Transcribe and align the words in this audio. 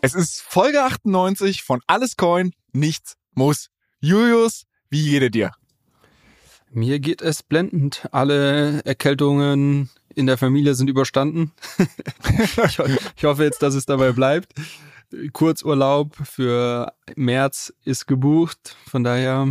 Es 0.00 0.14
ist 0.14 0.40
Folge 0.40 0.84
98 0.84 1.64
von 1.64 1.80
Alles 1.88 2.16
Coin, 2.16 2.52
nichts 2.72 3.16
muss. 3.34 3.68
Julius, 3.98 4.64
wie 4.90 5.02
jede 5.02 5.28
dir? 5.28 5.50
Mir 6.70 7.00
geht 7.00 7.20
es 7.20 7.42
blendend. 7.42 8.08
Alle 8.12 8.84
Erkältungen 8.84 9.90
in 10.14 10.26
der 10.26 10.38
Familie 10.38 10.74
sind 10.74 10.88
überstanden. 10.88 11.52
ich, 12.54 12.78
ich 13.16 13.24
hoffe 13.24 13.42
jetzt, 13.42 13.60
dass 13.60 13.74
es 13.74 13.86
dabei 13.86 14.12
bleibt. 14.12 14.52
Kurzurlaub 15.32 16.14
für 16.22 16.92
März 17.16 17.72
ist 17.84 18.06
gebucht. 18.06 18.76
Von 18.88 19.02
daher, 19.02 19.48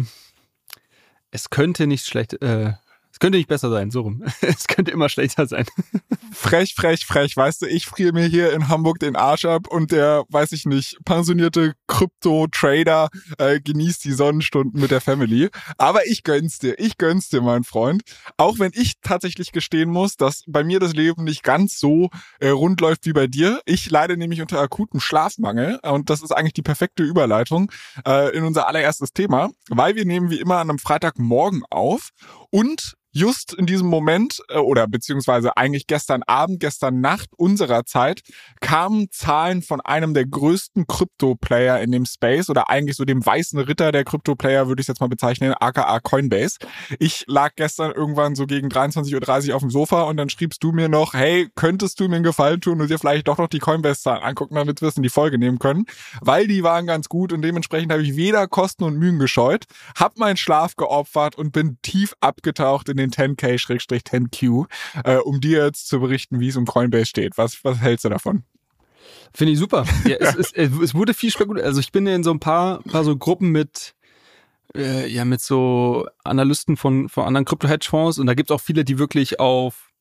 es 1.29 1.49
könnte 1.49 1.87
nicht 1.87 2.05
schlecht, 2.05 2.41
äh, 2.41 2.71
es 3.17 3.19
könnte 3.19 3.39
nicht 3.39 3.49
besser 3.49 3.71
sein, 3.71 3.89
so 3.89 4.01
rum. 4.01 4.23
Es 4.41 4.67
könnte 4.67 4.91
immer 4.91 5.09
schlechter 5.09 5.47
sein. 5.47 5.65
Frech, 6.31 6.75
frech, 6.75 7.03
frech. 7.07 7.35
Weißt 7.35 7.63
du, 7.63 7.65
ich 7.65 7.87
friere 7.87 8.13
mir 8.13 8.25
hier 8.25 8.53
in 8.53 8.67
Hamburg 8.67 8.99
den 8.99 9.15
Arsch 9.15 9.45
ab 9.45 9.67
und 9.67 9.91
der, 9.91 10.23
weiß 10.29 10.51
ich 10.51 10.65
nicht, 10.65 10.99
pensionierte 11.03 11.73
Krypto-Trader 11.87 13.09
äh, 13.39 13.59
genießt 13.59 14.05
die 14.05 14.11
Sonnenstunden 14.11 14.79
mit 14.79 14.91
der 14.91 15.01
Family. 15.01 15.49
Aber 15.79 16.05
ich 16.05 16.21
gönn's 16.21 16.59
dir. 16.59 16.77
Ich 16.77 16.99
gönn's 16.99 17.29
dir, 17.29 17.41
mein 17.41 17.63
Freund. 17.63 18.03
Auch 18.37 18.59
wenn 18.59 18.71
ich 18.75 18.93
tatsächlich 19.01 19.51
gestehen 19.51 19.89
muss, 19.89 20.15
dass 20.15 20.43
bei 20.45 20.63
mir 20.63 20.79
das 20.79 20.93
Leben 20.93 21.23
nicht 21.23 21.41
ganz 21.41 21.79
so 21.79 22.11
äh, 22.39 22.49
rund 22.49 22.79
läuft 22.81 23.07
wie 23.07 23.13
bei 23.13 23.25
dir. 23.25 23.61
Ich 23.65 23.89
leide 23.89 24.15
nämlich 24.15 24.41
unter 24.41 24.59
akutem 24.59 24.99
Schlafmangel 24.99 25.79
und 25.81 26.11
das 26.11 26.21
ist 26.21 26.31
eigentlich 26.31 26.53
die 26.53 26.61
perfekte 26.61 27.01
Überleitung 27.01 27.71
äh, 28.05 28.35
in 28.37 28.43
unser 28.43 28.67
allererstes 28.67 29.11
Thema, 29.11 29.49
weil 29.69 29.95
wir 29.95 30.05
nehmen 30.05 30.29
wie 30.29 30.39
immer 30.39 30.57
an 30.57 30.69
einem 30.69 30.77
Freitagmorgen 30.79 31.63
auf 31.71 32.11
und 32.51 32.97
just 33.17 33.53
in 33.53 33.65
diesem 33.65 33.87
Moment 33.87 34.41
äh, 34.49 34.57
oder 34.57 34.87
beziehungsweise 34.87 35.57
eigentlich 35.57 35.87
gestern 35.87 36.21
Abend, 36.23 36.59
gestern 36.59 37.01
Nacht 37.01 37.29
unserer 37.37 37.83
Zeit 37.85 38.21
kamen 38.61 39.07
Zahlen 39.11 39.63
von 39.63 39.81
einem 39.81 40.13
der 40.13 40.25
größten 40.25 40.85
Krypto-Player 40.85 41.81
in 41.81 41.91
dem 41.91 42.05
Space 42.05 42.49
oder 42.49 42.69
eigentlich 42.69 42.95
so 42.95 43.05
dem 43.05 43.25
weißen 43.25 43.59
Ritter 43.59 43.91
der 43.91 44.03
Krypto-Player 44.03 44.67
würde 44.67 44.81
ich 44.81 44.87
jetzt 44.87 45.01
mal 45.01 45.07
bezeichnen, 45.07 45.55
aka 45.59 45.99
Coinbase. 45.99 46.57
Ich 46.99 47.23
lag 47.27 47.53
gestern 47.55 47.91
irgendwann 47.91 48.35
so 48.35 48.45
gegen 48.45 48.67
23.30 48.67 49.49
Uhr 49.49 49.55
auf 49.55 49.61
dem 49.61 49.71
Sofa 49.71 50.03
und 50.03 50.17
dann 50.17 50.29
schriebst 50.29 50.63
du 50.63 50.71
mir 50.71 50.87
noch, 50.87 51.13
hey, 51.13 51.49
könntest 51.55 51.99
du 51.99 52.07
mir 52.07 52.17
einen 52.17 52.23
Gefallen 52.23 52.61
tun 52.61 52.79
und 52.79 52.89
dir 52.89 52.99
vielleicht 52.99 53.27
doch 53.27 53.39
noch 53.39 53.47
die 53.47 53.59
Coinbase-Zahlen 53.59 54.21
angucken, 54.21 54.55
damit 54.55 54.81
wir 54.81 54.89
es 54.89 54.97
in 54.97 55.03
die 55.03 55.09
Folge 55.09 55.39
nehmen 55.39 55.57
können, 55.57 55.85
weil 56.21 56.47
die 56.47 56.61
waren 56.61 56.85
ganz 56.85 57.09
gut 57.09 57.33
und 57.33 57.41
dementsprechend 57.41 57.91
habe 57.91 58.03
ich 58.03 58.15
weder 58.15 58.47
Kosten 58.47 58.83
und 58.83 58.97
Mühen 58.97 59.17
gescheut, 59.17 59.65
hab 59.95 60.19
meinen 60.19 60.37
Schlaf 60.37 60.75
geopfert 60.75 61.35
und 61.35 61.51
bin 61.51 61.79
tief 61.81 62.13
abgetaucht 62.37 62.89
in 62.89 62.97
den 62.97 63.07
den 63.07 63.35
10K-10Q, 63.35 64.65
äh, 65.03 65.17
um 65.17 65.39
dir 65.41 65.65
jetzt 65.65 65.87
zu 65.87 65.99
berichten, 65.99 66.39
wie 66.39 66.49
es 66.49 66.57
um 66.57 66.65
Coinbase 66.65 67.05
steht. 67.05 67.37
Was, 67.37 67.63
was 67.63 67.79
hältst 67.79 68.05
du 68.05 68.09
davon? 68.09 68.43
Finde 69.33 69.53
ich 69.53 69.59
super. 69.59 69.85
Ja, 70.05 70.17
es, 70.17 70.51
es, 70.51 70.71
es 70.71 70.95
wurde 70.95 71.13
viel 71.13 71.31
spekuliert. 71.31 71.65
Also 71.65 71.79
ich 71.79 71.91
bin 71.91 72.07
in 72.07 72.23
so 72.23 72.31
ein 72.31 72.39
paar, 72.39 72.81
paar 72.83 73.03
so 73.03 73.15
Gruppen 73.15 73.49
mit 73.49 73.93
äh, 74.75 75.07
ja 75.07 75.23
mit 75.23 75.41
so 75.41 76.07
Analysten 76.23 76.75
von, 76.75 77.07
von 77.07 77.25
anderen 77.25 77.45
Krypto-Hedgefonds 77.45 78.19
und 78.19 78.27
da 78.27 78.33
gibt 78.33 78.49
es 78.49 78.55
auch 78.55 78.61
viele, 78.61 78.83
die 78.83 78.99
wirklich 78.99 79.39
auf 79.39 79.91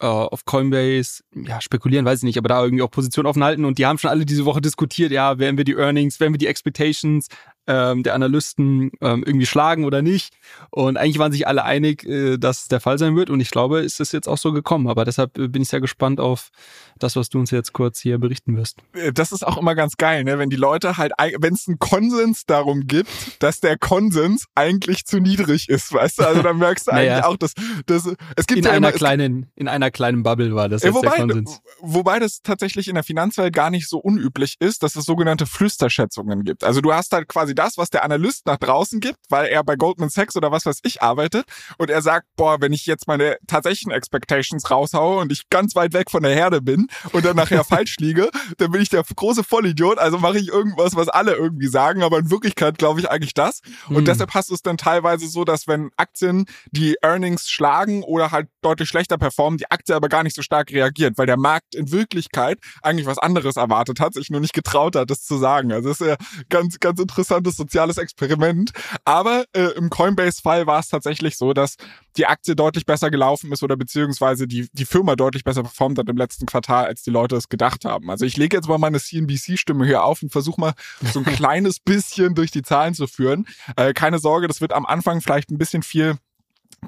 äh, 0.00 0.06
auf 0.06 0.44
Coinbase, 0.44 1.22
ja, 1.34 1.60
spekulieren, 1.60 2.04
weiß 2.04 2.18
ich 2.18 2.24
nicht, 2.24 2.38
aber 2.38 2.48
da 2.48 2.62
irgendwie 2.62 2.82
auch 2.82 2.90
Position 2.90 3.24
offen 3.24 3.42
halten 3.42 3.64
und 3.64 3.78
die 3.78 3.86
haben 3.86 3.98
schon 3.98 4.10
alle 4.10 4.26
diese 4.26 4.44
Woche 4.44 4.60
diskutiert, 4.60 5.10
ja, 5.10 5.38
werden 5.38 5.56
wir 5.56 5.64
die 5.64 5.74
Earnings, 5.74 6.20
werden 6.20 6.34
wir 6.34 6.38
die 6.38 6.48
Expectations 6.48 7.28
ähm, 7.66 8.02
der 8.02 8.14
Analysten 8.14 8.92
ähm, 9.00 9.24
irgendwie 9.26 9.46
schlagen 9.46 9.84
oder 9.84 10.02
nicht. 10.02 10.34
Und 10.70 10.96
eigentlich 10.96 11.18
waren 11.18 11.32
sich 11.32 11.46
alle 11.46 11.64
einig, 11.64 12.04
äh, 12.04 12.36
dass 12.38 12.68
der 12.68 12.80
Fall 12.80 12.98
sein 12.98 13.16
wird. 13.16 13.30
Und 13.30 13.40
ich 13.40 13.50
glaube, 13.50 13.80
ist 13.80 14.00
es 14.00 14.12
jetzt 14.12 14.28
auch 14.28 14.38
so 14.38 14.52
gekommen. 14.52 14.88
Aber 14.88 15.04
deshalb 15.04 15.36
äh, 15.38 15.48
bin 15.48 15.62
ich 15.62 15.68
sehr 15.68 15.80
gespannt 15.80 16.20
auf 16.20 16.50
das, 16.98 17.16
was 17.16 17.28
du 17.28 17.38
uns 17.38 17.50
jetzt 17.50 17.72
kurz 17.72 18.00
hier 18.00 18.18
berichten 18.18 18.56
wirst. 18.56 18.78
Äh, 18.94 19.12
das 19.12 19.32
ist 19.32 19.46
auch 19.46 19.58
immer 19.58 19.74
ganz 19.74 19.96
geil, 19.96 20.24
ne? 20.24 20.38
wenn 20.38 20.50
die 20.50 20.56
Leute 20.56 20.96
halt, 20.96 21.12
wenn 21.38 21.54
es 21.54 21.66
einen 21.66 21.78
Konsens 21.78 22.46
darum 22.46 22.86
gibt, 22.86 23.10
dass 23.40 23.60
der 23.60 23.76
Konsens 23.78 24.46
eigentlich 24.54 25.04
zu 25.04 25.18
niedrig 25.18 25.68
ist, 25.68 25.92
weißt 25.92 26.20
du? 26.20 26.24
Also 26.24 26.42
dann 26.42 26.58
merkst 26.58 26.86
du 26.86 26.90
naja. 26.92 27.14
eigentlich 27.14 27.24
auch, 27.24 27.36
dass, 27.36 27.54
dass 27.86 28.06
es 28.36 28.46
gibt 28.46 28.58
in 28.58 28.64
ja 28.64 28.70
einer 28.70 28.88
immer, 28.88 28.96
kleinen, 28.96 29.50
in 29.56 29.68
einer 29.68 29.90
kleinen 29.90 30.22
Bubble 30.22 30.54
war 30.54 30.68
das 30.68 30.82
jetzt 30.82 30.94
wobei, 30.94 31.16
der 31.16 31.18
Konsens. 31.18 31.60
Wobei 31.80 32.18
das 32.18 32.42
tatsächlich 32.42 32.88
in 32.88 32.94
der 32.94 33.04
Finanzwelt 33.04 33.52
gar 33.52 33.70
nicht 33.70 33.88
so 33.88 33.98
unüblich 33.98 34.56
ist, 34.60 34.82
dass 34.82 34.96
es 34.96 35.04
sogenannte 35.04 35.46
Flüsterschätzungen 35.46 36.44
gibt. 36.44 36.64
Also 36.64 36.80
du 36.80 36.92
hast 36.92 37.12
halt 37.12 37.28
quasi 37.28 37.55
das, 37.56 37.78
was 37.78 37.90
der 37.90 38.04
Analyst 38.04 38.46
nach 38.46 38.58
draußen 38.58 39.00
gibt, 39.00 39.18
weil 39.28 39.46
er 39.46 39.64
bei 39.64 39.76
Goldman 39.76 40.10
Sachs 40.10 40.36
oder 40.36 40.52
was 40.52 40.66
weiß 40.66 40.80
ich 40.84 41.02
arbeitet 41.02 41.44
und 41.78 41.90
er 41.90 42.02
sagt, 42.02 42.26
boah, 42.36 42.60
wenn 42.60 42.72
ich 42.72 42.86
jetzt 42.86 43.08
meine 43.08 43.36
tatsächlichen 43.46 43.92
Expectations 43.92 44.70
raushaue 44.70 45.18
und 45.18 45.32
ich 45.32 45.48
ganz 45.50 45.74
weit 45.74 45.92
weg 45.92 46.10
von 46.10 46.22
der 46.22 46.34
Herde 46.34 46.62
bin 46.62 46.88
und 47.12 47.24
dann 47.24 47.36
nachher 47.36 47.64
falsch 47.64 47.96
liege, 47.98 48.30
dann 48.58 48.70
bin 48.70 48.80
ich 48.80 48.88
der 48.88 49.02
große 49.02 49.44
Vollidiot, 49.44 49.98
also 49.98 50.18
mache 50.18 50.38
ich 50.38 50.48
irgendwas, 50.48 50.94
was 50.94 51.08
alle 51.08 51.34
irgendwie 51.34 51.68
sagen, 51.68 52.02
aber 52.02 52.18
in 52.18 52.30
Wirklichkeit 52.30 52.78
glaube 52.78 53.00
ich 53.00 53.10
eigentlich 53.10 53.34
das. 53.34 53.60
Und 53.88 53.96
hm. 53.96 54.04
deshalb 54.04 54.34
hast 54.34 54.50
du 54.50 54.54
es 54.54 54.62
dann 54.62 54.76
teilweise 54.76 55.28
so, 55.28 55.44
dass 55.44 55.66
wenn 55.66 55.90
Aktien 55.96 56.46
die 56.70 56.96
Earnings 57.02 57.48
schlagen 57.48 58.02
oder 58.02 58.30
halt 58.30 58.48
deutlich 58.62 58.88
schlechter 58.88 59.18
performen, 59.18 59.58
die 59.58 59.70
Aktie 59.70 59.94
aber 59.94 60.08
gar 60.08 60.22
nicht 60.22 60.36
so 60.36 60.42
stark 60.42 60.70
reagiert, 60.72 61.18
weil 61.18 61.26
der 61.26 61.38
Markt 61.38 61.74
in 61.74 61.90
Wirklichkeit 61.92 62.58
eigentlich 62.82 63.06
was 63.06 63.18
anderes 63.18 63.56
erwartet 63.56 64.00
hat, 64.00 64.14
sich 64.14 64.30
nur 64.30 64.40
nicht 64.40 64.52
getraut 64.52 64.96
hat, 64.96 65.10
das 65.10 65.24
zu 65.24 65.38
sagen. 65.38 65.72
Also 65.72 65.88
das 65.88 66.00
ist 66.00 66.06
ja 66.06 66.16
ganz, 66.48 66.78
ganz 66.80 67.00
interessantes 67.00 67.45
soziales 67.50 67.76
soziales 67.76 67.98
Experiment. 67.98 68.72
Aber 69.04 69.44
äh, 69.52 69.76
im 69.76 69.90
Coinbase-Fall 69.90 70.66
war 70.66 70.80
es 70.80 70.88
tatsächlich 70.88 71.36
so, 71.36 71.52
dass 71.52 71.76
die 72.16 72.26
Aktie 72.26 72.56
deutlich 72.56 72.86
besser 72.86 73.10
gelaufen 73.10 73.52
ist 73.52 73.62
oder 73.62 73.76
beziehungsweise 73.76 74.46
die, 74.46 74.68
die 74.72 74.84
Firma 74.86 75.16
deutlich 75.16 75.44
besser 75.44 75.62
performt 75.62 75.98
hat 75.98 76.08
im 76.08 76.16
letzten 76.16 76.46
Quartal, 76.46 76.86
als 76.86 77.02
die 77.02 77.10
Leute 77.10 77.36
es 77.36 77.48
gedacht 77.48 77.84
haben. 77.84 78.10
Also 78.10 78.24
ich 78.24 78.36
lege 78.36 78.56
jetzt 78.56 78.68
mal 78.68 78.78
meine 78.78 78.98
CNBC-Stimme 78.98 79.84
hier 79.84 80.04
auf 80.04 80.22
und 80.22 80.32
versuche 80.32 80.60
mal 80.60 80.72
so 81.12 81.20
ein 81.20 81.24
kleines 81.36 81.80
bisschen 81.80 82.34
durch 82.34 82.50
die 82.50 82.62
Zahlen 82.62 82.94
zu 82.94 83.06
führen. 83.06 83.46
Äh, 83.76 83.92
keine 83.92 84.18
Sorge, 84.18 84.48
das 84.48 84.60
wird 84.60 84.72
am 84.72 84.86
Anfang 84.86 85.20
vielleicht 85.20 85.50
ein 85.50 85.58
bisschen 85.58 85.82
viel 85.82 86.16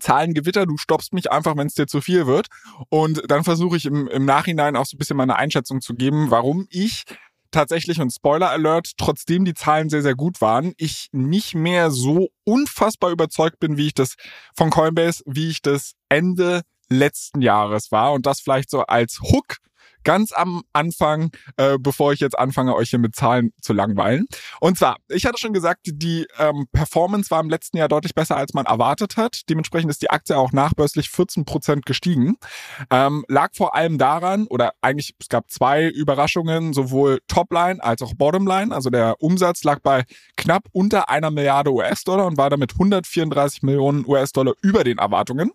Zahlengewitter, 0.00 0.66
du 0.66 0.76
stoppst 0.76 1.12
mich 1.12 1.30
einfach, 1.32 1.56
wenn 1.56 1.66
es 1.66 1.74
dir 1.74 1.86
zu 1.86 2.00
viel 2.00 2.26
wird. 2.26 2.48
Und 2.88 3.22
dann 3.28 3.42
versuche 3.42 3.76
ich 3.76 3.86
im, 3.86 4.06
im 4.08 4.24
Nachhinein 4.24 4.76
auch 4.76 4.86
so 4.86 4.96
ein 4.96 4.98
bisschen 4.98 5.16
meine 5.16 5.36
Einschätzung 5.36 5.80
zu 5.80 5.94
geben, 5.94 6.30
warum 6.30 6.66
ich 6.70 7.04
tatsächlich, 7.50 8.00
und 8.00 8.12
Spoiler 8.12 8.50
Alert, 8.50 8.92
trotzdem 8.96 9.44
die 9.44 9.54
Zahlen 9.54 9.88
sehr, 9.88 10.02
sehr 10.02 10.14
gut 10.14 10.40
waren, 10.40 10.72
ich 10.76 11.08
nicht 11.12 11.54
mehr 11.54 11.90
so 11.90 12.28
unfassbar 12.44 13.10
überzeugt 13.10 13.58
bin, 13.60 13.76
wie 13.76 13.88
ich 13.88 13.94
das 13.94 14.14
von 14.56 14.70
Coinbase, 14.70 15.22
wie 15.26 15.48
ich 15.48 15.62
das 15.62 15.92
Ende 16.08 16.62
letzten 16.88 17.42
Jahres 17.42 17.90
war. 17.90 18.12
Und 18.12 18.26
das 18.26 18.40
vielleicht 18.40 18.70
so 18.70 18.82
als 18.82 19.20
Hook 19.20 19.58
ganz 20.04 20.32
am 20.32 20.62
Anfang, 20.72 21.30
äh, 21.56 21.76
bevor 21.78 22.12
ich 22.12 22.20
jetzt 22.20 22.38
anfange, 22.38 22.74
euch 22.74 22.90
hier 22.90 22.98
mit 22.98 23.14
Zahlen 23.14 23.52
zu 23.60 23.72
langweilen. 23.72 24.26
Und 24.60 24.78
zwar, 24.78 24.96
ich 25.08 25.26
hatte 25.26 25.38
schon 25.38 25.52
gesagt, 25.52 25.80
die 25.84 26.26
ähm, 26.38 26.66
Performance 26.72 27.30
war 27.30 27.40
im 27.40 27.50
letzten 27.50 27.76
Jahr 27.76 27.88
deutlich 27.88 28.14
besser, 28.14 28.36
als 28.36 28.54
man 28.54 28.66
erwartet 28.66 29.16
hat. 29.16 29.42
Dementsprechend 29.48 29.90
ist 29.90 30.02
die 30.02 30.10
Aktie 30.10 30.36
auch 30.36 30.52
nachbörslich 30.52 31.10
14 31.10 31.44
Prozent 31.44 31.86
gestiegen. 31.86 32.36
Ähm, 32.90 33.24
lag 33.28 33.50
vor 33.54 33.74
allem 33.74 33.98
daran, 33.98 34.46
oder 34.46 34.72
eigentlich, 34.80 35.14
es 35.20 35.28
gab 35.28 35.50
zwei 35.50 35.88
Überraschungen, 35.88 36.72
sowohl 36.72 37.20
Topline 37.28 37.82
als 37.82 38.02
auch 38.02 38.14
Bottomline. 38.14 38.74
Also 38.74 38.90
der 38.90 39.16
Umsatz 39.20 39.64
lag 39.64 39.80
bei 39.80 40.04
knapp 40.36 40.64
unter 40.72 41.10
einer 41.10 41.30
Milliarde 41.30 41.72
US-Dollar 41.72 42.26
und 42.26 42.38
war 42.38 42.50
damit 42.50 42.72
134 42.72 43.62
Millionen 43.62 44.06
US-Dollar 44.06 44.54
über 44.62 44.84
den 44.84 44.98
Erwartungen. 44.98 45.52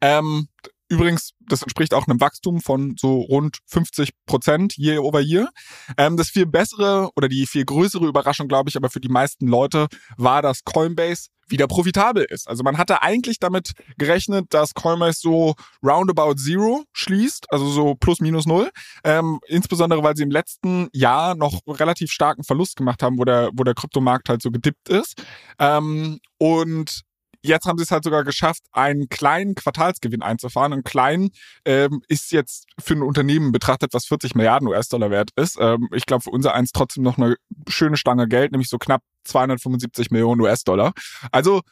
Ähm, 0.00 0.48
Übrigens, 0.90 1.34
das 1.46 1.62
entspricht 1.62 1.94
auch 1.94 2.08
einem 2.08 2.20
Wachstum 2.20 2.60
von 2.60 2.96
so 2.98 3.20
rund 3.20 3.58
50 3.66 4.10
Prozent 4.26 4.76
year 4.76 5.04
over 5.04 5.20
year. 5.20 5.48
Ähm, 5.96 6.16
das 6.16 6.30
viel 6.30 6.46
bessere 6.46 7.10
oder 7.14 7.28
die 7.28 7.46
viel 7.46 7.64
größere 7.64 8.08
Überraschung, 8.08 8.48
glaube 8.48 8.70
ich, 8.70 8.76
aber 8.76 8.90
für 8.90 8.98
die 8.98 9.08
meisten 9.08 9.46
Leute 9.46 9.86
war, 10.16 10.42
dass 10.42 10.64
Coinbase 10.64 11.28
wieder 11.46 11.68
profitabel 11.68 12.24
ist. 12.28 12.48
Also 12.48 12.64
man 12.64 12.76
hatte 12.76 13.02
eigentlich 13.02 13.38
damit 13.38 13.72
gerechnet, 13.98 14.46
dass 14.50 14.74
Coinbase 14.74 15.20
so 15.20 15.54
roundabout 15.80 16.34
zero 16.34 16.82
schließt, 16.92 17.46
also 17.52 17.68
so 17.68 17.94
plus 17.94 18.18
minus 18.18 18.46
null. 18.46 18.70
Ähm, 19.04 19.38
insbesondere, 19.46 20.02
weil 20.02 20.16
sie 20.16 20.24
im 20.24 20.30
letzten 20.32 20.88
Jahr 20.92 21.36
noch 21.36 21.60
relativ 21.68 22.10
starken 22.10 22.42
Verlust 22.42 22.74
gemacht 22.74 23.04
haben, 23.04 23.16
wo 23.16 23.24
der, 23.24 23.50
wo 23.54 23.62
der 23.62 23.74
Kryptomarkt 23.74 24.28
halt 24.28 24.42
so 24.42 24.50
gedippt 24.50 24.88
ist. 24.88 25.22
Ähm, 25.60 26.18
und 26.38 27.04
Jetzt 27.42 27.66
haben 27.66 27.78
sie 27.78 27.84
es 27.84 27.90
halt 27.90 28.04
sogar 28.04 28.24
geschafft, 28.24 28.62
einen 28.72 29.08
kleinen 29.08 29.54
Quartalsgewinn 29.54 30.22
einzufahren. 30.22 30.72
Und 30.72 30.84
klein 30.84 31.30
ähm, 31.64 32.02
ist 32.08 32.32
jetzt 32.32 32.66
für 32.78 32.94
ein 32.94 33.02
Unternehmen 33.02 33.52
betrachtet, 33.52 33.94
was 33.94 34.06
40 34.06 34.34
Milliarden 34.34 34.68
US-Dollar 34.68 35.10
wert 35.10 35.30
ist. 35.36 35.56
Ähm, 35.60 35.88
ich 35.94 36.06
glaube, 36.06 36.22
für 36.22 36.30
unser 36.30 36.54
eins 36.54 36.72
trotzdem 36.72 37.02
noch 37.02 37.18
eine 37.18 37.36
schöne 37.68 37.96
Stange 37.96 38.28
Geld, 38.28 38.52
nämlich 38.52 38.68
so 38.68 38.78
knapp 38.78 39.02
275 39.24 40.10
Millionen 40.10 40.40
US-Dollar. 40.40 40.92
Also 41.32 41.62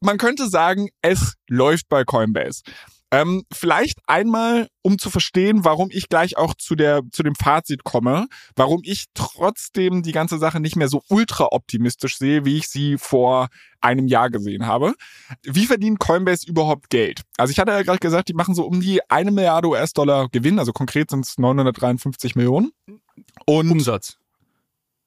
man 0.00 0.18
könnte 0.18 0.48
sagen, 0.48 0.88
es 1.00 1.34
läuft 1.48 1.88
bei 1.88 2.04
Coinbase. 2.04 2.62
Ähm, 3.10 3.44
vielleicht 3.52 4.00
einmal, 4.06 4.68
um 4.82 4.98
zu 4.98 5.08
verstehen, 5.08 5.64
warum 5.64 5.88
ich 5.92 6.08
gleich 6.08 6.36
auch 6.36 6.54
zu 6.54 6.74
der 6.74 7.02
zu 7.12 7.22
dem 7.22 7.34
Fazit 7.36 7.84
komme, 7.84 8.26
warum 8.56 8.80
ich 8.82 9.06
trotzdem 9.14 10.02
die 10.02 10.12
ganze 10.12 10.38
Sache 10.38 10.58
nicht 10.58 10.74
mehr 10.74 10.88
so 10.88 11.02
ultra 11.08 11.48
optimistisch 11.52 12.18
sehe, 12.18 12.44
wie 12.44 12.56
ich 12.56 12.68
sie 12.68 12.98
vor 12.98 13.48
einem 13.80 14.08
Jahr 14.08 14.30
gesehen 14.30 14.66
habe. 14.66 14.94
Wie 15.42 15.66
verdient 15.66 16.00
Coinbase 16.00 16.48
überhaupt 16.48 16.90
Geld? 16.90 17.22
Also 17.36 17.52
ich 17.52 17.58
hatte 17.58 17.72
ja 17.72 17.82
gerade 17.82 17.98
gesagt, 17.98 18.28
die 18.28 18.34
machen 18.34 18.54
so 18.54 18.64
um 18.64 18.80
die 18.80 19.00
eine 19.08 19.30
Milliarde 19.30 19.68
US-Dollar 19.68 20.28
Gewinn, 20.30 20.58
also 20.58 20.72
konkret 20.72 21.10
sind 21.10 21.24
es 21.24 21.38
953 21.38 22.34
Millionen. 22.34 22.72
Und 23.46 23.70
Umsatz. 23.70 24.18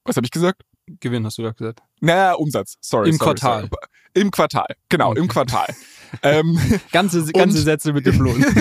Was 0.05 0.15
habe 0.15 0.25
ich 0.25 0.31
gesagt? 0.31 0.61
Gewinn 0.99 1.25
hast 1.25 1.37
du 1.37 1.43
da 1.43 1.51
gesagt. 1.51 1.81
Naja, 1.99 2.33
Umsatz, 2.33 2.77
sorry. 2.81 3.09
Im 3.09 3.15
sorry, 3.15 3.35
Quartal. 3.35 3.61
Sorry. 3.61 3.71
Im 4.13 4.31
Quartal, 4.31 4.75
genau, 4.89 5.11
okay. 5.11 5.19
im 5.19 5.27
Quartal. 5.27 5.67
ähm, 6.23 6.59
ganze 6.91 7.25
ganze 7.31 7.61
Sätze 7.61 7.93
mit 7.93 8.05
dem 8.05 8.19
Lohn. 8.19 8.43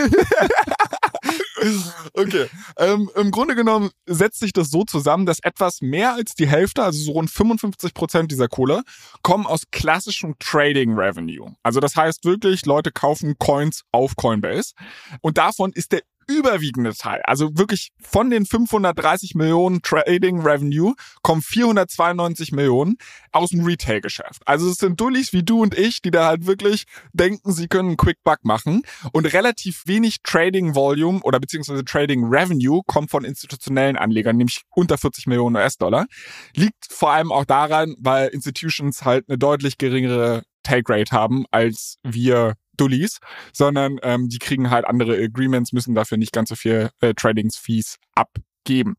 okay. 2.15 2.47
Ähm, 2.79 3.11
Im 3.15 3.31
Grunde 3.31 3.55
genommen 3.55 3.91
setzt 4.07 4.41
sich 4.41 4.53
das 4.53 4.71
so 4.71 4.85
zusammen, 4.85 5.27
dass 5.27 5.39
etwas 5.41 5.81
mehr 5.81 6.15
als 6.15 6.35
die 6.35 6.47
Hälfte, 6.47 6.83
also 6.83 7.03
so 7.03 7.13
rund 7.13 7.31
55 7.31 7.95
Prozent 7.95 8.31
dieser 8.31 8.49
Kohle, 8.49 8.83
kommen 9.23 9.47
aus 9.47 9.63
klassischem 9.71 10.35
Trading 10.39 10.95
Revenue. 10.95 11.55
Also 11.63 11.81
das 11.81 11.97
heißt 11.97 12.25
wirklich, 12.25 12.67
Leute 12.67 12.93
kaufen 12.93 13.37
Coins 13.39 13.83
auf 13.93 14.17
Coinbase. 14.17 14.73
Und 15.21 15.39
davon 15.39 15.73
ist 15.73 15.93
der 15.93 16.03
überwiegende 16.29 16.95
Teil, 16.95 17.23
also 17.25 17.57
wirklich 17.57 17.91
von 18.01 18.31
den 18.31 18.47
530 18.47 19.35
Millionen 19.35 19.83
Trading 19.83 20.41
Revenue 20.41 20.95
kommen 21.23 21.43
492 21.43 22.53
Millionen 22.53 22.97
aus 23.33 23.51
dem 23.51 23.65
Retail-Geschäft. 23.65 24.43
Also 24.45 24.69
es 24.71 24.79
sind 24.79 25.01
Dullis 25.01 25.33
wie 25.33 25.43
du 25.43 25.63
und 25.63 25.77
ich, 25.77 26.03
die 26.03 26.11
da 26.11 26.27
halt 26.27 26.47
wirklich 26.47 26.85
denken, 27.13 27.53
sie 27.53 27.69
können 27.69 27.91
einen 27.91 27.97
Quick 27.97 28.19
Buck 28.25 28.45
machen 28.45 28.83
und 29.13 29.33
relativ 29.33 29.83
wenig 29.87 30.19
Trading 30.23 30.75
Volume 30.75 31.21
oder 31.23 31.39
beziehungsweise 31.39 31.85
Trading 31.85 32.25
Revenue 32.25 32.83
kommt 32.87 33.11
von 33.11 33.25
institutionellen 33.25 33.97
Anlegern, 33.97 34.37
nämlich 34.37 34.63
unter 34.71 34.99
40 34.99 35.27
Millionen 35.27 35.57
US-Dollar. 35.57 36.07
Liegt 36.55 36.87
vor 36.91 37.13
allem 37.13 37.31
auch 37.31 37.45
daran, 37.45 37.95
weil 37.99 38.29
Institutions 38.29 39.05
halt 39.05 39.29
eine 39.29 39.39
deutlich 39.39 39.79
geringere 39.79 40.43
Take 40.63 40.93
Rate 40.93 41.13
haben 41.13 41.45
als 41.53 41.99
wir 42.03 42.55
Dullis, 42.77 43.19
sondern 43.53 43.99
ähm, 44.03 44.29
die 44.29 44.39
kriegen 44.39 44.71
halt 44.71 44.87
andere 44.87 45.17
Agreements, 45.17 45.73
müssen 45.73 45.95
dafür 45.95 46.19
nicht 46.19 46.33
ganz 46.33 46.49
so 46.49 46.55
viel 46.55 46.91
äh, 47.01 47.15
Tradings-Fees 47.15 47.97
abgeben. 48.15 48.97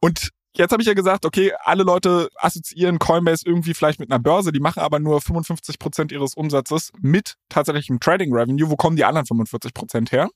Und 0.00 0.30
Jetzt 0.60 0.72
habe 0.72 0.82
ich 0.82 0.88
ja 0.88 0.92
gesagt, 0.92 1.24
okay, 1.24 1.54
alle 1.64 1.84
Leute 1.84 2.28
assoziieren 2.36 2.98
Coinbase 2.98 3.46
irgendwie 3.46 3.72
vielleicht 3.72 3.98
mit 3.98 4.10
einer 4.10 4.18
Börse, 4.18 4.52
die 4.52 4.60
machen 4.60 4.80
aber 4.80 4.98
nur 4.98 5.22
55 5.22 5.78
Prozent 5.78 6.12
ihres 6.12 6.34
Umsatzes 6.34 6.92
mit 7.00 7.36
tatsächlichem 7.48 7.98
Trading 7.98 8.30
Revenue. 8.30 8.68
Wo 8.68 8.76
kommen 8.76 8.94
die 8.94 9.06
anderen 9.06 9.24
45 9.24 9.72
Prozent 9.72 10.12
her? 10.12 10.28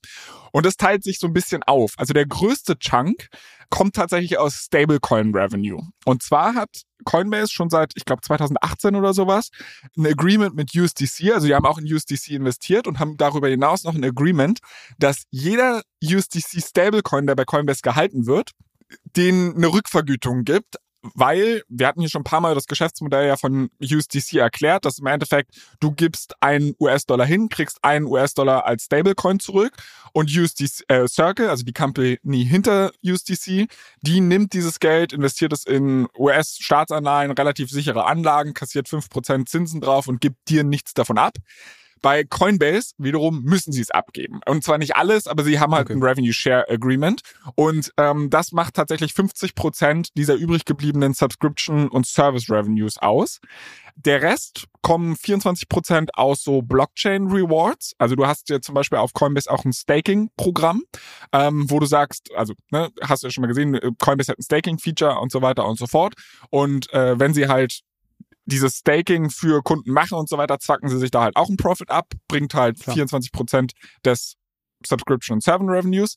Und 0.51 0.65
das 0.65 0.77
teilt 0.77 1.03
sich 1.03 1.19
so 1.19 1.27
ein 1.27 1.33
bisschen 1.33 1.61
auf. 1.61 1.93
Also 1.97 2.13
der 2.13 2.25
größte 2.25 2.79
Chunk 2.79 3.27
kommt 3.69 3.95
tatsächlich 3.95 4.39
aus 4.39 4.55
Stablecoin 4.55 5.35
Revenue. 5.35 5.79
Und 6.05 6.23
zwar 6.23 6.55
hat 6.55 6.71
Coinbase 7.03 7.53
schon 7.53 7.69
seit, 7.69 7.91
ich 7.95 8.05
glaube, 8.05 8.23
2018 8.23 8.95
oder 8.95 9.13
sowas 9.13 9.49
ein 9.95 10.07
Agreement 10.07 10.55
mit 10.55 10.75
USDC. 10.75 11.33
Also 11.33 11.45
die 11.45 11.53
haben 11.53 11.67
auch 11.67 11.77
in 11.77 11.85
USDC 11.85 12.29
investiert 12.29 12.87
und 12.87 12.97
haben 12.97 13.15
darüber 13.17 13.47
hinaus 13.47 13.83
noch 13.83 13.93
ein 13.93 14.03
Agreement, 14.03 14.57
dass 14.97 15.25
jeder 15.29 15.83
USDC 16.03 16.63
Stablecoin, 16.63 17.27
der 17.27 17.35
bei 17.35 17.45
Coinbase 17.45 17.81
gehalten 17.83 18.25
wird, 18.25 18.53
denen 19.03 19.55
eine 19.55 19.67
Rückvergütung 19.67 20.43
gibt, 20.43 20.75
weil 21.13 21.61
wir 21.69 21.87
hatten 21.87 21.99
hier 21.99 22.09
schon 22.09 22.21
ein 22.21 22.25
paar 22.25 22.41
Mal 22.41 22.55
das 22.55 22.67
Geschäftsmodell 22.67 23.27
ja 23.27 23.37
von 23.37 23.69
USDC 23.81 24.33
erklärt, 24.35 24.85
dass 24.85 24.99
im 24.99 25.05
Endeffekt 25.05 25.55
du 25.79 25.91
gibst 25.91 26.33
einen 26.41 26.73
US-Dollar 26.79 27.25
hin, 27.25 27.49
kriegst 27.49 27.83
einen 27.83 28.05
US-Dollar 28.05 28.65
als 28.65 28.85
Stablecoin 28.85 29.39
zurück 29.39 29.73
und 30.13 30.35
USDC 30.35 30.83
äh, 30.87 31.07
Circle, 31.07 31.49
also 31.49 31.63
die 31.63 31.73
Company 31.73 32.17
hinter 32.23 32.91
USDC, 33.05 33.67
die 34.01 34.21
nimmt 34.21 34.53
dieses 34.53 34.79
Geld, 34.79 35.13
investiert 35.13 35.53
es 35.53 35.65
in 35.65 36.07
US-Staatsanleihen, 36.17 37.31
relativ 37.31 37.69
sichere 37.69 38.05
Anlagen, 38.05 38.53
kassiert 38.53 38.89
fünf 38.89 39.09
Prozent 39.09 39.49
Zinsen 39.49 39.81
drauf 39.81 40.07
und 40.07 40.21
gibt 40.21 40.49
dir 40.49 40.63
nichts 40.63 40.93
davon 40.93 41.17
ab. 41.17 41.37
Bei 42.05 42.23
Coinbase 42.23 42.91
wiederum 42.99 43.41
müssen 43.41 43.71
sie 43.71 43.81
es 43.81 43.89
abgeben. 43.89 44.39
Und 44.45 44.63
zwar 44.63 44.77
nicht 44.77 44.95
alles, 44.95 45.25
aber 45.25 45.43
sie 45.43 45.59
haben 45.59 45.73
halt 45.73 45.87
okay. 45.87 45.93
ein 45.93 46.03
Revenue 46.03 46.33
Share 46.33 46.69
Agreement. 46.69 47.21
Und 47.55 47.91
ähm, 47.97 48.29
das 48.29 48.51
macht 48.51 48.75
tatsächlich 48.75 49.15
50 49.15 49.55
Prozent 49.55 50.09
dieser 50.15 50.35
übrig 50.35 50.65
gebliebenen 50.65 51.15
Subscription 51.15 51.89
und 51.89 52.05
Service 52.05 52.47
Revenues 52.47 52.99
aus. 52.99 53.39
Der 53.95 54.21
Rest 54.21 54.65
kommen 54.83 55.15
24 55.15 55.67
Prozent 55.67 56.15
aus 56.15 56.43
so 56.43 56.61
Blockchain 56.61 57.25
Rewards. 57.25 57.95
Also 57.97 58.13
du 58.13 58.27
hast 58.27 58.49
ja 58.49 58.61
zum 58.61 58.75
Beispiel 58.75 58.99
auf 58.99 59.13
Coinbase 59.13 59.49
auch 59.49 59.65
ein 59.65 59.73
Staking-Programm, 59.73 60.83
ähm, 61.31 61.65
wo 61.71 61.79
du 61.79 61.87
sagst, 61.87 62.29
also 62.35 62.53
ne, 62.69 62.91
hast 63.01 63.23
du 63.23 63.27
ja 63.27 63.31
schon 63.31 63.41
mal 63.41 63.47
gesehen, 63.47 63.79
Coinbase 63.97 64.31
hat 64.31 64.37
ein 64.37 64.43
Staking-Feature 64.43 65.19
und 65.19 65.31
so 65.31 65.41
weiter 65.41 65.65
und 65.65 65.79
so 65.79 65.87
fort. 65.87 66.13
Und 66.51 66.93
äh, 66.93 67.17
wenn 67.17 67.33
sie 67.33 67.47
halt 67.47 67.81
dieses 68.45 68.77
Staking 68.77 69.29
für 69.29 69.61
Kunden 69.63 69.91
machen 69.91 70.17
und 70.17 70.29
so 70.29 70.37
weiter, 70.37 70.59
zwacken 70.59 70.89
sie 70.89 70.97
sich 70.97 71.11
da 71.11 71.23
halt 71.23 71.35
auch 71.35 71.47
einen 71.47 71.57
Profit 71.57 71.89
ab, 71.89 72.13
bringt 72.27 72.53
halt 72.53 72.79
Klar. 72.79 72.95
24 72.95 73.31
Prozent 73.31 73.73
des 74.03 74.35
Subscription 74.85 75.37
und 75.37 75.43
Seven 75.43 75.69
Revenues. 75.69 76.15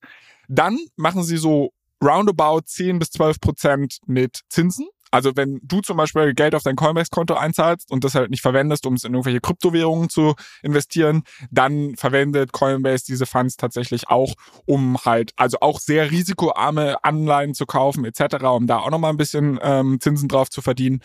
Dann 0.48 0.78
machen 0.96 1.22
sie 1.22 1.36
so 1.36 1.72
roundabout 2.02 2.62
10 2.66 2.98
bis 2.98 3.10
12 3.10 3.40
Prozent 3.40 3.98
mit 4.06 4.40
Zinsen. 4.48 4.88
Also 5.10 5.32
wenn 5.36 5.60
du 5.62 5.80
zum 5.80 5.96
Beispiel 5.96 6.34
Geld 6.34 6.54
auf 6.54 6.62
dein 6.62 6.76
Coinbase-Konto 6.76 7.34
einzahlst 7.34 7.90
und 7.90 8.04
das 8.04 8.14
halt 8.14 8.30
nicht 8.30 8.42
verwendest, 8.42 8.84
um 8.86 8.94
es 8.94 9.04
in 9.04 9.14
irgendwelche 9.14 9.40
Kryptowährungen 9.40 10.10
zu 10.10 10.34
investieren, 10.62 11.22
dann 11.50 11.96
verwendet 11.96 12.52
Coinbase 12.52 13.06
diese 13.06 13.24
Funds 13.24 13.56
tatsächlich 13.56 14.08
auch, 14.08 14.34
um 14.66 14.98
halt, 15.04 15.32
also 15.36 15.58
auch 15.60 15.80
sehr 15.80 16.10
risikoarme 16.10 17.02
Anleihen 17.04 17.54
zu 17.54 17.64
kaufen 17.64 18.04
etc., 18.04 18.44
um 18.44 18.66
da 18.66 18.78
auch 18.78 18.90
nochmal 18.90 19.12
ein 19.12 19.16
bisschen 19.16 19.58
ähm, 19.62 19.98
Zinsen 20.00 20.28
drauf 20.28 20.50
zu 20.50 20.60
verdienen. 20.60 21.00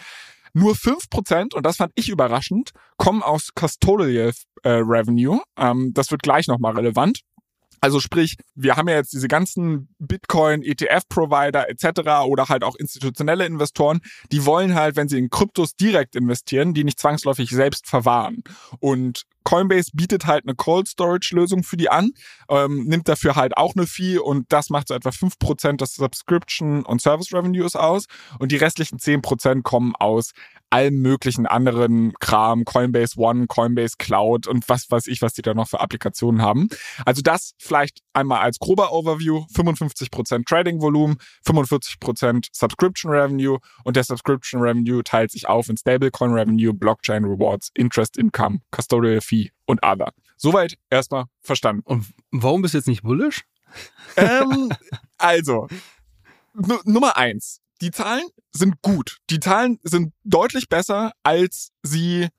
Nur 0.54 0.76
fünf 0.76 1.10
Prozent, 1.10 1.54
und 1.54 1.66
das 1.66 1.78
fand 1.78 1.92
ich 1.96 2.10
überraschend, 2.10 2.72
kommen 2.98 3.24
aus 3.24 3.50
Custodial 3.56 4.32
äh, 4.64 4.70
Revenue. 4.70 5.42
Ähm, 5.58 5.92
das 5.94 6.12
wird 6.12 6.22
gleich 6.22 6.48
nochmal 6.48 6.76
relevant. 6.76 7.22
Also 7.84 8.00
sprich, 8.00 8.38
wir 8.56 8.78
haben 8.78 8.88
ja 8.88 8.96
jetzt 8.96 9.12
diese 9.12 9.28
ganzen 9.28 9.94
Bitcoin, 10.00 10.62
ETF-Provider 10.62 11.70
etc. 11.70 12.24
oder 12.26 12.48
halt 12.48 12.64
auch 12.64 12.76
institutionelle 12.76 13.46
Investoren, 13.46 14.00
die 14.32 14.46
wollen 14.46 14.74
halt, 14.74 14.96
wenn 14.96 15.10
sie 15.10 15.20
in 15.20 15.30
Kryptos 15.30 15.76
direkt 15.76 16.16
investieren, 16.16 16.74
die 16.74 16.86
nicht 16.86 16.98
zwangsläufig 16.98 17.50
selbst 17.50 17.88
verwahren. 17.88 18.42
Und 18.80 19.24
Coinbase 19.44 19.92
bietet 19.94 20.26
halt 20.26 20.46
eine 20.46 20.56
Cold 20.56 20.88
Storage 20.88 21.36
Lösung 21.36 21.64
für 21.64 21.78
die 21.78 21.90
an, 21.90 22.12
ähm, 22.50 22.86
nimmt 22.86 23.08
dafür 23.08 23.36
halt 23.36 23.58
auch 23.58 23.76
eine 23.76 23.88
Fee 23.88 24.18
und 24.18 24.52
das 24.52 24.70
macht 24.70 24.88
so 24.88 24.94
etwa 24.94 25.12
fünf 25.12 25.40
Prozent 25.40 25.82
des 25.82 25.96
Subscription 25.96 26.84
und 26.86 27.02
Service 27.02 27.34
Revenues 27.34 27.76
aus 27.76 28.06
und 28.40 28.52
die 28.52 28.58
restlichen 28.58 29.00
zehn 29.00 29.22
Prozent 29.22 29.64
kommen 29.64 29.96
aus 29.96 30.32
allem 30.74 31.02
möglichen 31.02 31.46
anderen 31.46 32.14
Kram, 32.20 32.64
Coinbase 32.64 33.20
One, 33.20 33.48
Coinbase 33.48 33.96
Cloud 33.98 34.48
und 34.48 34.68
was 34.70 34.90
weiß 34.90 35.08
ich, 35.08 35.22
was 35.22 35.34
die 35.34 35.42
da 35.42 35.54
noch 35.54 35.68
für 35.68 35.82
Applikationen 35.82 36.42
haben. 36.42 36.70
Also 37.06 37.22
das 37.22 37.54
vielleicht 37.60 38.00
einmal 38.14 38.42
als 38.42 38.60
grober 38.60 38.94
Overview, 38.94 39.46
55% 39.54 40.46
Trading 40.46 40.82
Volumen, 40.82 41.18
45% 41.46 42.48
Subscription 42.52 43.12
Revenue 43.12 43.58
und 43.84 43.96
der 43.98 44.04
Subscription 44.04 44.62
Revenue 44.62 45.04
teilt 45.04 45.32
sich 45.32 45.48
auf 45.50 45.68
in 45.70 45.78
Stablecoin 45.78 46.32
Revenue, 46.32 46.74
Blockchain 46.74 47.26
Rewards, 47.26 47.70
Interest 47.74 48.18
Income, 48.18 48.60
Custodial 48.72 49.20
Fee 49.22 49.34
Fee 49.34 49.52
und 49.66 49.84
Other. 49.84 50.14
Soweit 50.38 50.78
erstmal 50.90 51.26
verstanden. 51.42 51.82
Und 51.86 52.14
warum 52.32 52.62
bist 52.62 52.74
du 52.74 52.78
jetzt 52.78 52.88
nicht 52.88 53.04
bullish? 53.04 53.46
Ähm, 54.16 54.70
also, 55.18 55.68
Nummer 56.86 57.18
eins. 57.18 57.62
Die 57.84 57.92
Zahlen 57.92 58.24
sind 58.54 58.82
gut. 58.82 59.18
Die 59.30 59.42
Zahlen 59.42 59.78
sind 59.84 60.14
deutlich 60.24 60.70
besser, 60.70 61.12
als 61.22 61.72
sie 61.84 62.30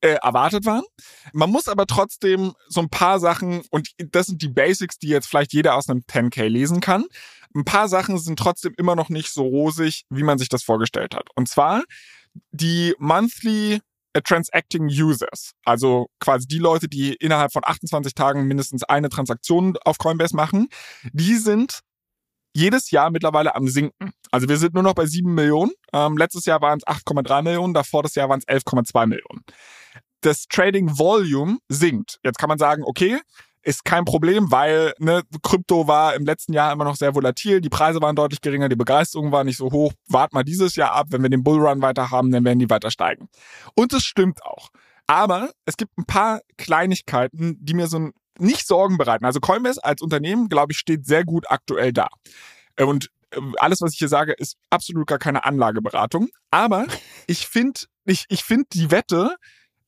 äh, 0.00 0.14
erwartet 0.22 0.64
waren. 0.64 0.84
Man 1.32 1.50
muss 1.50 1.66
aber 1.66 1.88
trotzdem 1.88 2.52
so 2.68 2.82
ein 2.82 2.88
paar 2.88 3.18
Sachen, 3.18 3.62
und 3.72 3.88
das 3.98 4.26
sind 4.26 4.42
die 4.42 4.48
Basics, 4.48 4.98
die 4.98 5.08
jetzt 5.08 5.26
vielleicht 5.26 5.52
jeder 5.54 5.74
aus 5.74 5.88
einem 5.88 6.02
10K 6.08 6.46
lesen 6.46 6.80
kann. 6.80 7.06
Ein 7.52 7.64
paar 7.64 7.88
Sachen 7.88 8.16
sind 8.16 8.38
trotzdem 8.38 8.74
immer 8.76 8.94
noch 8.94 9.08
nicht 9.08 9.32
so 9.32 9.42
rosig, 9.42 10.04
wie 10.08 10.22
man 10.22 10.38
sich 10.38 10.48
das 10.48 10.62
vorgestellt 10.62 11.16
hat. 11.16 11.26
Und 11.34 11.48
zwar 11.48 11.82
die 12.52 12.94
Monthly 12.98 13.80
Transacting 14.22 14.86
Users, 14.86 15.50
also 15.64 16.10
quasi 16.20 16.46
die 16.46 16.58
Leute, 16.58 16.86
die 16.86 17.14
innerhalb 17.14 17.52
von 17.52 17.62
28 17.64 18.14
Tagen 18.14 18.46
mindestens 18.46 18.84
eine 18.84 19.08
Transaktion 19.08 19.76
auf 19.84 19.98
Coinbase 19.98 20.36
machen, 20.36 20.68
die 21.12 21.38
sind 21.38 21.80
jedes 22.54 22.90
Jahr 22.90 23.10
mittlerweile 23.10 23.54
am 23.54 23.68
Sinken. 23.68 24.12
Also 24.30 24.48
wir 24.48 24.56
sind 24.56 24.74
nur 24.74 24.82
noch 24.82 24.94
bei 24.94 25.06
7 25.06 25.32
Millionen. 25.32 25.72
Ähm, 25.92 26.16
letztes 26.16 26.44
Jahr 26.44 26.60
waren 26.60 26.78
es 26.78 26.86
8,3 26.86 27.42
Millionen, 27.42 27.74
davor 27.74 28.02
das 28.02 28.14
Jahr 28.14 28.28
waren 28.28 28.40
es 28.40 28.46
11,2 28.46 29.06
Millionen. 29.06 29.42
das 30.20 30.46
Trading 30.46 30.98
Volume 30.98 31.58
sinkt. 31.68 32.18
Jetzt 32.24 32.38
kann 32.38 32.48
man 32.48 32.58
sagen, 32.58 32.84
okay, 32.84 33.20
ist 33.62 33.84
kein 33.84 34.04
Problem, 34.04 34.50
weil 34.50 34.92
ne, 34.98 35.22
Krypto 35.42 35.86
war 35.86 36.14
im 36.14 36.24
letzten 36.24 36.52
Jahr 36.52 36.72
immer 36.72 36.84
noch 36.84 36.96
sehr 36.96 37.14
volatil, 37.14 37.60
die 37.60 37.68
Preise 37.68 38.00
waren 38.00 38.16
deutlich 38.16 38.40
geringer, 38.40 38.68
die 38.68 38.76
Begeisterung 38.76 39.32
war 39.32 39.44
nicht 39.44 39.56
so 39.56 39.70
hoch. 39.70 39.92
Wart 40.08 40.32
mal 40.32 40.42
dieses 40.42 40.74
Jahr 40.76 40.92
ab, 40.92 41.06
wenn 41.10 41.22
wir 41.22 41.30
den 41.30 41.44
Bullrun 41.44 41.82
weiter 41.82 42.10
haben, 42.10 42.30
dann 42.30 42.44
werden 42.44 42.58
die 42.58 42.70
weiter 42.70 42.90
steigen. 42.90 43.28
Und 43.74 43.92
es 43.92 44.04
stimmt 44.04 44.44
auch. 44.44 44.70
Aber 45.06 45.50
es 45.64 45.76
gibt 45.76 45.96
ein 45.98 46.06
paar 46.06 46.40
Kleinigkeiten, 46.56 47.56
die 47.60 47.74
mir 47.74 47.86
so 47.86 48.10
nicht 48.38 48.66
Sorgen 48.66 48.98
bereiten. 48.98 49.24
Also 49.24 49.40
Coinbase 49.40 49.82
als 49.84 50.02
Unternehmen, 50.02 50.48
glaube 50.48 50.72
ich, 50.72 50.78
steht 50.78 51.06
sehr 51.06 51.24
gut 51.24 51.50
aktuell 51.50 51.92
da. 51.92 52.08
Und 52.78 53.10
äh, 53.30 53.40
alles, 53.58 53.80
was 53.80 53.92
ich 53.92 53.98
hier 53.98 54.08
sage, 54.08 54.32
ist 54.32 54.56
absolut 54.70 55.06
gar 55.06 55.18
keine 55.18 55.44
Anlageberatung. 55.44 56.28
Aber 56.50 56.86
ich 57.26 57.46
finde, 57.46 57.80
ich, 58.04 58.26
ich 58.28 58.44
finde 58.44 58.66
die 58.72 58.90
Wette, 58.90 59.36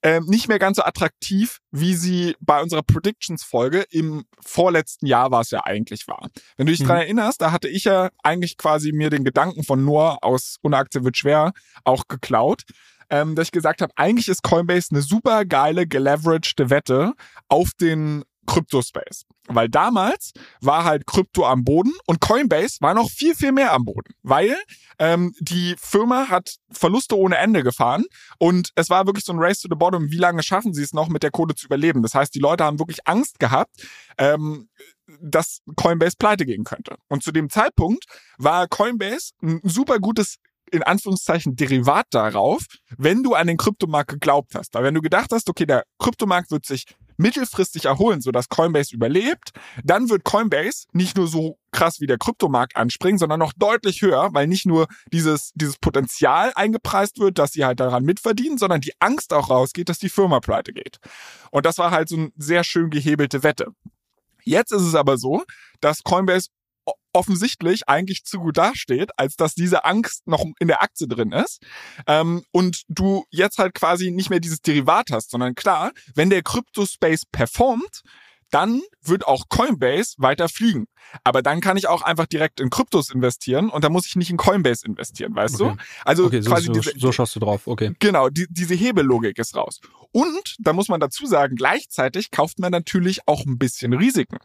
ähm, 0.04 0.26
nicht 0.26 0.48
mehr 0.48 0.58
ganz 0.58 0.76
so 0.76 0.82
attraktiv, 0.82 1.60
wie 1.70 1.94
sie 1.94 2.36
bei 2.38 2.60
unserer 2.60 2.82
Predictions-Folge 2.82 3.86
im 3.90 4.26
vorletzten 4.38 5.06
Jahr 5.06 5.30
war 5.30 5.40
es 5.40 5.50
ja 5.50 5.64
eigentlich 5.64 6.06
war. 6.06 6.28
Wenn 6.58 6.66
du 6.66 6.72
dich 6.72 6.82
mhm. 6.82 6.88
dran 6.88 6.98
erinnerst, 6.98 7.40
da 7.40 7.52
hatte 7.52 7.68
ich 7.68 7.84
ja 7.84 8.10
eigentlich 8.22 8.58
quasi 8.58 8.92
mir 8.92 9.08
den 9.08 9.24
Gedanken 9.24 9.64
von 9.64 9.82
Noah 9.82 10.18
aus 10.20 10.58
Unakte 10.60 11.04
wird 11.04 11.16
schwer 11.16 11.52
auch 11.84 12.06
geklaut. 12.06 12.64
Ähm, 13.08 13.34
dass 13.34 13.48
ich 13.48 13.52
gesagt 13.52 13.80
habe, 13.80 13.92
eigentlich 13.96 14.28
ist 14.28 14.42
Coinbase 14.42 14.88
eine 14.90 15.02
super 15.02 15.46
geile, 15.46 15.86
geleveragte 15.86 16.68
Wette 16.68 17.14
auf 17.48 17.70
den 17.80 18.24
Kryptospace. 18.46 19.24
Weil 19.46 19.68
damals 19.68 20.32
war 20.60 20.84
halt 20.84 21.06
Krypto 21.06 21.46
am 21.46 21.64
Boden 21.64 21.92
und 22.06 22.20
Coinbase 22.20 22.78
war 22.80 22.94
noch 22.94 23.10
viel, 23.10 23.34
viel 23.34 23.52
mehr 23.52 23.72
am 23.72 23.84
Boden. 23.84 24.14
Weil 24.22 24.56
ähm, 24.98 25.34
die 25.38 25.74
Firma 25.78 26.28
hat 26.28 26.56
Verluste 26.70 27.18
ohne 27.18 27.36
Ende 27.36 27.62
gefahren 27.62 28.04
und 28.38 28.70
es 28.74 28.88
war 28.90 29.06
wirklich 29.06 29.24
so 29.24 29.32
ein 29.32 29.38
Race 29.38 29.60
to 29.60 29.68
the 29.68 29.76
Bottom. 29.76 30.10
Wie 30.10 30.18
lange 30.18 30.42
schaffen 30.42 30.72
sie 30.72 30.82
es 30.82 30.92
noch, 30.92 31.08
mit 31.08 31.22
der 31.22 31.30
Kohle 31.30 31.54
zu 31.54 31.66
überleben? 31.66 32.02
Das 32.02 32.14
heißt, 32.14 32.34
die 32.34 32.40
Leute 32.40 32.64
haben 32.64 32.78
wirklich 32.78 33.06
Angst 33.06 33.38
gehabt, 33.38 33.86
ähm, 34.18 34.68
dass 35.20 35.60
Coinbase 35.76 36.16
pleite 36.18 36.46
gehen 36.46 36.64
könnte. 36.64 36.96
Und 37.08 37.22
zu 37.22 37.32
dem 37.32 37.50
Zeitpunkt 37.50 38.04
war 38.38 38.66
Coinbase 38.68 39.32
ein 39.42 39.60
super 39.62 39.98
gutes 39.98 40.36
in 40.70 40.82
Anführungszeichen 40.82 41.56
Derivat 41.56 42.06
darauf, 42.10 42.64
wenn 42.96 43.22
du 43.22 43.34
an 43.34 43.46
den 43.46 43.56
Kryptomarkt 43.56 44.10
geglaubt 44.10 44.54
hast. 44.54 44.74
Weil 44.74 44.84
wenn 44.84 44.94
du 44.94 45.02
gedacht 45.02 45.30
hast, 45.32 45.48
okay, 45.48 45.66
der 45.66 45.84
Kryptomarkt 45.98 46.50
wird 46.50 46.66
sich 46.66 46.84
mittelfristig 47.16 47.84
erholen, 47.86 48.20
sodass 48.20 48.48
Coinbase 48.48 48.94
überlebt, 48.94 49.50
dann 49.82 50.08
wird 50.08 50.24
Coinbase 50.24 50.86
nicht 50.92 51.16
nur 51.16 51.28
so 51.28 51.58
krass 51.70 52.00
wie 52.00 52.06
der 52.06 52.18
Kryptomarkt 52.18 52.76
anspringen, 52.76 53.18
sondern 53.18 53.40
noch 53.40 53.52
deutlich 53.52 54.02
höher, 54.02 54.30
weil 54.32 54.46
nicht 54.46 54.66
nur 54.66 54.86
dieses, 55.12 55.50
dieses 55.54 55.76
Potenzial 55.76 56.52
eingepreist 56.54 57.18
wird, 57.18 57.38
dass 57.38 57.52
sie 57.52 57.64
halt 57.64 57.80
daran 57.80 58.04
mitverdienen, 58.04 58.58
sondern 58.58 58.80
die 58.80 58.92
Angst 59.00 59.32
auch 59.32 59.50
rausgeht, 59.50 59.88
dass 59.88 59.98
die 59.98 60.08
Firma 60.08 60.40
pleite 60.40 60.72
geht. 60.72 60.98
Und 61.50 61.66
das 61.66 61.78
war 61.78 61.90
halt 61.90 62.08
so 62.08 62.16
eine 62.16 62.30
sehr 62.36 62.64
schön 62.64 62.90
gehebelte 62.90 63.42
Wette. 63.42 63.72
Jetzt 64.44 64.72
ist 64.72 64.82
es 64.82 64.94
aber 64.94 65.16
so, 65.16 65.42
dass 65.80 66.02
Coinbase 66.02 66.48
offensichtlich 67.14 67.88
eigentlich 67.88 68.24
zu 68.24 68.38
gut 68.38 68.58
dasteht, 68.58 69.10
als 69.16 69.36
dass 69.36 69.54
diese 69.54 69.84
Angst 69.84 70.26
noch 70.26 70.44
in 70.58 70.68
der 70.68 70.82
Aktie 70.82 71.08
drin 71.08 71.32
ist. 71.32 71.62
Ähm, 72.06 72.44
und 72.50 72.82
du 72.88 73.24
jetzt 73.30 73.58
halt 73.58 73.74
quasi 73.74 74.10
nicht 74.10 74.30
mehr 74.30 74.40
dieses 74.40 74.60
Derivat 74.60 75.10
hast, 75.10 75.30
sondern 75.30 75.54
klar, 75.54 75.92
wenn 76.14 76.30
der 76.30 76.42
Crypto-Space 76.42 77.24
performt, 77.30 78.02
dann 78.50 78.82
wird 79.02 79.26
auch 79.26 79.48
Coinbase 79.48 80.14
weiter 80.18 80.48
fliegen. 80.48 80.86
Aber 81.24 81.42
dann 81.42 81.60
kann 81.60 81.76
ich 81.76 81.88
auch 81.88 82.02
einfach 82.02 82.26
direkt 82.26 82.60
in 82.60 82.70
Kryptos 82.70 83.10
investieren 83.10 83.68
und 83.68 83.82
da 83.82 83.88
muss 83.88 84.06
ich 84.06 84.14
nicht 84.14 84.30
in 84.30 84.36
Coinbase 84.36 84.86
investieren, 84.86 85.34
weißt 85.34 85.60
okay. 85.60 85.76
du? 85.76 85.82
Also 86.04 86.26
okay, 86.26 86.40
so, 86.40 86.50
quasi 86.50 86.66
so, 86.66 86.72
diese, 86.72 86.92
so 86.96 87.10
schaust 87.10 87.34
du 87.34 87.40
drauf, 87.40 87.66
okay. 87.66 87.94
Genau, 87.98 88.28
die, 88.28 88.46
diese 88.48 88.74
Hebellogik 88.74 89.38
ist 89.38 89.56
raus. 89.56 89.80
Und 90.12 90.56
da 90.60 90.72
muss 90.72 90.88
man 90.88 91.00
dazu 91.00 91.26
sagen, 91.26 91.56
gleichzeitig 91.56 92.30
kauft 92.30 92.60
man 92.60 92.70
natürlich 92.70 93.26
auch 93.26 93.44
ein 93.44 93.58
bisschen 93.58 93.92
Risiken, 93.92 94.38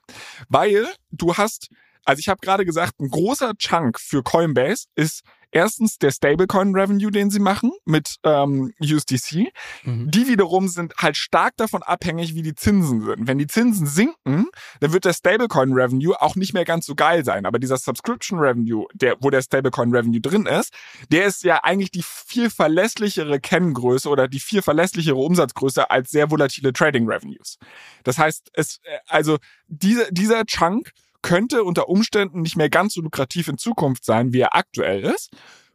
weil 0.47 0.87
du 1.11 1.35
hast 1.35 1.69
also 2.09 2.21
ich 2.21 2.27
habe 2.27 2.39
gerade 2.41 2.65
gesagt, 2.65 2.99
ein 2.99 3.09
großer 3.09 3.53
Chunk 3.59 3.99
für 3.99 4.23
Coinbase 4.23 4.85
ist 4.95 5.21
erstens 5.51 5.99
der 5.99 6.09
Stablecoin-Revenue, 6.09 7.11
den 7.11 7.29
sie 7.29 7.39
machen 7.39 7.71
mit 7.85 8.15
ähm, 8.23 8.73
USDC. 8.81 9.51
Mhm. 9.83 10.09
Die 10.09 10.27
wiederum 10.27 10.69
sind 10.69 10.95
halt 10.97 11.17
stark 11.17 11.55
davon 11.57 11.83
abhängig, 11.83 12.33
wie 12.33 12.41
die 12.41 12.55
Zinsen 12.55 13.05
sind. 13.05 13.27
Wenn 13.27 13.37
die 13.37 13.45
Zinsen 13.45 13.85
sinken, 13.85 14.47
dann 14.79 14.91
wird 14.91 15.05
der 15.05 15.13
Stablecoin-Revenue 15.13 16.19
auch 16.19 16.35
nicht 16.35 16.55
mehr 16.55 16.65
ganz 16.65 16.87
so 16.87 16.95
geil 16.95 17.23
sein. 17.23 17.45
Aber 17.45 17.59
dieser 17.59 17.77
Subscription-Revenue, 17.77 18.87
der, 18.95 19.17
wo 19.19 19.29
der 19.29 19.43
Stablecoin-Revenue 19.43 20.19
drin 20.19 20.47
ist, 20.47 20.73
der 21.11 21.25
ist 21.25 21.43
ja 21.43 21.63
eigentlich 21.63 21.91
die 21.91 22.03
viel 22.03 22.49
verlässlichere 22.49 23.39
Kenngröße 23.39 24.09
oder 24.09 24.27
die 24.27 24.39
viel 24.39 24.63
verlässlichere 24.63 25.15
Umsatzgröße 25.15 25.91
als 25.91 26.09
sehr 26.09 26.31
volatile 26.31 26.73
Trading-Revenues. 26.73 27.59
Das 28.03 28.17
heißt, 28.17 28.49
es, 28.53 28.79
äh, 28.81 28.97
also 29.07 29.37
diese, 29.67 30.11
dieser 30.11 30.43
Chunk 30.45 30.91
könnte 31.21 31.63
unter 31.63 31.89
Umständen 31.89 32.41
nicht 32.41 32.55
mehr 32.55 32.69
ganz 32.69 32.93
so 32.93 33.01
lukrativ 33.01 33.47
in 33.47 33.57
Zukunft 33.57 34.05
sein, 34.05 34.33
wie 34.33 34.39
er 34.41 34.55
aktuell 34.55 35.01
ist. 35.03 35.31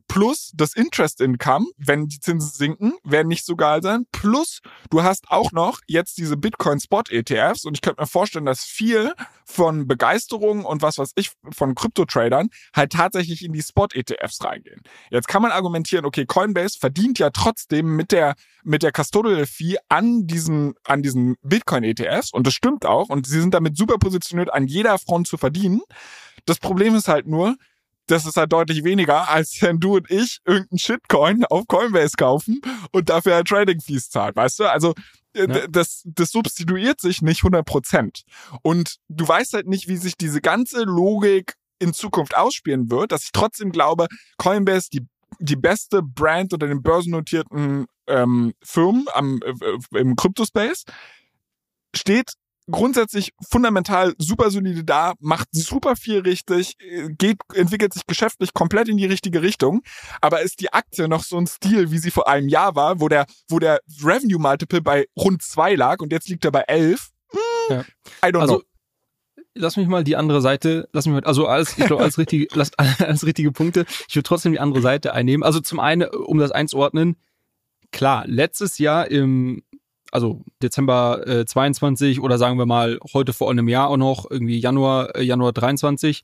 Plus 0.08 0.52
das 0.54 0.74
Interest 0.74 1.20
Income, 1.20 1.66
wenn 1.76 2.06
die 2.06 2.20
Zinsen 2.20 2.50
sinken, 2.50 2.94
werden 3.02 3.28
nicht 3.28 3.44
so 3.44 3.56
geil 3.56 3.82
sein. 3.82 4.06
Plus 4.12 4.60
du 4.90 5.02
hast 5.02 5.28
auch 5.28 5.52
noch 5.52 5.80
jetzt 5.86 6.18
diese 6.18 6.36
Bitcoin 6.36 6.78
Spot 6.78 7.02
ETFs 7.08 7.64
und 7.64 7.74
ich 7.74 7.80
könnte 7.80 8.02
mir 8.02 8.06
vorstellen, 8.06 8.44
dass 8.44 8.64
viel 8.64 9.12
von 9.44 9.86
Begeisterung 9.86 10.64
und 10.64 10.82
was 10.82 10.98
weiß 10.98 11.12
ich 11.16 11.32
von 11.50 11.74
Krypto-Tradern 11.74 12.48
halt 12.74 12.92
tatsächlich 12.92 13.44
in 13.44 13.52
die 13.52 13.62
Spot 13.62 13.88
ETFs 13.92 14.44
reingehen. 14.44 14.82
Jetzt 15.10 15.28
kann 15.28 15.42
man 15.42 15.50
argumentieren, 15.50 16.04
okay, 16.04 16.26
Coinbase 16.26 16.78
verdient 16.78 17.18
ja 17.18 17.30
trotzdem 17.30 17.96
mit 17.96 18.12
der 18.12 18.34
mit 18.62 18.82
der 18.82 18.92
Custodial 18.92 19.46
Fee 19.46 19.76
an 19.88 20.26
diesen 20.26 20.74
an 20.84 21.02
diesen 21.02 21.36
Bitcoin 21.42 21.84
ETFs 21.84 22.32
und 22.32 22.46
das 22.46 22.54
stimmt 22.54 22.86
auch 22.86 23.08
und 23.08 23.26
sie 23.26 23.40
sind 23.40 23.52
damit 23.54 23.76
super 23.76 23.98
positioniert 23.98 24.52
an 24.52 24.66
jeder 24.66 24.98
Front 24.98 25.26
zu 25.26 25.36
verdienen. 25.36 25.82
Das 26.46 26.58
Problem 26.58 26.94
ist 26.94 27.08
halt 27.08 27.26
nur, 27.26 27.56
das 28.06 28.26
ist 28.26 28.36
halt 28.36 28.52
deutlich 28.52 28.84
weniger, 28.84 29.28
als 29.28 29.60
wenn 29.62 29.80
du 29.80 29.96
und 29.96 30.10
ich 30.10 30.38
irgendeinen 30.44 30.78
Shitcoin 30.78 31.44
auf 31.46 31.66
Coinbase 31.66 32.16
kaufen 32.16 32.60
und 32.92 33.08
dafür 33.08 33.34
halt 33.34 33.48
Trading 33.48 33.80
Fees 33.80 34.10
zahlt, 34.10 34.36
weißt 34.36 34.60
du? 34.60 34.70
Also 34.70 34.94
äh, 35.34 35.46
ja. 35.48 35.66
das, 35.68 36.02
das 36.04 36.30
substituiert 36.30 37.00
sich 37.00 37.22
nicht 37.22 37.40
100 37.40 37.64
Prozent. 37.64 38.22
Und 38.62 38.96
du 39.08 39.26
weißt 39.26 39.54
halt 39.54 39.66
nicht, 39.66 39.88
wie 39.88 39.96
sich 39.96 40.16
diese 40.16 40.40
ganze 40.40 40.84
Logik 40.84 41.54
in 41.78 41.92
Zukunft 41.92 42.36
ausspielen 42.36 42.90
wird, 42.90 43.12
dass 43.12 43.24
ich 43.24 43.32
trotzdem 43.32 43.72
glaube, 43.72 44.06
Coinbase 44.38 44.90
die 44.90 45.06
die 45.40 45.56
beste 45.56 46.02
Brand 46.02 46.52
unter 46.52 46.66
den 46.66 46.82
börsennotierten 46.82 47.86
ähm, 48.06 48.54
Firmen 48.62 49.06
am, 49.14 49.40
äh, 49.42 49.98
im 49.98 50.16
Crypto-Space 50.16 50.84
steht 51.94 52.32
grundsätzlich 52.70 53.32
fundamental 53.48 54.14
super 54.18 54.50
solide 54.50 54.84
da, 54.84 55.14
macht 55.20 55.48
super 55.52 55.96
viel 55.96 56.20
richtig, 56.20 56.76
geht, 57.18 57.38
entwickelt 57.52 57.92
sich 57.92 58.06
geschäftlich 58.06 58.54
komplett 58.54 58.88
in 58.88 58.96
die 58.96 59.06
richtige 59.06 59.42
Richtung, 59.42 59.82
aber 60.20 60.42
ist 60.42 60.60
die 60.60 60.72
Aktie 60.72 61.08
noch 61.08 61.24
so 61.24 61.36
ein 61.36 61.46
Stil, 61.46 61.90
wie 61.90 61.98
sie 61.98 62.10
vor 62.10 62.28
einem 62.28 62.48
Jahr 62.48 62.74
war, 62.74 63.00
wo 63.00 63.08
der, 63.08 63.26
wo 63.48 63.58
der 63.58 63.80
Revenue 64.02 64.40
Multiple 64.40 64.80
bei 64.80 65.06
rund 65.16 65.42
zwei 65.42 65.74
lag 65.74 66.00
und 66.00 66.12
jetzt 66.12 66.28
liegt 66.28 66.44
er 66.44 66.52
bei 66.52 66.62
elf? 66.62 67.10
Hm, 67.30 67.40
ja. 67.68 67.80
I 68.26 68.32
don't 68.32 68.40
also, 68.40 68.58
know 68.58 68.64
lass 69.54 69.76
mich 69.76 69.86
mal 69.86 70.04
die 70.04 70.16
andere 70.16 70.40
Seite, 70.40 70.88
lass 70.92 71.06
mich 71.06 71.14
mal, 71.14 71.24
also 71.24 71.46
alles, 71.46 71.78
ich 71.78 71.86
glaube, 71.86 72.02
alles 72.02 72.18
richtige, 72.18 72.48
lass, 72.54 72.72
alles 72.76 73.24
richtige 73.24 73.52
Punkte. 73.52 73.86
Ich 74.08 74.16
würde 74.16 74.26
trotzdem 74.26 74.52
die 74.52 74.60
andere 74.60 74.80
Seite 74.80 75.14
einnehmen. 75.14 75.42
Also 75.42 75.60
zum 75.60 75.80
einen, 75.80 76.08
um 76.08 76.38
das 76.38 76.50
einzuordnen, 76.50 77.16
klar, 77.92 78.24
letztes 78.26 78.78
Jahr 78.78 79.10
im 79.10 79.62
also 80.14 80.44
Dezember 80.62 81.26
äh, 81.26 81.44
22 81.44 82.20
oder 82.20 82.38
sagen 82.38 82.56
wir 82.56 82.66
mal 82.66 82.98
heute 83.12 83.32
vor 83.32 83.50
einem 83.50 83.68
Jahr 83.68 83.88
auch 83.88 83.96
noch, 83.96 84.30
irgendwie 84.30 84.58
Januar, 84.58 85.16
äh, 85.16 85.22
Januar 85.22 85.52
23, 85.52 86.22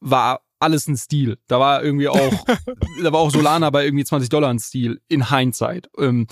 war 0.00 0.42
alles 0.60 0.86
ein 0.86 0.96
Stil. 0.96 1.36
Da 1.48 1.58
war 1.58 1.82
irgendwie 1.82 2.08
auch, 2.08 2.44
da 3.02 3.12
war 3.12 3.20
auch 3.20 3.32
Solana 3.32 3.70
bei 3.70 3.84
irgendwie 3.84 4.04
20 4.04 4.28
Dollar 4.28 4.50
ein 4.50 4.60
Stil 4.60 5.00
in 5.08 5.30
Hindsight. 5.30 5.90
Ähm, 5.98 6.28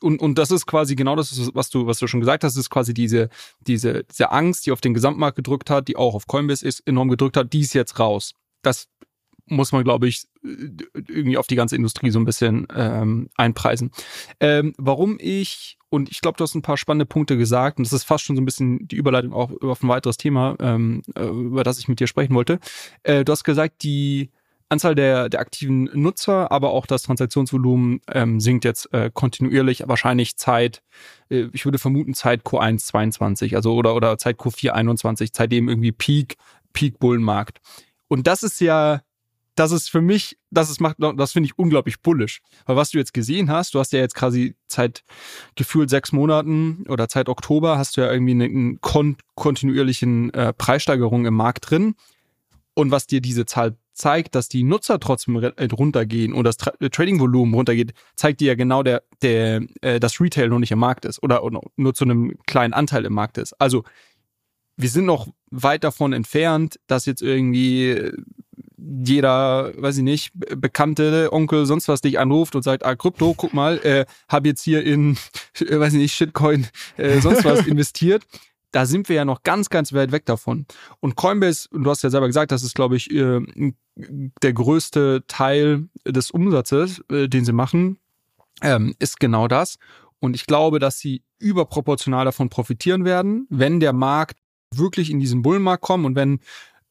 und, 0.00 0.20
und 0.20 0.38
das 0.38 0.52
ist 0.52 0.66
quasi 0.66 0.94
genau 0.94 1.16
das, 1.16 1.50
was 1.54 1.70
du, 1.70 1.86
was 1.86 1.98
du 1.98 2.06
schon 2.06 2.20
gesagt 2.20 2.44
hast, 2.44 2.56
ist 2.56 2.70
quasi 2.70 2.94
diese, 2.94 3.28
diese, 3.60 4.04
diese 4.04 4.30
Angst, 4.30 4.66
die 4.66 4.72
auf 4.72 4.80
den 4.80 4.94
Gesamtmarkt 4.94 5.36
gedrückt 5.36 5.68
hat, 5.68 5.88
die 5.88 5.96
auch 5.96 6.14
auf 6.14 6.28
Coinbase 6.28 6.66
ist, 6.66 6.86
enorm 6.86 7.08
gedrückt 7.08 7.36
hat, 7.36 7.52
die 7.52 7.60
ist 7.60 7.74
jetzt 7.74 7.98
raus. 7.98 8.34
Das 8.62 8.86
muss 9.46 9.72
man, 9.72 9.82
glaube 9.82 10.06
ich, 10.06 10.28
irgendwie 10.42 11.38
auf 11.38 11.48
die 11.48 11.56
ganze 11.56 11.76
Industrie 11.76 12.10
so 12.10 12.20
ein 12.20 12.24
bisschen 12.24 12.68
ähm, 12.74 13.30
einpreisen. 13.36 13.90
Ähm, 14.38 14.74
warum 14.78 15.18
ich, 15.20 15.76
und 15.90 16.10
ich 16.10 16.20
glaube, 16.20 16.38
du 16.38 16.44
hast 16.44 16.54
ein 16.54 16.62
paar 16.62 16.76
spannende 16.76 17.04
Punkte 17.04 17.36
gesagt, 17.36 17.78
und 17.78 17.86
das 17.86 17.92
ist 17.92 18.04
fast 18.04 18.24
schon 18.24 18.36
so 18.36 18.42
ein 18.42 18.44
bisschen 18.44 18.86
die 18.86 18.96
Überleitung 18.96 19.32
auch 19.32 19.50
auf 19.60 19.82
ein 19.82 19.88
weiteres 19.88 20.16
Thema, 20.16 20.56
ähm, 20.60 21.02
äh, 21.16 21.24
über 21.24 21.64
das 21.64 21.78
ich 21.78 21.88
mit 21.88 22.00
dir 22.00 22.06
sprechen 22.06 22.34
wollte. 22.34 22.60
Äh, 23.02 23.24
du 23.24 23.32
hast 23.32 23.44
gesagt, 23.44 23.82
die 23.82 24.30
Anzahl 24.68 24.94
der, 24.94 25.28
der 25.28 25.40
aktiven 25.40 25.90
Nutzer, 25.94 26.52
aber 26.52 26.70
auch 26.70 26.86
das 26.86 27.02
Transaktionsvolumen 27.02 28.00
ähm, 28.12 28.38
sinkt 28.38 28.64
jetzt 28.64 28.92
äh, 28.94 29.10
kontinuierlich, 29.12 29.82
wahrscheinlich 29.86 30.36
Zeit, 30.36 30.80
äh, 31.28 31.48
ich 31.52 31.64
würde 31.64 31.78
vermuten 31.78 32.14
Zeit 32.14 32.42
Q1 32.44 32.78
22, 32.78 33.56
also 33.56 33.74
oder, 33.74 33.96
oder 33.96 34.16
Zeit 34.16 34.38
Q4 34.38 34.70
21, 34.70 35.30
seitdem 35.34 35.68
irgendwie 35.68 35.90
Peak, 35.90 36.36
Peak 36.72 37.00
Bullenmarkt. 37.00 37.58
Und 38.06 38.28
das 38.28 38.44
ist 38.44 38.60
ja 38.60 39.00
das 39.60 39.72
ist 39.72 39.90
für 39.90 40.00
mich, 40.00 40.38
das 40.50 40.70
ist 40.70 40.80
macht, 40.80 40.96
das 40.98 41.32
finde 41.32 41.46
ich 41.46 41.58
unglaublich 41.58 42.00
bullisch. 42.00 42.40
Weil 42.64 42.76
was 42.76 42.92
du 42.92 42.98
jetzt 42.98 43.12
gesehen 43.12 43.50
hast, 43.50 43.74
du 43.74 43.78
hast 43.78 43.92
ja 43.92 43.98
jetzt 43.98 44.14
quasi 44.14 44.56
seit 44.68 45.04
gefühlt 45.54 45.90
sechs 45.90 46.12
Monaten 46.12 46.86
oder 46.88 47.06
seit 47.10 47.28
Oktober 47.28 47.76
hast 47.76 47.96
du 47.96 48.00
ja 48.00 48.10
irgendwie 48.10 48.32
eine, 48.32 48.44
eine 48.44 48.76
kon 48.80 49.18
kontinuierlichen 49.34 50.32
äh, 50.32 50.54
Preissteigerung 50.54 51.26
im 51.26 51.34
Markt 51.34 51.70
drin. 51.70 51.94
Und 52.72 52.90
was 52.90 53.06
dir 53.06 53.20
diese 53.20 53.44
Zahl 53.44 53.76
zeigt, 53.92 54.34
dass 54.34 54.48
die 54.48 54.64
Nutzer 54.64 54.98
trotzdem 54.98 55.36
äh, 55.36 55.68
runtergehen 55.70 56.32
und 56.32 56.44
das 56.44 56.56
Tra 56.56 56.72
äh, 56.80 56.88
Trading-Volumen 56.88 57.52
runtergeht, 57.52 57.92
zeigt 58.16 58.40
dir 58.40 58.48
ja 58.48 58.54
genau 58.54 58.82
der, 58.82 59.02
der, 59.20 59.60
äh, 59.82 60.00
dass 60.00 60.22
Retail 60.22 60.48
noch 60.48 60.58
nicht 60.58 60.72
im 60.72 60.78
Markt 60.78 61.04
ist 61.04 61.22
oder, 61.22 61.44
oder 61.44 61.60
nur 61.76 61.92
zu 61.92 62.04
einem 62.04 62.38
kleinen 62.46 62.72
Anteil 62.72 63.04
im 63.04 63.12
Markt 63.12 63.36
ist. 63.36 63.52
Also 63.60 63.84
wir 64.78 64.88
sind 64.88 65.04
noch 65.04 65.28
weit 65.50 65.84
davon 65.84 66.14
entfernt, 66.14 66.80
dass 66.86 67.04
jetzt 67.04 67.20
irgendwie 67.20 68.10
jeder, 69.04 69.72
weiß 69.76 69.98
ich 69.98 70.02
nicht, 70.02 70.32
bekannte 70.34 71.32
Onkel, 71.32 71.66
sonst 71.66 71.88
was 71.88 72.00
dich 72.00 72.18
anruft 72.18 72.54
und 72.54 72.62
sagt, 72.62 72.84
ah, 72.84 72.96
Krypto, 72.96 73.34
guck 73.36 73.54
mal, 73.54 73.78
äh, 73.78 74.06
habe 74.28 74.48
jetzt 74.48 74.62
hier 74.62 74.84
in, 74.84 75.16
äh, 75.60 75.78
weiß 75.78 75.94
ich 75.94 76.00
nicht, 76.00 76.14
Shitcoin, 76.14 76.66
äh, 76.96 77.20
sonst 77.20 77.44
was 77.44 77.66
investiert. 77.66 78.24
Da 78.72 78.86
sind 78.86 79.08
wir 79.08 79.16
ja 79.16 79.24
noch 79.24 79.42
ganz, 79.42 79.68
ganz 79.68 79.92
weit 79.92 80.12
weg 80.12 80.26
davon. 80.26 80.66
Und 81.00 81.16
Coinbase, 81.16 81.68
und 81.72 81.82
du 81.82 81.90
hast 81.90 82.02
ja 82.02 82.10
selber 82.10 82.28
gesagt, 82.28 82.52
das 82.52 82.62
ist, 82.62 82.74
glaube 82.74 82.96
ich, 82.96 83.10
äh, 83.10 83.40
der 84.42 84.52
größte 84.52 85.24
Teil 85.26 85.88
des 86.06 86.30
Umsatzes, 86.30 87.02
äh, 87.10 87.28
den 87.28 87.44
sie 87.44 87.52
machen, 87.52 87.98
ähm, 88.62 88.94
ist 88.98 89.18
genau 89.18 89.48
das. 89.48 89.76
Und 90.20 90.36
ich 90.36 90.46
glaube, 90.46 90.78
dass 90.78 90.98
sie 90.98 91.22
überproportional 91.38 92.24
davon 92.24 92.48
profitieren 92.48 93.04
werden, 93.04 93.46
wenn 93.50 93.80
der 93.80 93.92
Markt 93.92 94.38
wirklich 94.72 95.10
in 95.10 95.18
diesen 95.18 95.42
Bullenmarkt 95.42 95.82
kommt 95.82 96.06
und 96.06 96.14
wenn 96.14 96.40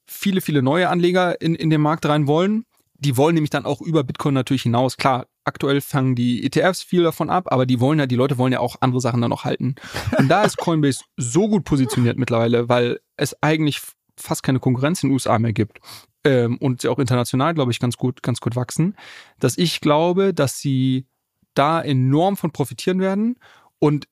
viele, 0.09 0.41
viele 0.41 0.61
neue 0.61 0.89
Anleger 0.89 1.39
in, 1.41 1.55
in 1.55 1.69
den 1.69 1.81
Markt 1.81 2.05
rein 2.05 2.27
wollen. 2.27 2.65
Die 2.95 3.15
wollen 3.15 3.35
nämlich 3.35 3.49
dann 3.49 3.65
auch 3.65 3.79
über 3.79 4.03
Bitcoin 4.03 4.33
natürlich 4.33 4.63
hinaus. 4.63 4.97
Klar, 4.97 5.27
aktuell 5.45 5.79
fangen 5.79 6.15
die 6.15 6.43
ETFs 6.45 6.83
viel 6.83 7.03
davon 7.03 7.29
ab, 7.29 7.45
aber 7.51 7.65
die 7.65 7.79
wollen 7.79 7.99
ja, 7.99 8.07
die 8.07 8.15
Leute 8.15 8.37
wollen 8.37 8.51
ja 8.51 8.59
auch 8.59 8.75
andere 8.81 8.99
Sachen 8.99 9.21
dann 9.21 9.29
noch 9.29 9.45
halten. 9.45 9.75
Und 10.17 10.27
da 10.27 10.43
ist 10.43 10.57
Coinbase 10.57 11.03
so 11.15 11.47
gut 11.47 11.63
positioniert 11.63 12.17
mittlerweile, 12.17 12.67
weil 12.67 12.99
es 13.15 13.35
eigentlich 13.41 13.81
fast 14.17 14.43
keine 14.43 14.59
Konkurrenz 14.59 15.01
in 15.01 15.09
den 15.09 15.13
USA 15.13 15.39
mehr 15.39 15.53
gibt. 15.53 15.79
Ähm, 16.25 16.57
und 16.57 16.81
sie 16.81 16.89
auch 16.89 16.99
international, 16.99 17.53
glaube 17.53 17.71
ich, 17.71 17.79
ganz 17.79 17.95
gut, 17.95 18.21
ganz 18.21 18.41
gut 18.41 18.57
wachsen, 18.57 18.95
dass 19.39 19.57
ich 19.57 19.79
glaube, 19.79 20.33
dass 20.33 20.59
sie 20.59 21.05
da 21.53 21.81
enorm 21.81 22.35
von 22.35 22.51
profitieren 22.51 22.99
werden. 22.99 23.35
Und 23.79 24.07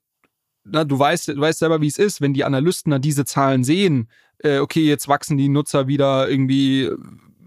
na, 0.64 0.86
du 0.86 0.98
weißt, 0.98 1.30
du 1.30 1.40
weißt 1.40 1.60
selber, 1.60 1.82
wie 1.82 1.88
es 1.88 1.98
ist, 1.98 2.22
wenn 2.22 2.34
die 2.34 2.46
Analysten 2.46 2.92
dann 2.92 3.02
diese 3.02 3.26
Zahlen 3.26 3.64
sehen, 3.64 4.10
äh, 4.40 4.60
okay, 4.60 4.86
jetzt 4.86 5.08
wachsen 5.08 5.38
die 5.38 5.50
Nutzer 5.50 5.88
wieder 5.88 6.30
irgendwie 6.30 6.90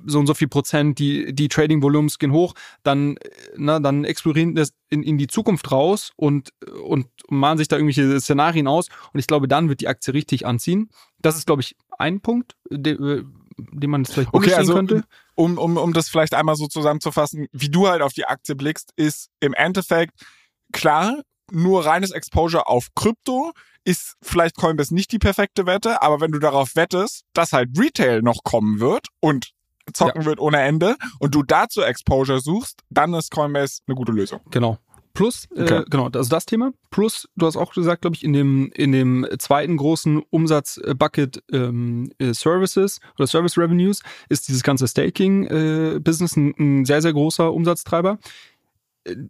so 0.07 0.19
und 0.19 0.27
so 0.27 0.35
viel 0.35 0.49
Prozent, 0.49 0.99
die, 0.99 1.35
die 1.35 1.49
Trading-Volumens 1.49 2.19
gehen 2.19 2.33
hoch, 2.33 2.55
dann, 2.83 3.17
na, 3.57 3.81
dann 3.81 4.05
explorieren 4.05 4.55
das 4.55 4.73
in, 4.89 5.03
in 5.03 5.19
die 5.19 5.27
Zukunft 5.27 5.71
raus 5.71 6.13
und, 6.17 6.51
und 6.85 7.07
malen 7.29 7.59
sich 7.59 7.69
da 7.69 7.77
irgendwelche 7.77 8.21
Szenarien 8.21 8.67
aus. 8.67 8.89
Und 9.13 9.21
ich 9.21 9.27
glaube, 9.27 9.49
dann 9.49 9.69
wird 9.69 9.81
die 9.81 9.89
Aktie 9.89 10.15
richtig 10.15 10.47
anziehen. 10.47 10.91
Das 11.21 11.37
ist, 11.37 11.47
glaube 11.47 11.63
ich, 11.63 11.77
ein 11.99 12.21
Punkt, 12.21 12.57
den, 12.71 13.31
den 13.57 13.91
man 13.91 14.05
vielleicht 14.05 14.33
okay, 14.33 14.55
also, 14.55 14.75
könnte. 14.75 15.05
Um, 15.35 15.59
um, 15.59 15.77
um 15.77 15.93
das 15.93 16.09
vielleicht 16.09 16.35
einmal 16.35 16.57
so 16.57 16.67
zusammenzufassen, 16.67 17.47
wie 17.53 17.69
du 17.69 17.89
halt 17.89 18.03
auf 18.03 18.13
die 18.13 18.27
Aktie 18.27 18.55
blickst, 18.55 18.93
ist 18.97 19.31
im 19.41 19.55
Endeffekt 19.55 20.15
klar, 20.73 21.21
nur 21.53 21.85
reines 21.85 22.11
Exposure 22.11 22.69
auf 22.69 22.89
Krypto 22.95 23.53
ist 23.85 24.17
vielleicht 24.23 24.57
Coinbase 24.57 24.95
nicht 24.95 25.13
die 25.13 25.19
perfekte 25.19 25.67
Wette, 25.67 26.03
aber 26.03 26.21
wenn 26.21 26.33
du 26.33 26.39
darauf 26.39 26.77
wettest, 26.77 27.25
dass 27.33 27.53
halt 27.53 27.71
Retail 27.79 28.23
noch 28.23 28.45
kommen 28.45 28.81
wird 28.81 29.09
und 29.21 29.53
zocken 29.93 30.23
ja. 30.23 30.27
wird 30.27 30.41
ohne 30.41 30.61
Ende 30.61 30.97
und 31.19 31.35
du 31.35 31.43
dazu 31.43 31.83
Exposure 31.83 32.41
suchst, 32.41 32.81
dann 32.91 33.15
ist 33.15 33.31
Coinbase 33.31 33.81
eine 33.87 33.97
gute 33.97 34.13
Lösung. 34.13 34.41
Genau. 34.51 34.79
Plus, 35.13 35.49
äh, 35.57 35.63
okay. 35.63 35.79
äh, 35.79 35.85
genau, 35.91 36.09
also 36.09 36.31
das 36.31 36.47
Thema. 36.47 36.73
Plus, 36.91 37.29
du 37.35 37.47
hast 37.47 37.57
auch 37.57 37.73
gesagt, 37.75 38.03
glaube 38.03 38.17
ich, 38.17 38.23
in 38.25 38.33
dem, 38.33 38.71
in 38.75 38.93
dem 38.93 39.27
zweiten 39.39 39.77
großen 39.77 40.23
Umsatzbucket 40.31 41.43
ähm, 41.53 42.13
äh, 42.19 42.33
Services 42.33 43.01
oder 43.19 43.27
Service 43.27 43.59
Revenues 43.59 44.03
ist 44.29 44.49
dieses 44.49 44.63
ganze 44.63 44.87
Staking-Business 44.87 46.37
äh, 46.37 46.41
ein, 46.41 46.55
ein 46.59 46.85
sehr, 46.85 47.03
sehr 47.03 47.13
großer 47.13 47.53
Umsatztreiber 47.53 48.19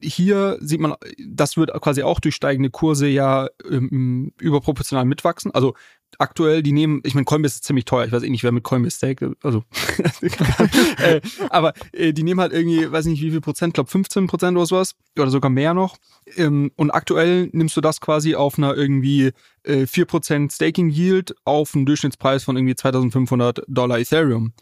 hier 0.02 0.58
sieht 0.60 0.80
man, 0.80 0.94
das 1.28 1.56
wird 1.56 1.72
quasi 1.80 2.02
auch 2.02 2.18
durch 2.18 2.34
steigende 2.34 2.70
Kurse 2.70 3.06
ja 3.06 3.48
ähm, 3.68 4.32
überproportional 4.40 5.04
mitwachsen. 5.04 5.52
Also 5.52 5.74
aktuell, 6.18 6.62
die 6.62 6.72
nehmen, 6.72 7.00
ich 7.04 7.14
meine, 7.14 7.24
Coinbase 7.24 7.56
ist 7.56 7.64
ziemlich 7.64 7.84
teuer. 7.84 8.04
Ich 8.04 8.12
weiß 8.12 8.24
eh 8.24 8.30
nicht, 8.30 8.42
wer 8.42 8.50
mit 8.50 8.64
Coinbase 8.64 8.96
stake, 8.96 9.36
also, 9.42 9.62
äh, 10.98 11.20
aber 11.50 11.72
äh, 11.92 12.12
die 12.12 12.24
nehmen 12.24 12.40
halt 12.40 12.52
irgendwie, 12.52 12.90
weiß 12.90 13.06
nicht 13.06 13.22
wie 13.22 13.30
viel 13.30 13.40
Prozent, 13.40 13.74
glaube 13.74 13.90
15 13.90 14.26
Prozent 14.26 14.56
oder 14.56 14.66
sowas 14.66 14.96
oder 15.16 15.30
sogar 15.30 15.50
mehr 15.50 15.72
noch. 15.72 15.96
Ähm, 16.36 16.72
und 16.76 16.90
aktuell 16.90 17.48
nimmst 17.52 17.76
du 17.76 17.80
das 17.80 18.00
quasi 18.00 18.34
auf 18.34 18.58
einer 18.58 18.74
irgendwie 18.74 19.32
äh, 19.62 19.82
4% 19.84 20.52
Staking 20.52 20.90
Yield 20.90 21.34
auf 21.44 21.74
einen 21.74 21.86
Durchschnittspreis 21.86 22.42
von 22.42 22.56
irgendwie 22.56 22.74
2500 22.74 23.62
Dollar 23.68 24.00
Ethereum. 24.00 24.52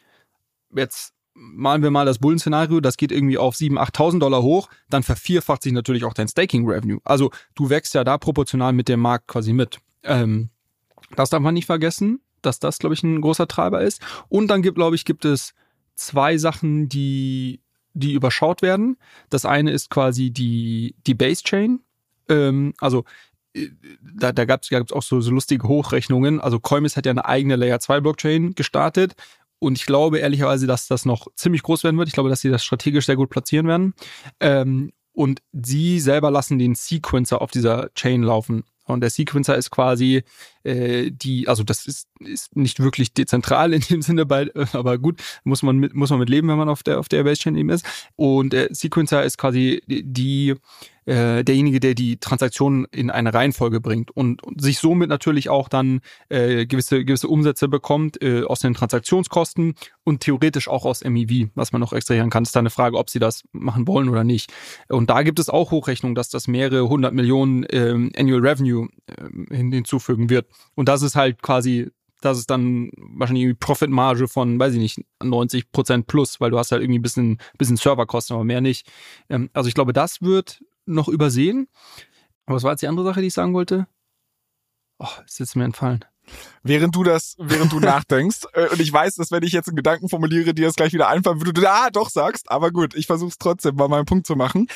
Jetzt 0.74 1.14
malen 1.38 1.82
wir 1.82 1.90
mal 1.90 2.04
das 2.04 2.18
Bullen-Szenario, 2.18 2.80
das 2.80 2.96
geht 2.96 3.12
irgendwie 3.12 3.38
auf 3.38 3.54
7.000, 3.54 3.78
8.000 3.94 4.18
Dollar 4.18 4.42
hoch, 4.42 4.68
dann 4.90 5.02
vervierfacht 5.02 5.62
sich 5.62 5.72
natürlich 5.72 6.04
auch 6.04 6.14
dein 6.14 6.28
Staking-Revenue. 6.28 7.00
Also 7.04 7.30
du 7.54 7.70
wächst 7.70 7.94
ja 7.94 8.04
da 8.04 8.18
proportional 8.18 8.72
mit 8.72 8.88
dem 8.88 9.00
Markt 9.00 9.28
quasi 9.28 9.52
mit. 9.52 9.78
Ähm, 10.02 10.50
das 11.16 11.30
darf 11.30 11.40
man 11.40 11.54
nicht 11.54 11.66
vergessen, 11.66 12.20
dass 12.42 12.58
das, 12.58 12.78
glaube 12.78 12.94
ich, 12.94 13.02
ein 13.02 13.20
großer 13.20 13.48
Treiber 13.48 13.80
ist. 13.82 14.02
Und 14.28 14.48
dann 14.48 14.62
gibt, 14.62 14.76
glaube 14.76 14.96
ich, 14.96 15.04
gibt 15.04 15.24
es 15.24 15.54
zwei 15.94 16.38
Sachen, 16.38 16.88
die, 16.88 17.60
die 17.94 18.12
überschaut 18.12 18.62
werden. 18.62 18.96
Das 19.30 19.44
eine 19.44 19.70
ist 19.70 19.90
quasi 19.90 20.30
die, 20.30 20.96
die 21.06 21.14
Base-Chain. 21.14 21.80
Ähm, 22.28 22.74
also 22.78 23.04
äh, 23.54 23.68
da, 24.00 24.32
da 24.32 24.44
gab 24.44 24.62
es 24.62 24.92
auch 24.92 25.02
so, 25.02 25.20
so 25.20 25.30
lustige 25.30 25.66
Hochrechnungen. 25.66 26.40
Also 26.40 26.60
Coinbase 26.60 26.96
hat 26.96 27.06
ja 27.06 27.10
eine 27.10 27.24
eigene 27.24 27.56
Layer 27.56 27.80
2 27.80 28.00
Blockchain 28.00 28.54
gestartet 28.54 29.14
und 29.58 29.78
ich 29.78 29.86
glaube 29.86 30.18
ehrlicherweise, 30.18 30.66
dass 30.66 30.86
das 30.86 31.04
noch 31.04 31.26
ziemlich 31.34 31.62
groß 31.62 31.84
werden 31.84 31.98
wird. 31.98 32.08
Ich 32.08 32.14
glaube, 32.14 32.28
dass 32.28 32.40
sie 32.40 32.50
das 32.50 32.64
strategisch 32.64 33.06
sehr 33.06 33.16
gut 33.16 33.30
platzieren 33.30 33.66
werden. 33.66 33.94
Ähm, 34.40 34.92
und 35.12 35.42
sie 35.52 35.98
selber 35.98 36.30
lassen 36.30 36.58
den 36.60 36.76
Sequencer 36.76 37.42
auf 37.42 37.50
dieser 37.50 37.92
Chain 37.94 38.22
laufen. 38.22 38.62
Und 38.84 39.00
der 39.00 39.10
Sequencer 39.10 39.56
ist 39.56 39.70
quasi 39.70 40.22
äh, 40.62 41.10
die, 41.10 41.48
also 41.48 41.62
das 41.62 41.86
ist, 41.86 42.08
ist 42.20 42.56
nicht 42.56 42.80
wirklich 42.80 43.12
dezentral 43.12 43.74
in 43.74 43.82
dem 43.82 44.00
Sinne, 44.00 44.26
bei, 44.26 44.48
aber 44.72 44.96
gut, 44.98 45.20
muss 45.44 45.62
man 45.62 45.76
mit, 45.76 45.94
muss 45.94 46.10
man 46.10 46.20
mit 46.20 46.30
leben, 46.30 46.48
wenn 46.48 46.56
man 46.56 46.68
auf 46.68 46.82
der 46.82 46.98
auf 46.98 47.08
der 47.08 47.24
Base 47.24 47.40
Chain 47.40 47.56
eben 47.56 47.68
ist. 47.68 47.84
Und 48.16 48.52
der 48.52 48.74
Sequencer 48.74 49.24
ist 49.24 49.38
quasi 49.38 49.82
die 49.86 50.54
äh, 51.08 51.42
derjenige, 51.42 51.80
der 51.80 51.94
die 51.94 52.18
Transaktionen 52.18 52.84
in 52.92 53.10
eine 53.10 53.32
Reihenfolge 53.32 53.80
bringt 53.80 54.10
und, 54.10 54.42
und 54.42 54.60
sich 54.60 54.78
somit 54.78 55.08
natürlich 55.08 55.48
auch 55.48 55.68
dann 55.68 56.00
äh, 56.28 56.66
gewisse, 56.66 57.04
gewisse 57.04 57.28
Umsätze 57.28 57.66
bekommt 57.66 58.20
äh, 58.22 58.42
aus 58.42 58.60
den 58.60 58.74
Transaktionskosten 58.74 59.74
und 60.04 60.20
theoretisch 60.20 60.68
auch 60.68 60.84
aus 60.84 61.02
MEV, 61.02 61.48
was 61.54 61.72
man 61.72 61.80
noch 61.80 61.94
extrahieren 61.94 62.28
kann. 62.28 62.42
Ist 62.42 62.54
da 62.54 62.60
eine 62.60 62.68
Frage, 62.68 62.98
ob 62.98 63.08
sie 63.08 63.20
das 63.20 63.44
machen 63.52 63.88
wollen 63.88 64.10
oder 64.10 64.22
nicht. 64.22 64.52
Und 64.88 65.08
da 65.08 65.22
gibt 65.22 65.38
es 65.38 65.48
auch 65.48 65.70
Hochrechnungen, 65.70 66.14
dass 66.14 66.28
das 66.28 66.46
mehrere 66.46 66.88
hundert 66.88 67.14
Millionen 67.14 67.64
ähm, 67.70 68.12
Annual 68.14 68.46
Revenue 68.46 68.88
äh, 69.06 69.56
hinzufügen 69.56 70.28
wird. 70.28 70.46
Und 70.74 70.90
das 70.90 71.00
ist 71.00 71.16
halt 71.16 71.40
quasi 71.40 71.90
das 72.20 72.38
ist 72.38 72.50
dann 72.50 72.90
wahrscheinlich 72.96 73.44
eine 73.44 73.54
Profitmarge 73.54 74.26
von, 74.26 74.58
weiß 74.58 74.74
ich 74.74 74.80
nicht, 74.80 75.04
90 75.22 75.70
Prozent 75.70 76.06
plus, 76.08 76.40
weil 76.40 76.50
du 76.50 76.58
hast 76.58 76.72
halt 76.72 76.82
irgendwie 76.82 76.98
ein 76.98 77.02
bisschen, 77.02 77.38
bisschen 77.58 77.76
Serverkosten, 77.76 78.34
aber 78.34 78.44
mehr 78.44 78.60
nicht. 78.60 78.88
Ähm, 79.28 79.50
also 79.52 79.68
ich 79.68 79.74
glaube, 79.74 79.92
das 79.92 80.20
wird 80.20 80.60
noch 80.88 81.08
übersehen. 81.08 81.68
Aber 82.46 82.56
was 82.56 82.62
war 82.62 82.72
jetzt 82.72 82.82
die 82.82 82.88
andere 82.88 83.06
Sache, 83.06 83.20
die 83.20 83.28
ich 83.28 83.34
sagen 83.34 83.54
wollte? 83.54 83.86
Oh, 84.98 85.06
ist 85.26 85.38
jetzt 85.38 85.54
mir 85.54 85.64
entfallen. 85.64 86.04
Während 86.62 86.94
du 86.94 87.04
das, 87.04 87.36
während 87.38 87.72
du 87.72 87.80
nachdenkst, 87.80 88.46
äh, 88.52 88.68
und 88.68 88.80
ich 88.80 88.92
weiß, 88.92 89.14
dass 89.16 89.30
wenn 89.30 89.42
ich 89.42 89.52
jetzt 89.52 89.68
einen 89.68 89.76
Gedanken 89.76 90.08
formuliere, 90.08 90.54
dir 90.54 90.66
das 90.66 90.74
gleich 90.74 90.92
wieder 90.92 91.08
einfallen 91.08 91.40
würde, 91.40 91.52
du 91.52 91.60
da 91.60 91.90
doch 91.90 92.10
sagst, 92.10 92.50
aber 92.50 92.70
gut, 92.70 92.94
ich 92.94 93.06
versuche 93.06 93.30
es 93.30 93.38
trotzdem 93.38 93.76
mal 93.76 93.88
meinen 93.88 94.06
Punkt 94.06 94.26
zu 94.26 94.36
machen. 94.36 94.66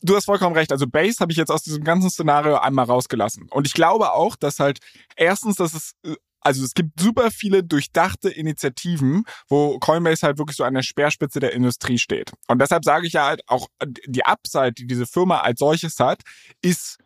Du 0.00 0.14
hast 0.14 0.26
vollkommen 0.26 0.54
recht. 0.54 0.70
Also 0.70 0.86
Base 0.86 1.18
habe 1.20 1.32
ich 1.32 1.38
jetzt 1.38 1.50
aus 1.50 1.62
diesem 1.62 1.82
ganzen 1.82 2.10
Szenario 2.10 2.58
einmal 2.58 2.84
rausgelassen. 2.84 3.48
Und 3.50 3.66
ich 3.66 3.74
glaube 3.74 4.12
auch, 4.12 4.36
dass 4.36 4.60
halt 4.60 4.78
erstens, 5.16 5.56
dass 5.56 5.74
es 5.74 5.94
äh, 6.04 6.14
also 6.40 6.64
es 6.64 6.74
gibt 6.74 7.00
super 7.00 7.30
viele 7.30 7.64
durchdachte 7.64 8.30
Initiativen, 8.30 9.24
wo 9.48 9.78
Coinbase 9.78 10.26
halt 10.26 10.38
wirklich 10.38 10.56
so 10.56 10.64
an 10.64 10.74
der 10.74 10.82
Speerspitze 10.82 11.40
der 11.40 11.52
Industrie 11.52 11.98
steht. 11.98 12.32
Und 12.46 12.60
deshalb 12.60 12.84
sage 12.84 13.06
ich 13.06 13.14
ja 13.14 13.26
halt 13.26 13.42
auch, 13.46 13.68
die 14.06 14.24
Upside, 14.24 14.72
die 14.72 14.86
diese 14.86 15.06
Firma 15.06 15.40
als 15.40 15.58
solches 15.58 15.98
hat, 15.98 16.22
ist 16.62 16.98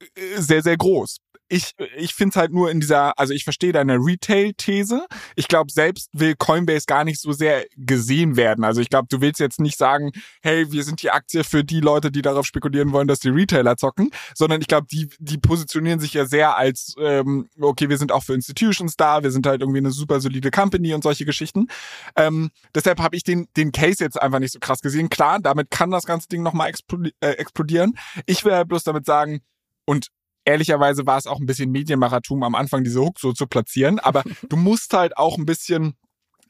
äh, 0.00 0.40
sehr, 0.40 0.62
sehr 0.62 0.76
groß. 0.76 1.18
Ich, 1.52 1.74
ich 1.98 2.14
finde 2.14 2.30
es 2.30 2.36
halt 2.36 2.50
nur 2.50 2.70
in 2.70 2.80
dieser, 2.80 3.18
also 3.18 3.34
ich 3.34 3.44
verstehe 3.44 3.72
deine 3.72 3.98
Retail-These. 3.98 5.06
Ich 5.36 5.48
glaube, 5.48 5.70
selbst 5.70 6.08
will 6.14 6.34
Coinbase 6.34 6.86
gar 6.86 7.04
nicht 7.04 7.20
so 7.20 7.32
sehr 7.32 7.66
gesehen 7.76 8.36
werden. 8.36 8.64
Also 8.64 8.80
ich 8.80 8.88
glaube, 8.88 9.08
du 9.10 9.20
willst 9.20 9.38
jetzt 9.38 9.60
nicht 9.60 9.76
sagen, 9.76 10.12
hey, 10.40 10.72
wir 10.72 10.82
sind 10.82 11.02
die 11.02 11.10
Aktie 11.10 11.44
für 11.44 11.62
die 11.62 11.80
Leute, 11.80 12.10
die 12.10 12.22
darauf 12.22 12.46
spekulieren 12.46 12.92
wollen, 12.92 13.06
dass 13.06 13.18
die 13.20 13.28
Retailer 13.28 13.76
zocken, 13.76 14.10
sondern 14.34 14.62
ich 14.62 14.66
glaube, 14.66 14.86
die, 14.90 15.10
die 15.18 15.36
positionieren 15.36 16.00
sich 16.00 16.14
ja 16.14 16.24
sehr 16.24 16.56
als, 16.56 16.94
ähm, 16.98 17.50
okay, 17.60 17.90
wir 17.90 17.98
sind 17.98 18.12
auch 18.12 18.22
für 18.22 18.32
Institutions 18.32 18.96
da, 18.96 19.22
wir 19.22 19.30
sind 19.30 19.46
halt 19.46 19.60
irgendwie 19.60 19.80
eine 19.80 19.90
super 19.90 20.22
solide 20.22 20.50
Company 20.50 20.94
und 20.94 21.02
solche 21.02 21.26
Geschichten. 21.26 21.68
Ähm, 22.16 22.50
deshalb 22.74 22.98
habe 22.98 23.14
ich 23.14 23.24
den, 23.24 23.46
den 23.58 23.72
Case 23.72 24.02
jetzt 24.02 24.20
einfach 24.20 24.38
nicht 24.38 24.52
so 24.52 24.58
krass 24.58 24.80
gesehen. 24.80 25.10
Klar, 25.10 25.38
damit 25.38 25.70
kann 25.70 25.90
das 25.90 26.06
ganze 26.06 26.28
Ding 26.28 26.42
nochmal 26.42 26.72
äh, 27.20 27.26
explodieren. 27.32 27.98
Ich 28.24 28.42
will 28.46 28.54
halt 28.54 28.68
bloß 28.68 28.84
damit 28.84 29.04
sagen, 29.04 29.42
und 29.84 30.08
ehrlicherweise 30.44 31.06
war 31.06 31.18
es 31.18 31.26
auch 31.26 31.40
ein 31.40 31.46
bisschen 31.46 31.70
Medienmachertum 31.70 32.42
am 32.42 32.54
Anfang, 32.54 32.84
diese 32.84 33.00
Hook 33.00 33.18
so 33.20 33.32
zu 33.32 33.46
platzieren. 33.46 33.98
Aber 33.98 34.22
du 34.48 34.56
musst 34.56 34.92
halt 34.94 35.16
auch 35.16 35.38
ein 35.38 35.46
bisschen, 35.46 35.94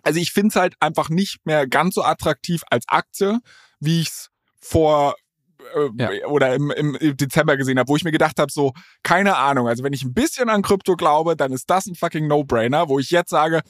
also 0.02 0.18
ich 0.18 0.32
finde 0.32 0.48
es 0.48 0.56
halt 0.56 0.74
einfach 0.80 1.08
nicht 1.08 1.44
mehr 1.44 1.66
ganz 1.66 1.94
so 1.94 2.02
attraktiv 2.02 2.62
als 2.70 2.84
Aktie, 2.88 3.38
wie 3.80 4.00
ich 4.00 4.08
es 4.08 4.30
vor 4.60 5.14
äh, 5.74 5.88
ja. 5.98 6.26
oder 6.26 6.54
im, 6.54 6.70
im 6.70 7.16
Dezember 7.16 7.56
gesehen 7.56 7.78
habe, 7.78 7.88
wo 7.88 7.96
ich 7.96 8.04
mir 8.04 8.12
gedacht 8.12 8.38
habe, 8.38 8.52
so, 8.52 8.72
keine 9.02 9.36
Ahnung, 9.36 9.68
also 9.68 9.84
wenn 9.84 9.92
ich 9.92 10.04
ein 10.04 10.14
bisschen 10.14 10.48
an 10.48 10.62
Krypto 10.62 10.96
glaube, 10.96 11.36
dann 11.36 11.52
ist 11.52 11.68
das 11.70 11.86
ein 11.86 11.94
fucking 11.94 12.26
No-Brainer, 12.26 12.88
wo 12.88 12.98
ich 12.98 13.10
jetzt 13.10 13.30
sage, 13.30 13.62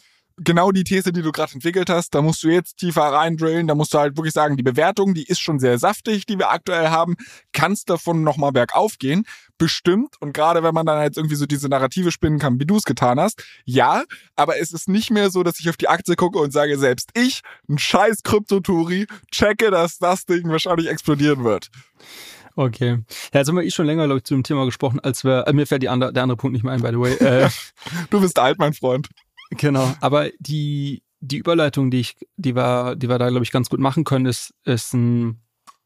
genau 0.45 0.73
die 0.73 0.85
These, 0.85 1.13
die 1.13 1.23
du 1.23 1.33
gerade 1.33 1.55
entwickelt 1.55 1.91
hast, 1.91 2.15
da 2.15 2.23
musst 2.23 2.43
du 2.43 2.49
jetzt 2.49 2.77
tiefer 2.79 3.03
reindrillen, 3.03 3.67
da 3.67 3.75
musst 3.75 3.95
du 3.95 3.99
halt 3.99 4.17
wirklich 4.17 4.35
sagen, 4.35 4.57
die 4.57 4.63
Bewertung, 4.63 5.15
die 5.15 5.25
ist 5.25 5.41
schon 5.41 5.59
sehr 5.59 5.79
saftig, 5.79 6.27
die 6.27 6.39
wir 6.39 6.51
aktuell 6.51 6.89
haben, 6.89 7.17
kannst 7.53 7.91
davon 7.91 8.23
nochmal 8.23 8.53
bergauf 8.53 8.99
gehen, 8.99 9.25
bestimmt, 9.59 10.17
und 10.21 10.33
gerade 10.33 10.63
wenn 10.63 10.75
man 10.75 10.87
dann 10.87 10.99
halt 10.99 11.17
irgendwie 11.17 11.37
so 11.37 11.47
diese 11.47 11.69
Narrative 11.69 12.11
spinnen 12.11 12.39
kann, 12.39 12.59
wie 12.61 12.67
du 12.67 12.77
es 12.77 12.85
getan 12.85 13.21
hast, 13.21 13.45
ja, 13.65 14.05
aber 14.37 14.59
es 14.59 14.73
ist 14.73 14.89
nicht 14.89 15.11
mehr 15.11 15.31
so, 15.31 15.43
dass 15.43 15.61
ich 15.61 15.69
auf 15.69 15.77
die 15.77 15.89
Aktie 15.89 16.17
gucke 16.17 16.39
und 16.39 16.53
sage, 16.53 16.79
selbst 16.79 17.11
ich, 17.15 17.43
ein 17.69 17.79
scheiß 17.79 18.23
Kryptoturi, 18.23 19.07
checke, 19.31 19.71
dass 19.71 19.99
das 19.99 20.25
Ding 20.27 20.49
wahrscheinlich 20.49 20.89
explodieren 20.89 21.45
wird. 21.45 21.71
Okay. 22.55 22.99
Ja, 23.33 23.41
jetzt 23.41 23.49
haben 23.49 23.57
wir 23.57 23.65
eh 23.65 23.71
schon 23.71 23.87
länger, 23.87 24.05
glaube 24.05 24.19
ich, 24.19 24.25
zu 24.25 24.35
dem 24.35 24.43
Thema 24.43 24.65
gesprochen, 24.65 25.01
als 25.01 25.25
wir, 25.25 25.47
äh, 25.47 25.53
mir 25.53 25.67
fällt 25.67 25.83
die 25.83 25.89
andere, 25.89 26.13
der 26.13 26.23
andere 26.23 26.37
Punkt 26.37 26.53
nicht 26.53 26.65
mehr 26.65 26.73
ein, 26.73 26.83
by 26.83 26.89
the 26.89 26.99
way. 26.99 27.15
Äh, 27.15 27.49
du 28.11 28.21
bist 28.21 28.39
alt, 28.39 28.59
mein 28.59 28.75
Freund. 28.75 29.09
Genau, 29.57 29.95
aber 30.01 30.31
die, 30.39 31.03
die 31.21 31.39
Überleitung, 31.39 31.91
die 31.91 32.01
ich, 32.01 32.17
die 32.37 32.57
wir, 32.57 32.97
die 32.97 33.09
wir 33.09 33.19
da, 33.19 33.29
glaube 33.29 33.45
ich, 33.45 33.53
ganz 33.53 33.69
gut 33.69 33.81
machen 33.81 34.05
können, 34.05 34.27
ist, 34.27 34.55
ist 34.65 34.95
ein 34.95 35.43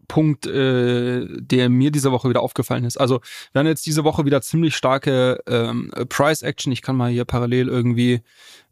Punkt, 0.08 0.46
äh, 0.46 1.26
der 1.40 1.68
mir 1.68 1.90
diese 1.90 2.12
Woche 2.12 2.28
wieder 2.28 2.42
aufgefallen 2.42 2.84
ist. 2.84 2.96
Also 2.96 3.20
wir 3.52 3.58
haben 3.58 3.66
jetzt 3.66 3.86
diese 3.86 4.04
Woche 4.04 4.24
wieder 4.24 4.40
ziemlich 4.40 4.76
starke 4.76 5.40
ähm, 5.48 5.90
Price 6.08 6.42
Action. 6.42 6.72
Ich 6.72 6.80
kann 6.80 6.96
mal 6.96 7.10
hier 7.10 7.24
parallel 7.24 7.68
irgendwie 7.68 8.20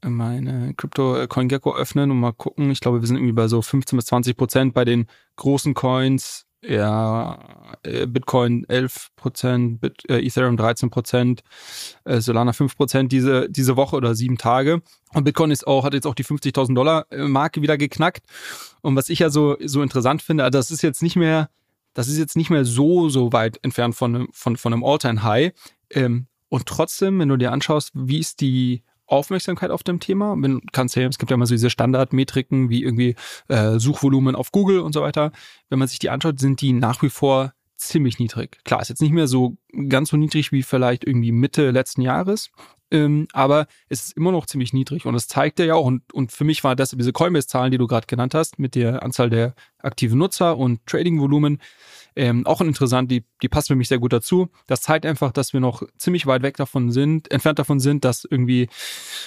meine 0.04 0.74
Crypto 0.74 1.26
CoinGecko 1.26 1.74
öffnen 1.74 2.12
und 2.12 2.20
mal 2.20 2.32
gucken. 2.32 2.70
Ich 2.70 2.80
glaube, 2.80 3.00
wir 3.00 3.08
sind 3.08 3.16
irgendwie 3.16 3.32
bei 3.32 3.48
so 3.48 3.62
15 3.62 3.96
bis 3.96 4.06
20 4.06 4.36
Prozent 4.36 4.74
bei 4.74 4.84
den 4.84 5.06
großen 5.36 5.74
Coins 5.74 6.46
ja, 6.66 7.38
äh, 7.82 8.06
Bitcoin 8.06 8.64
11 8.68 9.10
Prozent, 9.16 9.80
äh, 10.08 10.24
Ethereum 10.24 10.56
13 10.56 10.90
Prozent, 10.90 11.42
äh, 12.04 12.20
Solana 12.20 12.52
5 12.52 12.76
Prozent 12.76 13.12
diese, 13.12 13.48
diese 13.50 13.76
Woche 13.76 13.96
oder 13.96 14.14
sieben 14.14 14.38
Tage. 14.38 14.82
Und 15.12 15.24
Bitcoin 15.24 15.50
ist 15.50 15.66
auch, 15.66 15.84
hat 15.84 15.94
jetzt 15.94 16.06
auch 16.06 16.14
die 16.14 16.24
50.000 16.24 16.74
Dollar 16.74 17.06
Marke 17.10 17.62
wieder 17.62 17.78
geknackt. 17.78 18.24
Und 18.82 18.96
was 18.96 19.08
ich 19.08 19.20
ja 19.20 19.30
so, 19.30 19.56
so 19.64 19.82
interessant 19.82 20.22
finde, 20.22 20.44
also 20.44 20.58
das 20.58 20.70
ist 20.70 20.82
jetzt 20.82 21.02
nicht 21.02 21.16
mehr, 21.16 21.50
das 21.92 22.08
ist 22.08 22.18
jetzt 22.18 22.36
nicht 22.36 22.50
mehr 22.50 22.64
so, 22.64 23.08
so 23.08 23.32
weit 23.32 23.58
entfernt 23.62 23.94
von, 23.94 24.28
von, 24.32 24.56
von 24.56 24.72
einem 24.72 24.84
All-Time-High. 24.84 25.52
Ähm, 25.90 26.26
und 26.48 26.66
trotzdem, 26.66 27.18
wenn 27.18 27.28
du 27.28 27.36
dir 27.36 27.52
anschaust, 27.52 27.90
wie 27.94 28.18
ist 28.18 28.40
die 28.40 28.82
Aufmerksamkeit 29.06 29.70
auf 29.70 29.82
dem 29.82 30.00
Thema. 30.00 30.34
Wenn, 30.38 30.60
kannst 30.72 30.96
ja, 30.96 31.06
es 31.06 31.18
gibt 31.18 31.30
ja 31.30 31.34
immer 31.34 31.46
so 31.46 31.54
diese 31.54 31.70
Standardmetriken 31.70 32.70
wie 32.70 32.82
irgendwie 32.82 33.16
äh, 33.48 33.78
Suchvolumen 33.78 34.34
auf 34.34 34.52
Google 34.52 34.80
und 34.80 34.92
so 34.92 35.02
weiter. 35.02 35.32
Wenn 35.68 35.78
man 35.78 35.88
sich 35.88 35.98
die 35.98 36.10
anschaut, 36.10 36.38
sind 36.38 36.60
die 36.60 36.72
nach 36.72 37.02
wie 37.02 37.10
vor 37.10 37.52
ziemlich 37.76 38.18
niedrig. 38.18 38.58
Klar, 38.64 38.80
ist 38.80 38.88
jetzt 38.88 39.02
nicht 39.02 39.12
mehr 39.12 39.26
so 39.26 39.56
ganz 39.88 40.10
so 40.10 40.16
niedrig 40.16 40.52
wie 40.52 40.62
vielleicht 40.62 41.04
irgendwie 41.04 41.32
Mitte 41.32 41.70
letzten 41.70 42.02
Jahres, 42.02 42.50
ähm, 42.90 43.26
aber 43.32 43.66
es 43.88 44.06
ist 44.06 44.16
immer 44.16 44.32
noch 44.32 44.46
ziemlich 44.46 44.72
niedrig 44.72 45.06
und 45.06 45.14
es 45.14 45.26
zeigt 45.26 45.58
ja 45.58 45.74
auch, 45.74 45.86
und, 45.86 46.12
und 46.12 46.32
für 46.32 46.44
mich 46.44 46.62
war 46.64 46.76
das 46.76 46.90
diese 46.90 47.12
Coinbase-Zahlen, 47.12 47.70
die 47.70 47.78
du 47.78 47.86
gerade 47.86 48.06
genannt 48.06 48.34
hast, 48.34 48.58
mit 48.58 48.74
der 48.74 49.02
Anzahl 49.02 49.30
der 49.30 49.54
aktiven 49.78 50.18
Nutzer 50.18 50.56
und 50.56 50.84
Trading-Volumen, 50.86 51.60
ähm, 52.16 52.46
auch 52.46 52.60
interessant, 52.60 53.10
die, 53.10 53.24
die 53.42 53.48
passt 53.48 53.68
für 53.68 53.74
mich 53.74 53.88
sehr 53.88 53.98
gut 53.98 54.12
dazu. 54.12 54.48
Das 54.66 54.82
zeigt 54.82 55.04
einfach, 55.04 55.32
dass 55.32 55.52
wir 55.52 55.60
noch 55.60 55.82
ziemlich 55.96 56.26
weit 56.26 56.42
weg 56.42 56.56
davon 56.56 56.92
sind, 56.92 57.30
entfernt 57.30 57.58
davon 57.58 57.80
sind, 57.80 58.04
dass 58.04 58.24
irgendwie 58.24 58.68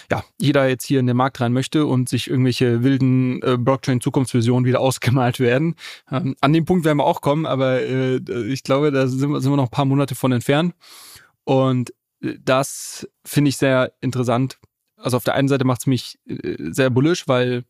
ja 0.10 0.24
jeder 0.38 0.68
jetzt 0.70 0.86
hier 0.86 1.00
in 1.00 1.08
den 1.08 1.18
Markt 1.18 1.42
rein 1.42 1.52
möchte 1.52 1.86
und 1.86 2.08
sich 2.08 2.30
irgendwelche 2.30 2.84
wilden 2.84 3.42
äh, 3.42 3.58
Blockchain-Zukunftsvisionen 3.58 4.66
wieder 4.66 4.80
ausgemalt 4.88 5.40
werden. 5.40 5.76
Ähm, 6.10 6.36
an 6.40 6.54
dem 6.54 6.66
Punkt 6.66 6.86
werden 6.86 7.00
wir 7.00 7.06
auch 7.06 7.22
kommen, 7.22 7.46
aber 7.46 7.82
äh, 7.82 8.22
ich 8.48 8.64
glaube, 8.64 8.92
da 8.92 9.08
sind 9.08 9.32
wir, 9.32 9.42
sind 9.42 9.52
wir 9.52 9.58
noch 9.58 9.66
ein 9.66 9.72
paar 9.72 9.86
Monate 9.86 10.16
von 10.16 10.32
entfernt. 10.32 10.74
Und 11.44 11.94
äh, 12.22 12.36
das 12.44 13.08
finde 13.26 13.50
ich 13.50 13.58
sehr 13.58 13.92
interessant. 14.00 14.60
Also 14.96 15.18
auf 15.18 15.24
der 15.24 15.36
einen 15.36 15.48
Seite 15.48 15.66
macht 15.66 15.82
es 15.82 15.88
mich 15.88 16.20
äh, 16.26 16.56
sehr 16.72 16.90
bullish, 16.90 17.28
weil 17.28 17.66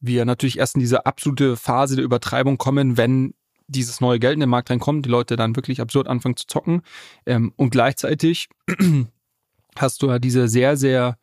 wir 0.00 0.24
natürlich 0.24 0.58
erst 0.58 0.76
in 0.76 0.80
diese 0.80 1.06
absolute 1.06 1.56
Phase 1.56 1.96
der 1.96 2.04
Übertreibung 2.04 2.58
kommen, 2.58 2.96
wenn 2.96 3.34
dieses 3.68 4.00
neue 4.00 4.18
Geld 4.18 4.34
in 4.34 4.40
den 4.40 4.48
Markt 4.48 4.70
reinkommt, 4.70 5.06
die 5.06 5.10
Leute 5.10 5.36
dann 5.36 5.54
wirklich 5.54 5.80
absurd 5.80 6.08
anfangen 6.08 6.36
zu 6.36 6.46
zocken. 6.46 6.82
Ähm, 7.26 7.52
und 7.56 7.70
gleichzeitig 7.70 8.48
hast 9.76 10.02
du 10.02 10.08
ja 10.08 10.18
diese 10.18 10.48
sehr, 10.48 10.76
sehr 10.76 11.18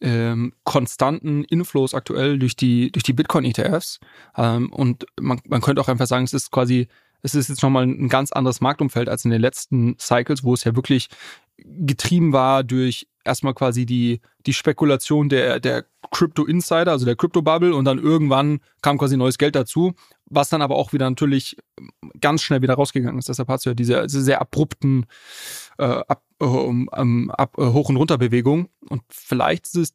ähm, 0.00 0.54
konstanten 0.64 1.44
Inflows 1.44 1.94
aktuell 1.94 2.38
durch 2.38 2.56
die, 2.56 2.90
durch 2.90 3.02
die 3.02 3.12
Bitcoin-ETFs. 3.12 4.00
Ähm, 4.36 4.72
und 4.72 5.06
man, 5.20 5.40
man 5.46 5.60
könnte 5.60 5.80
auch 5.80 5.88
einfach 5.88 6.06
sagen, 6.06 6.24
es 6.24 6.32
ist 6.32 6.50
quasi, 6.50 6.88
es 7.22 7.34
ist 7.34 7.48
jetzt 7.48 7.62
nochmal 7.62 7.84
ein 7.84 8.08
ganz 8.08 8.32
anderes 8.32 8.60
Marktumfeld 8.60 9.08
als 9.08 9.24
in 9.24 9.30
den 9.30 9.42
letzten 9.42 9.96
Cycles, 9.98 10.42
wo 10.42 10.54
es 10.54 10.64
ja 10.64 10.74
wirklich 10.74 11.08
getrieben 11.64 12.32
war 12.32 12.64
durch 12.64 13.06
erstmal 13.24 13.54
quasi 13.54 13.86
die, 13.86 14.20
die 14.46 14.52
Spekulation 14.52 15.28
der, 15.28 15.60
der 15.60 15.84
Crypto 16.10 16.44
Insider, 16.44 16.92
also 16.92 17.04
der 17.04 17.16
Crypto 17.16 17.42
Bubble 17.42 17.74
und 17.74 17.84
dann 17.84 17.98
irgendwann 17.98 18.60
kam 18.82 18.98
quasi 18.98 19.16
neues 19.16 19.38
Geld 19.38 19.54
dazu, 19.54 19.92
was 20.26 20.48
dann 20.48 20.62
aber 20.62 20.76
auch 20.76 20.92
wieder 20.92 21.08
natürlich 21.08 21.56
ganz 22.20 22.42
schnell 22.42 22.62
wieder 22.62 22.74
rausgegangen 22.74 23.18
ist. 23.18 23.28
Deshalb 23.28 23.48
hast 23.48 23.66
du 23.66 23.70
ja 23.70 23.74
diese, 23.74 24.08
sehr 24.08 24.40
abrupten 24.40 25.06
äh, 25.78 25.84
ab, 25.84 26.22
äh, 26.40 26.44
um, 26.44 26.88
ab, 26.88 27.58
äh, 27.58 27.66
Hoch- 27.66 27.88
und 27.88 27.96
Runterbewegung 27.96 28.68
und 28.88 29.02
vielleicht 29.08 29.66
ist 29.66 29.76
es 29.76 29.94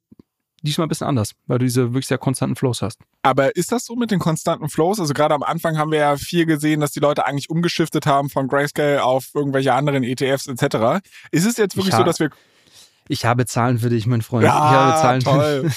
diesmal 0.66 0.86
ein 0.86 0.90
bisschen 0.90 1.08
anders, 1.08 1.32
weil 1.48 1.60
du 1.60 1.66
diese 1.66 1.94
wirklich 1.94 2.08
sehr 2.08 2.18
konstanten 2.18 2.56
Flows 2.56 2.82
hast. 2.82 3.00
Aber 3.22 3.56
ist 3.56 3.72
das 3.72 3.86
so 3.86 3.96
mit 3.96 4.12
den 4.12 4.20
konstanten 4.20 4.70
Flows? 4.70 5.00
Also 5.00 5.14
gerade 5.14 5.34
am 5.34 5.44
Anfang 5.44 5.78
haben 5.78 5.92
wir 5.92 6.00
ja 6.00 6.18
viel 6.18 6.46
gesehen, 6.46 6.82
dass 6.82 6.92
die 6.92 7.00
Leute 7.00 7.26
eigentlich 7.26 7.50
umgeschiftet 7.50 8.06
haben 8.06 8.30
von 8.30 8.48
Grayscale 8.48 9.04
auf 9.04 9.30
irgendwelche 9.34 9.74
anderen 9.74 10.04
ETFs 10.04 10.48
etc. 10.48 11.06
Ist 11.32 11.46
es 11.46 11.58
jetzt 11.58 11.78
wirklich 11.78 11.96
so, 11.96 12.04
dass 12.04 12.20
wir 12.20 12.30
ich 13.08 13.26
habe 13.26 13.46
Zahlen 13.46 13.78
für 13.78 13.90
dich, 13.90 14.08
mein 14.08 14.22
Freund. 14.22 14.46
Ja, 14.46 14.50
ich 14.50 14.76
habe 14.76 15.02
Zahlen 15.02 15.22
toll. 15.22 15.72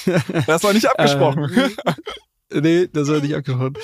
Das 0.46 0.64
war 0.64 0.72
nicht 0.72 0.88
abgesprochen. 0.88 1.50
äh, 2.50 2.60
nee, 2.60 2.88
das 2.90 3.08
war 3.08 3.20
nicht 3.20 3.34
abgesprochen. 3.34 3.74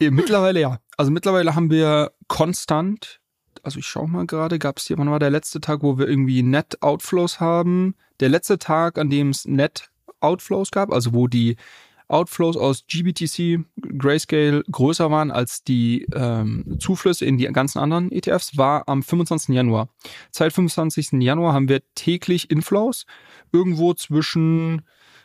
Mittlerweile 0.00 0.60
ja. 0.60 0.78
Also 0.96 1.10
mittlerweile 1.10 1.54
haben 1.54 1.70
wir 1.70 2.12
konstant, 2.28 3.20
also 3.62 3.78
ich 3.78 3.86
schaue 3.86 4.08
mal 4.08 4.26
gerade, 4.26 4.58
gab 4.58 4.78
es 4.78 4.86
hier, 4.86 4.98
wann 4.98 5.10
war 5.10 5.18
der 5.18 5.30
letzte 5.30 5.60
Tag, 5.60 5.82
wo 5.82 5.98
wir 5.98 6.08
irgendwie 6.08 6.42
Net-Outflows 6.42 7.40
haben? 7.40 7.94
Der 8.20 8.28
letzte 8.28 8.58
Tag, 8.58 8.98
an 8.98 9.10
dem 9.10 9.30
es 9.30 9.44
Net-Outflows 10.24 10.70
gab, 10.70 10.92
also 10.92 11.12
wo 11.12 11.26
die 11.26 11.56
Outflows 12.08 12.56
aus 12.56 12.84
GBTC, 12.86 13.64
Grayscale 13.98 14.62
größer 14.70 15.10
waren 15.10 15.30
als 15.30 15.64
die 15.64 16.06
ähm, 16.14 16.76
Zuflüsse 16.78 17.24
in 17.24 17.38
die 17.38 17.46
ganzen 17.46 17.78
anderen 17.78 18.12
ETFs, 18.12 18.58
war 18.58 18.88
am 18.88 19.02
25. 19.02 19.54
Januar. 19.54 19.88
Seit 20.30 20.52
25. 20.52 21.12
Januar 21.22 21.54
haben 21.54 21.68
wir 21.68 21.80
täglich 21.94 22.50
Inflows, 22.50 23.06
irgendwo 23.52 23.94
zwischen 23.94 24.82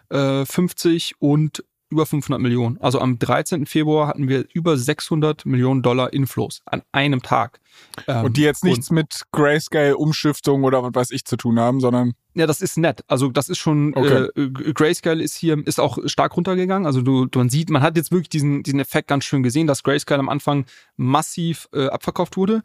äh, 0.10 0.46
50 0.46 1.16
und 1.20 1.66
über 1.90 2.06
500 2.06 2.42
Millionen. 2.42 2.78
Also 2.80 3.00
am 3.00 3.18
13. 3.20 3.66
Februar 3.66 4.08
hatten 4.08 4.28
wir 4.28 4.46
über 4.54 4.78
600 4.78 5.46
Millionen 5.46 5.82
Dollar 5.82 6.14
Inflows 6.14 6.62
an 6.66 6.84
einem 6.92 7.22
Tag. 7.22 7.60
Ähm, 8.08 8.26
und 8.26 8.38
die 8.38 8.42
jetzt 8.42 8.64
nichts 8.64 8.92
mit 8.92 9.24
Grayscale, 9.32 9.98
Umschiftung 9.98 10.64
oder 10.64 10.84
was 10.84 10.94
weiß 10.94 11.12
ich 11.12 11.26
zu 11.26 11.38
tun 11.38 11.60
haben, 11.60 11.80
sondern 11.80 12.14
ja, 12.36 12.46
das 12.46 12.62
ist 12.62 12.78
nett. 12.78 13.04
Also 13.08 13.30
das 13.30 13.50
ist 13.50 13.58
schon 13.58 13.94
okay. 13.96 14.28
äh, 14.36 14.50
Grayscale 14.50 15.22
ist 15.24 15.36
hier 15.36 15.58
ist 15.66 15.80
auch 15.80 15.98
stark 16.06 16.38
runtergegangen. 16.38 16.86
Also 16.86 17.02
du, 17.02 17.26
du 17.26 17.40
man 17.40 17.50
sieht, 17.50 17.70
man 17.70 17.82
hat 17.82 17.98
jetzt 17.98 18.12
wirklich 18.12 18.30
diesen 18.30 18.64
diesen 18.64 18.80
Effekt 18.80 19.08
ganz 19.08 19.26
schön 19.26 19.44
gesehen, 19.44 19.68
dass 19.68 19.84
Grayscale 19.84 20.20
am 20.20 20.30
Anfang 20.30 20.66
massiv 20.96 21.68
äh, 21.74 21.88
abverkauft 21.88 22.38
wurde. 22.38 22.62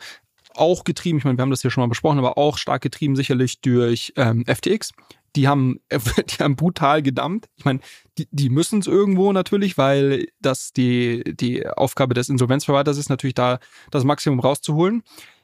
Auch 0.55 0.85
getrieben, 0.85 1.19
ich 1.19 1.25
meine, 1.25 1.39
wir 1.39 1.43
haben 1.43 1.51
das 1.51 1.63
hier 1.63 1.71
schon 1.71 1.83
mal 1.83 1.89
besprochen, 1.89 2.19
aber 2.19 2.39
auch 2.39 2.59
stark 2.59 2.83
getrieben 2.83 3.17
sicherlich 3.17 3.61
durch 3.61 4.13
ähm, 4.17 4.45
FTX 4.47 4.93
die 5.37 5.49
haben, 5.49 5.81
die 5.91 6.43
haben 6.43 6.57
brutal 6.57 7.03
gedammt. 7.03 7.47
Ich 7.57 7.65
meine, 7.65 7.81
die, 8.19 8.29
die 8.31 8.51
müssen 8.51 8.81
es 8.81 8.87
irgendwo 8.87 9.33
natürlich, 9.33 9.77
weil 9.79 10.29
das 10.41 10.73
die, 10.73 11.25
die 11.37 11.67
Aufgabe 11.67 12.15
des 12.15 12.29
Insolvenzverwalters 12.29 12.99
ist, 12.99 13.11
natürlich 13.11 13.35
da 13.35 13.59
das 13.91 14.05
Maximum 14.05 14.41
rauszuholen. 14.41 15.03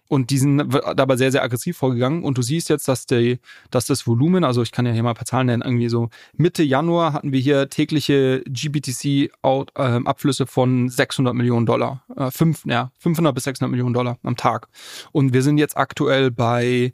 und 0.08 0.30
die 0.30 0.38
sind 0.38 0.58
dabei 0.96 1.16
sehr, 1.16 1.30
sehr 1.30 1.42
aggressiv 1.42 1.76
vorgegangen. 1.76 2.24
Und 2.24 2.36
du 2.36 2.42
siehst 2.42 2.68
jetzt, 2.68 2.88
dass, 2.88 3.06
die, 3.06 3.38
dass 3.70 3.86
das 3.86 4.08
Volumen, 4.08 4.42
also 4.42 4.60
ich 4.60 4.72
kann 4.72 4.84
ja 4.84 4.92
hier 4.92 5.04
mal 5.04 5.10
ein 5.10 5.16
paar 5.16 5.24
Zahlen 5.24 5.46
nennen, 5.46 5.62
irgendwie 5.62 5.88
so 5.88 6.10
Mitte 6.32 6.64
Januar 6.64 7.12
hatten 7.12 7.32
wir 7.32 7.40
hier 7.40 7.68
tägliche 7.68 8.42
GBTC-Abflüsse 8.48 10.42
ähm, 10.42 10.48
von 10.48 10.88
600 10.88 11.34
Millionen 11.34 11.64
Dollar. 11.64 12.04
Äh, 12.16 12.32
fünf, 12.32 12.64
ja, 12.66 12.90
500 12.98 13.32
bis 13.34 13.44
600 13.44 13.70
Millionen 13.70 13.94
Dollar 13.94 14.18
am 14.24 14.36
Tag. 14.36 14.68
Und 15.12 15.32
wir 15.32 15.42
sind 15.42 15.58
jetzt 15.58 15.76
aktuell 15.76 16.32
bei 16.32 16.92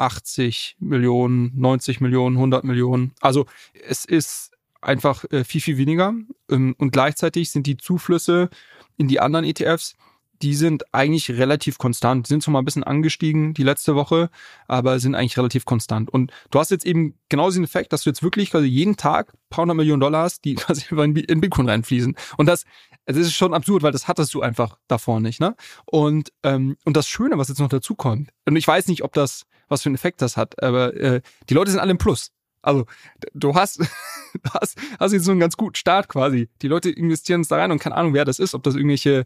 80 0.00 0.76
Millionen, 0.80 1.52
90 1.56 2.00
Millionen, 2.00 2.36
100 2.36 2.64
Millionen. 2.64 3.12
Also 3.20 3.46
es 3.86 4.04
ist 4.04 4.52
einfach 4.80 5.24
äh, 5.30 5.44
viel, 5.44 5.60
viel 5.60 5.76
weniger. 5.76 6.14
Ähm, 6.50 6.74
und 6.78 6.92
gleichzeitig 6.92 7.50
sind 7.50 7.66
die 7.66 7.76
Zuflüsse 7.76 8.50
in 8.96 9.08
die 9.08 9.20
anderen 9.20 9.44
ETFs 9.44 9.96
die 10.42 10.54
sind 10.54 10.84
eigentlich 10.94 11.30
relativ 11.30 11.78
konstant. 11.78 12.26
Die 12.26 12.28
sind 12.28 12.42
zwar 12.42 12.52
mal 12.52 12.60
ein 12.60 12.64
bisschen 12.64 12.84
angestiegen 12.84 13.54
die 13.54 13.62
letzte 13.62 13.94
Woche, 13.94 14.30
aber 14.66 14.98
sind 15.00 15.14
eigentlich 15.14 15.36
relativ 15.36 15.64
konstant. 15.64 16.10
Und 16.10 16.32
du 16.50 16.58
hast 16.58 16.70
jetzt 16.70 16.86
eben 16.86 17.14
genau 17.28 17.48
diesen 17.48 17.64
Effekt, 17.64 17.92
dass 17.92 18.04
du 18.04 18.10
jetzt 18.10 18.22
wirklich 18.22 18.50
quasi 18.50 18.66
jeden 18.66 18.96
Tag 18.96 19.32
ein 19.32 19.38
paar 19.50 19.62
hundert 19.62 19.76
Millionen 19.76 20.00
Dollar 20.00 20.22
hast, 20.22 20.44
die 20.44 20.54
quasi 20.56 20.84
in 20.94 21.40
Bitcoin 21.40 21.68
reinfließen. 21.68 22.16
Und 22.36 22.46
das, 22.46 22.64
das 23.08 23.26
ist 23.26 23.34
schon 23.34 23.54
absurd, 23.54 23.82
weil 23.82 23.92
das 23.92 24.06
hattest 24.06 24.34
du 24.34 24.42
einfach 24.42 24.78
davor 24.86 25.20
nicht. 25.20 25.40
Ne? 25.40 25.56
Und, 25.86 26.30
ähm, 26.42 26.76
und 26.84 26.96
das 26.96 27.08
Schöne, 27.08 27.38
was 27.38 27.48
jetzt 27.48 27.58
noch 27.58 27.68
dazu 27.68 27.94
kommt, 27.94 28.30
und 28.44 28.56
ich 28.56 28.68
weiß 28.68 28.86
nicht, 28.88 29.02
ob 29.02 29.14
das, 29.14 29.46
was 29.68 29.82
für 29.82 29.88
einen 29.88 29.94
Effekt 29.94 30.20
das 30.20 30.36
hat, 30.36 30.62
aber 30.62 30.94
äh, 30.94 31.22
die 31.48 31.54
Leute 31.54 31.70
sind 31.70 31.80
alle 31.80 31.92
im 31.92 31.98
Plus. 31.98 32.32
Also, 32.60 32.84
du 33.32 33.54
hast, 33.54 33.80
hast, 34.52 34.78
hast 35.00 35.12
jetzt 35.12 35.24
so 35.24 35.30
einen 35.30 35.40
ganz 35.40 35.56
guten 35.56 35.76
Start 35.76 36.08
quasi. 36.08 36.48
Die 36.60 36.68
Leute 36.68 36.90
investieren 36.90 37.40
es 37.40 37.48
da 37.48 37.56
rein 37.56 37.70
und 37.70 37.78
keine 37.78 37.96
Ahnung, 37.96 38.12
wer 38.12 38.24
das 38.24 38.38
ist, 38.38 38.54
ob 38.54 38.62
das 38.62 38.74
irgendwelche 38.74 39.24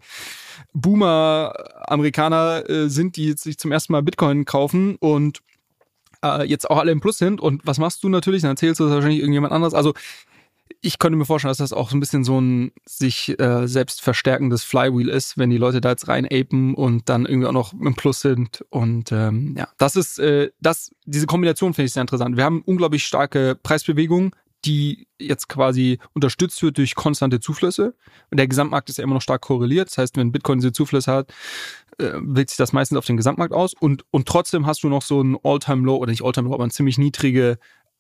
Boomer-Amerikaner 0.74 2.68
äh, 2.68 2.88
sind, 2.88 3.16
die 3.16 3.30
jetzt 3.30 3.42
sich 3.42 3.58
zum 3.58 3.72
ersten 3.72 3.94
Mal 3.94 4.02
Bitcoin 4.02 4.44
kaufen 4.44 4.96
und 4.96 5.40
äh, 6.22 6.46
jetzt 6.46 6.70
auch 6.70 6.78
alle 6.78 6.92
im 6.92 7.00
Plus 7.00 7.18
sind. 7.18 7.40
Und 7.40 7.66
was 7.66 7.78
machst 7.78 8.04
du 8.04 8.08
natürlich? 8.08 8.42
Dann 8.42 8.52
erzählst 8.52 8.78
du 8.78 8.84
das 8.84 8.92
wahrscheinlich 8.92 9.20
irgendjemand 9.20 9.52
anderes. 9.52 9.74
Also, 9.74 9.94
ich 10.84 10.98
könnte 10.98 11.16
mir 11.16 11.24
vorstellen, 11.24 11.50
dass 11.50 11.58
das 11.58 11.72
auch 11.72 11.90
so 11.90 11.96
ein 11.96 12.00
bisschen 12.00 12.24
so 12.24 12.40
ein 12.40 12.72
sich 12.84 13.38
äh, 13.38 13.68
selbst 13.68 14.02
verstärkendes 14.02 14.64
Flywheel 14.64 15.08
ist, 15.08 15.38
wenn 15.38 15.48
die 15.48 15.56
Leute 15.56 15.80
da 15.80 15.90
jetzt 15.90 16.08
rein 16.08 16.26
apen 16.26 16.74
und 16.74 17.08
dann 17.08 17.24
irgendwie 17.24 17.46
auch 17.46 17.52
noch 17.52 17.72
im 17.72 17.94
Plus 17.94 18.20
sind. 18.20 18.64
Und 18.68 19.12
ähm, 19.12 19.54
ja, 19.56 19.68
das 19.78 19.94
ist 19.94 20.18
äh, 20.18 20.50
das, 20.60 20.90
diese 21.04 21.26
Kombination 21.26 21.72
finde 21.72 21.86
ich 21.86 21.92
sehr 21.92 22.00
interessant. 22.00 22.36
Wir 22.36 22.44
haben 22.44 22.62
unglaublich 22.62 23.04
starke 23.04 23.56
Preisbewegungen, 23.62 24.32
die 24.64 25.06
jetzt 25.20 25.48
quasi 25.48 26.00
unterstützt 26.14 26.60
wird 26.64 26.78
durch 26.78 26.96
konstante 26.96 27.38
Zuflüsse. 27.38 27.94
Und 28.30 28.38
der 28.38 28.48
Gesamtmarkt 28.48 28.90
ist 28.90 28.98
ja 28.98 29.04
immer 29.04 29.14
noch 29.14 29.22
stark 29.22 29.42
korreliert. 29.42 29.88
Das 29.88 29.98
heißt, 29.98 30.16
wenn 30.16 30.32
Bitcoin 30.32 30.58
diese 30.58 30.72
Zuflüsse 30.72 31.12
hat, 31.12 31.32
äh, 31.98 32.10
wirkt 32.20 32.50
sich 32.50 32.56
das 32.56 32.72
meistens 32.72 32.98
auf 32.98 33.06
den 33.06 33.16
Gesamtmarkt 33.16 33.54
aus. 33.54 33.72
Und, 33.72 34.04
und 34.10 34.26
trotzdem 34.26 34.66
hast 34.66 34.82
du 34.82 34.88
noch 34.88 35.02
so 35.02 35.22
ein 35.22 35.38
All-Time-Low 35.44 35.96
oder 35.96 36.10
nicht 36.10 36.24
All-Time-Low, 36.24 36.54
aber 36.54 36.64
eine 36.64 36.72
ziemlich 36.72 36.98
niedrige 36.98 37.58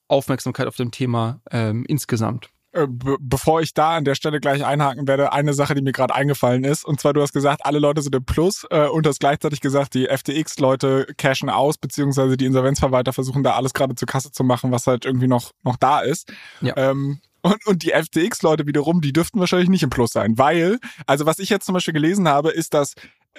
Aufmerksamkeit 0.08 0.66
auf 0.66 0.76
dem 0.76 0.90
Thema 0.90 1.40
ähm, 1.52 1.84
insgesamt. 1.86 2.50
Äh, 2.72 2.86
bevor 2.88 3.60
ich 3.60 3.74
da 3.74 3.96
an 3.96 4.04
der 4.04 4.14
Stelle 4.14 4.40
gleich 4.40 4.64
einhaken 4.64 5.06
werde, 5.06 5.32
eine 5.32 5.52
Sache, 5.52 5.74
die 5.74 5.82
mir 5.82 5.92
gerade 5.92 6.14
eingefallen 6.14 6.64
ist. 6.64 6.86
Und 6.86 7.00
zwar, 7.00 7.12
du 7.12 7.20
hast 7.20 7.34
gesagt, 7.34 7.66
alle 7.66 7.78
Leute 7.78 8.00
sind 8.00 8.14
im 8.14 8.24
Plus 8.24 8.66
äh, 8.70 8.86
und 8.86 9.06
hast 9.06 9.20
gleichzeitig 9.20 9.60
gesagt, 9.60 9.92
die 9.92 10.06
FTX-Leute 10.06 11.08
cashen 11.18 11.50
aus, 11.50 11.76
beziehungsweise 11.76 12.38
die 12.38 12.46
Insolvenzverwalter 12.46 13.12
versuchen 13.12 13.42
da 13.42 13.52
alles 13.56 13.74
gerade 13.74 13.94
zur 13.94 14.08
Kasse 14.08 14.32
zu 14.32 14.42
machen, 14.42 14.70
was 14.72 14.86
halt 14.86 15.04
irgendwie 15.04 15.28
noch, 15.28 15.52
noch 15.64 15.76
da 15.76 16.00
ist. 16.00 16.32
Ja. 16.62 16.74
Ähm, 16.76 17.20
und, 17.42 17.66
und 17.66 17.82
die 17.82 17.90
FTX-Leute 17.90 18.66
wiederum, 18.66 19.02
die 19.02 19.12
dürften 19.12 19.38
wahrscheinlich 19.38 19.68
nicht 19.68 19.82
im 19.82 19.90
Plus 19.90 20.12
sein, 20.12 20.38
weil, 20.38 20.78
also 21.06 21.26
was 21.26 21.40
ich 21.40 21.50
jetzt 21.50 21.66
zum 21.66 21.74
Beispiel 21.74 21.92
gelesen 21.92 22.28
habe, 22.28 22.50
ist, 22.50 22.72
dass 22.72 22.94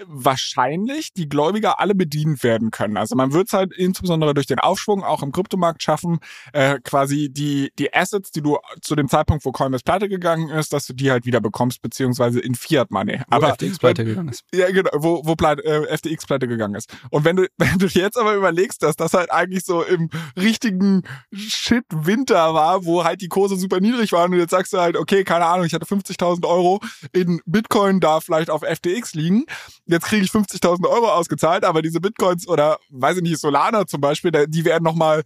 wahrscheinlich 0.06 1.14
die 1.14 1.30
Gläubiger 1.30 1.80
alle 1.80 1.96
bedient 1.96 2.44
werden 2.44 2.72
können. 2.72 2.98
Also 2.98 3.16
man 3.16 3.34
wird 3.34 3.48
es 3.48 3.54
halt 3.54 3.74
insbesondere 3.74 4.34
durch 4.34 4.48
den 4.48 4.60
Aufschwung 4.60 5.04
auch 5.04 5.22
im 5.22 5.32
Kryptomarkt 5.32 5.84
schaffen, 5.84 6.20
äh, 6.52 6.80
quasi 6.84 7.30
die, 7.30 7.72
die 7.78 7.94
Assets, 7.94 8.32
die 8.32 8.42
du 8.42 8.58
zu 8.82 8.96
dem 8.96 9.08
Zeitpunkt, 9.08 9.46
wo 9.46 9.52
Coinbase 9.52 9.84
pleite 9.84 10.10
gegangen 10.10 10.50
ist, 10.50 10.74
dass 10.74 10.88
du 10.88 10.94
die 10.94 11.12
halt 11.12 11.26
wieder 11.26 11.42
bekommst, 11.42 11.82
beziehungsweise 11.82 12.40
in 12.40 12.56
Fiat 12.56 12.92
Money. 12.92 13.20
Wo 13.20 13.36
aber 13.36 13.54
FTX 13.54 13.80
pleite 13.80 14.06
gegangen 14.06 14.30
ist. 14.30 14.44
Ja, 14.54 14.72
genau, 14.72 14.90
wo, 14.96 15.22
wo 15.26 15.36
pleite, 15.36 15.64
äh, 15.64 15.98
FTX 15.98 16.26
pleite 16.26 16.48
gegangen 16.48 16.76
ist. 16.76 16.96
Und 17.10 17.26
wenn 17.26 17.36
du, 17.36 17.48
wenn 17.58 17.78
du 17.78 17.88
jetzt 17.88 18.18
aber 18.18 18.36
überlegst, 18.36 18.82
dass 18.84 18.96
das 18.96 19.14
halt 19.14 19.32
eigentlich 19.32 19.64
so 19.66 19.84
im 19.84 20.10
richtigen 20.36 21.04
Shit-Winter 21.32 22.54
war, 22.54 22.86
wo 22.86 23.04
halt 23.04 23.22
die 23.22 23.30
Kurse 23.30 23.56
super 23.56 23.80
niedrig 23.80 24.12
waren 24.12 24.34
und 24.34 24.40
jetzt 24.40 24.52
sagst 24.52 24.74
du 24.74 24.80
halt, 24.80 24.98
okay, 24.98 25.24
keine 25.24 25.46
Ahnung, 25.46 25.66
ich 25.66 25.74
hatte 25.74 25.86
50.000 25.86 26.48
Euro 26.48 26.80
in 27.12 27.42
Bitcoin 27.46 28.00
da 28.00 28.20
vielleicht 28.20 28.50
auf 28.50 28.62
FTX 28.62 29.14
liegen, 29.14 29.46
jetzt 29.86 30.06
kriege 30.06 30.24
ich 30.24 30.32
50.000 30.32 30.88
Euro 30.88 31.12
ausgezahlt, 31.12 31.63
aber 31.63 31.82
diese 31.82 32.00
Bitcoins 32.00 32.48
oder, 32.48 32.80
weiß 32.89 33.17
ich 33.17 33.24
nicht, 33.24 33.39
Solana 33.39 33.86
zum 33.86 34.02
Beispiel, 34.02 34.32
die 34.48 34.65
werden 34.65 34.84
nochmal 34.84 35.24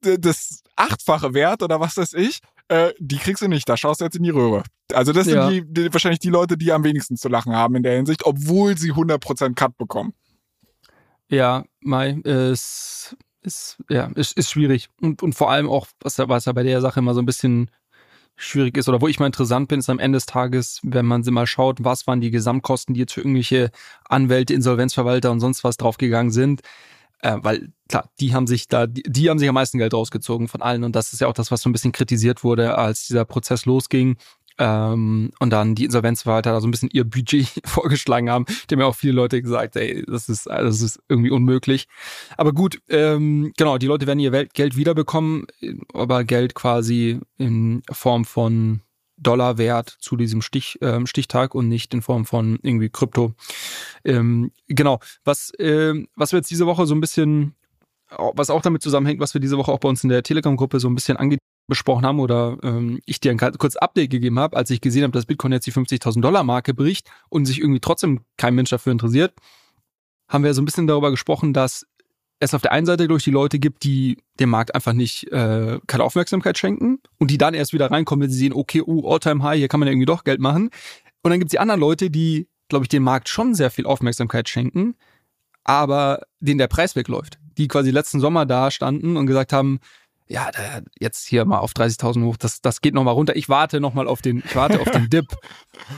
das 0.00 0.62
achtfache 0.76 1.34
Wert 1.34 1.62
oder 1.62 1.80
was 1.80 1.96
weiß 1.96 2.14
ich, 2.14 2.40
äh, 2.68 2.92
die 2.98 3.18
kriegst 3.18 3.42
du 3.42 3.48
nicht, 3.48 3.68
da 3.68 3.76
schaust 3.76 4.00
du 4.00 4.04
jetzt 4.04 4.16
in 4.16 4.22
die 4.22 4.30
Röhre. 4.30 4.62
Also 4.92 5.12
das 5.12 5.26
ja. 5.26 5.48
sind 5.48 5.52
die, 5.52 5.82
die, 5.82 5.92
wahrscheinlich 5.92 6.20
die 6.20 6.30
Leute, 6.30 6.56
die 6.56 6.72
am 6.72 6.84
wenigsten 6.84 7.16
zu 7.16 7.28
lachen 7.28 7.54
haben 7.54 7.74
in 7.74 7.82
der 7.82 7.96
Hinsicht, 7.96 8.24
obwohl 8.24 8.78
sie 8.78 8.92
100% 8.92 9.54
Cut 9.54 9.76
bekommen. 9.76 10.14
Ja, 11.28 11.64
Mai, 11.80 12.12
ist, 12.24 13.16
ist, 13.42 13.78
ja, 13.88 14.10
ist, 14.14 14.36
ist 14.36 14.50
schwierig. 14.50 14.88
Und, 15.00 15.22
und 15.22 15.34
vor 15.34 15.50
allem 15.50 15.68
auch, 15.68 15.86
was, 16.00 16.18
was 16.18 16.44
ja 16.44 16.52
bei 16.52 16.62
der 16.62 16.80
Sache 16.80 17.00
immer 17.00 17.14
so 17.14 17.20
ein 17.20 17.26
bisschen 17.26 17.70
schwierig 18.40 18.76
ist 18.76 18.88
oder 18.88 19.00
wo 19.00 19.08
ich 19.08 19.20
mal 19.20 19.26
interessant 19.26 19.68
bin, 19.68 19.80
ist 19.80 19.90
am 19.90 19.98
Ende 19.98 20.16
des 20.16 20.26
Tages, 20.26 20.80
wenn 20.82 21.06
man 21.06 21.22
mal 21.22 21.46
schaut, 21.46 21.84
was 21.84 22.06
waren 22.06 22.20
die 22.20 22.30
Gesamtkosten, 22.30 22.94
die 22.94 23.00
jetzt 23.00 23.12
für 23.12 23.20
irgendwelche 23.20 23.70
Anwälte, 24.08 24.54
Insolvenzverwalter 24.54 25.30
und 25.30 25.40
sonst 25.40 25.62
was 25.62 25.76
draufgegangen 25.76 26.32
sind. 26.32 26.62
Äh, 27.22 27.36
weil 27.42 27.68
klar, 27.88 28.08
die 28.18 28.32
haben 28.34 28.46
sich 28.46 28.66
da, 28.66 28.86
die, 28.86 29.02
die 29.02 29.28
haben 29.28 29.38
sich 29.38 29.48
am 29.48 29.54
meisten 29.54 29.76
Geld 29.76 29.92
rausgezogen 29.92 30.48
von 30.48 30.62
allen 30.62 30.84
und 30.84 30.96
das 30.96 31.12
ist 31.12 31.20
ja 31.20 31.26
auch 31.26 31.34
das, 31.34 31.50
was 31.50 31.60
so 31.60 31.68
ein 31.68 31.72
bisschen 31.72 31.92
kritisiert 31.92 32.42
wurde, 32.44 32.78
als 32.78 33.06
dieser 33.06 33.26
Prozess 33.26 33.66
losging, 33.66 34.16
ähm, 34.60 35.30
und 35.40 35.50
dann 35.50 35.74
die 35.74 35.86
Insolvenzverwalter 35.86 36.52
da 36.52 36.60
so 36.60 36.68
ein 36.68 36.70
bisschen 36.70 36.90
ihr 36.92 37.04
Budget 37.04 37.48
vorgeschlagen 37.64 38.30
haben. 38.30 38.44
Die 38.46 38.74
haben 38.74 38.80
ja 38.80 38.86
auch 38.86 38.94
viele 38.94 39.14
Leute 39.14 39.40
gesagt, 39.40 39.74
ey, 39.76 40.04
das 40.06 40.28
ist, 40.28 40.46
das 40.46 40.82
ist 40.82 41.00
irgendwie 41.08 41.30
unmöglich. 41.30 41.88
Aber 42.36 42.52
gut, 42.52 42.80
ähm, 42.88 43.52
genau, 43.56 43.78
die 43.78 43.86
Leute 43.86 44.06
werden 44.06 44.20
ihr 44.20 44.30
Geld 44.52 44.76
wiederbekommen, 44.76 45.46
aber 45.94 46.24
Geld 46.24 46.54
quasi 46.54 47.18
in 47.38 47.82
Form 47.90 48.26
von 48.26 48.82
Dollarwert 49.16 49.96
zu 49.98 50.16
diesem 50.16 50.42
Stich, 50.42 50.78
ähm, 50.82 51.06
Stichtag 51.06 51.54
und 51.54 51.68
nicht 51.68 51.94
in 51.94 52.02
Form 52.02 52.26
von 52.26 52.58
irgendwie 52.62 52.90
Krypto. 52.90 53.32
Ähm, 54.04 54.52
genau, 54.66 55.00
was, 55.24 55.52
ähm, 55.58 56.08
was 56.16 56.32
wir 56.32 56.38
jetzt 56.38 56.50
diese 56.50 56.66
Woche 56.66 56.86
so 56.86 56.94
ein 56.94 57.00
bisschen, 57.00 57.54
was 58.10 58.50
auch 58.50 58.62
damit 58.62 58.82
zusammenhängt, 58.82 59.20
was 59.20 59.34
wir 59.34 59.40
diese 59.40 59.56
Woche 59.56 59.72
auch 59.72 59.80
bei 59.80 59.88
uns 59.88 60.02
in 60.04 60.10
der 60.10 60.22
Telegram-Gruppe 60.22 60.80
so 60.80 60.88
ein 60.88 60.94
bisschen 60.94 61.16
ange 61.16 61.38
besprochen 61.70 62.04
haben 62.04 62.20
oder 62.20 62.58
ähm, 62.62 63.00
ich 63.06 63.20
dir 63.20 63.30
ein 63.30 63.38
kurz 63.38 63.76
Update 63.76 64.10
gegeben 64.10 64.38
habe, 64.38 64.56
als 64.56 64.68
ich 64.70 64.82
gesehen 64.82 65.04
habe, 65.04 65.12
dass 65.12 65.24
Bitcoin 65.24 65.52
jetzt 65.52 65.66
die 65.66 65.72
50.000 65.72 66.20
Dollar 66.20 66.44
Marke 66.44 66.74
bricht 66.74 67.08
und 67.30 67.46
sich 67.46 67.60
irgendwie 67.60 67.80
trotzdem 67.80 68.20
kein 68.36 68.54
Mensch 68.54 68.70
dafür 68.70 68.92
interessiert, 68.92 69.32
haben 70.28 70.44
wir 70.44 70.52
so 70.52 70.60
ein 70.60 70.66
bisschen 70.66 70.86
darüber 70.86 71.10
gesprochen, 71.10 71.54
dass 71.54 71.86
es 72.40 72.54
auf 72.54 72.62
der 72.62 72.72
einen 72.72 72.86
Seite 72.86 73.06
durch 73.06 73.24
die 73.24 73.30
Leute 73.30 73.58
gibt, 73.58 73.84
die 73.84 74.16
dem 74.38 74.50
Markt 74.50 74.74
einfach 74.74 74.94
nicht 74.94 75.30
äh, 75.30 75.78
keine 75.86 76.04
Aufmerksamkeit 76.04 76.56
schenken 76.56 76.98
und 77.18 77.30
die 77.30 77.38
dann 77.38 77.54
erst 77.54 77.72
wieder 77.72 77.90
reinkommen, 77.90 78.24
wenn 78.24 78.30
sie 78.30 78.38
sehen, 78.38 78.54
okay, 78.54 78.82
oh, 78.84 79.10
All-Time 79.10 79.42
High, 79.42 79.58
hier 79.58 79.68
kann 79.68 79.80
man 79.80 79.86
ja 79.86 79.92
irgendwie 79.92 80.06
doch 80.06 80.24
Geld 80.24 80.40
machen. 80.40 80.70
Und 81.22 81.30
dann 81.30 81.38
gibt 81.38 81.48
es 81.48 81.52
die 81.52 81.58
anderen 81.58 81.80
Leute, 81.80 82.10
die, 82.10 82.48
glaube 82.68 82.84
ich, 82.84 82.88
dem 82.88 83.02
Markt 83.02 83.28
schon 83.28 83.54
sehr 83.54 83.70
viel 83.70 83.84
Aufmerksamkeit 83.84 84.48
schenken, 84.48 84.94
aber 85.64 86.22
denen 86.40 86.58
der 86.58 86.68
Preis 86.68 86.96
wegläuft. 86.96 87.38
Die 87.58 87.68
quasi 87.68 87.90
letzten 87.90 88.20
Sommer 88.20 88.46
da 88.46 88.70
standen 88.70 89.18
und 89.18 89.26
gesagt 89.26 89.52
haben, 89.52 89.80
ja, 90.30 90.48
jetzt 91.00 91.26
hier 91.26 91.44
mal 91.44 91.58
auf 91.58 91.72
30.000 91.72 92.24
hoch, 92.24 92.36
das, 92.36 92.62
das 92.62 92.80
geht 92.80 92.94
nochmal 92.94 93.14
runter. 93.14 93.34
Ich 93.34 93.48
warte 93.48 93.80
nochmal 93.80 94.06
auf 94.06 94.22
den, 94.22 94.44
ich 94.46 94.54
warte 94.54 94.80
auf 94.80 94.88
den 94.88 95.10
Dip. 95.10 95.26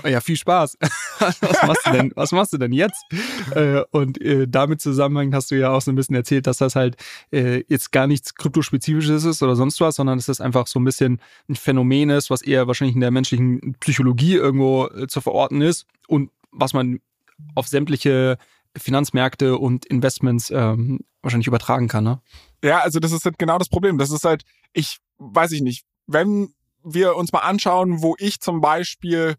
Ja, 0.04 0.22
viel 0.22 0.36
Spaß. 0.36 0.78
was 1.18 1.40
machst 1.66 1.86
du 1.86 1.90
denn, 1.92 2.12
was 2.14 2.32
machst 2.32 2.52
du 2.54 2.58
denn 2.58 2.72
jetzt? 2.72 3.04
Äh, 3.54 3.82
und 3.90 4.18
äh, 4.22 4.48
damit 4.48 4.80
zusammenhängend 4.80 5.34
hast 5.34 5.50
du 5.50 5.58
ja 5.58 5.70
auch 5.70 5.82
so 5.82 5.92
ein 5.92 5.96
bisschen 5.96 6.16
erzählt, 6.16 6.46
dass 6.46 6.56
das 6.56 6.76
halt 6.76 6.96
äh, 7.30 7.62
jetzt 7.68 7.92
gar 7.92 8.06
nichts 8.06 8.34
kryptospezifisches 8.34 9.24
ist 9.24 9.42
oder 9.42 9.54
sonst 9.54 9.78
was, 9.82 9.96
sondern 9.96 10.16
dass 10.16 10.26
das 10.26 10.40
einfach 10.40 10.66
so 10.66 10.80
ein 10.80 10.84
bisschen 10.84 11.20
ein 11.50 11.54
Phänomen 11.54 12.08
ist, 12.08 12.30
was 12.30 12.40
eher 12.40 12.66
wahrscheinlich 12.66 12.94
in 12.94 13.02
der 13.02 13.10
menschlichen 13.10 13.76
Psychologie 13.80 14.36
irgendwo 14.36 14.88
zu 15.08 15.20
verorten 15.20 15.60
ist 15.60 15.86
und 16.08 16.30
was 16.50 16.72
man 16.72 17.00
auf 17.54 17.68
sämtliche 17.68 18.38
Finanzmärkte 18.78 19.58
und 19.58 19.84
Investments 19.84 20.50
ähm, 20.50 21.00
wahrscheinlich 21.20 21.48
übertragen 21.48 21.88
kann, 21.88 22.04
ne? 22.04 22.20
Ja, 22.62 22.81
also 22.81 23.01
das 23.01 23.12
ist 23.12 23.25
halt 23.25 23.38
genau 23.38 23.59
das 23.59 23.68
Problem. 23.68 23.98
Das 23.98 24.11
ist 24.11 24.25
halt, 24.25 24.42
ich 24.72 24.98
weiß 25.18 25.53
ich 25.53 25.62
nicht, 25.62 25.85
wenn 26.07 26.55
wir 26.85 27.16
uns 27.16 27.33
mal 27.33 27.40
anschauen, 27.40 28.03
wo 28.03 28.14
ich 28.18 28.40
zum 28.40 28.61
Beispiel 28.61 29.37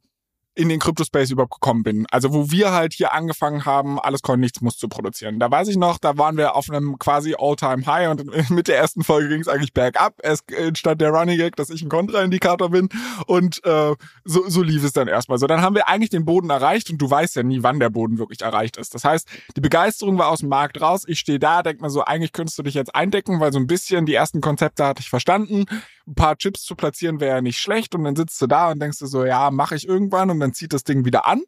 in 0.55 0.69
den 0.69 0.79
Crypto-Space 0.79 1.31
überhaupt 1.31 1.53
gekommen 1.53 1.83
bin. 1.83 2.05
Also 2.11 2.33
wo 2.33 2.51
wir 2.51 2.71
halt 2.71 2.93
hier 2.93 3.13
angefangen 3.13 3.65
haben, 3.65 3.99
alles 3.99 4.21
Coin 4.21 4.39
nichts 4.39 4.61
muss 4.61 4.77
zu 4.77 4.87
produzieren. 4.87 5.39
Da 5.39 5.49
weiß 5.49 5.67
ich 5.67 5.77
noch, 5.77 5.97
da 5.97 6.17
waren 6.17 6.37
wir 6.37 6.55
auf 6.55 6.69
einem 6.69 6.99
quasi 6.99 7.35
All-Time-High 7.37 8.09
und 8.09 8.49
mit 8.51 8.67
der 8.67 8.77
ersten 8.77 9.03
Folge 9.03 9.29
ging 9.29 9.41
es 9.41 9.47
eigentlich 9.47 9.73
bergab. 9.73 10.15
Es 10.19 10.41
entstand 10.55 11.01
der 11.01 11.09
Running 11.09 11.37
Gag, 11.37 11.55
dass 11.55 11.69
ich 11.69 11.81
ein 11.81 11.89
Kontraindikator 11.89 12.69
bin 12.69 12.89
und 13.25 13.65
äh, 13.65 13.95
so, 14.25 14.47
so 14.47 14.61
lief 14.61 14.83
es 14.83 14.93
dann 14.93 15.07
erstmal. 15.07 15.39
So, 15.39 15.47
dann 15.47 15.61
haben 15.61 15.75
wir 15.75 15.87
eigentlich 15.87 16.11
den 16.11 16.25
Boden 16.25 16.49
erreicht 16.49 16.89
und 16.91 16.99
du 16.99 17.09
weißt 17.09 17.35
ja 17.35 17.43
nie, 17.43 17.63
wann 17.63 17.79
der 17.79 17.89
Boden 17.89 18.19
wirklich 18.19 18.41
erreicht 18.41 18.77
ist. 18.77 18.93
Das 18.93 19.03
heißt, 19.03 19.27
die 19.55 19.61
Begeisterung 19.61 20.19
war 20.19 20.29
aus 20.29 20.39
dem 20.39 20.49
Markt 20.49 20.79
raus. 20.81 21.03
Ich 21.07 21.19
stehe 21.19 21.39
da, 21.39 21.63
denk 21.63 21.81
mir 21.81 21.89
so, 21.89 22.03
eigentlich 22.03 22.31
könntest 22.31 22.59
du 22.59 22.63
dich 22.63 22.75
jetzt 22.75 22.93
eindecken, 22.93 23.39
weil 23.39 23.51
so 23.51 23.59
ein 23.59 23.67
bisschen 23.67 24.05
die 24.05 24.13
ersten 24.13 24.41
Konzepte 24.41 24.85
hatte 24.85 25.01
ich 25.01 25.09
verstanden. 25.09 25.65
Ein 26.07 26.15
paar 26.15 26.37
Chips 26.37 26.63
zu 26.63 26.75
platzieren 26.75 27.19
wäre 27.19 27.37
ja 27.37 27.41
nicht 27.41 27.57
schlecht. 27.57 27.95
Und 27.95 28.03
dann 28.03 28.15
sitzt 28.15 28.41
du 28.41 28.47
da 28.47 28.71
und 28.71 28.81
denkst 28.81 28.99
du 28.99 29.05
so, 29.05 29.25
ja, 29.25 29.51
mache 29.51 29.75
ich 29.75 29.87
irgendwann. 29.87 30.29
Und 30.29 30.39
dann 30.39 30.53
zieht 30.53 30.73
das 30.73 30.83
Ding 30.83 31.05
wieder 31.05 31.25
an. 31.25 31.43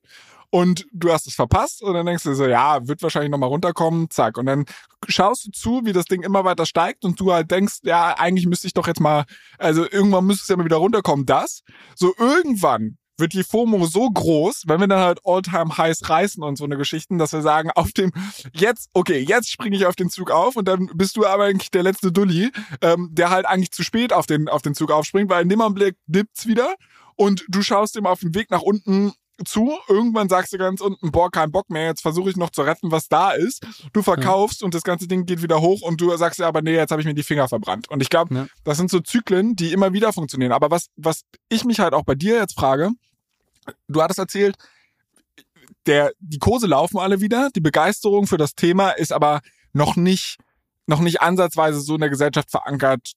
Und 0.49 0.85
du 0.93 1.11
hast 1.11 1.27
es 1.27 1.33
verpasst. 1.33 1.81
Und 1.83 1.93
dann 1.93 2.05
denkst 2.05 2.23
du 2.23 2.33
so, 2.33 2.45
ja, 2.45 2.87
wird 2.87 3.01
wahrscheinlich 3.01 3.31
nochmal 3.31 3.49
runterkommen, 3.49 4.09
zack. 4.09 4.37
Und 4.37 4.45
dann 4.45 4.65
schaust 5.07 5.47
du 5.47 5.51
zu, 5.51 5.81
wie 5.85 5.93
das 5.93 6.05
Ding 6.05 6.23
immer 6.23 6.45
weiter 6.45 6.65
steigt. 6.65 7.03
Und 7.03 7.19
du 7.19 7.33
halt 7.33 7.51
denkst, 7.51 7.79
ja, 7.83 8.17
eigentlich 8.17 8.47
müsste 8.47 8.67
ich 8.67 8.73
doch 8.73 8.87
jetzt 8.87 9.01
mal, 9.01 9.25
also 9.57 9.83
irgendwann 9.89 10.25
müsste 10.25 10.43
es 10.43 10.47
ja 10.47 10.55
mal 10.55 10.65
wieder 10.65 10.77
runterkommen, 10.77 11.25
das. 11.25 11.63
So 11.95 12.13
irgendwann 12.17 12.97
wird 13.17 13.33
die 13.33 13.43
FOMO 13.43 13.85
so 13.85 14.09
groß, 14.09 14.63
wenn 14.67 14.79
wir 14.79 14.87
dann 14.87 14.99
halt 14.99 15.19
All-Time-Highs 15.23 16.09
reißen 16.09 16.43
und 16.43 16.57
so 16.57 16.65
eine 16.65 16.77
Geschichten, 16.77 17.17
dass 17.17 17.33
wir 17.33 17.41
sagen, 17.41 17.71
auf 17.71 17.91
dem, 17.91 18.11
jetzt, 18.53 18.89
okay, 18.93 19.19
jetzt 19.19 19.49
springe 19.51 19.75
ich 19.75 19.85
auf 19.85 19.95
den 19.95 20.09
Zug 20.09 20.31
auf 20.31 20.55
und 20.55 20.67
dann 20.67 20.89
bist 20.93 21.17
du 21.17 21.25
aber 21.25 21.45
eigentlich 21.45 21.71
der 21.71 21.83
letzte 21.83 22.11
Dulli, 22.11 22.51
ähm, 22.81 23.09
der 23.11 23.29
halt 23.29 23.45
eigentlich 23.45 23.71
zu 23.71 23.83
spät 23.83 24.13
auf 24.13 24.25
den, 24.25 24.49
auf 24.49 24.61
den 24.61 24.75
Zug 24.75 24.91
aufspringt, 24.91 25.29
weil 25.29 25.43
in 25.43 25.49
dem 25.49 25.61
Augenblick 25.61 25.95
dippt's 26.07 26.45
wieder 26.47 26.75
und 27.15 27.45
du 27.47 27.61
schaust 27.61 27.95
ihm 27.95 28.05
auf 28.05 28.19
dem 28.19 28.35
Weg 28.35 28.51
nach 28.51 28.61
unten 28.61 29.13
zu. 29.43 29.77
Irgendwann 29.87 30.29
sagst 30.29 30.53
du 30.53 30.57
ganz 30.57 30.81
unten, 30.81 31.11
boah, 31.11 31.29
kein 31.29 31.51
Bock 31.51 31.69
mehr, 31.69 31.85
jetzt 31.85 32.01
versuche 32.01 32.29
ich 32.29 32.37
noch 32.37 32.49
zu 32.49 32.61
retten, 32.61 32.91
was 32.91 33.07
da 33.07 33.31
ist. 33.31 33.65
Du 33.93 34.01
verkaufst 34.01 34.61
ja. 34.61 34.65
und 34.65 34.73
das 34.73 34.83
ganze 34.83 35.07
Ding 35.07 35.25
geht 35.25 35.41
wieder 35.41 35.61
hoch 35.61 35.81
und 35.81 35.99
du 35.99 36.15
sagst 36.15 36.39
ja 36.39 36.47
aber, 36.47 36.61
nee, 36.61 36.75
jetzt 36.75 36.91
habe 36.91 37.01
ich 37.01 37.07
mir 37.07 37.13
die 37.13 37.23
Finger 37.23 37.47
verbrannt. 37.47 37.89
Und 37.89 38.01
ich 38.01 38.09
glaube, 38.09 38.33
ja. 38.33 38.47
das 38.63 38.77
sind 38.77 38.89
so 38.89 38.99
Zyklen, 38.99 39.55
die 39.55 39.73
immer 39.73 39.93
wieder 39.93 40.13
funktionieren. 40.13 40.51
Aber 40.51 40.71
was, 40.71 40.87
was 40.95 41.21
ich 41.49 41.65
mich 41.65 41.79
halt 41.79 41.93
auch 41.93 42.03
bei 42.03 42.15
dir 42.15 42.37
jetzt 42.37 42.55
frage, 42.55 42.91
du 43.87 44.01
hattest 44.01 44.19
erzählt, 44.19 44.55
der, 45.85 46.11
die 46.19 46.39
Kurse 46.39 46.67
laufen 46.67 46.97
alle 46.97 47.21
wieder, 47.21 47.49
die 47.55 47.61
Begeisterung 47.61 48.27
für 48.27 48.37
das 48.37 48.55
Thema 48.55 48.91
ist 48.91 49.11
aber 49.11 49.41
noch 49.73 49.95
nicht, 49.95 50.37
noch 50.87 50.99
nicht 50.99 51.21
ansatzweise 51.21 51.79
so 51.81 51.95
in 51.95 52.01
der 52.01 52.09
Gesellschaft 52.09 52.49
verankert, 52.49 53.11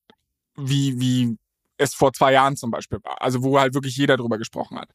wie, 0.56 0.98
wie 1.00 1.38
es 1.78 1.94
vor 1.94 2.12
zwei 2.12 2.32
Jahren 2.32 2.56
zum 2.56 2.70
Beispiel 2.70 2.98
war. 3.02 3.22
Also 3.22 3.42
wo 3.42 3.58
halt 3.58 3.74
wirklich 3.74 3.96
jeder 3.96 4.16
drüber 4.16 4.38
gesprochen 4.38 4.78
hat. 4.78 4.90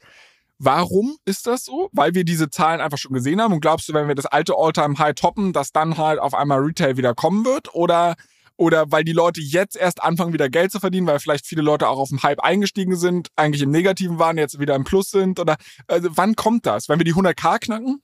Warum 0.59 1.17
ist 1.25 1.47
das 1.47 1.65
so? 1.65 1.89
Weil 1.91 2.13
wir 2.13 2.23
diese 2.23 2.49
Zahlen 2.49 2.79
einfach 2.79 2.97
schon 2.97 3.13
gesehen 3.13 3.41
haben. 3.41 3.53
Und 3.53 3.61
glaubst 3.61 3.89
du, 3.89 3.93
wenn 3.93 4.07
wir 4.07 4.15
das 4.15 4.25
alte 4.25 4.53
All-Time-High 4.55 5.15
toppen, 5.15 5.53
dass 5.53 5.71
dann 5.71 5.97
halt 5.97 6.19
auf 6.19 6.33
einmal 6.33 6.59
Retail 6.59 6.97
wieder 6.97 7.13
kommen 7.13 7.43
wird? 7.45 7.73
Oder, 7.73 8.15
oder 8.55 8.91
weil 8.91 9.03
die 9.03 9.13
Leute 9.13 9.41
jetzt 9.41 9.75
erst 9.75 10.01
anfangen, 10.01 10.33
wieder 10.33 10.49
Geld 10.49 10.71
zu 10.71 10.79
verdienen, 10.79 11.07
weil 11.07 11.19
vielleicht 11.19 11.45
viele 11.45 11.61
Leute 11.61 11.87
auch 11.87 11.97
auf 11.97 12.09
dem 12.09 12.23
Hype 12.23 12.41
eingestiegen 12.41 12.95
sind, 12.95 13.29
eigentlich 13.35 13.63
im 13.63 13.71
Negativen 13.71 14.19
waren, 14.19 14.37
jetzt 14.37 14.59
wieder 14.59 14.75
im 14.75 14.83
Plus 14.83 15.09
sind? 15.09 15.39
Oder 15.39 15.57
also 15.87 16.09
wann 16.15 16.35
kommt 16.35 16.65
das? 16.65 16.87
Wenn 16.87 16.99
wir 16.99 17.05
die 17.05 17.15
100k 17.15 17.59
knacken? 17.59 18.01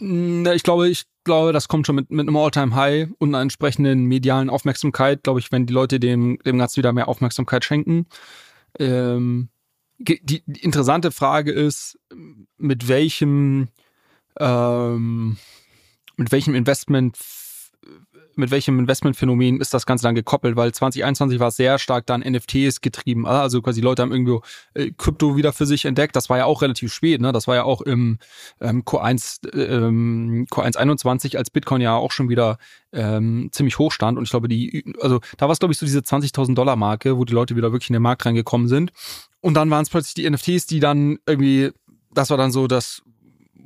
Ich 0.00 0.62
glaube, 0.62 0.88
ich 0.88 1.04
glaube, 1.24 1.52
das 1.52 1.68
kommt 1.68 1.86
schon 1.86 1.96
mit, 1.96 2.10
mit 2.10 2.28
einem 2.28 2.36
All-Time-High 2.36 3.08
und 3.18 3.30
einer 3.30 3.42
entsprechenden 3.42 4.04
medialen 4.04 4.50
Aufmerksamkeit, 4.50 5.22
glaube 5.24 5.40
ich, 5.40 5.50
wenn 5.50 5.66
die 5.66 5.72
Leute 5.72 5.98
dem, 5.98 6.38
dem 6.44 6.58
Ganzen 6.58 6.76
wieder 6.76 6.92
mehr 6.92 7.08
Aufmerksamkeit 7.08 7.64
schenken. 7.64 8.06
Ähm, 8.78 9.48
die, 9.98 10.42
interessante 10.60 11.10
Frage 11.10 11.52
ist, 11.52 11.98
mit 12.56 12.88
welchem, 12.88 13.68
ähm, 14.38 15.36
mit 16.16 16.32
welchem 16.32 16.54
Investment 16.54 17.16
mit 18.38 18.50
welchem 18.50 18.78
Investmentphänomen 18.78 19.60
ist 19.60 19.74
das 19.74 19.84
Ganze 19.84 20.04
dann 20.04 20.14
gekoppelt, 20.14 20.56
weil 20.56 20.72
2021 20.72 21.40
war 21.40 21.48
es 21.48 21.56
sehr 21.56 21.78
stark 21.78 22.06
dann 22.06 22.20
NFTs 22.20 22.80
getrieben. 22.80 23.26
Also 23.26 23.60
quasi 23.60 23.80
Leute 23.80 24.02
haben 24.02 24.12
irgendwo 24.12 24.42
äh, 24.74 24.92
Krypto 24.96 25.36
wieder 25.36 25.52
für 25.52 25.66
sich 25.66 25.84
entdeckt. 25.84 26.16
Das 26.16 26.30
war 26.30 26.38
ja 26.38 26.44
auch 26.44 26.62
relativ 26.62 26.92
spät, 26.92 27.20
ne? 27.20 27.32
Das 27.32 27.46
war 27.48 27.56
ja 27.56 27.64
auch 27.64 27.82
im 27.82 28.18
ähm, 28.60 28.84
Q1, 28.84 29.54
ähm, 29.54 30.46
Q1 30.50 30.76
21, 30.76 31.36
als 31.36 31.50
Bitcoin 31.50 31.80
ja 31.80 31.96
auch 31.96 32.12
schon 32.12 32.28
wieder 32.28 32.58
ähm, 32.92 33.48
ziemlich 33.52 33.78
hoch 33.78 33.92
stand. 33.92 34.16
Und 34.16 34.24
ich 34.24 34.30
glaube, 34.30 34.48
die, 34.48 34.84
also 35.00 35.20
da 35.36 35.46
war 35.46 35.52
es, 35.52 35.58
glaube 35.58 35.72
ich, 35.72 35.78
so 35.78 35.86
diese 35.86 36.00
20.000 36.00 36.54
Dollar 36.54 36.76
Marke, 36.76 37.18
wo 37.18 37.24
die 37.24 37.34
Leute 37.34 37.56
wieder 37.56 37.72
wirklich 37.72 37.90
in 37.90 37.94
den 37.94 38.02
Markt 38.02 38.24
reingekommen 38.24 38.68
sind. 38.68 38.92
Und 39.40 39.54
dann 39.54 39.70
waren 39.70 39.82
es 39.82 39.90
plötzlich 39.90 40.14
die 40.14 40.30
NFTs, 40.30 40.66
die 40.66 40.80
dann 40.80 41.18
irgendwie, 41.26 41.70
das 42.12 42.30
war 42.30 42.36
dann 42.36 42.52
so 42.52 42.66
das, 42.66 43.02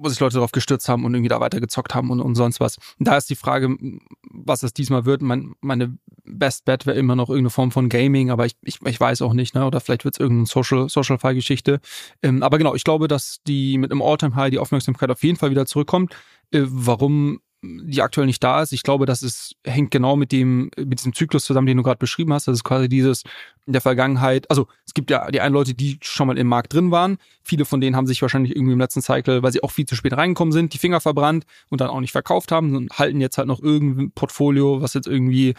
wo 0.02 0.08
sich 0.08 0.20
Leute 0.20 0.34
darauf 0.34 0.52
gestürzt 0.52 0.88
haben 0.88 1.04
und 1.04 1.14
irgendwie 1.14 1.28
da 1.28 1.40
weitergezockt 1.40 1.94
haben 1.94 2.10
und, 2.10 2.20
und 2.20 2.34
sonst 2.34 2.60
was. 2.60 2.78
Und 2.98 3.08
da 3.08 3.16
ist 3.16 3.30
die 3.30 3.36
Frage, 3.36 3.76
was 4.22 4.62
es 4.62 4.72
diesmal 4.72 5.04
wird. 5.04 5.22
Mein, 5.22 5.54
meine 5.60 5.96
Best 6.24 6.64
Bet 6.64 6.86
wäre 6.86 6.98
immer 6.98 7.16
noch 7.16 7.28
irgendeine 7.28 7.50
Form 7.50 7.70
von 7.70 7.88
Gaming, 7.88 8.30
aber 8.30 8.46
ich, 8.46 8.56
ich, 8.62 8.80
ich 8.84 9.00
weiß 9.00 9.22
auch 9.22 9.32
nicht, 9.32 9.54
ne? 9.54 9.66
Oder 9.66 9.80
vielleicht 9.80 10.04
wird 10.04 10.14
es 10.14 10.20
irgendeine 10.20 10.46
Social, 10.46 10.88
Social-Geschichte. 10.88 11.80
Ähm, 12.22 12.42
aber 12.42 12.58
genau, 12.58 12.74
ich 12.74 12.84
glaube, 12.84 13.08
dass 13.08 13.40
die 13.46 13.78
mit 13.78 13.90
einem 13.90 14.02
All-Time-High 14.02 14.50
die 14.50 14.58
Aufmerksamkeit 14.58 15.10
auf 15.10 15.22
jeden 15.22 15.38
Fall 15.38 15.50
wieder 15.50 15.66
zurückkommt. 15.66 16.14
Äh, 16.50 16.62
warum 16.64 17.40
die 17.62 18.02
aktuell 18.02 18.26
nicht 18.26 18.42
da 18.42 18.60
ist. 18.60 18.72
Ich 18.72 18.82
glaube, 18.82 19.06
das 19.06 19.22
ist, 19.22 19.54
hängt 19.64 19.92
genau 19.92 20.16
mit 20.16 20.32
dem, 20.32 20.70
mit 20.76 20.98
diesem 20.98 21.14
Zyklus 21.14 21.44
zusammen, 21.44 21.68
den 21.68 21.76
du 21.76 21.84
gerade 21.84 21.98
beschrieben 21.98 22.32
hast. 22.32 22.48
Das 22.48 22.54
ist 22.54 22.64
quasi 22.64 22.88
dieses 22.88 23.22
in 23.66 23.72
der 23.72 23.80
Vergangenheit. 23.80 24.50
Also 24.50 24.66
es 24.84 24.94
gibt 24.94 25.10
ja 25.10 25.30
die 25.30 25.40
einen 25.40 25.54
Leute, 25.54 25.72
die 25.72 25.98
schon 26.02 26.26
mal 26.26 26.36
im 26.38 26.48
Markt 26.48 26.72
drin 26.72 26.90
waren. 26.90 27.18
Viele 27.44 27.64
von 27.64 27.80
denen 27.80 27.94
haben 27.94 28.08
sich 28.08 28.20
wahrscheinlich 28.20 28.56
irgendwie 28.56 28.72
im 28.72 28.80
letzten 28.80 29.00
Cycle, 29.00 29.44
weil 29.44 29.52
sie 29.52 29.62
auch 29.62 29.70
viel 29.70 29.86
zu 29.86 29.94
spät 29.94 30.16
reingekommen 30.16 30.50
sind, 30.50 30.74
die 30.74 30.78
Finger 30.78 31.00
verbrannt 31.00 31.44
und 31.68 31.80
dann 31.80 31.88
auch 31.88 32.00
nicht 32.00 32.12
verkauft 32.12 32.50
haben 32.50 32.74
und 32.74 32.98
halten 32.98 33.20
jetzt 33.20 33.38
halt 33.38 33.46
noch 33.46 33.62
irgendein 33.62 34.10
Portfolio, 34.10 34.82
was 34.82 34.94
jetzt 34.94 35.06
irgendwie 35.06 35.54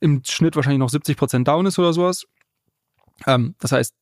im 0.00 0.22
Schnitt 0.26 0.56
wahrscheinlich 0.56 0.80
noch 0.80 0.90
70 0.90 1.16
Prozent 1.16 1.46
down 1.46 1.66
ist 1.66 1.78
oder 1.78 1.92
sowas. 1.92 2.26
Ähm, 3.26 3.54
das 3.60 3.70
heißt, 3.70 3.94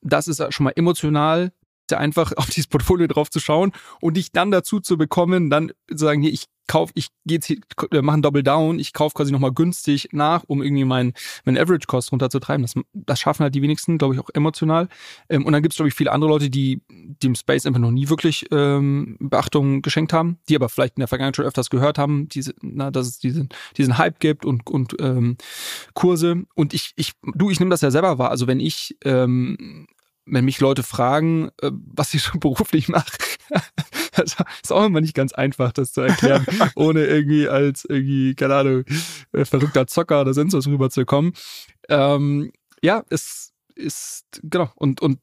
das 0.00 0.26
ist 0.26 0.42
schon 0.52 0.64
mal 0.64 0.72
emotional 0.74 1.52
einfach 1.96 2.32
auf 2.36 2.50
dieses 2.50 2.66
Portfolio 2.66 3.06
drauf 3.06 3.30
zu 3.30 3.40
schauen 3.40 3.72
und 4.00 4.18
dich 4.18 4.32
dann 4.32 4.50
dazu 4.50 4.80
zu 4.80 4.98
bekommen, 4.98 5.48
dann 5.48 5.72
zu 5.88 5.96
sagen, 5.96 6.20
hier, 6.20 6.32
ich 6.32 6.44
kauf, 6.68 6.90
ich 6.94 7.08
gehe 7.26 7.38
jetzt 7.38 7.46
hier, 7.46 7.58
mache 8.02 8.14
einen 8.14 8.22
Double 8.22 8.44
Down, 8.44 8.78
ich 8.78 8.92
kaufe 8.92 9.14
quasi 9.14 9.32
nochmal 9.32 9.52
günstig 9.52 10.10
nach, 10.12 10.44
um 10.46 10.62
irgendwie 10.62 10.84
mein, 10.84 11.14
mein 11.44 11.58
Average 11.58 11.86
Cost 11.88 12.12
runterzutreiben. 12.12 12.62
Das, 12.62 12.74
das 12.92 13.18
schaffen 13.18 13.42
halt 13.42 13.54
die 13.54 13.62
wenigsten, 13.62 13.98
glaube 13.98 14.14
ich, 14.14 14.20
auch 14.20 14.28
emotional. 14.34 14.88
Ähm, 15.28 15.44
und 15.44 15.52
dann 15.52 15.62
gibt 15.62 15.72
es, 15.72 15.76
glaube 15.76 15.88
ich, 15.88 15.94
viele 15.94 16.12
andere 16.12 16.30
Leute, 16.30 16.50
die 16.50 16.82
dem 16.88 17.34
Space 17.34 17.66
einfach 17.66 17.80
noch 17.80 17.90
nie 17.90 18.08
wirklich 18.08 18.46
ähm, 18.52 19.16
Beachtung 19.18 19.82
geschenkt 19.82 20.12
haben, 20.12 20.38
die 20.48 20.54
aber 20.54 20.68
vielleicht 20.68 20.96
in 20.96 21.00
der 21.00 21.08
Vergangenheit 21.08 21.36
schon 21.36 21.46
öfters 21.46 21.70
gehört 21.70 21.98
haben, 21.98 22.28
diese, 22.28 22.54
na, 22.60 22.90
dass 22.90 23.08
es 23.08 23.18
diesen, 23.18 23.48
diesen 23.76 23.98
Hype 23.98 24.20
gibt 24.20 24.44
und, 24.44 24.68
und 24.68 24.94
ähm, 25.00 25.36
Kurse. 25.94 26.44
Und 26.54 26.74
ich, 26.74 26.92
ich, 26.96 27.14
du, 27.34 27.50
ich 27.50 27.58
nehme 27.58 27.70
das 27.70 27.80
ja 27.80 27.90
selber 27.90 28.18
wahr. 28.18 28.30
Also 28.30 28.46
wenn 28.46 28.60
ich 28.60 28.96
ähm, 29.04 29.86
wenn 30.30 30.44
mich 30.44 30.60
Leute 30.60 30.82
fragen, 30.82 31.50
äh, 31.60 31.70
was 31.72 32.14
ich 32.14 32.22
schon 32.22 32.40
beruflich 32.40 32.88
mache, 32.88 33.16
das 34.16 34.36
ist 34.62 34.72
auch 34.72 34.84
immer 34.84 35.00
nicht 35.00 35.14
ganz 35.14 35.32
einfach, 35.32 35.72
das 35.72 35.92
zu 35.92 36.00
erklären, 36.00 36.46
ohne 36.74 37.04
irgendwie 37.04 37.48
als 37.48 37.84
irgendwie, 37.84 38.34
keine 38.34 38.56
Ahnung, 38.56 38.84
äh, 39.32 39.44
verrückter 39.44 39.86
Zocker 39.86 40.20
oder 40.20 40.34
sonst 40.34 40.54
was 40.54 40.66
rüberzukommen. 40.66 41.32
Ähm, 41.88 42.52
ja, 42.82 43.04
es 43.10 43.52
ist, 43.74 44.24
genau, 44.42 44.70
und, 44.76 45.00
und 45.00 45.18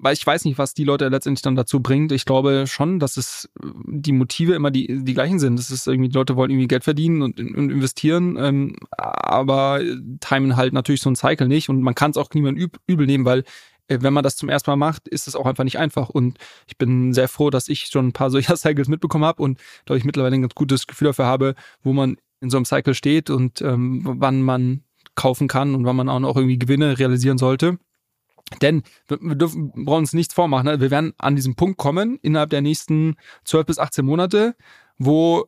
weil 0.00 0.14
ich 0.14 0.26
weiß 0.26 0.44
nicht, 0.44 0.58
was 0.58 0.74
die 0.74 0.82
Leute 0.82 1.08
letztendlich 1.08 1.42
dann 1.42 1.54
dazu 1.54 1.80
bringt. 1.80 2.10
Ich 2.10 2.24
glaube 2.24 2.64
schon, 2.66 2.98
dass 2.98 3.16
es 3.16 3.48
die 3.86 4.10
Motive 4.10 4.54
immer 4.54 4.72
die, 4.72 5.04
die 5.04 5.14
gleichen 5.14 5.38
sind. 5.38 5.56
Das 5.56 5.70
ist 5.70 5.86
irgendwie, 5.86 6.08
die 6.08 6.16
Leute 6.16 6.34
wollen 6.34 6.50
irgendwie 6.50 6.66
Geld 6.66 6.82
verdienen 6.82 7.22
und, 7.22 7.38
und 7.38 7.70
investieren, 7.70 8.36
ähm, 8.36 8.76
aber 8.90 9.80
timen 10.20 10.56
halt 10.56 10.72
natürlich 10.72 11.02
so 11.02 11.10
ein 11.10 11.14
Cycle 11.14 11.46
nicht 11.46 11.68
und 11.68 11.82
man 11.82 11.94
kann 11.94 12.10
es 12.10 12.16
auch 12.16 12.28
niemandem 12.34 12.70
übel 12.88 13.06
nehmen, 13.06 13.24
weil 13.24 13.40
äh, 13.40 13.44
wenn 14.00 14.12
man 14.12 14.24
das 14.24 14.36
zum 14.36 14.48
ersten 14.48 14.70
Mal 14.70 14.76
macht, 14.76 15.08
ist 15.08 15.28
es 15.28 15.36
auch 15.36 15.46
einfach 15.46 15.64
nicht 15.64 15.78
einfach. 15.78 16.08
Und 16.08 16.38
ich 16.66 16.78
bin 16.78 17.12
sehr 17.12 17.28
froh, 17.28 17.50
dass 17.50 17.68
ich 17.68 17.86
schon 17.86 18.08
ein 18.08 18.12
paar 18.12 18.30
solcher 18.30 18.56
Cycles 18.56 18.88
mitbekommen 18.88 19.24
habe 19.24 19.42
und 19.42 19.60
glaube 19.84 19.98
ich 19.98 20.04
mittlerweile 20.04 20.34
ein 20.34 20.42
ganz 20.42 20.54
gutes 20.54 20.86
Gefühl 20.86 21.08
dafür 21.08 21.26
habe, 21.26 21.54
wo 21.82 21.92
man 21.92 22.16
in 22.40 22.50
so 22.50 22.56
einem 22.56 22.64
Cycle 22.64 22.94
steht 22.94 23.30
und 23.30 23.60
ähm, 23.62 24.02
wann 24.04 24.42
man 24.42 24.82
kaufen 25.14 25.48
kann 25.48 25.74
und 25.74 25.84
wann 25.84 25.96
man 25.96 26.08
auch 26.08 26.20
noch 26.20 26.36
irgendwie 26.36 26.58
Gewinne 26.58 26.98
realisieren 26.98 27.38
sollte. 27.38 27.78
Denn 28.60 28.82
wir, 29.08 29.34
dürfen, 29.34 29.72
brauchen 29.72 30.00
uns 30.00 30.12
nichts 30.12 30.34
vormachen. 30.34 30.66
Ne? 30.66 30.80
Wir 30.80 30.90
werden 30.90 31.14
an 31.18 31.36
diesem 31.36 31.54
Punkt 31.54 31.78
kommen 31.78 32.18
innerhalb 32.22 32.50
der 32.50 32.60
nächsten 32.60 33.14
12 33.44 33.66
bis 33.66 33.78
18 33.78 34.04
Monate, 34.04 34.54
wo 34.98 35.46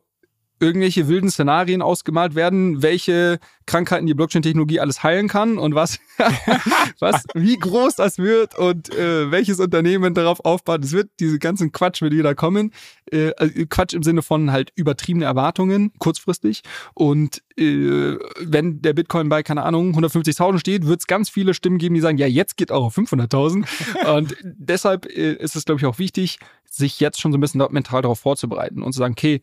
irgendwelche 0.59 1.07
wilden 1.07 1.29
Szenarien 1.29 1.81
ausgemalt 1.81 2.35
werden, 2.35 2.81
welche 2.81 3.39
Krankheiten 3.65 4.05
die 4.05 4.13
Blockchain-Technologie 4.13 4.79
alles 4.79 5.03
heilen 5.03 5.27
kann 5.27 5.57
und 5.57 5.75
was, 5.75 5.99
was, 6.99 7.23
wie 7.33 7.57
groß 7.57 7.95
das 7.95 8.19
wird 8.19 8.57
und 8.57 8.93
äh, 8.93 9.31
welches 9.31 9.59
Unternehmen 9.59 10.13
darauf 10.13 10.43
aufbaut. 10.45 10.83
Es 10.83 10.91
wird 10.91 11.09
diese 11.19 11.39
ganzen 11.39 11.71
Quatsch 11.71 12.01
wird 12.01 12.13
wieder 12.13 12.35
kommen. 12.35 12.71
Äh, 13.11 13.31
also 13.37 13.53
Quatsch 13.67 13.93
im 13.93 14.03
Sinne 14.03 14.21
von 14.21 14.51
halt 14.51 14.71
übertriebene 14.75 15.25
Erwartungen, 15.25 15.91
kurzfristig. 15.97 16.61
Und 16.93 17.41
äh, 17.57 18.17
wenn 18.39 18.81
der 18.81 18.93
Bitcoin 18.93 19.29
bei, 19.29 19.43
keine 19.43 19.63
Ahnung, 19.63 19.97
150.000 19.97 20.59
steht, 20.59 20.85
wird 20.85 21.01
es 21.01 21.07
ganz 21.07 21.29
viele 21.29 21.53
Stimmen 21.53 21.79
geben, 21.79 21.95
die 21.95 22.01
sagen, 22.01 22.17
ja, 22.17 22.27
jetzt 22.27 22.57
geht 22.57 22.71
auch 22.71 22.85
auf 22.85 22.97
500.000. 22.97 23.65
und 24.15 24.35
deshalb 24.43 25.05
äh, 25.05 25.33
ist 25.33 25.55
es, 25.55 25.65
glaube 25.65 25.81
ich, 25.81 25.85
auch 25.85 25.99
wichtig, 25.99 26.39
sich 26.69 26.99
jetzt 26.99 27.19
schon 27.19 27.31
so 27.31 27.37
ein 27.37 27.41
bisschen 27.41 27.65
mental 27.71 28.01
darauf 28.01 28.19
vorzubereiten 28.19 28.83
und 28.83 28.93
zu 28.93 28.99
sagen, 28.99 29.13
okay, 29.13 29.41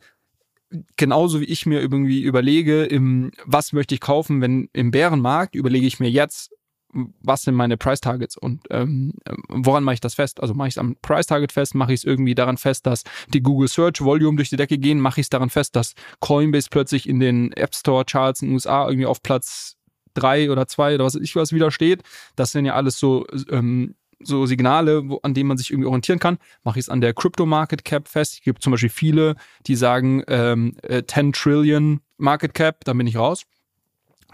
genauso 0.97 1.41
wie 1.41 1.47
ich 1.47 1.67
mir 1.67 1.81
irgendwie 1.81 2.23
überlege, 2.23 2.85
im, 2.85 3.33
was 3.45 3.73
möchte 3.73 3.95
ich 3.95 4.01
kaufen, 4.01 4.41
wenn 4.41 4.69
im 4.73 4.91
Bärenmarkt, 4.91 5.55
überlege 5.55 5.87
ich 5.87 6.01
mir 6.01 6.11
jetzt, 6.11 6.53
was 6.93 7.43
sind 7.43 7.55
meine 7.55 7.77
Price 7.77 8.01
Targets 8.01 8.37
und 8.37 8.65
ähm, 8.71 9.15
woran 9.49 9.83
mache 9.83 9.95
ich 9.95 10.01
das 10.01 10.15
fest? 10.15 10.41
Also 10.41 10.53
mache 10.53 10.69
ich 10.69 10.75
es 10.75 10.79
am 10.79 10.97
Price 11.01 11.27
Target 11.27 11.53
fest, 11.53 11.75
mache 11.75 11.93
ich 11.93 12.01
es 12.01 12.05
irgendwie 12.05 12.35
daran 12.35 12.59
fest, 12.59 12.87
dass 12.87 13.03
die 13.29 13.43
Google 13.43 13.69
Search 13.69 14.03
Volume 14.03 14.37
durch 14.37 14.51
die 14.51 14.57
Decke 14.57 14.79
gehen, 14.79 15.01
mache 15.01 15.21
ich 15.21 15.27
es 15.27 15.31
daran 15.31 15.49
fest, 15.49 15.75
dass 15.75 15.95
Coinbase 16.21 16.69
plötzlich 16.71 17.09
in 17.09 17.19
den 17.19 17.53
App 17.53 17.75
Store 17.75 18.05
Charts 18.05 18.43
in 18.43 18.49
den 18.49 18.55
USA 18.55 18.87
irgendwie 18.87 19.07
auf 19.07 19.23
Platz 19.23 19.77
drei 20.15 20.51
oder 20.51 20.67
zwei 20.67 20.95
oder 20.95 21.05
was 21.05 21.15
ich 21.15 21.35
was 21.35 21.53
wieder 21.53 21.71
steht. 21.71 22.03
Das 22.37 22.53
sind 22.53 22.67
ja 22.67 22.75
alles 22.75 22.99
so 22.99 23.27
ähm, 23.51 23.95
so 24.25 24.47
Signale, 24.47 25.09
wo, 25.09 25.21
an 25.23 25.35
denen 25.35 25.49
man 25.49 25.59
sich 25.59 25.71
irgendwie 25.71 25.89
orientieren 25.89 26.19
kann. 26.19 26.39
Mache 26.65 26.79
ich 26.79 26.85
es 26.85 26.89
an 26.89 27.01
der 27.01 27.15
Crypto 27.15 27.47
Market 27.47 27.85
Cap 27.85 28.09
fest. 28.09 28.35
Es 28.35 28.41
gibt 28.43 28.63
zum 28.63 28.71
Beispiel 28.71 28.91
viele, 28.91 29.37
die 29.67 29.77
sagen 29.77 30.23
ähm, 30.29 30.77
äh, 30.83 31.03
10 31.05 31.33
Trillion 31.33 32.01
Market 32.17 32.55
Cap, 32.55 32.85
dann 32.85 32.99
bin 32.99 33.07
ich 33.07 33.17
raus. 33.17 33.45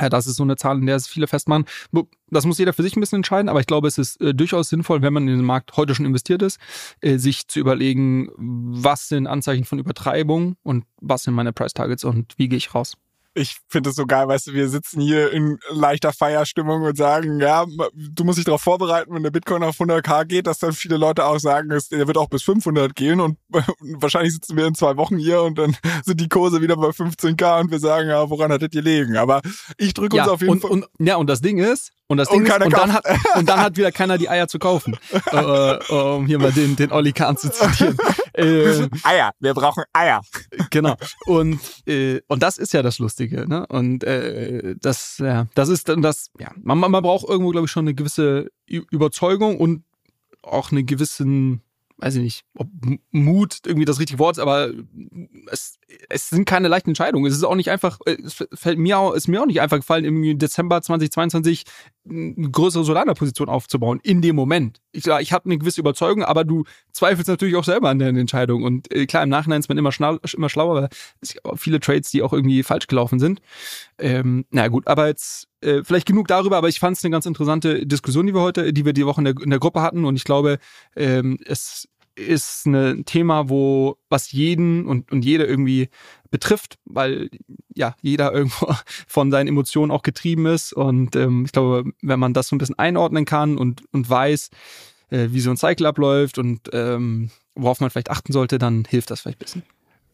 Ja, 0.00 0.08
das 0.08 0.28
ist 0.28 0.36
so 0.36 0.44
eine 0.44 0.56
Zahl, 0.56 0.78
in 0.78 0.86
der 0.86 0.96
es 0.96 1.08
viele 1.08 1.26
festmachen. 1.26 1.64
Das 2.30 2.46
muss 2.46 2.58
jeder 2.58 2.72
für 2.72 2.84
sich 2.84 2.96
ein 2.96 3.00
bisschen 3.00 3.16
entscheiden, 3.16 3.48
aber 3.48 3.58
ich 3.58 3.66
glaube, 3.66 3.88
es 3.88 3.98
ist 3.98 4.20
äh, 4.20 4.32
durchaus 4.32 4.68
sinnvoll, 4.68 5.02
wenn 5.02 5.12
man 5.12 5.26
in 5.26 5.36
den 5.38 5.44
Markt 5.44 5.76
heute 5.76 5.94
schon 5.94 6.06
investiert 6.06 6.42
ist, 6.42 6.60
äh, 7.00 7.18
sich 7.18 7.48
zu 7.48 7.58
überlegen, 7.58 8.28
was 8.36 9.08
sind 9.08 9.26
Anzeichen 9.26 9.64
von 9.64 9.78
Übertreibung 9.78 10.56
und 10.62 10.84
was 11.00 11.24
sind 11.24 11.34
meine 11.34 11.52
Price 11.52 11.74
Targets 11.74 12.04
und 12.04 12.34
wie 12.36 12.48
gehe 12.48 12.58
ich 12.58 12.74
raus 12.74 12.96
ich 13.38 13.56
finde 13.68 13.90
es 13.90 13.96
so 13.96 14.06
geil, 14.06 14.28
weißt 14.28 14.48
du, 14.48 14.52
wir 14.52 14.68
sitzen 14.68 15.00
hier 15.00 15.32
in 15.32 15.58
leichter 15.70 16.12
Feierstimmung 16.12 16.82
und 16.82 16.96
sagen, 16.96 17.40
ja, 17.40 17.64
du 17.94 18.24
musst 18.24 18.38
dich 18.38 18.44
darauf 18.44 18.62
vorbereiten, 18.62 19.14
wenn 19.14 19.22
der 19.22 19.30
Bitcoin 19.30 19.62
auf 19.62 19.78
100k 19.78 20.24
geht, 20.24 20.46
dass 20.46 20.58
dann 20.58 20.72
viele 20.72 20.96
Leute 20.96 21.24
auch 21.24 21.38
sagen, 21.38 21.68
der 21.68 22.06
wird 22.06 22.18
auch 22.18 22.28
bis 22.28 22.42
500 22.42 22.94
gehen 22.94 23.20
und 23.20 23.38
wahrscheinlich 23.48 24.34
sitzen 24.34 24.56
wir 24.56 24.66
in 24.66 24.74
zwei 24.74 24.96
Wochen 24.96 25.16
hier 25.16 25.42
und 25.42 25.58
dann 25.58 25.76
sind 26.04 26.20
die 26.20 26.28
Kurse 26.28 26.60
wieder 26.60 26.76
bei 26.76 26.88
15k 26.88 27.60
und 27.60 27.70
wir 27.70 27.78
sagen, 27.78 28.08
ja, 28.08 28.28
woran 28.28 28.52
hattet 28.52 28.74
ihr 28.74 28.82
liegen? 28.82 29.16
Aber 29.16 29.40
ich 29.76 29.94
drücke 29.94 30.16
uns 30.16 30.26
ja, 30.26 30.32
auf 30.32 30.42
jeden 30.42 30.60
Fall. 30.60 30.70
Und, 30.70 30.86
ja, 30.98 31.16
und 31.16 31.28
das 31.28 31.40
Ding 31.40 31.58
ist, 31.58 31.92
und 32.08 32.16
das 32.16 32.28
Ding 32.28 32.40
Und 32.40 32.46
ist, 32.46 32.64
und 32.64 32.72
dann, 32.72 32.92
hat, 32.92 33.04
und 33.36 33.48
dann 33.48 33.60
hat 33.60 33.76
wieder 33.76 33.92
keiner 33.92 34.16
die 34.18 34.28
Eier 34.28 34.48
zu 34.48 34.58
kaufen. 34.58 34.96
äh, 35.30 35.92
um 35.92 36.26
hier 36.26 36.38
mal 36.38 36.52
den, 36.52 36.74
den 36.74 36.90
Olli 36.90 37.12
Kahn 37.12 37.36
zu 37.36 37.50
zitieren. 37.50 37.96
Äh, 38.38 38.88
Eier, 39.02 39.32
wir 39.40 39.52
brauchen 39.52 39.82
Eier. 39.92 40.20
genau. 40.70 40.94
Und, 41.26 41.58
äh, 41.88 42.20
und 42.28 42.40
das 42.40 42.56
ist 42.56 42.72
ja 42.72 42.82
das 42.82 43.00
Lustige, 43.00 43.48
ne? 43.48 43.66
Und 43.66 44.04
äh, 44.04 44.76
das, 44.80 45.18
ja, 45.18 45.48
das 45.56 45.68
ist 45.68 45.88
dann 45.88 46.02
das, 46.02 46.30
ja, 46.38 46.52
man, 46.62 46.78
man 46.78 46.92
braucht 47.02 47.28
irgendwo, 47.28 47.50
glaube 47.50 47.64
ich, 47.64 47.72
schon 47.72 47.86
eine 47.86 47.94
gewisse 47.94 48.48
Überzeugung 48.68 49.58
und 49.58 49.82
auch 50.44 50.70
einen 50.70 50.86
gewissen, 50.86 51.62
weiß 51.98 52.14
ich 52.14 52.22
nicht, 52.22 52.44
ob 52.56 52.68
Mut 53.10 53.58
irgendwie 53.66 53.84
das 53.84 53.98
richtige 53.98 54.20
Wort 54.20 54.36
ist, 54.36 54.42
aber 54.42 54.70
es, 55.50 55.78
es 56.08 56.28
sind 56.28 56.44
keine 56.44 56.68
leichten 56.68 56.90
Entscheidungen. 56.90 57.26
Es 57.26 57.34
ist 57.34 57.42
auch 57.42 57.56
nicht 57.56 57.70
einfach, 57.70 57.98
äh, 58.06 58.16
es 58.24 58.44
fällt 58.54 58.78
mir 58.78 58.98
auch, 58.98 59.14
ist 59.14 59.26
mir 59.26 59.42
auch 59.42 59.46
nicht 59.46 59.60
einfach 59.60 59.78
gefallen, 59.78 60.04
im 60.04 60.38
Dezember 60.38 60.80
2022 60.80 61.64
eine 62.08 62.50
größere 62.50 62.84
Solana-Position 62.84 63.48
aufzubauen 63.48 63.98
in 64.02 64.22
dem 64.22 64.36
Moment. 64.36 64.80
Ich, 64.92 65.04
ja, 65.06 65.18
ich 65.18 65.32
habe 65.32 65.46
eine 65.46 65.58
gewisse 65.58 65.80
Überzeugung, 65.80 66.22
aber 66.22 66.44
du 66.44 66.64
zweifelst 66.92 67.28
natürlich 67.28 67.56
auch 67.56 67.64
selber 67.64 67.88
an 67.90 67.98
deinen 67.98 68.16
Entscheidungen. 68.16 68.64
Und 68.64 68.92
äh, 68.94 69.06
klar, 69.06 69.24
im 69.24 69.28
Nachhinein 69.28 69.60
ist 69.60 69.68
man 69.68 69.76
immer, 69.76 69.92
schnall, 69.92 70.20
immer 70.32 70.48
schlauer, 70.48 70.76
aber 70.76 70.88
es 71.20 71.34
gibt 71.34 71.44
auch 71.44 71.58
viele 71.58 71.80
Trades, 71.80 72.10
die 72.10 72.22
auch 72.22 72.32
irgendwie 72.32 72.62
falsch 72.62 72.86
gelaufen 72.86 73.18
sind. 73.18 73.40
Ähm, 73.98 74.46
na 74.50 74.68
gut, 74.68 74.86
aber 74.86 75.08
jetzt 75.08 75.47
äh, 75.60 75.82
vielleicht 75.82 76.06
genug 76.06 76.28
darüber, 76.28 76.56
aber 76.56 76.68
ich 76.68 76.80
fand 76.80 76.96
es 76.96 77.04
eine 77.04 77.12
ganz 77.12 77.26
interessante 77.26 77.86
Diskussion, 77.86 78.26
die 78.26 78.34
wir 78.34 78.40
heute, 78.40 78.72
die 78.72 78.84
wir 78.84 78.92
die 78.92 79.06
Woche 79.06 79.20
in 79.20 79.24
der, 79.24 79.34
in 79.42 79.50
der 79.50 79.58
Gruppe 79.58 79.82
hatten. 79.82 80.04
Und 80.04 80.16
ich 80.16 80.24
glaube, 80.24 80.58
ähm, 80.96 81.38
es 81.44 81.88
ist 82.18 82.66
ein 82.66 83.04
Thema, 83.04 83.48
wo 83.48 83.96
was 84.08 84.32
jeden 84.32 84.86
und, 84.86 85.10
und 85.12 85.24
jede 85.24 85.44
irgendwie 85.44 85.88
betrifft, 86.30 86.78
weil 86.84 87.30
ja 87.74 87.94
jeder 88.02 88.32
irgendwo 88.34 88.74
von 89.06 89.30
seinen 89.30 89.48
Emotionen 89.48 89.90
auch 89.90 90.02
getrieben 90.02 90.46
ist. 90.46 90.72
Und 90.72 91.16
ähm, 91.16 91.44
ich 91.44 91.52
glaube, 91.52 91.90
wenn 92.02 92.20
man 92.20 92.34
das 92.34 92.48
so 92.48 92.56
ein 92.56 92.58
bisschen 92.58 92.78
einordnen 92.78 93.24
kann 93.24 93.56
und, 93.56 93.82
und 93.92 94.08
weiß, 94.08 94.50
äh, 95.10 95.28
wie 95.30 95.40
so 95.40 95.50
ein 95.50 95.56
Cycle 95.56 95.86
abläuft 95.86 96.38
und 96.38 96.68
ähm, 96.72 97.30
worauf 97.54 97.80
man 97.80 97.90
vielleicht 97.90 98.10
achten 98.10 98.32
sollte, 98.32 98.58
dann 98.58 98.84
hilft 98.84 99.10
das 99.10 99.20
vielleicht 99.20 99.38
ein 99.38 99.44
bisschen. 99.44 99.62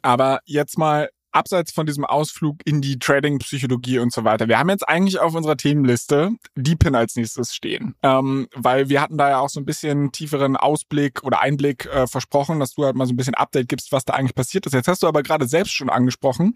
Aber 0.03 0.41
jetzt 0.45 0.79
mal 0.79 1.09
abseits 1.35 1.73
von 1.73 1.87
diesem 1.87 2.05
Ausflug 2.05 2.59
in 2.65 2.81
die 2.81 2.99
Trading-Psychologie 2.99 3.99
und 3.99 4.13
so 4.13 4.25
weiter. 4.25 4.49
Wir 4.49 4.59
haben 4.59 4.69
jetzt 4.71 4.89
eigentlich 4.89 5.19
auf 5.19 5.35
unserer 5.35 5.57
Themenliste 5.57 6.31
DeepIn 6.57 6.95
als 6.95 7.17
nächstes 7.17 7.55
stehen, 7.55 7.95
ähm, 8.03 8.49
weil 8.55 8.89
wir 8.89 9.01
hatten 9.01 9.19
da 9.19 9.29
ja 9.31 9.39
auch 9.41 9.49
so 9.49 9.61
ein 9.61 9.65
bisschen 9.67 10.13
tieferen 10.13 10.57
Ausblick 10.57 11.23
oder 11.25 11.41
Einblick 11.41 11.87
äh, 11.87 12.07
versprochen, 12.07 12.61
dass 12.61 12.75
du 12.75 12.85
halt 12.85 12.97
mal 12.97 13.07
so 13.07 13.13
ein 13.13 13.17
bisschen 13.17 13.35
Update 13.35 13.69
gibst, 13.69 13.91
was 13.93 14.05
da 14.05 14.15
eigentlich 14.15 14.35
passiert 14.35 14.67
ist. 14.67 14.73
Jetzt 14.73 14.89
hast 14.89 15.03
du 15.03 15.07
aber 15.09 15.23
gerade 15.23 15.47
selbst 15.47 15.73
schon 15.75 15.91
angesprochen, 15.91 16.55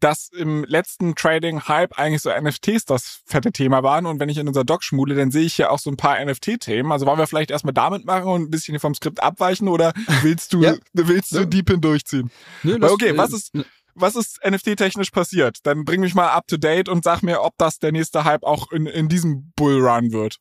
dass 0.00 0.28
im 0.28 0.64
letzten 0.64 1.14
Trading-Hype 1.14 1.98
eigentlich 1.98 2.22
so 2.22 2.30
NFTs 2.30 2.84
das 2.84 3.22
fette 3.26 3.52
Thema 3.52 3.82
waren 3.82 4.06
und 4.06 4.20
wenn 4.20 4.28
ich 4.28 4.38
in 4.38 4.48
unser 4.48 4.64
Doc 4.64 4.84
schmule, 4.84 5.14
dann 5.14 5.30
sehe 5.30 5.44
ich 5.44 5.58
ja 5.58 5.70
auch 5.70 5.78
so 5.78 5.90
ein 5.90 5.96
paar 5.96 6.24
NFT-Themen. 6.24 6.92
Also 6.92 7.06
wollen 7.06 7.18
wir 7.18 7.26
vielleicht 7.26 7.50
erstmal 7.50 7.74
damit 7.74 8.04
machen 8.04 8.28
und 8.28 8.42
ein 8.42 8.50
bisschen 8.50 8.78
vom 8.78 8.94
Skript 8.94 9.22
abweichen 9.22 9.68
oder 9.68 9.92
willst 10.22 10.52
du, 10.52 10.62
Ja. 10.62 10.74
willst 10.92 11.32
du 11.32 11.38
Ja. 11.40 11.44
DeepIn 11.46 11.80
durchziehen? 11.80 12.30
Nö, 12.62 12.76
Weil, 12.80 12.90
okay, 12.90 13.16
was 13.16 13.32
äh, 13.32 13.36
ist- 13.36 13.52
was 13.94 14.16
ist 14.16 14.40
NFT-technisch 14.44 15.10
passiert? 15.10 15.58
Dann 15.64 15.84
bring 15.84 16.00
mich 16.00 16.14
mal 16.14 16.28
up 16.30 16.46
to 16.46 16.56
date 16.56 16.88
und 16.88 17.04
sag 17.04 17.22
mir, 17.22 17.42
ob 17.42 17.54
das 17.58 17.78
der 17.78 17.92
nächste 17.92 18.24
Hype 18.24 18.44
auch 18.44 18.70
in, 18.72 18.86
in 18.86 19.08
diesem 19.08 19.52
Bullrun 19.56 20.12
wird. 20.12 20.36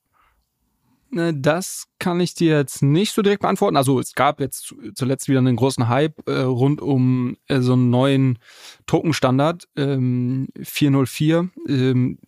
Ne, 1.12 1.34
Das 1.34 1.86
kann 1.98 2.20
ich 2.20 2.36
dir 2.36 2.56
jetzt 2.58 2.84
nicht 2.84 3.14
so 3.14 3.24
direkt 3.24 3.42
beantworten. 3.42 3.78
Also 3.78 4.00
es 4.00 4.14
gab 4.14 4.40
jetzt 4.40 4.62
zu- 4.62 4.92
zuletzt 4.94 5.28
wieder 5.28 5.40
einen 5.40 5.56
großen 5.56 5.88
Hype 5.88 6.14
äh, 6.28 6.42
rund 6.42 6.82
um 6.82 7.36
äh, 7.48 7.62
so 7.62 7.74
einen 7.74 7.90
neuen 7.90 8.38
Token-Standard 8.86 9.68
ähm, 9.76 10.50
404. 10.62 11.50
Ähm, 11.68 12.20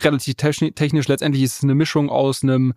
relativ 0.00 0.34
techni- 0.34 0.74
technisch. 0.76 1.08
Letztendlich 1.08 1.42
ist 1.42 1.56
es 1.56 1.64
eine 1.64 1.74
Mischung 1.74 2.08
aus 2.08 2.44
einem 2.44 2.72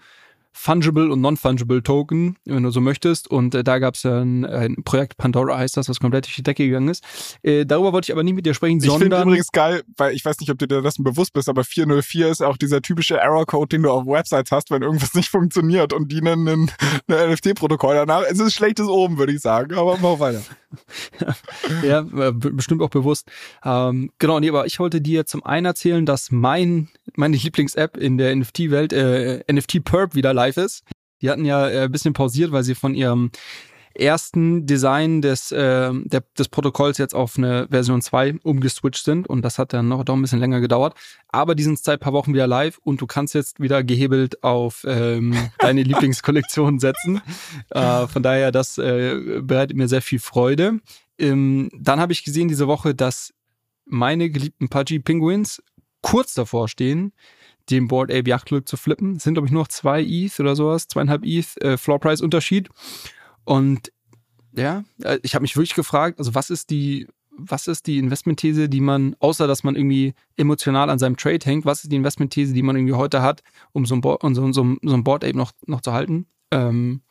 Fungible 0.51 1.11
und 1.11 1.21
Non-Fungible 1.21 1.83
Token, 1.83 2.37
wenn 2.45 2.63
du 2.63 2.71
so 2.71 2.81
möchtest. 2.81 3.29
Und 3.29 3.55
äh, 3.55 3.63
da 3.63 3.79
gab 3.79 3.95
es 3.95 4.03
ja 4.03 4.19
ein, 4.19 4.45
ein 4.45 4.83
Projekt 4.83 5.17
Pandora 5.17 5.57
heißt 5.57 5.77
das, 5.77 5.89
was 5.89 5.99
komplett 5.99 6.25
durch 6.25 6.35
die 6.35 6.43
Decke 6.43 6.65
gegangen 6.65 6.89
ist. 6.89 7.03
Äh, 7.43 7.65
darüber 7.65 7.93
wollte 7.93 8.07
ich 8.07 8.11
aber 8.11 8.23
nicht 8.23 8.33
mit 8.33 8.45
dir 8.45 8.53
sprechen, 8.53 8.77
Ich 8.77 8.83
finde 8.83 8.99
sondern 9.05 9.27
übrigens 9.27 9.51
geil, 9.51 9.83
weil 9.97 10.13
ich 10.13 10.25
weiß 10.25 10.39
nicht, 10.39 10.49
ob 10.49 10.57
du 10.57 10.67
dir 10.67 10.81
dessen 10.81 11.03
bewusst 11.03 11.33
bist, 11.33 11.49
aber 11.49 11.63
404 11.63 12.29
ist 12.29 12.41
auch 12.41 12.57
dieser 12.57 12.81
typische 12.81 13.17
Error-Code, 13.17 13.69
den 13.69 13.83
du 13.83 13.91
auf 13.91 14.05
Websites 14.05 14.51
hast, 14.51 14.71
wenn 14.71 14.81
irgendwas 14.81 15.13
nicht 15.15 15.29
funktioniert 15.29 15.93
und 15.93 16.11
die 16.11 16.21
nennen 16.21 16.47
ein, 16.47 16.71
ein 17.07 17.33
NFT-Protokoll 17.33 17.95
danach. 17.95 18.23
Es 18.29 18.39
ist 18.39 18.53
schlechtes 18.53 18.87
oben, 18.87 19.17
würde 19.17 19.33
ich 19.33 19.41
sagen, 19.41 19.75
aber 19.75 19.97
mach 20.01 20.19
weiter. 20.19 20.41
Ja, 21.83 21.99
äh, 22.01 22.31
be- 22.31 22.51
bestimmt 22.51 22.81
auch 22.81 22.89
bewusst. 22.89 23.29
Ähm, 23.63 24.11
genau, 24.19 24.39
nee, 24.39 24.49
aber 24.49 24.65
ich 24.65 24.79
wollte 24.79 25.01
dir 25.01 25.25
zum 25.25 25.43
einen 25.43 25.65
erzählen, 25.65 26.05
dass 26.05 26.31
mein, 26.31 26.89
meine 27.15 27.37
Lieblings-App 27.37 27.97
in 27.97 28.17
der 28.17 28.35
NFT-Welt, 28.35 28.93
äh, 28.93 29.43
NFT 29.51 29.83
Perp, 29.83 30.15
wieder 30.15 30.33
live 30.33 30.57
ist. 30.57 30.83
Die 31.21 31.29
hatten 31.29 31.45
ja 31.45 31.67
äh, 31.67 31.81
ein 31.83 31.91
bisschen 31.91 32.13
pausiert, 32.13 32.51
weil 32.51 32.63
sie 32.63 32.75
von 32.75 32.95
ihrem 32.95 33.31
ersten 33.95 34.65
Design 34.65 35.21
des, 35.21 35.51
äh, 35.51 35.91
der, 35.93 36.23
des 36.37 36.49
Protokolls 36.49 36.97
jetzt 36.97 37.15
auf 37.15 37.37
eine 37.37 37.67
Version 37.69 38.01
2 38.01 38.39
umgeswitcht 38.43 39.03
sind 39.03 39.27
und 39.27 39.41
das 39.43 39.59
hat 39.59 39.73
dann 39.73 39.87
noch 39.87 40.03
doch 40.03 40.15
ein 40.15 40.21
bisschen 40.21 40.39
länger 40.39 40.61
gedauert. 40.61 40.95
Aber 41.27 41.55
die 41.55 41.63
sind 41.63 41.79
seit 41.79 41.99
ein 41.99 42.03
paar 42.03 42.13
Wochen 42.13 42.33
wieder 42.33 42.47
live 42.47 42.79
und 42.83 43.01
du 43.01 43.07
kannst 43.07 43.35
jetzt 43.35 43.59
wieder 43.59 43.83
gehebelt 43.83 44.43
auf 44.43 44.85
ähm, 44.87 45.35
deine 45.59 45.83
Lieblingskollektion 45.83 46.79
setzen. 46.79 47.21
Äh, 47.69 48.07
von 48.07 48.23
daher, 48.23 48.51
das 48.51 48.77
äh, 48.77 49.41
bereitet 49.41 49.77
mir 49.77 49.87
sehr 49.87 50.01
viel 50.01 50.19
Freude. 50.19 50.79
Ähm, 51.17 51.69
dann 51.77 51.99
habe 51.99 52.13
ich 52.13 52.23
gesehen 52.23 52.47
diese 52.47 52.67
Woche, 52.67 52.95
dass 52.95 53.33
meine 53.85 54.29
geliebten 54.29 54.69
Pudgy 54.69 54.99
Penguins 54.99 55.61
kurz 56.01 56.33
davor 56.33 56.67
stehen, 56.67 57.13
den 57.69 57.87
Board 57.87 58.11
Ape 58.11 58.29
Yacht 58.29 58.45
Club 58.45 58.67
zu 58.67 58.77
flippen. 58.77 59.17
Es 59.17 59.23
sind, 59.23 59.33
glaube 59.33 59.47
ich, 59.47 59.51
nur 59.51 59.63
noch 59.63 59.67
zwei 59.67 60.01
ETH 60.01 60.39
oder 60.39 60.55
sowas, 60.55 60.87
zweieinhalb 60.87 61.23
ETH 61.25 61.61
äh, 61.61 61.77
Floor 61.77 61.99
Price 61.99 62.21
Unterschied. 62.21 62.69
Und 63.45 63.91
ja, 64.55 64.83
äh, 65.03 65.19
ich 65.23 65.35
habe 65.35 65.43
mich 65.43 65.55
wirklich 65.55 65.75
gefragt, 65.75 66.19
also 66.19 66.35
was 66.35 66.49
ist 66.49 66.69
die, 66.69 67.07
was 67.31 67.67
ist 67.67 67.87
die 67.87 67.97
Investmentthese, 67.99 68.67
die 68.67 68.81
man, 68.81 69.15
außer 69.19 69.47
dass 69.47 69.63
man 69.63 69.75
irgendwie 69.75 70.13
emotional 70.35 70.89
an 70.89 70.99
seinem 70.99 71.15
Trade 71.17 71.39
hängt, 71.45 71.65
was 71.65 71.83
ist 71.83 71.91
die 71.91 71.95
Investmentthese, 71.95 72.53
die 72.53 72.61
man 72.63 72.75
irgendwie 72.75 72.95
heute 72.95 73.21
hat, 73.21 73.43
um 73.71 73.85
so 73.85 73.95
ein 73.95 74.01
Board, 74.01 74.23
um 74.23 74.35
so, 74.35 74.51
so, 74.51 74.75
so 74.81 74.93
ein 74.93 75.03
Board 75.03 75.23
Ape 75.23 75.37
noch, 75.37 75.51
noch 75.65 75.81
zu 75.81 75.93
halten? 75.93 76.25
Ähm, 76.51 77.01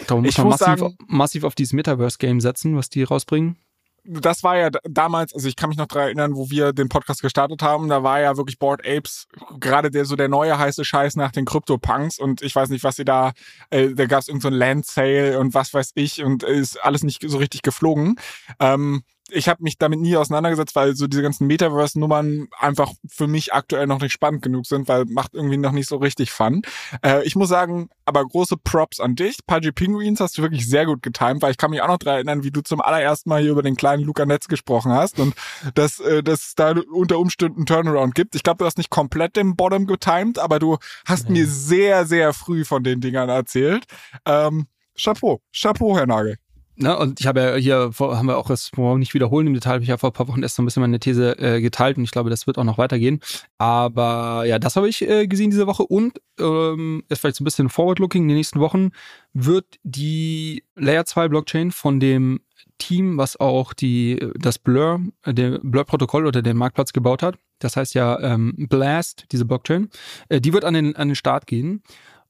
ich 0.00 0.06
glaube, 0.06 0.22
man 0.22 0.26
muss 0.26 0.30
Ich 0.32 0.38
muss 0.44 0.60
massiv, 0.60 0.78
sagen- 0.80 0.96
massiv 1.08 1.44
auf 1.44 1.54
dieses 1.54 1.72
Metaverse-Game 1.72 2.40
setzen, 2.40 2.76
was 2.76 2.90
die 2.90 3.02
rausbringen. 3.02 3.56
Das 4.04 4.42
war 4.42 4.56
ja 4.56 4.70
damals, 4.84 5.34
also 5.34 5.48
ich 5.48 5.56
kann 5.56 5.70
mich 5.70 5.78
noch 5.78 5.86
daran 5.86 6.04
erinnern, 6.04 6.36
wo 6.36 6.50
wir 6.50 6.72
den 6.72 6.88
Podcast 6.88 7.22
gestartet 7.22 7.62
haben, 7.62 7.88
da 7.88 8.02
war 8.02 8.20
ja 8.20 8.36
wirklich 8.36 8.58
Board 8.58 8.86
Apes 8.86 9.26
gerade 9.58 9.90
der 9.90 10.04
so 10.04 10.16
der 10.16 10.28
neue 10.28 10.58
heiße 10.58 10.84
Scheiß 10.84 11.16
nach 11.16 11.32
den 11.32 11.44
Crypto-Punks 11.44 12.18
und 12.18 12.42
ich 12.42 12.54
weiß 12.54 12.68
nicht, 12.68 12.84
was 12.84 12.96
sie 12.96 13.04
da, 13.04 13.32
äh, 13.70 13.94
da 13.94 14.06
gab 14.06 14.20
es 14.20 14.28
irgendein 14.28 14.52
so 14.52 14.58
Land 14.58 14.86
Sale 14.86 15.38
und 15.38 15.54
was 15.54 15.72
weiß 15.72 15.92
ich 15.94 16.22
und 16.22 16.42
ist 16.42 16.82
alles 16.84 17.02
nicht 17.02 17.22
so 17.26 17.38
richtig 17.38 17.62
geflogen. 17.62 18.16
Ähm, 18.60 19.02
ich 19.30 19.48
habe 19.48 19.62
mich 19.62 19.78
damit 19.78 20.00
nie 20.00 20.16
auseinandergesetzt, 20.16 20.76
weil 20.76 20.94
so 20.94 21.06
diese 21.06 21.22
ganzen 21.22 21.46
Metaverse-Nummern 21.46 22.48
einfach 22.58 22.92
für 23.08 23.26
mich 23.26 23.54
aktuell 23.54 23.86
noch 23.86 24.00
nicht 24.00 24.12
spannend 24.12 24.42
genug 24.42 24.66
sind, 24.66 24.86
weil 24.86 25.06
macht 25.06 25.34
irgendwie 25.34 25.56
noch 25.56 25.72
nicht 25.72 25.88
so 25.88 25.96
richtig 25.96 26.30
Fun. 26.30 26.62
Äh, 27.02 27.24
ich 27.24 27.34
muss 27.34 27.48
sagen, 27.48 27.88
aber 28.04 28.24
große 28.24 28.56
Props 28.62 29.00
an 29.00 29.14
dich. 29.14 29.38
Pudgy 29.46 29.72
Penguins 29.72 30.20
hast 30.20 30.36
du 30.36 30.42
wirklich 30.42 30.68
sehr 30.68 30.84
gut 30.84 31.02
getimt, 31.02 31.40
weil 31.42 31.52
ich 31.52 31.56
kann 31.56 31.70
mich 31.70 31.80
auch 31.80 31.88
noch 31.88 31.98
daran 31.98 32.16
erinnern, 32.16 32.44
wie 32.44 32.50
du 32.50 32.60
zum 32.60 32.80
allerersten 32.80 33.30
Mal 33.30 33.40
hier 33.40 33.52
über 33.52 33.62
den 33.62 33.76
kleinen 33.76 34.04
Luca 34.04 34.26
Netz 34.26 34.46
gesprochen 34.46 34.92
hast 34.92 35.18
und 35.18 35.34
dass 35.74 36.00
äh, 36.00 36.22
dass 36.22 36.54
da 36.54 36.74
unter 36.92 37.18
Umständen 37.18 37.64
Turnaround 37.64 38.14
gibt. 38.14 38.34
Ich 38.34 38.42
glaube, 38.42 38.58
du 38.58 38.66
hast 38.66 38.78
nicht 38.78 38.90
komplett 38.90 39.36
den 39.36 39.56
Bottom 39.56 39.86
getimt, 39.86 40.38
aber 40.38 40.58
du 40.58 40.76
hast 41.06 41.28
mhm. 41.28 41.36
mir 41.36 41.46
sehr, 41.46 42.04
sehr 42.06 42.34
früh 42.34 42.64
von 42.64 42.84
den 42.84 43.00
Dingern 43.00 43.30
erzählt. 43.30 43.84
Ähm, 44.26 44.66
Chapeau, 44.96 45.40
Chapeau, 45.52 45.96
Herr 45.96 46.06
Nagel. 46.06 46.36
Ne, 46.76 46.96
und 46.98 47.20
ich 47.20 47.26
habe 47.28 47.40
ja 47.40 47.54
hier, 47.54 47.90
haben 47.98 48.26
wir 48.26 48.36
auch 48.36 48.48
das 48.48 48.72
morgen 48.76 48.98
nicht 48.98 49.14
wiederholen 49.14 49.46
im 49.46 49.54
Detail, 49.54 49.74
habe 49.74 49.82
ich 49.84 49.88
ja 49.88 49.96
vor 49.96 50.10
ein 50.10 50.12
paar 50.12 50.26
Wochen 50.26 50.42
erst 50.42 50.56
so 50.56 50.62
ein 50.62 50.64
bisschen 50.64 50.80
meine 50.80 50.98
These 50.98 51.38
äh, 51.38 51.60
geteilt 51.60 51.96
und 51.98 52.02
ich 52.04 52.10
glaube, 52.10 52.30
das 52.30 52.48
wird 52.48 52.58
auch 52.58 52.64
noch 52.64 52.78
weitergehen. 52.78 53.20
Aber 53.58 54.44
ja, 54.44 54.58
das 54.58 54.74
habe 54.74 54.88
ich 54.88 55.02
äh, 55.02 55.28
gesehen 55.28 55.50
diese 55.50 55.68
Woche 55.68 55.84
und 55.84 56.20
ähm, 56.40 57.04
ist 57.08 57.20
vielleicht 57.20 57.36
so 57.36 57.42
ein 57.42 57.46
bisschen 57.46 57.68
forward-looking. 57.68 58.22
In 58.22 58.28
den 58.28 58.36
nächsten 58.38 58.58
Wochen 58.58 58.90
wird 59.32 59.78
die 59.84 60.64
Layer 60.74 61.04
2 61.04 61.28
Blockchain 61.28 61.70
von 61.70 62.00
dem 62.00 62.40
Team, 62.78 63.18
was 63.18 63.38
auch 63.38 63.72
die, 63.72 64.18
das 64.34 64.58
Blur, 64.58 65.00
äh, 65.22 65.32
der 65.32 65.60
Blur-Protokoll 65.62 66.26
oder 66.26 66.42
den 66.42 66.56
Marktplatz 66.56 66.92
gebaut 66.92 67.22
hat, 67.22 67.36
das 67.60 67.76
heißt 67.76 67.94
ja 67.94 68.18
ähm, 68.20 68.54
Blast, 68.68 69.26
diese 69.30 69.44
Blockchain, 69.44 69.90
äh, 70.28 70.40
die 70.40 70.52
wird 70.52 70.64
an 70.64 70.74
den, 70.74 70.96
an 70.96 71.08
den 71.08 71.14
Start 71.14 71.46
gehen. 71.46 71.82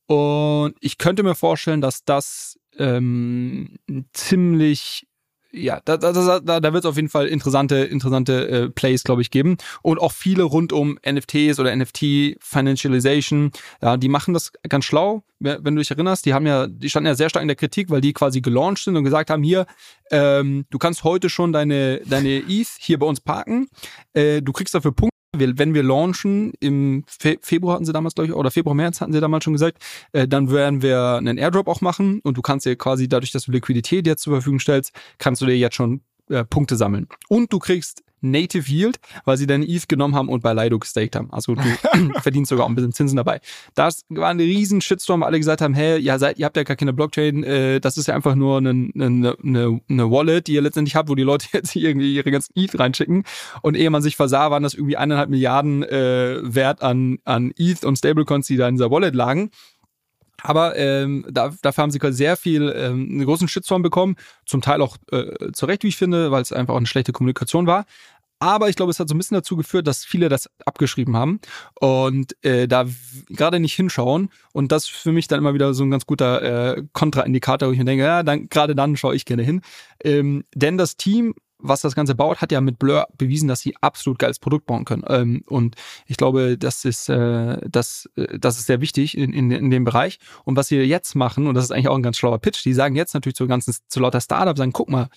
Und 0.07 0.75
ich 0.81 0.99
könnte 0.99 1.23
mir 1.23 1.35
vorstellen, 1.35 1.81
dass 1.81 2.05
das 2.05 2.59
ähm, 2.79 3.77
ziemlich 4.13 5.07
ja, 5.57 5.81
da, 5.85 5.97
da, 5.97 6.13
da, 6.13 6.61
da 6.61 6.73
wird 6.73 6.85
es 6.85 6.89
auf 6.89 6.97
jeden 6.97 7.09
Fall 7.09 7.29
interessante, 7.29 7.77
interessante 7.77 8.49
äh, 8.49 8.71
Plays, 8.71 9.05
glaube 9.05 9.23
ich, 9.23 9.31
geben. 9.31 9.57
Und 9.83 10.01
auch 10.01 10.13
viele 10.13 10.43
rund 10.43 10.73
um 10.73 10.99
NFTs 11.09 11.61
oder 11.61 11.75
NFT 11.75 12.37
Financialization. 12.41 13.53
Ja, 13.81 13.97
die 13.97 14.09
machen 14.09 14.35
das 14.35 14.53
ganz 14.69 14.85
schlau. 14.85 15.23
Wenn 15.39 15.77
du 15.77 15.81
dich 15.81 15.91
erinnerst, 15.91 16.27
die 16.27 16.35
haben 16.35 16.47
ja, 16.47 16.67
die 16.67 16.89
standen 16.91 17.07
ja 17.07 17.15
sehr 17.15 17.29
stark 17.29 17.43
in 17.43 17.49
der 17.49 17.57
Kritik, 17.57 17.91
weil 17.91 18.01
die 18.01 18.13
quasi 18.13 18.41
gelauncht 18.41 18.83
sind 18.83 18.97
und 18.97 19.05
gesagt 19.05 19.31
haben, 19.31 19.43
hier, 19.43 19.67
ähm, 20.11 20.65
du 20.71 20.79
kannst 20.79 21.05
heute 21.05 21.29
schon 21.29 21.53
deine, 21.53 22.01
deine 22.07 22.43
ETH 22.49 22.69
hier 22.79 22.99
bei 22.99 23.07
uns 23.07 23.21
parken. 23.21 23.69
Äh, 24.13 24.43
du 24.43 24.53
kriegst 24.53 24.75
dafür 24.75 24.93
Punkte 24.93 25.14
wir, 25.39 25.59
wenn 25.59 25.75
wir 25.75 25.83
launchen, 25.83 26.53
im 26.61 27.05
Fe 27.07 27.39
Februar 27.41 27.75
hatten 27.75 27.85
sie 27.85 27.93
damals, 27.93 28.15
glaube 28.15 28.29
ich, 28.29 28.35
oder 28.35 28.51
Februar, 28.51 28.75
März 28.75 29.01
hatten 29.01 29.13
sie 29.13 29.21
damals 29.21 29.45
schon 29.45 29.53
gesagt, 29.53 29.79
äh, 30.13 30.29
dann 30.29 30.51
werden 30.51 30.83
wir 30.83 31.17
einen 31.17 31.39
Airdrop 31.39 31.69
auch 31.69 31.81
machen 31.81 32.21
und 32.23 32.37
du 32.37 32.43
kannst 32.43 32.67
dir 32.67 32.77
quasi 32.77 33.09
dadurch, 33.09 33.33
dass 33.33 33.45
du 33.45 33.53
Liquidität 33.53 34.07
jetzt 34.07 34.23
zur 34.23 34.35
Verfügung 34.35 34.61
stellst, 34.61 34.93
kannst 35.19 35.43
du 35.43 35.47
dir 35.47 35.57
jetzt 35.57 35.75
schon 35.75 36.03
äh, 36.29 36.45
Punkte 36.45 36.77
sammeln. 36.77 37.09
Und 37.29 37.53
du 37.53 37.59
kriegst 37.59 38.04
Native 38.25 38.71
Yield, 38.71 38.99
weil 39.25 39.37
sie 39.37 39.47
deine 39.47 39.67
ETH 39.67 39.89
genommen 39.89 40.15
haben 40.15 40.29
und 40.29 40.43
bei 40.43 40.53
Lido 40.53 40.79
gestaked 40.79 41.17
haben. 41.17 41.33
Also 41.33 41.55
du 41.55 41.63
verdienst 42.23 42.49
sogar 42.49 42.65
auch 42.65 42.69
ein 42.69 42.75
bisschen 42.75 42.93
Zinsen 42.93 43.17
dabei. 43.17 43.41
Das 43.75 44.05
war 44.09 44.29
ein 44.29 44.41
riesen 44.41 44.81
Shitstorm, 44.81 45.21
weil 45.21 45.29
alle 45.29 45.39
gesagt 45.39 45.61
haben, 45.61 45.75
hey, 45.75 45.99
ja, 45.99 46.19
seid, 46.19 46.39
ihr 46.39 46.47
habt 46.47 46.57
ja 46.57 46.63
gar 46.63 46.77
keine 46.77 46.93
Blockchain, 46.93 47.45
äh, 47.45 47.81
das 47.81 47.99
ist 47.99 48.09
ja 48.09 48.15
einfach 48.15 48.35
nur 48.35 48.59
eine, 48.59 48.71
eine, 48.71 49.37
eine, 49.43 49.81
eine 49.89 50.11
Wallet, 50.11 50.47
die 50.47 50.55
ihr 50.55 50.63
letztendlich 50.63 50.97
habt, 50.97 51.09
wo 51.09 51.15
die 51.15 51.23
Leute 51.23 51.47
jetzt 51.53 51.75
irgendwie 51.77 52.15
ihre 52.15 52.31
ganzen 52.31 52.53
ETH 52.57 52.79
reinschicken. 52.79 53.25
Und 53.63 53.77
ehe 53.77 53.91
man 53.91 54.03
sich 54.03 54.17
versah, 54.17 54.51
waren 54.51 54.63
das 54.63 54.75
irgendwie 54.75 54.97
eineinhalb 54.97 55.31
Milliarden 55.31 55.83
äh, 55.83 56.39
Wert 56.43 56.83
an, 56.83 57.19
an 57.25 57.53
ETH 57.57 57.85
und 57.85 57.97
Stablecoins, 57.97 58.47
die 58.47 58.57
da 58.57 58.69
in 58.69 58.77
dieser 58.77 58.91
Wallet 58.91 59.15
lagen. 59.15 59.51
Aber 60.43 60.77
ähm, 60.77 61.25
da, 61.31 61.53
dafür 61.63 61.83
haben 61.83 61.91
sie 61.91 62.01
sehr 62.13 62.37
viel 62.37 62.71
ähm, 62.77 63.09
einen 63.11 63.25
großen 63.25 63.49
Shitstorm 63.49 63.83
bekommen, 63.83 64.17
zum 64.45 64.61
Teil 64.61 64.83
auch 64.83 64.99
äh, 65.11 65.53
zu 65.53 65.65
Recht, 65.65 65.85
wie 65.85 65.89
ich 65.89 65.97
finde, 65.97 66.31
weil 66.31 66.43
es 66.43 66.53
einfach 66.53 66.75
auch 66.75 66.79
eine 66.79 66.87
schlechte 66.87 67.13
Kommunikation 67.13 67.67
war. 67.67 67.87
Aber 68.39 68.69
ich 68.69 68.77
glaube, 68.77 68.91
es 68.91 69.01
hat 69.01 69.09
so 69.09 69.15
ein 69.15 69.19
bisschen 69.19 69.37
dazu 69.37 69.57
geführt, 69.57 69.87
dass 69.87 70.05
viele 70.05 70.29
das 70.29 70.51
abgeschrieben 70.67 71.17
haben 71.17 71.41
und 71.81 72.37
äh, 72.45 72.69
da 72.69 72.87
gerade 73.29 73.61
nicht 73.61 73.75
hinschauen. 73.75 74.29
Und 74.53 74.73
das 74.73 74.85
ist 74.85 74.91
für 74.91 75.13
mich 75.13 75.29
dann 75.29 75.39
immer 75.39 75.55
wieder 75.55 75.73
so 75.75 75.85
ein 75.85 75.91
ganz 75.91 76.07
guter 76.07 76.77
äh, 76.77 76.83
Kontraindikator, 76.93 77.69
wo 77.69 77.73
ich 77.73 77.79
mir 77.79 77.85
denke, 77.85 78.05
ja, 78.05 78.23
dann, 78.23 78.49
gerade 78.49 78.75
dann 78.75 78.97
schaue 78.97 79.17
ich 79.17 79.25
gerne 79.25 79.43
hin. 79.43 79.63
Ähm, 80.03 80.45
denn 80.55 80.79
das 80.79 80.97
Team 80.97 81.35
was 81.65 81.81
das 81.81 81.95
Ganze 81.95 82.15
baut, 82.15 82.41
hat 82.41 82.53
ja 82.53 82.61
mit 82.61 82.79
Blur 82.79 83.07
bewiesen, 83.17 83.49
dass 83.49 83.61
sie 83.61 83.75
absolut 83.81 84.19
geiles 84.19 84.39
Produkt 84.39 84.67
bauen 84.67 84.85
können. 84.85 85.03
Ähm, 85.09 85.43
und 85.47 85.77
ich 86.07 86.17
glaube, 86.17 86.59
das 86.59 86.85
ist, 86.85 87.09
äh, 87.09 87.59
das, 87.69 88.09
äh, 88.17 88.39
das 88.39 88.59
ist 88.59 88.67
sehr 88.67 88.81
wichtig 88.81 89.17
in, 89.17 89.33
in, 89.33 89.51
in 89.51 89.71
dem 89.71 89.85
Bereich. 89.85 90.19
Und 90.45 90.57
was 90.57 90.69
sie 90.69 90.77
jetzt 90.77 91.15
machen, 91.15 91.47
und 91.47 91.55
das 91.55 91.65
ist 91.65 91.71
eigentlich 91.71 91.89
auch 91.89 91.97
ein 91.97 92.03
ganz 92.03 92.19
schlauer 92.19 92.39
Pitch, 92.39 92.63
die 92.65 92.75
sagen 92.75 92.97
jetzt 92.97 93.15
natürlich 93.15 93.37
zu 93.37 93.47
ganzen, 93.47 93.75
zu 93.89 94.01
lauter 94.01 94.21
Startups, 94.21 94.59
sagen, 94.59 94.73
guck 94.73 94.91
mal, 94.91 95.09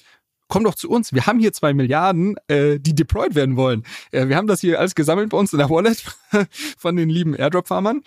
komm 0.48 0.64
doch 0.64 0.76
zu 0.76 0.90
uns. 0.90 1.14
Wir 1.14 1.26
haben 1.26 1.40
hier 1.40 1.54
zwei 1.54 1.74
Milliarden, 1.74 2.36
äh, 2.48 2.80
die 2.80 2.96
deployed 2.96 3.36
werden 3.36 3.56
wollen. 3.56 3.84
Äh, 4.12 4.28
wir 4.28 4.38
haben 4.38 4.48
das 4.48 4.62
hier 4.62 4.80
alles 4.80 4.96
gesammelt 4.96 5.30
bei 5.30 5.38
uns 5.38 5.54
in 5.54 5.60
der 5.60 5.70
Wallet 5.70 6.04
von 6.78 6.96
den 6.96 7.10
lieben 7.10 7.36
Airdrop-Farmern. 7.36 8.02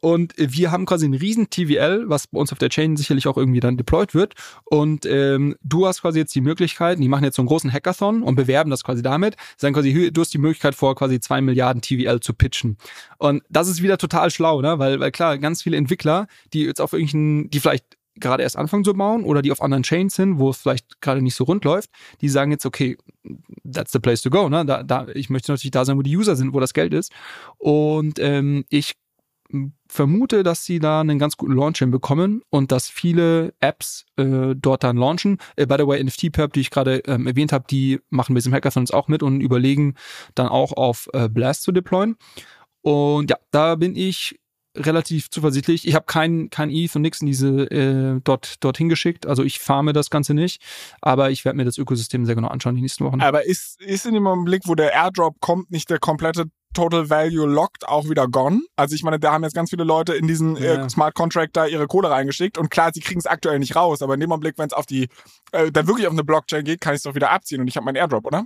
Und 0.00 0.34
wir 0.36 0.70
haben 0.70 0.84
quasi 0.84 1.06
ein 1.06 1.14
riesen 1.14 1.48
TVL, 1.48 2.04
was 2.06 2.26
bei 2.26 2.38
uns 2.38 2.52
auf 2.52 2.58
der 2.58 2.68
Chain 2.68 2.96
sicherlich 2.96 3.26
auch 3.26 3.38
irgendwie 3.38 3.60
dann 3.60 3.78
deployed 3.78 4.14
wird. 4.14 4.34
Und 4.64 5.06
ähm, 5.06 5.56
du 5.62 5.86
hast 5.86 6.02
quasi 6.02 6.18
jetzt 6.18 6.34
die 6.34 6.42
Möglichkeit, 6.42 6.98
die 6.98 7.08
machen 7.08 7.24
jetzt 7.24 7.36
so 7.36 7.42
einen 7.42 7.48
großen 7.48 7.72
Hackathon 7.72 8.22
und 8.22 8.34
bewerben 8.34 8.70
das 8.70 8.84
quasi 8.84 9.02
damit, 9.02 9.36
sagen 9.56 9.74
quasi, 9.74 10.12
du 10.12 10.20
hast 10.20 10.34
die 10.34 10.38
Möglichkeit 10.38 10.74
vor, 10.74 10.94
quasi 10.94 11.18
zwei 11.18 11.40
Milliarden 11.40 11.80
TVL 11.80 12.20
zu 12.20 12.34
pitchen. 12.34 12.76
Und 13.18 13.42
das 13.48 13.68
ist 13.68 13.82
wieder 13.82 13.96
total 13.96 14.30
schlau, 14.30 14.60
ne? 14.60 14.78
Weil, 14.78 15.00
weil 15.00 15.10
klar, 15.12 15.38
ganz 15.38 15.62
viele 15.62 15.78
Entwickler, 15.78 16.26
die 16.52 16.64
jetzt 16.64 16.80
auf 16.80 16.92
irgendwelchen, 16.92 17.50
die 17.50 17.60
vielleicht 17.60 17.95
gerade 18.18 18.42
erst 18.42 18.56
anfangen 18.56 18.84
zu 18.84 18.94
bauen 18.94 19.24
oder 19.24 19.42
die 19.42 19.52
auf 19.52 19.62
anderen 19.62 19.82
Chains 19.82 20.14
sind, 20.14 20.38
wo 20.38 20.50
es 20.50 20.58
vielleicht 20.58 21.00
gerade 21.00 21.22
nicht 21.22 21.34
so 21.34 21.44
rund 21.44 21.64
läuft, 21.64 21.90
die 22.20 22.28
sagen 22.28 22.50
jetzt, 22.50 22.66
okay, 22.66 22.96
that's 23.70 23.92
the 23.92 23.98
place 23.98 24.22
to 24.22 24.30
go. 24.30 24.48
Ne? 24.48 24.64
Da, 24.64 24.82
da, 24.82 25.06
ich 25.14 25.30
möchte 25.30 25.52
natürlich 25.52 25.70
da 25.70 25.84
sein, 25.84 25.96
wo 25.96 26.02
die 26.02 26.16
User 26.16 26.36
sind, 26.36 26.54
wo 26.54 26.60
das 26.60 26.74
Geld 26.74 26.94
ist. 26.94 27.12
Und 27.58 28.18
ähm, 28.18 28.64
ich 28.68 28.94
vermute, 29.88 30.42
dass 30.42 30.64
sie 30.64 30.78
da 30.78 31.00
einen 31.00 31.18
ganz 31.18 31.36
guten 31.36 31.54
Launch 31.54 31.78
hinbekommen 31.78 32.42
und 32.50 32.72
dass 32.72 32.88
viele 32.88 33.54
Apps 33.60 34.04
äh, 34.16 34.54
dort 34.56 34.82
dann 34.82 34.96
launchen. 34.96 35.38
Äh, 35.56 35.66
by 35.66 35.76
the 35.78 35.86
way, 35.86 36.02
NFT-Perp, 36.02 36.52
die 36.52 36.60
ich 36.60 36.70
gerade 36.70 36.98
ähm, 37.06 37.26
erwähnt 37.26 37.52
habe, 37.52 37.64
die 37.70 38.00
machen 38.10 38.34
bei 38.34 38.38
diesem 38.38 38.52
Hackathons 38.52 38.90
auch 38.90 39.08
mit 39.08 39.22
und 39.22 39.40
überlegen 39.40 39.94
dann 40.34 40.48
auch 40.48 40.72
auf 40.72 41.08
äh, 41.12 41.28
Blast 41.28 41.62
zu 41.62 41.72
deployen. 41.72 42.16
Und 42.82 43.30
ja, 43.30 43.36
da 43.50 43.76
bin 43.76 43.96
ich 43.96 44.38
relativ 44.76 45.30
zuversichtlich. 45.30 45.86
Ich 45.86 45.94
habe 45.94 46.06
kein, 46.06 46.50
kein 46.50 46.70
ETH 46.70 46.94
und 46.96 47.02
nichts 47.02 47.20
in 47.20 47.26
diese 47.26 47.70
äh, 47.70 48.20
dort 48.22 48.62
dorthin 48.64 48.88
geschickt. 48.88 49.26
Also 49.26 49.42
ich 49.42 49.58
farme 49.58 49.92
das 49.92 50.10
Ganze 50.10 50.34
nicht, 50.34 50.62
aber 51.00 51.30
ich 51.30 51.44
werde 51.44 51.56
mir 51.56 51.64
das 51.64 51.78
Ökosystem 51.78 52.26
sehr 52.26 52.34
genau 52.34 52.48
anschauen 52.48 52.76
die 52.76 52.82
nächsten 52.82 53.04
Wochen. 53.04 53.20
Aber 53.20 53.44
ist, 53.46 53.80
ist 53.80 54.06
in 54.06 54.14
dem 54.14 54.26
Augenblick, 54.26 54.62
wo 54.66 54.74
der 54.74 54.92
Airdrop 54.92 55.40
kommt, 55.40 55.70
nicht 55.70 55.90
der 55.90 55.98
komplette 55.98 56.46
Total 56.76 57.08
Value 57.08 57.46
Locked 57.46 57.88
auch 57.88 58.08
wieder 58.10 58.28
gone. 58.28 58.60
Also 58.76 58.94
ich 58.94 59.02
meine, 59.02 59.18
da 59.18 59.32
haben 59.32 59.42
jetzt 59.44 59.54
ganz 59.54 59.70
viele 59.70 59.84
Leute 59.84 60.14
in 60.14 60.28
diesen 60.28 60.58
äh, 60.58 60.74
ja. 60.74 60.88
Smart 60.90 61.14
Contract 61.14 61.56
da 61.56 61.66
ihre 61.66 61.86
Kohle 61.86 62.10
reingeschickt 62.10 62.58
und 62.58 62.70
klar, 62.70 62.90
sie 62.92 63.00
kriegen 63.00 63.18
es 63.18 63.24
aktuell 63.24 63.58
nicht 63.58 63.76
raus, 63.76 64.02
aber 64.02 64.12
in 64.12 64.20
dem 64.20 64.30
Augenblick, 64.30 64.58
wenn 64.58 64.66
es 64.66 64.74
auf 64.74 64.84
die, 64.84 65.08
äh, 65.52 65.72
dann 65.72 65.86
wirklich 65.86 66.06
auf 66.06 66.12
eine 66.12 66.22
Blockchain 66.22 66.64
geht, 66.64 66.82
kann 66.82 66.92
ich 66.92 66.98
es 66.98 67.02
doch 67.04 67.14
wieder 67.14 67.30
abziehen 67.30 67.62
und 67.62 67.68
ich 67.68 67.76
habe 67.76 67.86
meinen 67.86 67.96
Airdrop, 67.96 68.26
oder? 68.26 68.44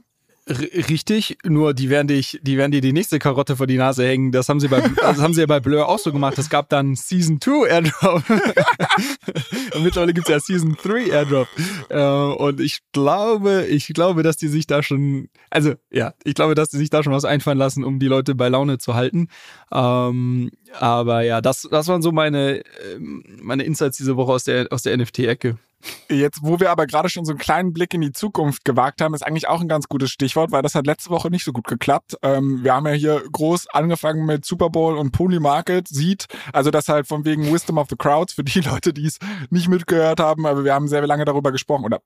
Richtig, 0.51 1.39
nur 1.45 1.75
die 1.75 1.91
werden 1.91 2.09
dich, 2.09 2.41
die 2.43 2.59
werden 2.59 2.73
dir 2.73 2.81
die 2.81 2.93
nächste 2.93 3.21
Karotte 3.21 3.57
vor 3.57 3.69
die 3.69 3.77
Nase 3.77 4.05
hängen. 4.05 4.33
Das 4.33 4.49
haben 4.49 4.59
sie 4.59 4.67
bei, 4.67 4.81
das 5.01 5.21
haben 5.21 5.33
sie 5.33 5.43
ja 5.43 5.47
bei 5.47 5.61
Blur 5.61 5.89
auch 5.89 5.99
so 5.99 6.13
gemacht. 6.13 6.39
Es 6.39 6.51
gab 6.51 6.69
dann 6.69 6.97
Season 6.97 7.41
2 7.41 7.69
Airdrop. 7.69 8.29
und 9.75 9.83
mittlerweile 9.85 10.13
gibt's 10.13 10.29
ja 10.29 10.41
Season 10.41 10.77
3 10.83 11.11
Airdrop. 11.11 11.49
Äh, 11.89 12.03
und 12.03 12.61
ich 12.61 12.81
glaube, 12.93 13.67
ich 13.69 13.87
glaube, 13.89 14.25
dass 14.25 14.39
die 14.39 14.49
sich 14.49 14.67
da 14.67 14.83
schon, 14.83 15.29
also 15.51 15.75
ja, 15.91 16.15
ich 16.25 16.35
glaube, 16.35 16.57
dass 16.57 16.71
die 16.71 16.79
sich 16.79 16.91
da 16.91 17.05
schon 17.05 17.13
was 17.13 17.25
einfallen 17.25 17.59
lassen, 17.59 17.85
um 17.85 18.01
die 18.01 18.09
Leute 18.09 18.35
bei 18.35 18.49
Laune 18.49 18.79
zu 18.79 18.95
halten. 18.95 19.29
Ähm, 19.73 20.51
aber 20.79 21.23
ja, 21.23 21.41
das, 21.41 21.69
das 21.71 21.87
waren 21.87 22.03
so 22.03 22.11
meine, 22.11 22.63
ähm, 22.93 23.25
meine 23.41 23.63
Insights 23.63 23.99
diese 23.99 24.17
Woche 24.17 24.33
aus 24.33 24.45
der, 24.45 24.67
aus 24.71 24.83
der 24.83 24.97
NFT-Ecke. 24.97 25.59
Jetzt, 26.09 26.41
wo 26.43 26.61
wir 26.61 26.71
aber 26.71 26.87
gerade 26.87 27.09
schon 27.09 27.25
so 27.25 27.33
einen 27.33 27.39
kleinen 27.39 27.73
Blick 27.73 27.95
in 27.95 28.01
die 28.01 28.13
Zukunft 28.13 28.65
gewagt 28.65 29.01
haben, 29.01 29.15
ist 29.15 29.23
eigentlich 29.23 29.49
auch 29.49 29.61
ein 29.61 29.69
ganz 29.69 29.89
gutes 29.89 30.11
Stichwort, 30.11 30.53
weil 30.53 30.63
das 30.63 30.75
hat 30.75 30.87
letzte 30.87 31.11
Woche 31.11 31.31
nicht 31.31 31.45
so 31.45 31.53
gut 31.53 31.67
geklappt. 31.67 32.17
Ähm, 32.23 32.63
wir 32.63 32.75
haben 32.75 32.87
ja 32.87 32.93
hier 32.93 33.23
groß 33.31 33.69
angefangen 33.69 34.27
mit 34.27 34.45
Super 34.45 34.71
Bowl 34.71 34.99
und 34.99 35.13
Pony 35.13 35.41
Market, 35.41 35.89
sieht, 35.89 36.27
also 36.53 36.71
das 36.71 36.89
halt 36.89 37.07
von 37.07 37.25
wegen 37.25 37.53
Wisdom 37.53 37.79
of 37.79 37.89
the 37.89 37.97
Crowds 37.97 38.33
für 38.33 38.45
die 38.45 38.61
Leute, 38.71 38.93
die 38.93 39.07
es 39.07 39.19
nicht 39.51 39.69
mitgehört 39.69 40.21
haben, 40.21 40.47
aber 40.47 40.65
wir 40.65 40.75
haben 40.75 40.89
sehr 40.89 41.07
lange 41.07 41.25
darüber 41.25 41.53
gesprochen. 41.53 41.85
Oder 41.85 42.01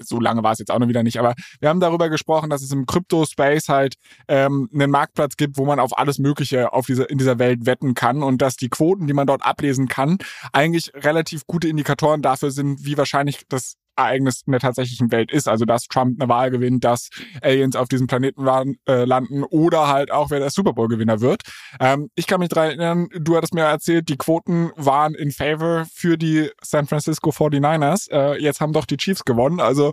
so 0.00 0.20
lange 0.20 0.42
war 0.42 0.52
es 0.52 0.58
jetzt 0.58 0.70
auch 0.70 0.78
noch 0.78 0.88
wieder 0.88 1.02
nicht, 1.02 1.18
aber 1.18 1.34
wir 1.60 1.68
haben 1.68 1.80
darüber 1.80 2.08
gesprochen, 2.08 2.50
dass 2.50 2.62
es 2.62 2.72
im 2.72 2.86
Crypto-Space 2.86 3.68
halt 3.68 3.94
ähm, 4.28 4.68
einen 4.72 4.90
Marktplatz 4.90 5.36
gibt, 5.36 5.56
wo 5.56 5.64
man 5.64 5.80
auf 5.80 5.96
alles 5.96 6.18
Mögliche 6.18 6.72
auf 6.72 6.86
diese, 6.86 7.04
in 7.04 7.18
dieser 7.18 7.38
Welt 7.38 7.66
wetten 7.66 7.94
kann 7.94 8.22
und 8.22 8.42
dass 8.42 8.56
die 8.56 8.68
Quoten, 8.68 9.06
die 9.06 9.12
man 9.12 9.26
dort 9.26 9.44
ablesen 9.44 9.88
kann, 9.88 10.18
eigentlich 10.52 10.92
relativ 10.94 11.46
gute 11.46 11.68
Indikatoren 11.68 12.22
dafür 12.22 12.50
sind, 12.50 12.84
wie 12.84 12.96
wahrscheinlich 12.96 13.42
das 13.48 13.76
Ereignis 13.98 14.42
in 14.46 14.52
der 14.52 14.60
tatsächlichen 14.60 15.10
Welt 15.10 15.32
ist. 15.32 15.48
Also 15.48 15.64
dass 15.64 15.88
Trump 15.88 16.20
eine 16.20 16.28
Wahl 16.28 16.50
gewinnt, 16.50 16.84
dass 16.84 17.10
Aliens 17.42 17.76
auf 17.76 17.88
diesem 17.88 18.06
Planeten 18.06 18.46
äh, 18.86 19.04
landen 19.04 19.44
oder 19.44 19.88
halt 19.88 20.10
auch, 20.10 20.30
wer 20.30 20.38
der 20.38 20.50
Super 20.50 20.72
Bowl-Gewinner 20.72 21.20
wird. 21.20 21.42
Ähm, 21.80 22.10
ich 22.14 22.26
kann 22.26 22.40
mich 22.40 22.48
daran 22.48 22.70
erinnern, 22.70 23.08
du 23.12 23.36
hattest 23.36 23.54
mir 23.54 23.62
erzählt, 23.62 24.08
die 24.08 24.16
Quoten 24.16 24.70
waren 24.76 25.14
in 25.14 25.32
favor 25.32 25.86
für 25.92 26.16
die 26.16 26.50
San 26.62 26.86
Francisco 26.86 27.30
49ers. 27.30 28.10
Äh, 28.10 28.40
jetzt 28.40 28.60
haben 28.60 28.72
doch 28.72 28.86
die 28.86 28.96
Chiefs 28.96 29.24
gewonnen. 29.24 29.60
Also 29.60 29.92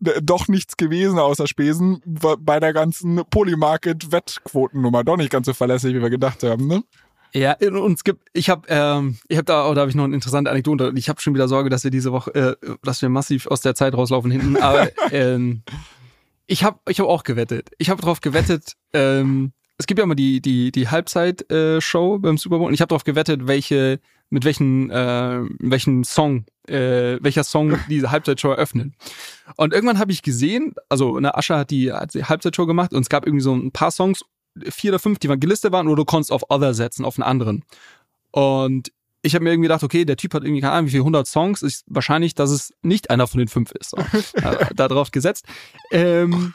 doch 0.00 0.48
nichts 0.48 0.76
gewesen 0.76 1.18
außer 1.18 1.46
Spesen 1.46 2.02
bei 2.04 2.60
der 2.60 2.72
ganzen 2.72 3.22
Polymarket-Wettquotennummer. 3.30 5.04
Doch 5.04 5.16
nicht 5.16 5.30
ganz 5.30 5.46
so 5.46 5.54
verlässlich, 5.54 5.94
wie 5.94 6.02
wir 6.02 6.10
gedacht 6.10 6.42
haben, 6.42 6.66
ne? 6.66 6.82
Ja, 7.34 7.56
und 7.60 7.94
es 7.94 8.04
gibt, 8.04 8.28
ich 8.32 8.48
habe, 8.48 8.62
ähm, 8.68 9.18
ich 9.26 9.36
habe 9.36 9.44
da, 9.44 9.68
oh, 9.68 9.74
da 9.74 9.80
habe 9.80 9.90
ich 9.90 9.96
noch 9.96 10.04
eine 10.04 10.14
interessante 10.14 10.50
Anekdote. 10.50 10.92
Ich 10.94 11.08
habe 11.08 11.20
schon 11.20 11.34
wieder 11.34 11.48
Sorge, 11.48 11.68
dass 11.68 11.82
wir 11.82 11.90
diese 11.90 12.12
Woche, 12.12 12.32
äh, 12.34 12.76
dass 12.84 13.02
wir 13.02 13.08
massiv 13.08 13.48
aus 13.48 13.60
der 13.60 13.74
Zeit 13.74 13.94
rauslaufen 13.94 14.30
hinten. 14.30 14.56
Aber 14.62 14.88
ähm, 15.10 15.62
ich 16.46 16.62
habe, 16.62 16.78
ich 16.88 17.00
habe 17.00 17.08
auch 17.08 17.24
gewettet. 17.24 17.70
Ich 17.78 17.90
habe 17.90 18.00
darauf 18.00 18.20
gewettet. 18.20 18.74
Ähm, 18.92 19.52
es 19.78 19.88
gibt 19.88 19.98
ja 19.98 20.04
immer 20.04 20.14
die 20.14 20.40
die 20.40 20.70
die 20.70 20.88
Halbzeit-Show 20.88 22.14
äh, 22.14 22.18
beim 22.20 22.38
Super 22.38 22.58
Bowl. 22.58 22.68
Und 22.68 22.74
ich 22.74 22.80
habe 22.80 22.90
darauf 22.90 23.02
gewettet, 23.02 23.48
welche 23.48 23.98
mit 24.30 24.44
welchen 24.44 24.90
äh, 24.90 25.40
welchen 25.58 26.04
Song 26.04 26.44
äh, 26.68 27.18
welcher 27.20 27.42
Song 27.42 27.78
diese 27.88 28.12
Halbzeitshow 28.12 28.50
eröffnet. 28.50 28.92
Und 29.56 29.72
irgendwann 29.72 29.98
habe 29.98 30.12
ich 30.12 30.22
gesehen, 30.22 30.74
also 30.88 31.16
eine 31.16 31.36
Asche 31.36 31.56
hat 31.56 31.70
die, 31.70 31.92
hat 31.92 32.14
die 32.14 32.24
Halbzeitshow 32.24 32.66
gemacht 32.66 32.92
und 32.92 33.02
es 33.02 33.08
gab 33.08 33.26
irgendwie 33.26 33.42
so 33.42 33.54
ein 33.54 33.70
paar 33.72 33.90
Songs 33.90 34.24
vier 34.70 34.92
oder 34.92 34.98
fünf, 34.98 35.18
die 35.18 35.28
mal 35.28 35.38
gelistet 35.38 35.72
waren, 35.72 35.86
oder 35.86 35.96
du 35.96 36.04
konntest 36.04 36.32
auf 36.32 36.50
Other 36.50 36.74
setzen, 36.74 37.04
auf 37.04 37.18
einen 37.18 37.24
anderen. 37.24 37.64
Und 38.30 38.92
ich 39.22 39.34
habe 39.34 39.44
mir 39.44 39.50
irgendwie 39.50 39.68
gedacht, 39.68 39.82
okay, 39.82 40.04
der 40.04 40.16
Typ 40.16 40.34
hat 40.34 40.44
irgendwie 40.44 40.60
keine 40.60 40.74
Ahnung, 40.74 40.86
wie 40.86 40.92
viele 40.92 41.04
hundert 41.04 41.26
Songs, 41.26 41.62
ist 41.62 41.84
wahrscheinlich, 41.86 42.34
dass 42.34 42.50
es 42.50 42.74
nicht 42.82 43.10
einer 43.10 43.26
von 43.26 43.38
den 43.38 43.48
fünf 43.48 43.72
ist. 43.72 43.90
So. 43.90 43.96
da 44.74 44.88
drauf 44.88 45.10
gesetzt. 45.10 45.46
Ähm, 45.90 46.52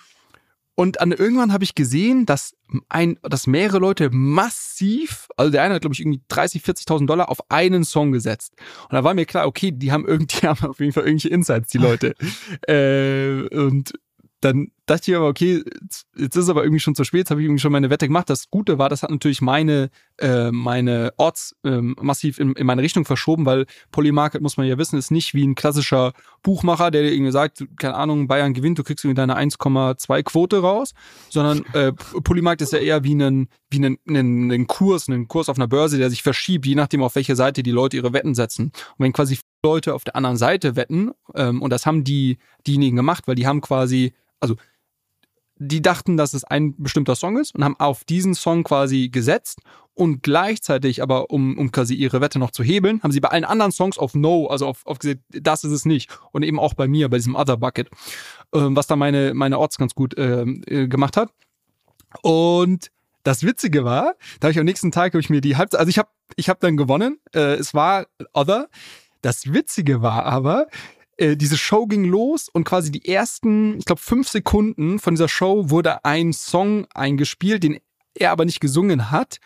und 0.80 1.02
dann 1.02 1.12
irgendwann 1.12 1.52
habe 1.52 1.66
ich 1.66 1.76
gesehen, 1.76 2.26
dass 2.26 2.56
ein, 2.88 3.20
dass 3.22 3.48
mehrere 3.48 3.80
Leute 3.80 4.10
massiv, 4.12 5.28
also 5.36 5.52
der 5.52 5.64
eine 5.64 5.74
hat 5.74 5.82
glaube 5.82 5.94
ich 5.94 6.00
irgendwie 6.00 6.22
30, 6.30 6.62
40.000 6.62 7.06
Dollar 7.06 7.30
auf 7.30 7.40
einen 7.50 7.84
Song 7.84 8.14
gesetzt. 8.14 8.54
Und 8.84 8.94
da 8.94 9.04
war 9.04 9.14
mir 9.14 9.26
klar, 9.26 9.46
okay, 9.46 9.72
die 9.74 9.92
haben 9.92 10.08
irgendwie, 10.08 10.38
die 10.42 10.48
haben 10.48 10.66
auf 10.66 10.80
jeden 10.80 10.94
Fall 10.94 11.04
irgendwelche 11.04 11.30
Insights, 11.30 11.72
die 11.72 11.80
Leute. 11.80 12.16
äh, 12.68 13.54
und 13.54 13.92
dann 14.40 14.72
dachte 14.90 15.12
ich 15.12 15.18
aber, 15.18 15.28
okay, 15.28 15.64
jetzt 16.18 16.36
ist 16.36 16.36
es 16.36 16.50
aber 16.50 16.64
irgendwie 16.64 16.80
schon 16.80 16.96
zu 16.96 17.04
spät, 17.04 17.20
jetzt 17.20 17.32
habe 17.32 17.42
ich 17.42 17.46
irgendwie 17.46 17.62
schon 17.62 17.72
meine 17.72 17.90
Wette 17.90 18.08
gemacht. 18.08 18.30
Das 18.30 18.50
Gute 18.50 18.80
war, 18.80 18.90
das 18.90 19.04
hat 19.04 19.12
natürlich 19.12 19.42
meine, 19.42 19.90
äh, 20.18 20.52
meine 20.52 21.14
Orts 21.18 21.56
ähm, 21.64 21.96
massiv 22.02 22.40
in, 22.40 22.54
in 22.54 22.66
meine 22.66 22.82
Richtung 22.82 23.06
verschoben, 23.06 23.46
weil 23.46 23.66
Polymarket, 23.92 24.42
muss 24.42 24.58
man 24.58 24.66
ja 24.66 24.78
wissen, 24.78 24.98
ist 24.98 25.12
nicht 25.12 25.34
wie 25.34 25.46
ein 25.46 25.56
klassischer 25.56 26.14
Buchmacher, 26.42 26.90
der 26.90 27.04
dir 27.04 27.14
irgendwie 27.14 27.32
sagt, 27.32 27.64
keine 27.78 27.96
Ahnung, 27.96 28.28
Bayern 28.28 28.54
gewinnt, 28.54 28.80
du 28.80 28.84
kriegst 28.84 29.06
irgendwie 29.06 29.22
deine 29.22 29.38
1,2 29.38 30.24
Quote 30.24 30.60
raus, 30.60 30.94
sondern 31.30 31.64
äh, 31.74 31.92
Polymarket 31.92 32.62
ist 32.62 32.74
ja 32.74 32.80
eher 32.80 33.04
wie 33.04 33.16
ein, 33.16 33.48
wie 33.70 33.78
einen, 33.78 33.98
einen, 34.08 34.52
einen 34.52 34.68
Kurs, 34.68 35.08
einen 35.08 35.28
Kurs 35.28 35.50
auf 35.50 35.58
einer 35.58 35.68
Börse, 35.68 35.98
der 35.98 36.10
sich 36.10 36.24
verschiebt, 36.24 36.66
je 36.66 36.76
nachdem, 36.76 37.04
auf 37.04 37.16
welche 37.16 37.36
Seite 37.36 37.62
die 37.62 37.72
Leute 37.72 37.98
ihre 37.98 38.14
Wetten 38.14 38.34
setzen. 38.34 38.66
Und 38.98 39.06
wenn 39.06 39.14
quasi 39.14 39.38
Leute 39.64 39.94
auf 39.94 40.04
der 40.04 40.16
anderen 40.16 40.38
Seite 40.38 40.76
wetten, 40.76 41.12
ähm, 41.36 41.62
und 41.62 41.72
das 41.72 41.86
haben 41.86 42.04
die 42.04 42.38
diejenigen 42.66 42.96
gemacht, 42.96 43.28
weil 43.28 43.36
die 43.36 43.46
haben 43.46 43.62
quasi 43.62 44.14
also 44.40 44.56
die 45.60 45.82
dachten, 45.82 46.18
dass 46.18 46.34
es 46.34 46.44
ein 46.46 46.74
bestimmter 46.78 47.16
Song 47.16 47.38
ist 47.38 47.54
und 47.54 47.64
haben 47.64 47.80
auf 47.80 48.06
diesen 48.06 48.34
Song 48.34 48.64
quasi 48.64 49.10
gesetzt 49.10 49.60
und 49.94 50.24
gleichzeitig 50.24 51.04
aber, 51.04 51.30
um, 51.30 51.58
um 51.58 51.72
quasi 51.72 51.94
ihre 51.94 52.22
Wette 52.22 52.40
noch 52.40 52.52
zu 52.52 52.64
hebeln, 52.64 53.04
haben 53.04 53.12
sie 53.12 53.20
bei 53.20 53.28
allen 53.28 53.44
anderen 53.44 53.74
Songs 53.74 53.98
auf 53.98 54.16
No, 54.16 54.48
also 54.48 54.66
auf, 54.66 54.86
auf 54.88 55.00
gesagt, 55.00 55.20
das 55.30 55.66
ist 55.66 55.74
es 55.74 55.84
nicht. 55.84 56.10
Und 56.32 56.44
eben 56.44 56.58
auch 56.58 56.74
bei 56.74 56.88
mir, 56.88 57.10
bei 57.10 57.18
diesem 57.18 57.36
Other 57.36 57.58
Bucket, 57.58 57.90
ähm, 58.54 58.78
was 58.78 58.88
da 58.88 58.96
meine, 58.96 59.34
meine 59.34 59.60
Orts 59.60 59.78
ganz 59.78 59.94
gut 59.94 60.16
ähm, 60.18 60.64
äh, 60.68 60.88
gemacht 60.88 61.18
hat. 61.18 61.34
Und 62.22 62.90
das 63.24 63.44
Witzige 63.44 63.84
war, 63.84 64.16
da 64.40 64.46
habe 64.46 64.54
ich 64.54 64.60
am 64.60 64.66
nächsten 64.66 64.92
Tag 64.92 65.12
habe 65.14 65.20
ich 65.20 65.30
mir 65.30 65.42
die 65.42 65.58
Halbzeit, 65.58 65.82
also 65.82 65.90
ich 65.90 65.98
habe 65.98 66.10
ich 66.38 66.48
hab 66.48 66.62
dann 66.62 66.78
gewonnen. 66.78 67.20
Äh, 67.36 67.56
es 67.56 67.74
war 67.74 68.08
Other. 68.34 68.70
Das 69.22 69.52
Witzige 69.54 70.02
war 70.02 70.24
aber, 70.24 70.68
äh, 71.20 71.36
diese 71.36 71.58
Show 71.58 71.86
ging 71.86 72.06
los 72.06 72.50
und 72.50 72.64
quasi 72.64 72.92
die 72.92 73.08
ersten, 73.08 73.78
ich 73.78 73.86
glaube, 73.86 74.02
fünf 74.02 74.30
Sekunden 74.30 75.00
von 75.00 75.16
dieser 75.16 75.28
Show 75.28 75.70
wurde 75.70 76.06
ein 76.06 76.34
Song 76.34 76.88
eingespielt, 76.94 77.64
den 77.64 77.80
er 78.14 78.32
aber 78.32 78.46
nicht 78.46 78.60
gesungen 78.60 79.12
hat. 79.12 79.40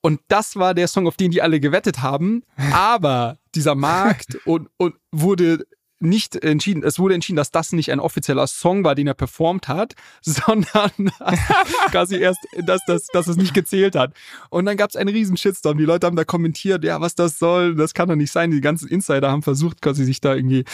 Und 0.00 0.20
das 0.28 0.56
war 0.56 0.74
der 0.74 0.88
Song, 0.88 1.06
auf 1.06 1.16
den 1.16 1.30
die 1.30 1.42
alle 1.42 1.60
gewettet 1.60 2.02
haben. 2.02 2.42
Aber 2.72 3.38
dieser 3.54 3.74
Markt 3.74 4.38
und, 4.46 4.68
und 4.76 4.94
wurde 5.10 5.66
nicht 6.00 6.36
entschieden, 6.36 6.82
es 6.82 6.98
wurde 6.98 7.14
entschieden, 7.14 7.36
dass 7.36 7.50
das 7.50 7.72
nicht 7.72 7.90
ein 7.90 8.00
offizieller 8.00 8.46
Song 8.46 8.84
war, 8.84 8.94
den 8.94 9.06
er 9.06 9.14
performt 9.14 9.68
hat, 9.68 9.94
sondern 10.22 10.90
quasi 11.90 12.16
erst, 12.16 12.40
dass, 12.64 12.80
dass, 12.86 13.06
dass 13.06 13.26
es 13.26 13.36
nicht 13.36 13.54
gezählt 13.54 13.96
hat. 13.96 14.12
Und 14.50 14.66
dann 14.66 14.76
gab 14.76 14.90
es 14.90 14.96
einen 14.96 15.10
riesen 15.10 15.36
Shitstorm. 15.36 15.78
Die 15.78 15.84
Leute 15.84 16.06
haben 16.06 16.16
da 16.16 16.24
kommentiert, 16.24 16.84
ja, 16.84 17.00
was 17.00 17.14
das 17.14 17.38
soll, 17.38 17.74
das 17.74 17.94
kann 17.94 18.08
doch 18.08 18.16
nicht 18.16 18.32
sein. 18.32 18.50
Die 18.50 18.60
ganzen 18.60 18.88
Insider 18.88 19.30
haben 19.30 19.42
versucht, 19.42 19.82
quasi 19.82 20.04
sich 20.04 20.20
da 20.20 20.34
irgendwie 20.34 20.64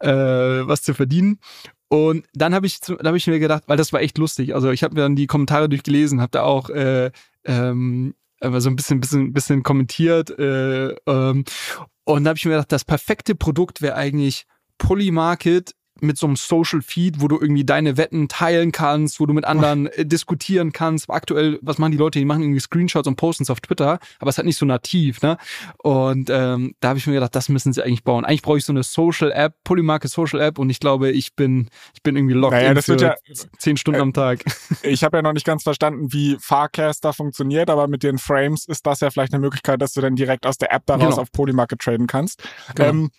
äh, 0.00 0.66
was 0.66 0.82
zu 0.82 0.94
verdienen. 0.94 1.38
Und 1.88 2.26
dann 2.32 2.54
habe 2.54 2.66
ich, 2.66 2.80
dann 2.80 3.06
hab 3.06 3.14
ich 3.14 3.26
mir 3.26 3.38
gedacht, 3.38 3.64
weil 3.66 3.76
das 3.76 3.92
war 3.92 4.00
echt 4.00 4.18
lustig. 4.18 4.54
Also 4.54 4.70
ich 4.70 4.82
habe 4.82 4.94
mir 4.94 5.02
dann 5.02 5.16
die 5.16 5.26
Kommentare 5.26 5.68
durchgelesen, 5.68 6.20
habe 6.20 6.30
da 6.32 6.42
auch 6.42 6.70
äh, 6.70 7.10
ähm, 7.44 8.14
so 8.42 8.68
ein 8.68 8.76
bisschen, 8.76 9.00
bisschen, 9.00 9.32
bisschen 9.32 9.62
kommentiert. 9.62 10.36
Äh, 10.38 10.88
ähm, 11.06 11.44
und 12.04 12.24
da 12.24 12.30
habe 12.30 12.36
ich 12.36 12.44
mir 12.44 12.52
gedacht, 12.52 12.72
das 12.72 12.84
perfekte 12.84 13.34
Produkt 13.34 13.80
wäre 13.80 13.94
eigentlich 13.94 14.46
Polymarket 14.78 15.74
mit 16.00 16.18
so 16.18 16.26
einem 16.26 16.36
Social 16.36 16.82
Feed, 16.82 17.20
wo 17.20 17.28
du 17.28 17.40
irgendwie 17.40 17.64
deine 17.64 17.96
Wetten 17.96 18.28
teilen 18.28 18.72
kannst, 18.72 19.20
wo 19.20 19.26
du 19.26 19.32
mit 19.32 19.44
anderen 19.44 19.86
äh, 19.86 20.04
diskutieren 20.04 20.72
kannst. 20.72 21.08
Aktuell, 21.08 21.58
was 21.62 21.78
machen 21.78 21.92
die 21.92 21.98
Leute? 21.98 22.18
Die 22.18 22.24
machen 22.24 22.42
irgendwie 22.42 22.60
Screenshots 22.60 23.06
und 23.06 23.16
posten 23.16 23.44
es 23.44 23.50
auf 23.50 23.60
Twitter, 23.60 23.98
aber 24.18 24.28
es 24.28 24.38
hat 24.38 24.44
nicht 24.44 24.56
so 24.56 24.66
nativ, 24.66 25.22
ne? 25.22 25.38
Und 25.78 26.30
ähm, 26.30 26.74
da 26.80 26.88
habe 26.88 26.98
ich 26.98 27.06
mir 27.06 27.14
gedacht, 27.14 27.34
das 27.34 27.48
müssen 27.48 27.72
sie 27.72 27.82
eigentlich 27.84 28.04
bauen. 28.04 28.24
Eigentlich 28.24 28.42
brauche 28.42 28.58
ich 28.58 28.64
so 28.64 28.72
eine 28.72 28.82
Social 28.82 29.32
App, 29.32 29.54
Polymarket 29.64 30.10
Social 30.10 30.40
App 30.40 30.58
und 30.58 30.68
ich 30.70 30.80
glaube, 30.80 31.10
ich 31.10 31.34
bin, 31.34 31.68
ich 31.94 32.02
bin 32.02 32.16
irgendwie 32.16 32.34
locked 32.34 32.58
naja, 32.58 32.74
das 32.74 32.88
wird 32.88 33.00
ja, 33.00 33.14
zehn 33.58 33.76
Stunden 33.76 34.00
äh, 34.00 34.02
am 34.02 34.12
Tag. 34.12 34.44
Ich 34.82 35.02
habe 35.02 35.16
ja 35.16 35.22
noch 35.22 35.32
nicht 35.32 35.46
ganz 35.46 35.62
verstanden, 35.62 36.12
wie 36.12 36.36
Farcast 36.38 37.04
da 37.04 37.12
funktioniert, 37.12 37.70
aber 37.70 37.88
mit 37.88 38.02
den 38.02 38.18
Frames 38.18 38.66
ist 38.66 38.86
das 38.86 39.00
ja 39.00 39.10
vielleicht 39.10 39.32
eine 39.32 39.40
Möglichkeit, 39.40 39.80
dass 39.80 39.92
du 39.92 40.00
dann 40.00 40.14
direkt 40.14 40.46
aus 40.46 40.58
der 40.58 40.72
App 40.72 40.84
daraus 40.86 41.10
genau. 41.10 41.22
auf 41.22 41.32
Polymarket 41.32 41.80
traden 41.80 42.06
kannst. 42.06 42.42
Genau. 42.74 42.88
Ähm, 42.88 43.10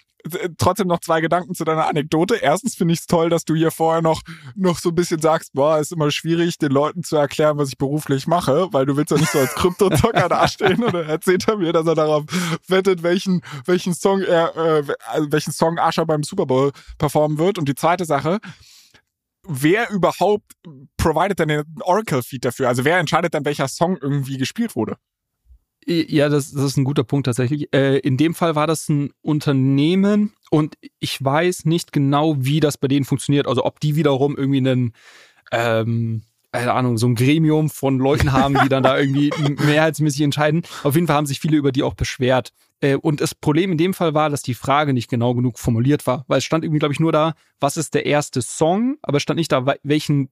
trotzdem 0.57 0.87
noch 0.87 0.99
zwei 0.99 1.21
Gedanken 1.21 1.53
zu 1.53 1.63
deiner 1.63 1.87
Anekdote. 1.87 2.35
Erstens 2.35 2.75
finde 2.75 2.93
ich 2.93 3.01
es 3.01 3.05
toll, 3.07 3.29
dass 3.29 3.45
du 3.45 3.55
hier 3.55 3.71
vorher 3.71 4.01
noch, 4.01 4.21
noch 4.55 4.79
so 4.79 4.89
ein 4.89 4.95
bisschen 4.95 5.21
sagst, 5.21 5.53
boah, 5.53 5.79
ist 5.79 5.91
immer 5.91 6.11
schwierig, 6.11 6.57
den 6.57 6.71
Leuten 6.71 7.03
zu 7.03 7.15
erklären, 7.15 7.57
was 7.57 7.69
ich 7.69 7.77
beruflich 7.77 8.27
mache, 8.27 8.67
weil 8.71 8.85
du 8.85 8.97
willst 8.97 9.11
ja 9.11 9.17
nicht 9.17 9.31
so 9.31 9.39
als 9.39 9.53
Kryptozocker 9.55 10.29
dastehen 10.29 10.83
oder 10.83 11.05
erzählt 11.05 11.47
er 11.47 11.57
mir, 11.57 11.73
dass 11.73 11.87
er 11.87 11.95
darauf 11.95 12.25
wettet, 12.67 13.03
welchen, 13.03 13.41
welchen 13.65 13.93
Song 13.93 14.21
er, 14.21 14.55
äh, 14.55 14.83
also 15.07 15.31
welchen 15.31 15.51
Song 15.51 15.77
Asher 15.77 16.05
beim 16.05 16.23
Super 16.23 16.45
Bowl 16.45 16.71
performen 16.97 17.37
wird. 17.37 17.57
Und 17.57 17.69
die 17.69 17.75
zweite 17.75 18.05
Sache, 18.05 18.39
wer 19.47 19.89
überhaupt 19.91 20.53
providet 20.97 21.39
denn 21.39 21.49
den 21.49 21.63
Oracle-Feed 21.81 22.45
dafür? 22.45 22.67
Also 22.67 22.85
wer 22.85 22.97
entscheidet 22.99 23.33
dann, 23.33 23.45
welcher 23.45 23.67
Song 23.67 23.97
irgendwie 24.01 24.37
gespielt 24.37 24.75
wurde? 24.75 24.97
Ja, 25.87 26.29
das, 26.29 26.51
das 26.51 26.63
ist 26.63 26.77
ein 26.77 26.83
guter 26.83 27.03
Punkt 27.03 27.27
tatsächlich. 27.27 27.71
Äh, 27.73 27.99
in 27.99 28.17
dem 28.17 28.33
Fall 28.33 28.55
war 28.55 28.65
das 28.65 28.89
ein 28.89 29.11
Unternehmen 29.21 30.33
und 30.49 30.77
ich 30.99 31.23
weiß 31.23 31.65
nicht 31.65 31.91
genau, 31.91 32.35
wie 32.39 32.59
das 32.59 32.77
bei 32.77 32.87
denen 32.87 33.05
funktioniert. 33.05 33.47
Also 33.47 33.65
ob 33.65 33.79
die 33.79 33.95
wiederum 33.95 34.35
irgendwie 34.35 34.57
einen, 34.57 34.93
ähm, 35.51 36.23
keine 36.51 36.73
Ahnung, 36.73 36.97
so 36.97 37.07
ein 37.07 37.13
Gremium 37.13 37.69
von 37.69 37.99
Leuten 37.99 38.31
haben, 38.31 38.57
die 38.63 38.69
dann 38.69 38.81
da 38.81 38.97
irgendwie 38.99 39.31
mehrheitsmäßig 39.63 40.21
entscheiden. 40.21 40.63
Auf 40.83 40.95
jeden 40.95 41.05
Fall 41.05 41.17
haben 41.17 41.27
sich 41.27 41.39
viele 41.39 41.57
über 41.57 41.71
die 41.71 41.83
auch 41.83 41.93
beschwert. 41.93 42.51
Äh, 42.81 42.95
und 42.95 43.21
das 43.21 43.35
Problem 43.35 43.71
in 43.71 43.77
dem 43.77 43.93
Fall 43.93 44.15
war, 44.15 44.31
dass 44.31 44.41
die 44.41 44.55
Frage 44.55 44.91
nicht 44.91 45.09
genau 45.09 45.35
genug 45.35 45.59
formuliert 45.59 46.07
war, 46.07 46.25
weil 46.27 46.39
es 46.39 46.45
stand 46.45 46.63
irgendwie, 46.63 46.79
glaube 46.79 46.93
ich, 46.93 46.99
nur 46.99 47.11
da, 47.11 47.35
was 47.59 47.77
ist 47.77 47.93
der 47.93 48.07
erste 48.07 48.41
Song, 48.41 48.97
aber 49.03 49.17
es 49.17 49.23
stand 49.23 49.37
nicht 49.37 49.51
da, 49.51 49.65
welchen 49.83 50.29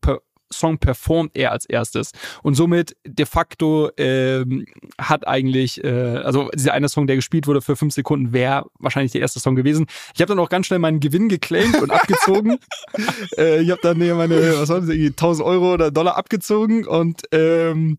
Song 0.54 0.78
performt 0.78 1.32
er 1.36 1.52
als 1.52 1.66
erstes. 1.66 2.12
Und 2.42 2.56
somit 2.56 2.96
de 3.06 3.26
facto 3.26 3.90
ähm, 3.98 4.66
hat 4.98 5.28
eigentlich, 5.28 5.84
äh, 5.84 6.18
also 6.18 6.50
dieser 6.54 6.74
eine 6.74 6.90
Song, 6.90 7.08
der 7.08 7.16
gespielt 7.16 7.48
wurde 7.48 7.62
für 7.62 7.76
fünf 7.76 7.94
Sekunden, 7.94 8.34
wäre 8.34 8.66
wahrscheinlich 8.80 9.12
der 9.12 9.22
erste 9.22 9.40
Song 9.40 9.56
gewesen. 9.56 9.88
Ich 10.14 10.22
habe 10.22 10.30
dann 10.30 10.40
auch 10.40 10.50
ganz 10.50 10.68
schnell 10.68 10.80
meinen 10.80 11.00
Gewinn 11.00 11.30
geclaimt 11.30 11.82
und 11.82 11.92
abgezogen. 11.92 12.58
äh, 13.38 13.62
ich 13.62 13.72
habe 13.72 13.82
dann 13.82 13.98
meine, 13.98 14.60
was 14.60 14.70
war 14.70 14.80
das, 14.80 14.90
irgendwie 14.90 15.08
1000 15.08 15.46
Euro 15.46 15.74
oder 15.74 15.92
Dollar 15.92 16.18
abgezogen 16.18 16.86
und 16.86 17.22
ähm, 17.32 17.98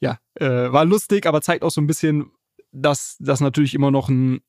ja, 0.00 0.18
äh, 0.34 0.72
war 0.72 0.84
lustig, 0.84 1.26
aber 1.26 1.40
zeigt 1.40 1.64
auch 1.64 1.70
so 1.70 1.80
ein 1.80 1.86
bisschen, 1.86 2.30
dass 2.72 3.16
das 3.18 3.40
natürlich 3.40 3.74
immer 3.74 3.90
noch 3.90 4.08
ein 4.08 4.40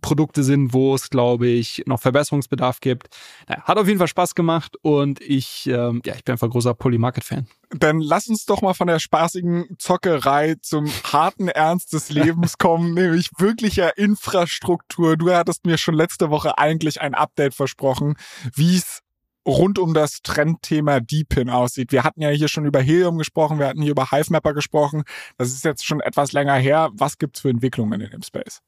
Produkte 0.00 0.42
sind, 0.42 0.72
wo 0.72 0.94
es, 0.94 1.10
glaube 1.10 1.46
ich, 1.46 1.82
noch 1.86 2.00
Verbesserungsbedarf 2.00 2.80
gibt. 2.80 3.08
Naja, 3.48 3.62
hat 3.64 3.78
auf 3.78 3.86
jeden 3.86 3.98
Fall 3.98 4.08
Spaß 4.08 4.34
gemacht 4.34 4.76
und 4.82 5.20
ich, 5.20 5.66
ähm, 5.66 6.00
ja, 6.04 6.14
ich 6.14 6.24
bin 6.24 6.32
einfach 6.32 6.50
großer 6.50 6.74
Polymarket-Fan. 6.74 7.46
Dann 7.70 8.00
lass 8.00 8.28
uns 8.28 8.46
doch 8.46 8.62
mal 8.62 8.74
von 8.74 8.86
der 8.86 8.98
spaßigen 8.98 9.76
Zockerei 9.78 10.56
zum 10.62 10.86
harten 11.04 11.48
Ernst 11.48 11.92
des 11.92 12.10
Lebens 12.10 12.56
kommen, 12.58 12.94
nämlich 12.94 13.30
wirklicher 13.38 13.98
Infrastruktur. 13.98 15.16
Du 15.16 15.30
hattest 15.30 15.66
mir 15.66 15.78
schon 15.78 15.94
letzte 15.94 16.30
Woche 16.30 16.58
eigentlich 16.58 17.00
ein 17.00 17.14
Update 17.14 17.54
versprochen, 17.54 18.14
wie 18.54 18.76
es 18.76 19.02
rund 19.48 19.78
um 19.78 19.94
das 19.94 20.20
Trendthema 20.22 21.00
Deepin 21.00 21.48
aussieht. 21.48 21.90
Wir 21.90 22.04
hatten 22.04 22.20
ja 22.20 22.28
hier 22.28 22.48
schon 22.48 22.66
über 22.66 22.80
Helium 22.80 23.18
gesprochen, 23.18 23.58
wir 23.58 23.66
hatten 23.66 23.82
hier 23.82 23.92
über 23.92 24.10
Hivemapper 24.10 24.52
gesprochen. 24.52 25.04
Das 25.38 25.48
ist 25.48 25.64
jetzt 25.64 25.86
schon 25.86 26.00
etwas 26.00 26.32
länger 26.32 26.54
her. 26.54 26.90
Was 26.92 27.18
gibt's 27.18 27.40
für 27.40 27.48
Entwicklungen 27.48 28.00
in 28.00 28.10
dem 28.10 28.22
Space? 28.22 28.60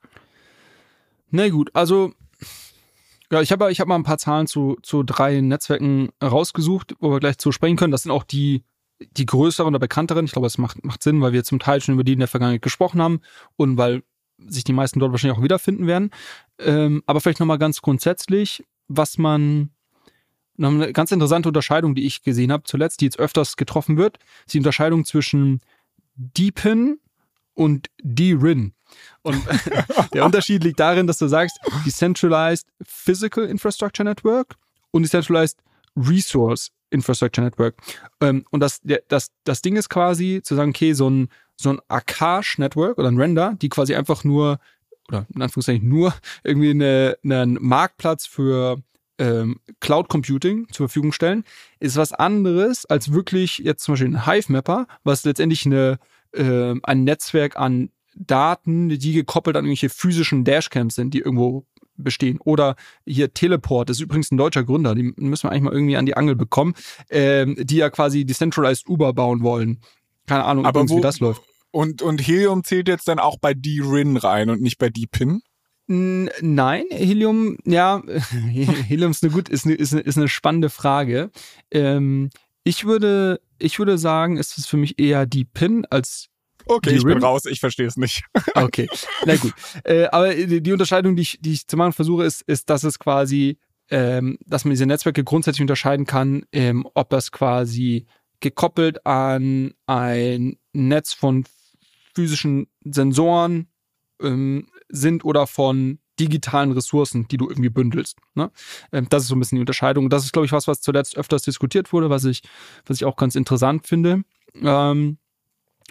Na 1.30 1.48
gut, 1.48 1.70
also 1.74 2.12
ja, 3.32 3.40
ich 3.40 3.52
habe 3.52 3.70
ich 3.70 3.80
hab 3.80 3.86
mal 3.86 3.94
ein 3.94 4.02
paar 4.02 4.18
Zahlen 4.18 4.48
zu, 4.48 4.76
zu 4.82 5.04
drei 5.04 5.40
Netzwerken 5.40 6.10
rausgesucht, 6.22 6.94
wo 6.98 7.12
wir 7.12 7.20
gleich 7.20 7.38
zu 7.38 7.52
sprechen 7.52 7.76
können. 7.76 7.92
Das 7.92 8.02
sind 8.02 8.10
auch 8.10 8.24
die, 8.24 8.64
die 8.98 9.26
größeren 9.26 9.68
oder 9.68 9.78
bekannteren. 9.78 10.24
Ich 10.24 10.32
glaube, 10.32 10.48
es 10.48 10.58
macht, 10.58 10.84
macht 10.84 11.02
Sinn, 11.02 11.20
weil 11.20 11.32
wir 11.32 11.44
zum 11.44 11.60
Teil 11.60 11.80
schon 11.80 11.94
über 11.94 12.02
die 12.02 12.14
in 12.14 12.18
der 12.18 12.28
Vergangenheit 12.28 12.62
gesprochen 12.62 13.00
haben 13.00 13.20
und 13.56 13.76
weil 13.76 14.02
sich 14.38 14.64
die 14.64 14.72
meisten 14.72 14.98
dort 14.98 15.12
wahrscheinlich 15.12 15.38
auch 15.38 15.44
wiederfinden 15.44 15.86
werden. 15.86 16.10
Ähm, 16.58 17.02
aber 17.06 17.20
vielleicht 17.20 17.40
nochmal 17.40 17.58
ganz 17.58 17.82
grundsätzlich, 17.82 18.64
was 18.88 19.16
man 19.16 19.70
noch 20.56 20.70
eine 20.70 20.92
ganz 20.92 21.12
interessante 21.12 21.48
Unterscheidung, 21.48 21.94
die 21.94 22.06
ich 22.06 22.22
gesehen 22.22 22.50
habe 22.50 22.64
zuletzt, 22.64 23.00
die 23.00 23.04
jetzt 23.04 23.18
öfters 23.18 23.56
getroffen 23.56 23.96
wird, 23.96 24.18
ist 24.46 24.54
die 24.54 24.58
Unterscheidung 24.58 25.04
zwischen 25.04 25.60
Deepin 26.16 26.98
und 27.54 27.88
DRIN. 28.02 28.74
Und 29.22 29.42
der 30.14 30.24
Unterschied 30.24 30.64
liegt 30.64 30.80
darin, 30.80 31.06
dass 31.06 31.18
du 31.18 31.28
sagst, 31.28 31.58
Decentralized 31.84 32.66
Physical 32.82 33.44
Infrastructure 33.44 34.08
Network 34.08 34.56
und 34.90 35.02
Decentralized 35.02 35.58
Resource 35.96 36.70
Infrastructure 36.90 37.44
Network. 37.44 37.76
Ähm, 38.20 38.44
und 38.50 38.60
das, 38.60 38.80
das, 39.08 39.30
das 39.44 39.62
Ding 39.62 39.76
ist 39.76 39.88
quasi 39.88 40.40
zu 40.42 40.54
sagen, 40.54 40.70
okay, 40.70 40.92
so 40.92 41.08
ein, 41.08 41.28
so 41.56 41.70
ein 41.70 41.80
Akash 41.88 42.58
Network 42.58 42.98
oder 42.98 43.08
ein 43.08 43.18
Render, 43.18 43.54
die 43.60 43.68
quasi 43.68 43.94
einfach 43.94 44.24
nur, 44.24 44.58
oder 45.08 45.26
in 45.34 45.42
Anführungszeichen 45.42 45.88
nur 45.88 46.14
irgendwie 46.44 46.70
eine, 46.70 47.16
einen 47.24 47.58
Marktplatz 47.60 48.26
für 48.26 48.82
ähm, 49.18 49.60
Cloud 49.80 50.08
Computing 50.08 50.66
zur 50.72 50.88
Verfügung 50.88 51.12
stellen, 51.12 51.44
ist 51.78 51.96
was 51.96 52.12
anderes 52.12 52.86
als 52.86 53.12
wirklich 53.12 53.58
jetzt 53.58 53.84
zum 53.84 53.94
Beispiel 53.94 54.08
ein 54.08 54.26
Hive 54.26 54.50
Mapper, 54.50 54.86
was 55.04 55.24
letztendlich 55.24 55.66
eine, 55.66 55.98
äh, 56.32 56.74
ein 56.82 57.04
Netzwerk 57.04 57.56
an 57.56 57.90
Daten, 58.14 58.88
die 58.88 59.12
gekoppelt 59.12 59.56
an 59.56 59.64
irgendwelche 59.64 59.88
physischen 59.88 60.44
Dashcams 60.44 60.94
sind, 60.94 61.14
die 61.14 61.20
irgendwo 61.20 61.66
bestehen. 61.96 62.38
Oder 62.44 62.76
hier 63.06 63.32
Teleport, 63.32 63.88
das 63.88 63.98
ist 63.98 64.02
übrigens 64.02 64.30
ein 64.30 64.36
deutscher 64.36 64.64
Gründer, 64.64 64.94
die 64.94 65.12
müssen 65.16 65.44
wir 65.44 65.50
eigentlich 65.50 65.62
mal 65.62 65.72
irgendwie 65.72 65.96
an 65.96 66.06
die 66.06 66.16
Angel 66.16 66.36
bekommen, 66.36 66.74
ähm, 67.10 67.56
die 67.58 67.76
ja 67.76 67.90
quasi 67.90 68.24
Decentralized 68.24 68.88
Uber 68.88 69.12
bauen 69.12 69.42
wollen. 69.42 69.80
Keine 70.26 70.44
Ahnung, 70.44 70.64
Aber 70.64 70.80
übrigens, 70.80 70.92
wo, 70.92 70.96
wie 70.98 71.02
das 71.02 71.20
läuft. 71.20 71.42
Und, 71.70 72.02
und 72.02 72.26
Helium 72.26 72.64
zählt 72.64 72.88
jetzt 72.88 73.08
dann 73.08 73.18
auch 73.18 73.38
bei 73.38 73.54
D-Rin 73.54 74.16
rein 74.16 74.50
und 74.50 74.60
nicht 74.60 74.78
bei 74.78 74.88
D-Pin? 74.88 75.42
Nein, 75.86 76.84
Helium, 76.90 77.58
ja, 77.64 78.00
Helium 78.52 79.10
ist 79.10 79.24
eine 79.24 79.32
gut, 79.32 79.48
ist 79.48 79.66
eine, 79.66 79.74
ist 79.74 79.92
eine, 79.92 80.02
ist 80.02 80.16
eine 80.16 80.28
spannende 80.28 80.70
Frage. 80.70 81.30
Ähm, 81.72 82.30
ich 82.62 82.84
würde, 82.84 83.40
ich 83.58 83.78
würde 83.78 83.98
sagen, 83.98 84.36
ist 84.36 84.56
es 84.56 84.66
für 84.66 84.76
mich 84.76 85.00
eher 85.00 85.26
die 85.26 85.44
Pin 85.44 85.86
als 85.90 86.29
Okay, 86.70 86.94
ich 86.94 87.04
bin 87.04 87.18
raus, 87.18 87.46
ich 87.46 87.58
verstehe 87.58 87.86
es 87.86 87.96
nicht. 87.96 88.22
okay, 88.54 88.88
na 89.26 89.34
gut. 89.36 89.52
Äh, 89.82 90.04
aber 90.06 90.32
die 90.34 90.72
Unterscheidung, 90.72 91.16
die 91.16 91.22
ich, 91.22 91.38
die 91.40 91.52
ich 91.52 91.66
zu 91.66 91.76
machen 91.76 91.92
versuche, 91.92 92.24
ist, 92.24 92.42
ist, 92.42 92.70
dass 92.70 92.84
es 92.84 93.00
quasi, 93.00 93.58
ähm, 93.90 94.38
dass 94.46 94.64
man 94.64 94.70
diese 94.70 94.86
Netzwerke 94.86 95.24
grundsätzlich 95.24 95.62
unterscheiden 95.62 96.06
kann, 96.06 96.44
ähm, 96.52 96.86
ob 96.94 97.10
das 97.10 97.32
quasi 97.32 98.06
gekoppelt 98.38 99.04
an 99.04 99.74
ein 99.86 100.58
Netz 100.72 101.12
von 101.12 101.44
physischen 102.14 102.68
Sensoren 102.84 103.66
ähm, 104.22 104.68
sind 104.88 105.24
oder 105.24 105.48
von 105.48 105.98
digitalen 106.20 106.70
Ressourcen, 106.70 107.26
die 107.26 107.36
du 107.36 107.48
irgendwie 107.48 107.70
bündelst. 107.70 108.18
Ne? 108.34 108.52
Ähm, 108.92 109.08
das 109.10 109.24
ist 109.24 109.28
so 109.28 109.34
ein 109.34 109.40
bisschen 109.40 109.56
die 109.56 109.62
Unterscheidung. 109.62 110.08
Das 110.08 110.24
ist, 110.24 110.32
glaube 110.32 110.46
ich, 110.46 110.52
was, 110.52 110.68
was 110.68 110.80
zuletzt 110.80 111.16
öfters 111.16 111.42
diskutiert 111.42 111.92
wurde, 111.92 112.10
was 112.10 112.24
ich, 112.24 112.42
was 112.86 112.98
ich 112.98 113.04
auch 113.06 113.16
ganz 113.16 113.34
interessant 113.34 113.88
finde. 113.88 114.22
Ähm, 114.54 115.18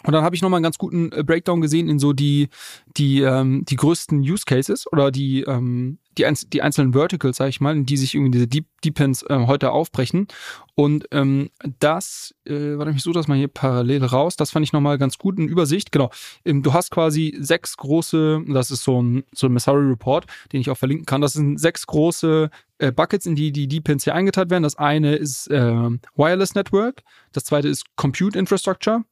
und 0.03 0.13
dann 0.13 0.23
habe 0.23 0.35
ich 0.35 0.41
nochmal 0.41 0.57
einen 0.57 0.63
ganz 0.63 0.77
guten 0.77 1.11
äh, 1.11 1.23
Breakdown 1.23 1.61
gesehen 1.61 1.89
in 1.89 1.99
so 1.99 2.13
die, 2.13 2.49
die, 2.97 3.21
ähm, 3.21 3.65
die 3.65 3.75
größten 3.75 4.19
Use 4.19 4.43
Cases 4.45 4.91
oder 4.91 5.11
die, 5.11 5.41
ähm, 5.41 5.99
die, 6.17 6.25
die 6.51 6.61
einzelnen 6.61 6.93
Verticals, 6.93 7.37
sag 7.37 7.49
ich 7.49 7.61
mal, 7.61 7.75
in 7.75 7.85
die 7.85 7.97
sich 7.97 8.15
irgendwie 8.15 8.31
diese 8.31 8.47
Deep 8.47 8.65
Depends 8.83 9.23
äh, 9.23 9.45
heute 9.45 9.71
aufbrechen. 9.71 10.27
Und 10.75 11.05
ähm, 11.11 11.49
das, 11.79 12.33
äh, 12.45 12.77
warte, 12.77 12.91
ich 12.91 13.03
suche 13.03 13.15
das 13.15 13.27
mal 13.27 13.37
hier 13.37 13.49
parallel 13.49 14.05
raus. 14.05 14.37
Das 14.37 14.51
fand 14.51 14.65
ich 14.65 14.71
nochmal 14.71 14.97
ganz 14.97 15.17
gut 15.17 15.37
in 15.37 15.47
Übersicht. 15.49 15.91
Genau. 15.91 16.09
Ähm, 16.45 16.63
du 16.63 16.73
hast 16.73 16.91
quasi 16.91 17.35
sechs 17.39 17.75
große, 17.75 18.43
das 18.47 18.71
ist 18.71 18.83
so 18.83 19.01
ein, 19.01 19.23
so 19.33 19.47
ein 19.47 19.53
Messari 19.53 19.85
Report, 19.85 20.25
den 20.53 20.61
ich 20.61 20.69
auch 20.69 20.77
verlinken 20.77 21.05
kann. 21.05 21.21
Das 21.21 21.33
sind 21.33 21.59
sechs 21.59 21.85
große 21.87 22.49
äh, 22.77 22.91
Buckets, 22.93 23.25
in 23.25 23.35
die 23.35 23.51
die 23.51 23.67
Depends 23.67 24.05
hier 24.05 24.15
eingeteilt 24.15 24.49
werden. 24.49 24.63
Das 24.63 24.77
eine 24.77 25.15
ist 25.15 25.47
äh, 25.51 25.89
Wireless 26.15 26.55
Network. 26.55 27.03
Das 27.33 27.43
zweite 27.43 27.67
ist 27.67 27.83
Compute 27.97 28.39
Infrastructure. 28.39 29.03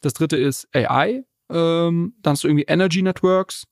Das 0.00 0.12
dritte 0.12 0.36
ist 0.36 0.68
AI. 0.74 1.24
Ähm, 1.50 2.14
dann 2.22 2.32
hast 2.32 2.44
du 2.44 2.48
irgendwie 2.48 2.64
Energy 2.64 3.02
Networks. 3.02 3.64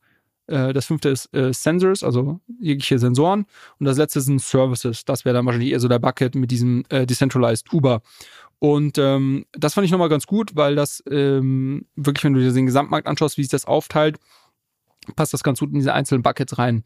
Äh, 0.47 0.73
das 0.73 0.87
fünfte 0.87 1.09
ist 1.09 1.33
äh, 1.35 1.53
Sensors, 1.53 2.03
also 2.03 2.41
jegliche 2.61 2.99
Sensoren. 2.99 3.47
Und 3.79 3.87
das 3.87 3.99
letzte 3.99 4.21
sind 4.21 4.41
Services. 4.41 5.05
Das 5.05 5.25
wäre 5.25 5.35
dann 5.35 5.47
wahrscheinlich 5.47 5.73
eher 5.73 5.81
so 5.81 5.89
der 5.89 5.99
Bucket 5.99 6.35
mit 6.35 6.51
diesem 6.51 6.85
äh, 6.89 7.07
Decentralized 7.07 7.73
Uber. 7.73 8.03
Und 8.59 8.97
ähm, 8.97 9.45
das 9.53 9.75
fand 9.75 9.85
ich 9.85 9.91
nochmal 9.91 10.09
ganz 10.09 10.27
gut, 10.27 10.57
weil 10.57 10.77
das 10.77 11.03
ähm, 11.11 11.87
wirklich, 11.95 12.25
wenn 12.25 12.33
du 12.33 12.41
dir 12.41 12.53
den 12.53 12.67
Gesamtmarkt 12.67 13.07
anschaust, 13.07 13.37
wie 13.37 13.43
sich 13.43 13.51
das 13.51 13.67
aufteilt, 13.67 14.19
passt 15.15 15.33
das 15.33 15.43
ganz 15.43 15.61
gut 15.61 15.71
in 15.71 15.77
diese 15.77 15.95
einzelnen 15.95 16.23
Buckets 16.23 16.59
rein. 16.59 16.85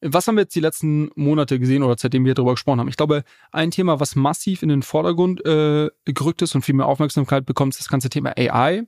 Was 0.00 0.26
haben 0.26 0.36
wir 0.36 0.42
jetzt 0.42 0.54
die 0.54 0.60
letzten 0.60 1.10
Monate 1.14 1.58
gesehen 1.58 1.82
oder 1.82 1.96
seitdem 1.96 2.24
wir 2.24 2.34
darüber 2.34 2.52
gesprochen 2.52 2.80
haben? 2.80 2.88
Ich 2.88 2.96
glaube, 2.96 3.22
ein 3.52 3.70
Thema, 3.70 4.00
was 4.00 4.16
massiv 4.16 4.62
in 4.62 4.68
den 4.68 4.82
Vordergrund 4.82 5.44
äh, 5.46 5.90
gerückt 6.04 6.42
ist 6.42 6.54
und 6.54 6.62
viel 6.62 6.74
mehr 6.74 6.86
Aufmerksamkeit 6.86 7.46
bekommt, 7.46 7.74
ist 7.74 7.80
das 7.80 7.88
ganze 7.88 8.10
Thema 8.10 8.32
AI 8.36 8.82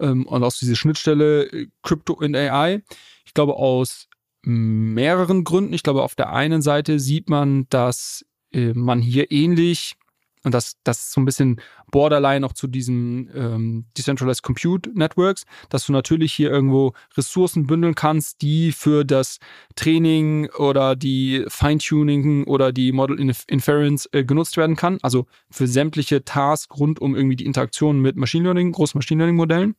ähm, 0.00 0.26
und 0.26 0.44
auch 0.44 0.52
diese 0.52 0.76
Schnittstelle 0.76 1.44
äh, 1.44 1.68
Crypto 1.82 2.20
in 2.20 2.36
AI. 2.36 2.82
Ich 3.24 3.34
glaube, 3.34 3.56
aus 3.56 4.08
mehreren 4.42 5.44
Gründen. 5.44 5.72
Ich 5.72 5.82
glaube, 5.82 6.02
auf 6.02 6.14
der 6.14 6.32
einen 6.32 6.62
Seite 6.62 6.98
sieht 6.98 7.28
man, 7.28 7.66
dass 7.70 8.24
äh, 8.52 8.72
man 8.74 9.00
hier 9.00 9.30
ähnlich 9.30 9.96
und 10.42 10.54
das, 10.54 10.76
das 10.84 11.00
ist 11.00 11.12
so 11.12 11.20
ein 11.20 11.26
bisschen 11.26 11.60
borderline 11.90 12.46
auch 12.46 12.52
zu 12.52 12.66
diesen 12.66 13.30
ähm, 13.34 13.84
Decentralized 13.96 14.42
Compute 14.42 14.90
Networks, 14.94 15.44
dass 15.68 15.86
du 15.86 15.92
natürlich 15.92 16.32
hier 16.32 16.50
irgendwo 16.50 16.94
Ressourcen 17.16 17.66
bündeln 17.66 17.94
kannst, 17.94 18.40
die 18.40 18.72
für 18.72 19.04
das 19.04 19.38
Training 19.76 20.48
oder 20.50 20.96
die 20.96 21.44
Feintuning 21.48 22.44
oder 22.44 22.72
die 22.72 22.92
Model 22.92 23.18
Inference 23.18 24.08
äh, 24.12 24.24
genutzt 24.24 24.56
werden 24.56 24.76
kann. 24.76 24.98
Also 25.02 25.26
für 25.50 25.66
sämtliche 25.66 26.24
Tasks 26.24 26.78
rund 26.78 27.00
um 27.00 27.14
irgendwie 27.14 27.36
die 27.36 27.46
Interaktion 27.46 28.00
mit 28.00 28.16
Machine 28.16 28.44
Learning, 28.44 28.72
großen 28.72 28.98
Machine 28.98 29.18
Learning 29.18 29.36
Modellen 29.36 29.74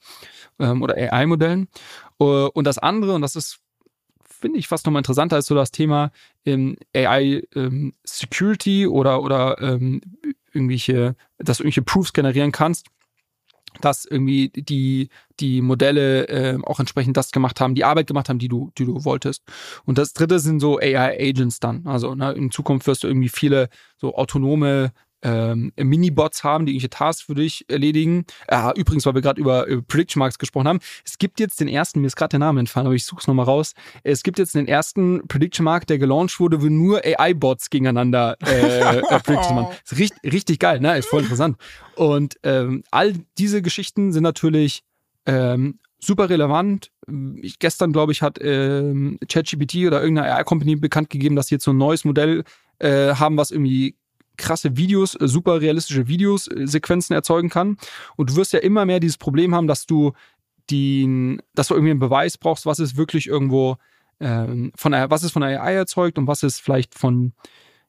ähm, 0.59 0.83
oder 0.83 0.95
AI 0.95 1.25
Modellen. 1.25 1.67
Uh, 2.19 2.49
und 2.53 2.67
das 2.67 2.77
andere, 2.77 3.15
und 3.15 3.23
das 3.23 3.35
ist 3.35 3.61
finde 4.41 4.57
ich 4.57 4.67
fast 4.67 4.85
nochmal 4.85 5.01
interessanter 5.01 5.37
ist 5.37 5.45
so 5.45 5.55
das 5.55 5.71
Thema 5.71 6.11
ähm, 6.45 6.75
AI 6.95 7.43
ähm, 7.55 7.93
Security 8.03 8.87
oder, 8.87 9.21
oder 9.21 9.61
ähm, 9.61 10.01
irgendwelche, 10.53 11.15
dass 11.37 11.57
du 11.57 11.63
irgendwelche 11.63 11.81
Proofs 11.81 12.13
generieren 12.13 12.51
kannst, 12.51 12.87
dass 13.79 14.05
irgendwie 14.05 14.49
die, 14.49 15.09
die 15.39 15.61
Modelle 15.61 16.27
äh, 16.27 16.59
auch 16.63 16.79
entsprechend 16.79 17.15
das 17.15 17.31
gemacht 17.31 17.61
haben, 17.61 17.75
die 17.75 17.85
Arbeit 17.85 18.07
gemacht 18.07 18.27
haben, 18.27 18.39
die 18.39 18.49
du, 18.49 18.71
die 18.77 18.85
du 18.85 19.05
wolltest. 19.05 19.43
Und 19.85 19.97
das 19.97 20.13
dritte 20.13 20.39
sind 20.39 20.59
so 20.59 20.77
AI-Agents 20.77 21.59
dann. 21.59 21.87
Also 21.87 22.13
ne, 22.15 22.33
in 22.33 22.51
Zukunft 22.51 22.87
wirst 22.87 23.03
du 23.03 23.07
irgendwie 23.07 23.29
viele 23.29 23.69
so 23.97 24.15
autonome 24.15 24.91
ähm, 25.23 25.71
Mini-Bots 25.77 26.43
haben, 26.43 26.65
die 26.65 26.73
irgendwelche 26.73 26.89
Tasks 26.89 27.23
für 27.23 27.35
dich 27.35 27.65
erledigen. 27.69 28.25
Äh, 28.47 28.77
übrigens, 28.79 29.05
weil 29.05 29.15
wir 29.15 29.21
gerade 29.21 29.39
über, 29.39 29.65
über 29.65 29.81
Prediction 29.81 30.19
Marks 30.19 30.39
gesprochen 30.39 30.67
haben, 30.67 30.79
es 31.05 31.17
gibt 31.17 31.39
jetzt 31.39 31.59
den 31.59 31.67
ersten, 31.67 32.01
mir 32.01 32.07
ist 32.07 32.15
gerade 32.15 32.31
der 32.31 32.39
Name 32.39 32.59
entfallen, 32.59 32.87
aber 32.87 32.95
ich 32.95 33.05
suche 33.05 33.21
es 33.21 33.27
nochmal 33.27 33.45
raus. 33.45 33.73
Es 34.03 34.23
gibt 34.23 34.39
jetzt 34.39 34.55
den 34.55 34.67
ersten 34.67 35.27
Prediction 35.27 35.63
Mark, 35.63 35.87
der 35.87 35.97
gelauncht 35.97 36.39
wurde, 36.39 36.61
wo 36.61 36.67
nur 36.67 37.01
AI-Bots 37.03 37.69
gegeneinander 37.69 38.37
äh, 38.45 38.97
äh, 38.99 39.19
Prediction 39.19 39.55
machen. 39.55 39.75
Ist 39.83 39.97
richtig, 39.97 40.33
richtig 40.33 40.59
geil, 40.59 40.79
ne? 40.79 40.97
Ist 40.97 41.09
voll 41.09 41.21
interessant. 41.21 41.57
Und 41.95 42.35
ähm, 42.43 42.83
all 42.91 43.13
diese 43.37 43.61
Geschichten 43.61 44.11
sind 44.11 44.23
natürlich 44.23 44.83
ähm, 45.25 45.79
super 45.99 46.29
relevant. 46.29 46.91
Ich, 47.41 47.59
gestern, 47.59 47.93
glaube 47.93 48.11
ich, 48.11 48.21
hat 48.21 48.39
ähm, 48.41 49.19
ChatGPT 49.27 49.87
oder 49.87 50.01
irgendeine 50.01 50.33
AI-Company 50.35 50.75
bekannt 50.77 51.09
gegeben, 51.09 51.35
dass 51.35 51.47
sie 51.47 51.55
jetzt 51.55 51.63
so 51.63 51.71
ein 51.71 51.77
neues 51.77 52.05
Modell 52.05 52.43
äh, 52.79 53.13
haben, 53.15 53.37
was 53.37 53.51
irgendwie 53.51 53.95
krasse 54.41 54.75
Videos, 54.75 55.15
äh, 55.15 55.27
super 55.27 55.61
realistische 55.61 56.07
Videos, 56.07 56.47
äh, 56.47 57.13
erzeugen 57.13 57.49
kann. 57.49 57.77
Und 58.17 58.31
du 58.31 58.35
wirst 58.35 58.53
ja 58.53 58.59
immer 58.59 58.85
mehr 58.85 58.99
dieses 58.99 59.17
Problem 59.17 59.55
haben, 59.55 59.67
dass 59.67 59.85
du 59.85 60.11
den, 60.69 61.41
dass 61.55 61.67
du 61.67 61.75
irgendwie 61.75 61.91
einen 61.91 61.99
Beweis 61.99 62.37
brauchst, 62.37 62.65
was 62.65 62.79
ist 62.79 62.97
wirklich 62.97 63.27
irgendwo 63.27 63.77
ähm, 64.19 64.71
von 64.75 64.91
was 64.93 65.23
ist 65.23 65.31
von 65.31 65.43
AI 65.43 65.73
erzeugt 65.73 66.17
und 66.17 66.27
was 66.27 66.43
ist 66.43 66.59
vielleicht 66.59 66.95
von 66.97 67.33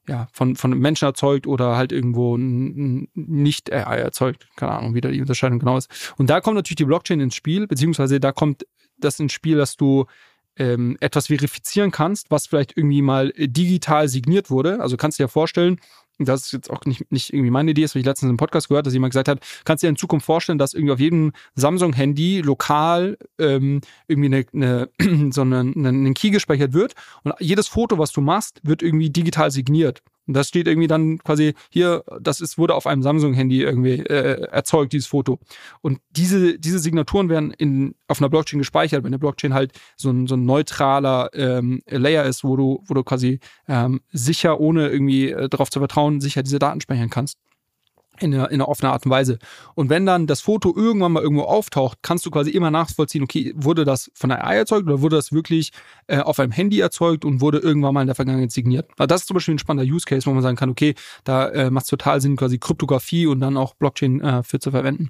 ja, 0.07 0.27
von, 0.33 0.57
von 0.57 0.77
Menschen 0.77 1.05
erzeugt 1.05 1.47
oder 1.47 1.77
halt 1.77 1.93
irgendwo 1.93 2.35
nicht 2.37 3.71
AI 3.71 3.99
erzeugt. 3.99 4.47
Keine 4.57 4.73
Ahnung, 4.73 4.95
wie 4.95 5.01
da 5.01 5.09
die 5.09 5.21
Unterscheidung 5.21 5.59
genau 5.59 5.77
ist. 5.77 6.13
Und 6.17 6.29
da 6.29 6.41
kommt 6.41 6.55
natürlich 6.55 6.75
die 6.75 6.85
Blockchain 6.85 7.21
ins 7.21 7.35
Spiel, 7.35 7.67
beziehungsweise 7.67 8.19
da 8.19 8.33
kommt 8.33 8.67
das 8.97 9.21
ins 9.21 9.31
Spiel, 9.31 9.55
dass 9.55 9.77
du 9.77 10.05
ähm, 10.57 10.97
etwas 10.99 11.27
verifizieren 11.27 11.91
kannst, 11.91 12.31
was 12.31 12.47
vielleicht 12.47 12.77
irgendwie 12.77 13.01
mal 13.01 13.31
digital 13.37 14.07
signiert 14.07 14.49
wurde. 14.49 14.81
Also 14.81 14.97
kannst 14.97 15.19
du 15.19 15.23
dir 15.23 15.29
vorstellen, 15.29 15.79
das 16.25 16.45
ist 16.45 16.51
jetzt 16.53 16.69
auch 16.69 16.85
nicht, 16.85 17.11
nicht 17.11 17.33
irgendwie 17.33 17.51
meine 17.51 17.71
Idee, 17.71 17.83
das 17.83 17.91
habe 17.91 17.99
ich 17.99 18.05
letztens 18.05 18.29
im 18.29 18.37
Podcast 18.37 18.69
gehört, 18.69 18.85
dass 18.85 18.93
jemand 18.93 19.11
gesagt 19.11 19.27
hat, 19.27 19.39
kannst 19.65 19.83
du 19.83 19.87
dir 19.87 19.89
in 19.89 19.95
Zukunft 19.95 20.25
vorstellen, 20.25 20.57
dass 20.57 20.73
irgendwie 20.73 20.93
auf 20.93 20.99
jedem 20.99 21.33
Samsung-Handy 21.55 22.41
lokal 22.41 23.17
ähm, 23.39 23.81
irgendwie 24.07 24.45
eine, 24.53 24.89
eine, 24.99 25.31
so 25.31 25.41
eine, 25.41 25.59
einen 25.59 26.13
Key 26.13 26.29
gespeichert 26.29 26.73
wird 26.73 26.93
und 27.23 27.33
jedes 27.39 27.67
Foto, 27.67 27.97
was 27.97 28.11
du 28.11 28.21
machst, 28.21 28.59
wird 28.63 28.81
irgendwie 28.81 29.09
digital 29.09 29.51
signiert. 29.51 30.01
Und 30.27 30.35
das 30.35 30.47
steht 30.47 30.67
irgendwie 30.67 30.87
dann 30.87 31.17
quasi 31.19 31.53
hier, 31.69 32.03
das 32.21 32.41
ist, 32.41 32.57
wurde 32.57 32.75
auf 32.75 32.87
einem 32.87 33.03
Samsung-Handy 33.03 33.61
irgendwie 33.61 33.99
äh, 33.99 34.41
erzeugt, 34.47 34.93
dieses 34.93 35.07
Foto. 35.07 35.39
Und 35.81 35.99
diese, 36.11 36.57
diese 36.59 36.79
Signaturen 36.79 37.29
werden 37.29 37.51
in, 37.51 37.95
auf 38.07 38.19
einer 38.19 38.29
Blockchain 38.29 38.59
gespeichert, 38.59 39.03
wenn 39.03 39.09
eine 39.09 39.19
Blockchain 39.19 39.53
halt 39.53 39.73
so 39.97 40.09
ein, 40.09 40.27
so 40.27 40.35
ein 40.35 40.45
neutraler 40.45 41.29
ähm, 41.33 41.81
Layer 41.87 42.23
ist, 42.25 42.43
wo 42.43 42.55
du, 42.55 42.83
wo 42.85 42.93
du 42.93 43.03
quasi 43.03 43.39
ähm, 43.67 44.01
sicher, 44.11 44.59
ohne 44.59 44.89
irgendwie 44.89 45.31
äh, 45.31 45.49
darauf 45.49 45.69
zu 45.69 45.79
vertrauen, 45.79 46.21
sicher 46.21 46.43
diese 46.43 46.59
Daten 46.59 46.81
speichern 46.81 47.09
kannst 47.09 47.37
in 48.23 48.33
einer, 48.33 48.49
in 48.49 48.55
einer 48.55 48.69
offenen 48.69 48.91
Art 48.91 49.05
und 49.05 49.11
Weise. 49.11 49.39
Und 49.75 49.89
wenn 49.89 50.05
dann 50.05 50.27
das 50.27 50.41
Foto 50.41 50.73
irgendwann 50.75 51.11
mal 51.11 51.23
irgendwo 51.23 51.43
auftaucht, 51.43 51.99
kannst 52.01 52.25
du 52.25 52.31
quasi 52.31 52.51
immer 52.51 52.71
nachvollziehen, 52.71 53.23
okay, 53.23 53.53
wurde 53.55 53.85
das 53.85 54.11
von 54.15 54.29
der 54.29 54.45
AI 54.45 54.57
erzeugt 54.57 54.87
oder 54.87 55.01
wurde 55.01 55.17
das 55.17 55.31
wirklich 55.31 55.71
äh, 56.07 56.19
auf 56.19 56.39
einem 56.39 56.51
Handy 56.51 56.79
erzeugt 56.79 57.25
und 57.25 57.41
wurde 57.41 57.59
irgendwann 57.59 57.93
mal 57.93 58.01
in 58.01 58.07
der 58.07 58.15
Vergangenheit 58.15 58.51
signiert. 58.51 58.89
Also 58.97 59.07
das 59.07 59.21
ist 59.21 59.27
zum 59.27 59.35
Beispiel 59.35 59.55
ein 59.55 59.59
spannender 59.59 59.91
Use 59.91 60.05
Case, 60.05 60.25
wo 60.25 60.31
man 60.31 60.41
sagen 60.41 60.57
kann, 60.57 60.69
okay, 60.69 60.95
da 61.23 61.49
äh, 61.49 61.69
macht 61.69 61.83
es 61.83 61.89
total 61.89 62.21
Sinn, 62.21 62.35
quasi 62.35 62.57
Kryptographie 62.57 63.27
und 63.27 63.39
dann 63.39 63.57
auch 63.57 63.75
Blockchain 63.75 64.21
äh, 64.21 64.43
für 64.43 64.59
zu 64.59 64.71
verwenden. 64.71 65.09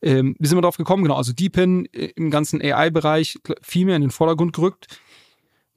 Ähm, 0.00 0.36
wie 0.38 0.46
sind 0.46 0.56
wir 0.56 0.62
darauf 0.62 0.76
gekommen? 0.76 1.02
Genau, 1.02 1.16
also 1.16 1.32
Deepin 1.32 1.86
äh, 1.92 2.12
im 2.16 2.30
ganzen 2.30 2.60
AI-Bereich 2.62 3.38
viel 3.62 3.86
mehr 3.86 3.96
in 3.96 4.02
den 4.02 4.10
Vordergrund 4.10 4.54
gerückt. 4.54 4.86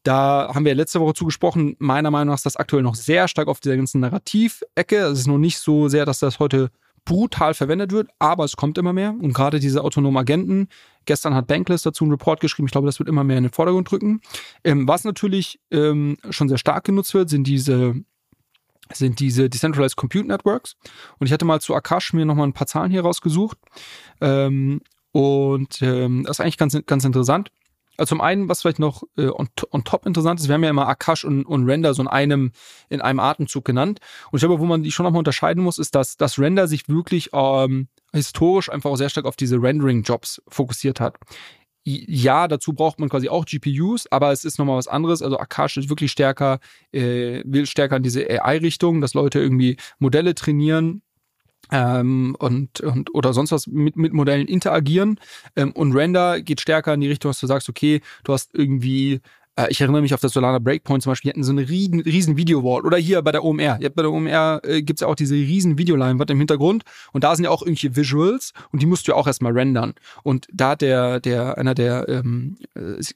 Da 0.05 0.51
haben 0.53 0.65
wir 0.65 0.75
letzte 0.75 0.99
Woche 0.99 1.15
zugesprochen. 1.15 1.75
Meiner 1.79 2.11
Meinung 2.11 2.27
nach 2.27 2.35
ist 2.35 2.45
das 2.45 2.57
aktuell 2.57 2.83
noch 2.83 2.93
sehr 2.93 3.27
stark 3.27 3.47
auf 3.47 3.59
dieser 3.59 3.75
ganzen 3.75 4.01
Narrativ-Ecke. 4.01 4.97
Es 4.97 5.19
ist 5.19 5.27
noch 5.27 5.39
nicht 5.39 5.57
so 5.57 5.87
sehr, 5.87 6.05
dass 6.05 6.19
das 6.19 6.37
heute 6.37 6.69
brutal 7.05 7.55
verwendet 7.55 7.91
wird, 7.91 8.09
aber 8.19 8.43
es 8.43 8.55
kommt 8.55 8.77
immer 8.77 8.93
mehr. 8.93 9.15
Und 9.19 9.33
gerade 9.33 9.59
diese 9.59 9.83
autonomen 9.83 10.17
Agenten, 10.17 10.67
gestern 11.05 11.33
hat 11.33 11.47
Bankless 11.47 11.81
dazu 11.81 12.03
einen 12.03 12.11
Report 12.11 12.39
geschrieben, 12.39 12.67
ich 12.67 12.71
glaube, 12.71 12.85
das 12.85 12.99
wird 12.99 13.09
immer 13.09 13.23
mehr 13.23 13.39
in 13.39 13.45
den 13.45 13.51
Vordergrund 13.51 13.89
drücken. 13.89 14.21
Ähm, 14.63 14.87
was 14.87 15.05
natürlich 15.05 15.59
ähm, 15.71 16.17
schon 16.29 16.49
sehr 16.49 16.59
stark 16.59 16.83
genutzt 16.83 17.15
wird, 17.15 17.29
sind 17.29 17.47
diese 17.47 17.95
sind 18.93 19.19
diese 19.19 19.49
Decentralized 19.49 19.95
Compute 19.95 20.27
Networks. 20.27 20.75
Und 21.17 21.25
ich 21.25 21.33
hatte 21.33 21.45
mal 21.45 21.59
zu 21.59 21.73
Akash 21.73 22.13
mir 22.13 22.25
nochmal 22.25 22.45
ein 22.45 22.53
paar 22.53 22.67
Zahlen 22.67 22.91
hier 22.91 23.01
rausgesucht. 23.01 23.57
Ähm, 24.21 24.81
und 25.11 25.81
ähm, 25.81 26.25
das 26.27 26.37
ist 26.37 26.41
eigentlich 26.41 26.57
ganz, 26.57 26.77
ganz 26.85 27.03
interessant. 27.05 27.49
Also 27.97 28.09
zum 28.09 28.21
einen, 28.21 28.49
was 28.49 28.61
vielleicht 28.61 28.79
noch 28.79 29.03
äh, 29.17 29.27
on, 29.27 29.49
on, 29.71 29.83
top 29.83 30.05
interessant 30.05 30.39
ist, 30.39 30.47
wir 30.47 30.55
haben 30.55 30.63
ja 30.63 30.69
immer 30.69 30.87
Akash 30.87 31.23
und, 31.23 31.45
und 31.45 31.65
Render 31.65 31.93
so 31.93 32.01
in 32.01 32.07
einem, 32.07 32.51
in 32.89 33.01
einem 33.01 33.19
Atemzug 33.19 33.65
genannt. 33.65 33.99
Und 34.31 34.37
ich 34.37 34.41
glaube, 34.41 34.59
wo 34.59 34.65
man 34.65 34.83
die 34.83 34.91
schon 34.91 35.03
nochmal 35.03 35.19
unterscheiden 35.19 35.63
muss, 35.63 35.77
ist, 35.77 35.95
dass 35.95 36.17
das 36.17 36.39
Render 36.39 36.67
sich 36.67 36.89
wirklich 36.89 37.29
ähm, 37.33 37.87
historisch 38.13 38.69
einfach 38.69 38.89
auch 38.89 38.97
sehr 38.97 39.09
stark 39.09 39.25
auf 39.25 39.35
diese 39.35 39.61
Rendering-Jobs 39.61 40.41
fokussiert 40.47 40.99
hat. 40.99 41.17
Ja, 41.87 42.47
dazu 42.47 42.73
braucht 42.73 42.99
man 42.99 43.09
quasi 43.09 43.29
auch 43.29 43.45
GPUs, 43.45 44.07
aber 44.11 44.31
es 44.31 44.43
ist 44.43 44.57
nochmal 44.57 44.77
was 44.77 44.87
anderes. 44.87 45.21
Also 45.21 45.37
Akash 45.37 45.77
ist 45.77 45.87
wirklich 45.87 46.11
stärker, 46.11 46.59
äh, 46.91 47.43
will 47.45 47.67
stärker 47.67 47.97
in 47.97 48.03
diese 48.03 48.27
AI-Richtung, 48.27 49.01
dass 49.01 49.13
Leute 49.13 49.39
irgendwie 49.39 49.77
Modelle 49.99 50.33
trainieren 50.33 51.03
ähm, 51.71 52.35
und, 52.39 52.81
und 52.81 53.13
oder 53.13 53.33
sonst 53.33 53.51
was 53.51 53.67
mit, 53.67 53.95
mit 53.95 54.13
Modellen 54.13 54.47
interagieren. 54.47 55.19
Ähm, 55.55 55.71
und 55.71 55.93
Render 55.93 56.41
geht 56.41 56.61
stärker 56.61 56.93
in 56.93 57.01
die 57.01 57.07
Richtung, 57.07 57.29
dass 57.29 57.39
du 57.39 57.47
sagst, 57.47 57.69
okay, 57.69 58.01
du 58.23 58.33
hast 58.33 58.49
irgendwie 58.53 59.21
äh, 59.55 59.67
ich 59.69 59.81
erinnere 59.81 60.01
mich 60.01 60.13
auf 60.13 60.19
das 60.19 60.33
Solana 60.33 60.59
Breakpoint 60.59 61.03
zum 61.03 61.11
Beispiel, 61.11 61.29
die 61.29 61.33
hatten 61.33 61.43
so 61.43 61.51
eine 61.51 61.67
riesen, 61.67 62.01
riesen 62.01 62.37
Video-Wall. 62.37 62.83
Oder 62.83 62.97
hier 62.97 63.21
bei 63.21 63.31
der 63.31 63.43
OMR. 63.43 63.79
Bei 63.79 64.01
der 64.01 64.11
OMR 64.11 64.61
äh, 64.63 64.81
gibt's 64.81 65.01
ja 65.01 65.07
auch 65.07 65.15
diese 65.15 65.35
riesen 65.35 65.77
Videoleinwand 65.77 66.29
im 66.31 66.37
Hintergrund. 66.37 66.83
Und 67.13 67.23
da 67.23 67.35
sind 67.35 67.45
ja 67.45 67.51
auch 67.51 67.61
irgendwelche 67.61 67.95
Visuals 67.95 68.53
und 68.71 68.81
die 68.81 68.85
musst 68.85 69.07
du 69.07 69.11
ja 69.11 69.17
auch 69.17 69.27
erstmal 69.27 69.53
rendern. 69.53 69.93
Und 70.23 70.47
da 70.51 70.71
hat 70.71 70.81
der, 70.81 71.19
der, 71.19 71.57
einer 71.57 71.73
der 71.73 72.07
ähm, 72.09 72.57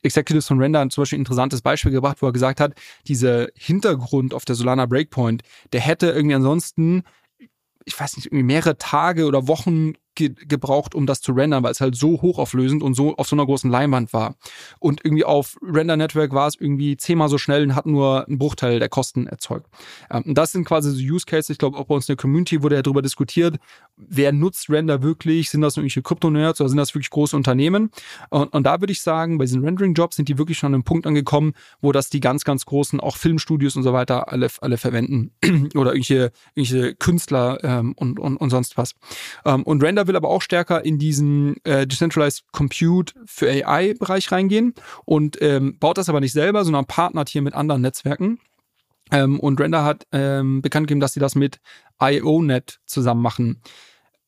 Executives 0.01 0.47
von 0.47 0.59
Render 0.59 0.87
zum 0.89 1.01
Beispiel 1.01 1.17
ein 1.17 1.21
interessantes 1.21 1.61
Beispiel 1.61 1.91
gebracht, 1.91 2.17
wo 2.21 2.27
er 2.27 2.33
gesagt 2.33 2.59
hat, 2.59 2.73
dieser 3.07 3.47
Hintergrund 3.55 4.33
auf 4.33 4.45
der 4.45 4.55
Solana 4.55 4.85
Breakpoint, 4.85 5.43
der 5.73 5.81
hätte 5.81 6.07
irgendwie 6.07 6.35
ansonsten 6.35 7.03
ich 7.89 7.99
weiß 7.99 8.17
nicht, 8.17 8.31
mehrere 8.31 8.77
Tage 8.77 9.25
oder 9.25 9.47
Wochen 9.47 9.93
ge 10.19 10.35
gebraucht, 10.47 10.93
um 10.93 11.05
das 11.05 11.21
zu 11.21 11.31
rendern, 11.31 11.63
weil 11.63 11.71
es 11.71 11.81
halt 11.81 11.95
so 11.95 12.21
hochauflösend 12.21 12.83
und 12.83 12.93
so 12.93 13.15
auf 13.15 13.27
so 13.27 13.35
einer 13.35 13.45
großen 13.45 13.71
Leinwand 13.71 14.13
war. 14.13 14.35
Und 14.79 15.03
irgendwie 15.03 15.23
auf 15.23 15.57
Render 15.61 15.97
Network 15.97 16.33
war 16.33 16.47
es 16.47 16.55
irgendwie 16.59 16.97
zehnmal 16.97 17.29
so 17.29 17.37
schnell 17.37 17.63
und 17.63 17.75
hat 17.75 17.85
nur 17.85 18.27
einen 18.27 18.37
Bruchteil 18.37 18.79
der 18.79 18.89
Kosten 18.89 19.27
erzeugt. 19.27 19.67
Ähm, 20.11 20.23
und 20.27 20.37
das 20.37 20.51
sind 20.51 20.65
quasi 20.65 20.91
so 20.91 21.01
Use 21.01 21.25
Cases. 21.25 21.49
Ich 21.49 21.57
glaube, 21.57 21.77
auch 21.77 21.85
bei 21.85 21.95
uns 21.95 22.07
in 22.07 22.13
der 22.13 22.21
Community 22.21 22.61
wurde 22.61 22.75
ja 22.75 22.81
darüber 22.81 23.01
diskutiert, 23.01 23.57
wer 23.95 24.31
nutzt 24.31 24.69
Render 24.69 25.01
wirklich? 25.01 25.49
Sind 25.49 25.61
das 25.61 25.77
irgendwelche 25.77 26.01
Krypto-Nerds 26.01 26.59
oder 26.61 26.69
sind 26.69 26.77
das 26.77 26.93
wirklich 26.93 27.09
große 27.09 27.35
Unternehmen? 27.35 27.91
Und, 28.29 28.53
und 28.53 28.63
da 28.63 28.81
würde 28.81 28.91
ich 28.91 29.01
sagen, 29.01 29.37
bei 29.37 29.45
diesen 29.45 29.63
Rendering-Jobs 29.63 30.15
sind 30.15 30.29
die 30.29 30.37
wirklich 30.37 30.57
schon 30.57 30.67
an 30.67 30.73
einem 30.75 30.83
Punkt 30.83 31.07
angekommen, 31.07 31.53
wo 31.81 31.91
das 31.91 32.09
die 32.09 32.19
ganz, 32.19 32.43
ganz 32.43 32.65
großen, 32.65 32.99
auch 32.99 33.17
Filmstudios 33.17 33.75
und 33.75 33.83
so 33.83 33.93
weiter, 33.93 34.31
alle, 34.31 34.49
alle 34.61 34.77
verwenden. 34.77 35.31
oder 35.75 35.93
irgendwelche, 35.93 36.31
irgendwelche 36.55 36.95
Künstler 36.95 37.63
ähm, 37.63 37.93
und, 37.93 38.19
und, 38.19 38.37
und 38.37 38.49
sonst 38.49 38.77
was. 38.77 38.95
Ähm, 39.45 39.63
und 39.63 39.83
Render 39.83 40.07
will 40.09 40.17
aber 40.17 40.29
auch 40.29 40.41
stärker 40.41 40.83
in 40.83 40.97
diesen 40.97 41.55
äh, 41.63 41.87
Decentralized 41.87 42.43
Compute 42.51 43.13
für 43.25 43.47
AI-Bereich 43.47 44.31
reingehen 44.31 44.73
und 45.05 45.41
ähm, 45.41 45.77
baut 45.79 45.97
das 45.97 46.09
aber 46.09 46.19
nicht 46.19 46.33
selber, 46.33 46.65
sondern 46.65 46.85
partnert 46.85 47.29
hier 47.29 47.41
mit 47.41 47.53
anderen 47.53 47.81
Netzwerken. 47.81 48.39
Ähm, 49.11 49.39
und 49.39 49.59
Render 49.61 49.85
hat 49.85 50.05
ähm, 50.11 50.61
bekannt 50.61 50.87
gegeben, 50.87 50.99
dass 50.99 51.13
sie 51.13 51.19
das 51.19 51.35
mit 51.35 51.59
IONet 52.01 52.79
zusammen 52.85 53.21
machen. 53.21 53.61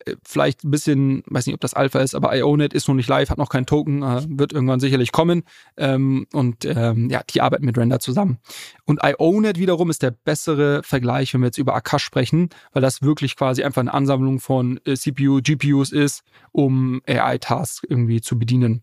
Äh, 0.06 0.16
vielleicht 0.24 0.64
ein 0.64 0.72
bisschen, 0.72 1.24
weiß 1.28 1.46
nicht, 1.46 1.56
ob 1.56 1.62
das 1.62 1.74
Alpha 1.74 2.00
ist, 2.00 2.16
aber 2.16 2.36
IONet 2.36 2.74
ist 2.74 2.88
noch 2.88 2.96
nicht 2.96 3.10
live, 3.10 3.30
hat 3.30 3.38
noch 3.38 3.50
keinen 3.50 3.66
Token, 3.66 4.04
äh, 4.04 4.22
wird 4.28 4.54
irgendwann 4.54 4.80
sicherlich 4.80 5.12
kommen. 5.12 5.44
Ähm, 5.78 6.28
und 6.34 6.66
ähm, 6.66 7.10
ja, 7.10 7.22
die 7.30 7.42
arbeiten 7.42 7.66
mit 7.66 7.78
Render 7.78 8.00
zusammen. 8.00 8.40
Und 8.86 9.00
IONet 9.04 9.58
wiederum 9.58 9.90
ist 9.90 10.04
der 10.04 10.12
bessere 10.12 10.84
Vergleich, 10.84 11.34
wenn 11.34 11.42
wir 11.42 11.48
jetzt 11.48 11.58
über 11.58 11.76
Akash 11.76 12.04
sprechen, 12.04 12.50
weil 12.74 12.82
das 12.82 13.02
wirklich 13.02 13.36
quasi 13.36 13.64
einfach 13.64 13.82
eine 13.82 13.94
Ansammlung 13.94 14.40
von 14.40 14.80
äh, 14.86 14.96
CPU, 14.96 15.42
GPUs 15.42 15.92
ist, 15.92 16.24
um 16.52 17.02
AI-Tasks 17.08 17.82
irgendwie 17.88 18.22
zu 18.22 18.38
bedienen. 18.38 18.82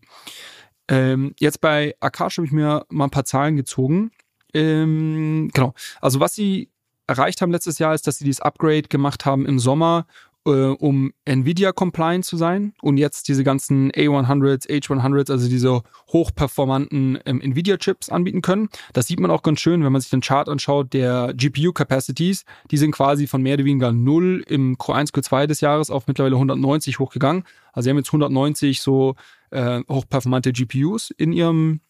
Ähm, 0.87 1.33
jetzt 1.39 1.61
bei 1.61 1.95
Akash 1.99 2.37
habe 2.37 2.47
ich 2.47 2.51
mir 2.51 2.85
mal 2.89 3.05
ein 3.05 3.11
paar 3.11 3.25
Zahlen 3.25 3.55
gezogen. 3.55 4.11
Ähm, 4.53 5.51
genau. 5.53 5.73
Also 6.01 6.19
was 6.19 6.33
sie 6.33 6.71
erreicht 7.09 7.41
haben 7.41 7.51
letztes 7.51 7.79
Jahr 7.79 7.93
ist, 7.95 8.07
dass 8.07 8.19
sie 8.19 8.25
dieses 8.25 8.41
Upgrade 8.41 8.83
gemacht 8.83 9.25
haben 9.25 9.45
im 9.45 9.59
Sommer 9.59 10.05
um 10.49 11.11
Nvidia-compliant 11.25 12.25
zu 12.25 12.37
sein 12.37 12.73
und 12.81 12.97
jetzt 12.97 13.27
diese 13.27 13.43
ganzen 13.43 13.91
A100s, 13.91 14.67
H100s, 14.69 15.31
also 15.31 15.47
diese 15.47 15.81
hochperformanten 16.11 17.19
ähm, 17.25 17.41
Nvidia-Chips 17.41 18.09
anbieten 18.09 18.41
können. 18.41 18.69
Das 18.93 19.07
sieht 19.07 19.19
man 19.19 19.31
auch 19.31 19.43
ganz 19.43 19.59
schön, 19.59 19.83
wenn 19.83 19.91
man 19.91 20.01
sich 20.01 20.09
den 20.09 20.21
Chart 20.21 20.49
anschaut, 20.49 20.93
der 20.93 21.33
GPU-Capacities, 21.35 22.45
die 22.71 22.77
sind 22.77 22.91
quasi 22.91 23.27
von 23.27 23.41
mehr 23.41 23.55
oder 23.55 23.65
weniger 23.65 23.91
null 23.91 24.43
im 24.47 24.77
Q1, 24.77 25.13
Q2 25.13 25.47
des 25.47 25.61
Jahres 25.61 25.89
auf 25.89 26.07
mittlerweile 26.07 26.35
190 26.35 26.99
hochgegangen. 26.99 27.43
Also 27.73 27.85
sie 27.85 27.89
haben 27.91 27.97
jetzt 27.97 28.09
190 28.09 28.81
so 28.81 29.15
äh, 29.51 29.81
hochperformante 29.89 30.51
GPUs 30.51 31.11
in 31.11 31.31
ihrem 31.31 31.81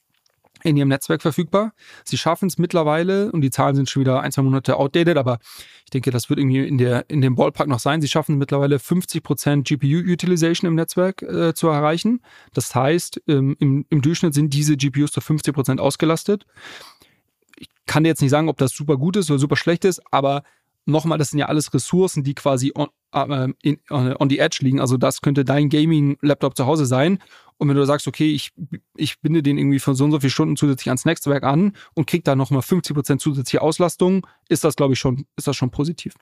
in 0.64 0.78
ihrem 0.78 0.89
Netzwerk 0.89 1.22
verfügbar. 1.22 1.74
Sie 2.03 2.18
schaffen 2.18 2.47
es 2.47 2.57
mittlerweile, 2.57 3.32
und 3.32 3.41
die 3.41 3.51
Zahlen 3.51 3.76
sind 3.76 3.89
schon 3.89 4.01
wieder 4.01 4.22
ein, 4.22 4.32
zwei 4.32 4.41
Monate 4.41 4.78
outdated, 4.78 5.18
aber 5.18 5.39
ich 5.86 5.91
denke, 5.91 6.12
das 6.12 6.30
wird 6.30 6.39
irgendwie 6.39 6.68
in, 6.68 6.78
der, 6.78 7.10
in 7.10 7.22
dem 7.22 7.36
Ballpark 7.36 7.68
noch 7.68 7.80
sein. 7.80 8.01
Sie 8.01 8.07
schaffen 8.07 8.38
mittlerweile 8.38 8.78
50% 8.78 9.64
GPU-Utilization 9.64 10.68
im 10.68 10.76
Netzwerk 10.76 11.22
äh, 11.22 11.53
zu 11.53 11.68
erreichen. 11.68 12.22
Das 12.53 12.74
heißt, 12.76 13.22
ähm, 13.28 13.55
im, 13.60 13.86
im 13.89 14.01
Durchschnitt 14.01 14.34
sind 14.34 14.53
diese 14.53 14.78
GPUs 14.78 15.12
zu 15.12 15.20
50% 15.20 15.80
ausgelastet. 15.80 16.45
Ich 17.57 17.70
kann 17.86 18.05
jetzt 18.05 18.22
nicht 18.22 18.32
sagen, 18.32 18.49
ob 18.49 18.57
das 18.57 18.72
super 18.72 18.97
gut 18.97 19.16
ist 19.16 19.32
oder 19.32 19.39
super 19.39 19.55
schlecht 19.55 19.84
ist, 19.84 20.01
aber 20.12 20.43
nochmal, 20.86 21.18
das 21.18 21.30
sind 21.30 21.39
ja 21.39 21.47
alles 21.47 21.74
Ressourcen, 21.74 22.24
die 22.24 22.36
quasi 22.36 22.74
on, 22.76 22.89
äh, 23.14 23.47
in, 23.62 23.80
on 23.89 24.30
the 24.30 24.39
edge 24.39 24.60
liegen. 24.62 24.80
Also 24.80 24.97
das 24.97 25.22
könnte 25.22 25.45
dein 25.45 25.70
Gaming-Laptop 25.70 26.55
zu 26.57 26.66
Hause 26.66 26.86
sein. 26.86 27.20
Und 27.60 27.68
wenn 27.68 27.76
du 27.76 27.86
sagst, 27.86 28.07
okay, 28.07 28.32
ich, 28.32 28.51
ich 28.95 29.20
binde 29.20 29.43
den 29.43 29.57
irgendwie 29.57 29.80
für 29.80 29.93
so 29.93 30.05
und 30.05 30.12
so 30.12 30.20
viele 30.22 30.30
Stunden 30.30 30.55
zusätzlich 30.55 30.88
ans 30.88 31.03
Netzwerk 31.03 31.43
an 31.43 31.74
und 31.93 32.07
krieg 32.07 32.24
da 32.24 32.34
nochmal 32.34 32.62
50% 32.62 33.20
zusätzliche 33.20 33.62
Auslastung, 33.62 34.26
ist 34.47 34.64
das, 34.64 34.78
glaube 34.78 34.93
ich, 34.93 34.99
schon, 34.99 35.26
ist 35.36 35.45
das 35.45 35.57
schon 35.57 35.70
positiv. 35.70 36.14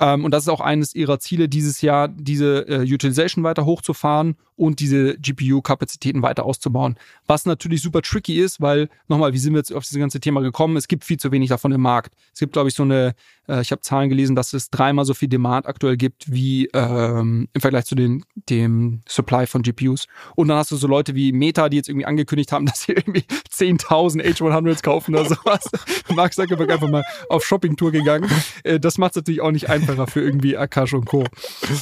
Ähm, 0.00 0.24
und 0.24 0.32
das 0.32 0.42
ist 0.42 0.48
auch 0.48 0.60
eines 0.60 0.92
ihrer 0.96 1.20
Ziele 1.20 1.48
dieses 1.48 1.82
Jahr, 1.82 2.08
diese 2.08 2.66
äh, 2.66 2.80
Utilization 2.80 3.44
weiter 3.44 3.64
hochzufahren 3.64 4.34
und 4.56 4.80
diese 4.80 5.16
GPU-Kapazitäten 5.18 6.22
weiter 6.22 6.44
auszubauen. 6.44 6.96
Was 7.26 7.46
natürlich 7.46 7.80
super 7.80 8.02
tricky 8.02 8.40
ist, 8.40 8.60
weil, 8.60 8.88
nochmal, 9.06 9.32
wie 9.32 9.38
sind 9.38 9.52
wir 9.52 9.58
jetzt 9.58 9.72
auf 9.72 9.84
dieses 9.84 9.98
ganze 9.98 10.18
Thema 10.18 10.40
gekommen? 10.40 10.76
Es 10.76 10.88
gibt 10.88 11.04
viel 11.04 11.16
zu 11.16 11.30
wenig 11.30 11.48
davon 11.48 11.70
im 11.70 11.80
Markt. 11.80 12.12
Es 12.34 12.40
gibt, 12.40 12.54
glaube 12.54 12.68
ich, 12.68 12.74
so 12.74 12.82
eine, 12.82 13.14
äh, 13.48 13.60
ich 13.60 13.72
habe 13.72 13.82
Zahlen 13.82 14.08
gelesen, 14.08 14.36
dass 14.36 14.52
es 14.52 14.70
dreimal 14.70 15.04
so 15.04 15.14
viel 15.14 15.28
Demand 15.28 15.66
aktuell 15.66 15.96
gibt, 15.96 16.30
wie 16.30 16.68
ähm, 16.72 17.48
im 17.52 17.60
Vergleich 17.60 17.84
zu 17.84 17.94
den, 17.94 18.24
dem 18.48 19.02
Supply 19.08 19.46
von 19.46 19.62
GPUs. 19.62 20.06
Und 20.36 20.48
dann 20.48 20.58
hast 20.58 20.70
du 20.70 20.76
so 20.76 20.86
Leute 20.86 21.14
wie 21.14 21.32
Meta, 21.32 21.68
die 21.68 21.76
jetzt 21.76 21.88
irgendwie 21.88 22.06
angekündigt 22.06 22.52
haben, 22.52 22.66
dass 22.66 22.82
sie 22.82 22.92
irgendwie 22.92 23.24
10.000 23.50 24.22
H100s 24.22 24.82
kaufen 24.82 25.14
oder 25.14 25.26
sowas. 25.28 25.62
Mark 26.14 26.34
Zuckerberg 26.34 26.70
einfach 26.70 26.88
mal 26.88 27.04
auf 27.28 27.44
Shoppingtour 27.44 27.92
gegangen. 27.92 28.30
Äh, 28.64 28.80
das 28.80 28.98
macht 28.98 29.12
es 29.12 29.16
natürlich 29.16 29.40
auch 29.40 29.50
nicht 29.50 29.68
einfacher 29.68 30.06
für 30.06 30.20
irgendwie 30.20 30.56
Akash 30.56 30.94
und 30.94 31.06
Co. 31.06 31.24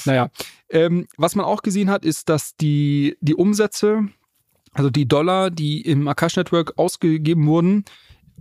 Naja, 0.05 0.31
ähm, 0.71 1.07
was 1.17 1.35
man 1.35 1.45
auch 1.45 1.63
gesehen 1.63 1.91
hat, 1.91 2.05
ist, 2.05 2.29
dass 2.29 2.57
die, 2.57 3.17
die 3.21 3.35
Umsätze, 3.35 4.09
also 4.73 4.89
die 4.89 5.07
Dollar, 5.07 5.51
die 5.51 5.81
im 5.81 6.07
Akash 6.07 6.37
Network 6.37 6.79
ausgegeben 6.79 7.47
wurden, 7.47 7.85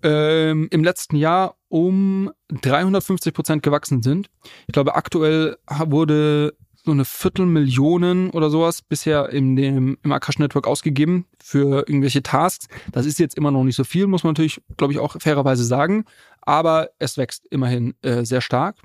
ähm, 0.04 0.68
im 0.72 0.84
letzten 0.84 1.16
Jahr 1.16 1.56
um 1.70 2.32
350 2.50 3.34
Prozent 3.34 3.64
gewachsen 3.64 4.04
sind. 4.04 4.28
Ich 4.68 4.74
glaube, 4.74 4.96
aktuell 4.96 5.58
wurde 5.68 6.54
so 6.84 6.92
eine 6.92 7.06
Viertelmillionen 7.06 8.30
oder 8.32 8.50
sowas 8.50 8.82
bisher 8.82 9.30
in 9.30 9.56
dem, 9.56 9.98
im 10.02 10.12
Akash 10.12 10.40
Network 10.40 10.66
ausgegeben 10.66 11.26
für 11.42 11.80
irgendwelche 11.88 12.24
Tasks. 12.24 12.68
Das 12.92 13.06
ist 13.06 13.20
jetzt 13.20 13.38
immer 13.38 13.52
noch 13.52 13.64
nicht 13.64 13.76
so 13.76 13.84
viel, 13.84 14.08
muss 14.08 14.24
man 14.24 14.32
natürlich, 14.32 14.62
glaube 14.78 14.94
ich, 14.94 15.00
auch 15.00 15.16
fairerweise 15.20 15.64
sagen. 15.64 16.06
Aber 16.42 16.90
es 16.98 17.18
wächst 17.18 17.46
immerhin 17.52 17.96
äh, 18.02 18.24
sehr 18.24 18.42
stark. 18.42 18.78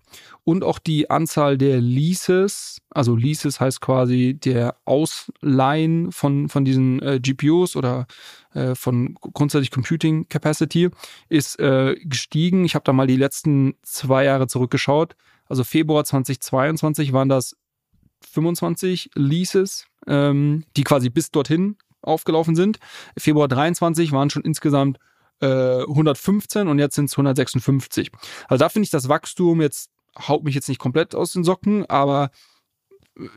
Und 0.42 0.64
auch 0.64 0.78
die 0.78 1.08
Anzahl 1.08 1.56
der 1.56 1.80
Leases, 1.80 2.78
also 2.90 3.14
Leases 3.14 3.60
heißt 3.60 3.80
quasi 3.80 4.34
der 4.34 4.76
Ausleihen 4.84 6.12
von, 6.12 6.48
von 6.48 6.64
diesen 6.64 7.00
äh, 7.00 7.20
GPUs 7.20 7.76
oder 7.76 8.06
äh, 8.54 8.74
von 8.74 9.14
grundsätzlich 9.20 9.70
Computing 9.70 10.28
Capacity, 10.28 10.90
ist 11.28 11.58
äh, 11.58 11.96
gestiegen. 12.04 12.64
Ich 12.64 12.74
habe 12.74 12.84
da 12.84 12.92
mal 12.92 13.06
die 13.06 13.16
letzten 13.16 13.74
zwei 13.82 14.24
Jahre 14.24 14.46
zurückgeschaut. 14.46 15.16
Also 15.46 15.64
Februar 15.64 16.04
2022 16.04 17.12
waren 17.12 17.28
das 17.28 17.56
25 18.30 19.10
Leases, 19.14 19.86
ähm, 20.06 20.64
die 20.76 20.84
quasi 20.84 21.10
bis 21.10 21.30
dorthin 21.30 21.76
aufgelaufen 22.00 22.56
sind. 22.56 22.78
Februar 23.16 23.48
23 23.48 24.12
waren 24.12 24.30
schon 24.30 24.42
insgesamt 24.42 24.98
äh, 25.40 25.82
115 25.82 26.68
und 26.68 26.78
jetzt 26.78 26.94
sind 26.94 27.06
es 27.06 27.12
156. 27.12 28.10
Also 28.48 28.64
da 28.64 28.68
finde 28.68 28.84
ich 28.84 28.90
das 28.90 29.08
Wachstum 29.08 29.60
jetzt 29.60 29.90
haut 30.18 30.44
mich 30.44 30.54
jetzt 30.54 30.68
nicht 30.68 30.78
komplett 30.78 31.14
aus 31.14 31.32
den 31.32 31.44
Socken, 31.44 31.86
aber 31.86 32.30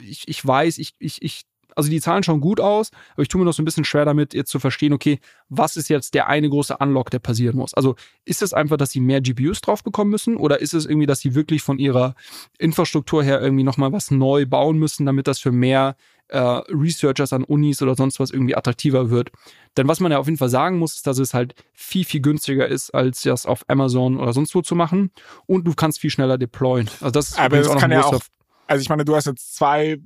ich, 0.01 0.27
ich 0.27 0.45
weiß, 0.45 0.77
ich, 0.77 0.93
ich, 0.99 1.21
ich 1.21 1.43
also 1.75 1.89
die 1.89 2.01
Zahlen 2.01 2.23
schauen 2.23 2.41
gut 2.41 2.59
aus, 2.59 2.91
aber 3.13 3.21
ich 3.21 3.27
tue 3.27 3.39
mir 3.39 3.45
noch 3.45 3.53
so 3.53 3.61
ein 3.61 3.65
bisschen 3.65 3.85
schwer 3.85 4.05
damit, 4.05 4.33
jetzt 4.33 4.49
zu 4.49 4.59
verstehen, 4.59 4.93
okay, 4.93 5.19
was 5.49 5.77
ist 5.77 5.89
jetzt 5.89 6.13
der 6.13 6.27
eine 6.27 6.49
große 6.49 6.77
Unlock, 6.77 7.11
der 7.11 7.19
passieren 7.19 7.57
muss? 7.57 7.73
Also 7.73 7.95
ist 8.25 8.41
es 8.41 8.53
einfach, 8.53 8.77
dass 8.77 8.91
sie 8.91 8.99
mehr 8.99 9.21
GPUs 9.21 9.61
drauf 9.61 9.83
bekommen 9.83 10.11
müssen 10.11 10.37
oder 10.37 10.59
ist 10.59 10.73
es 10.73 10.85
irgendwie, 10.85 11.05
dass 11.05 11.19
sie 11.19 11.35
wirklich 11.35 11.61
von 11.61 11.77
ihrer 11.77 12.15
Infrastruktur 12.57 13.23
her 13.23 13.41
irgendwie 13.41 13.63
nochmal 13.63 13.91
was 13.91 14.11
neu 14.11 14.45
bauen 14.45 14.79
müssen, 14.79 15.05
damit 15.05 15.27
das 15.27 15.39
für 15.39 15.51
mehr 15.51 15.95
äh, 16.29 16.39
Researchers 16.39 17.33
an 17.33 17.43
Unis 17.43 17.81
oder 17.81 17.95
sonst 17.95 18.19
was 18.19 18.31
irgendwie 18.31 18.55
attraktiver 18.55 19.09
wird. 19.09 19.31
Denn 19.77 19.87
was 19.87 19.99
man 19.99 20.11
ja 20.11 20.17
auf 20.17 20.25
jeden 20.25 20.37
Fall 20.37 20.49
sagen 20.49 20.79
muss, 20.79 20.95
ist, 20.95 21.07
dass 21.07 21.19
es 21.19 21.33
halt 21.33 21.53
viel, 21.73 22.05
viel 22.05 22.21
günstiger 22.21 22.67
ist, 22.67 22.91
als 22.91 23.21
das 23.21 23.45
auf 23.45 23.63
Amazon 23.67 24.17
oder 24.17 24.33
sonst 24.33 24.53
wo 24.55 24.61
zu 24.61 24.75
machen. 24.75 25.11
Und 25.45 25.65
du 25.65 25.73
kannst 25.73 25.99
viel 25.99 26.09
schneller 26.09 26.37
deployen. 26.37 26.89
Also 27.01 27.11
das 27.11 27.29
ist 27.29 27.39
Aber 27.39 27.57
das 27.57 27.67
auch 27.67 27.79
kann 27.79 27.91
ja 27.91 28.03
auch 28.03 28.21
also 28.67 28.81
ich 28.81 28.89
meine, 28.89 29.05
du 29.05 29.15
hast 29.15 29.25
jetzt 29.25 29.55
zwei 29.55 29.91
äh, 29.91 29.99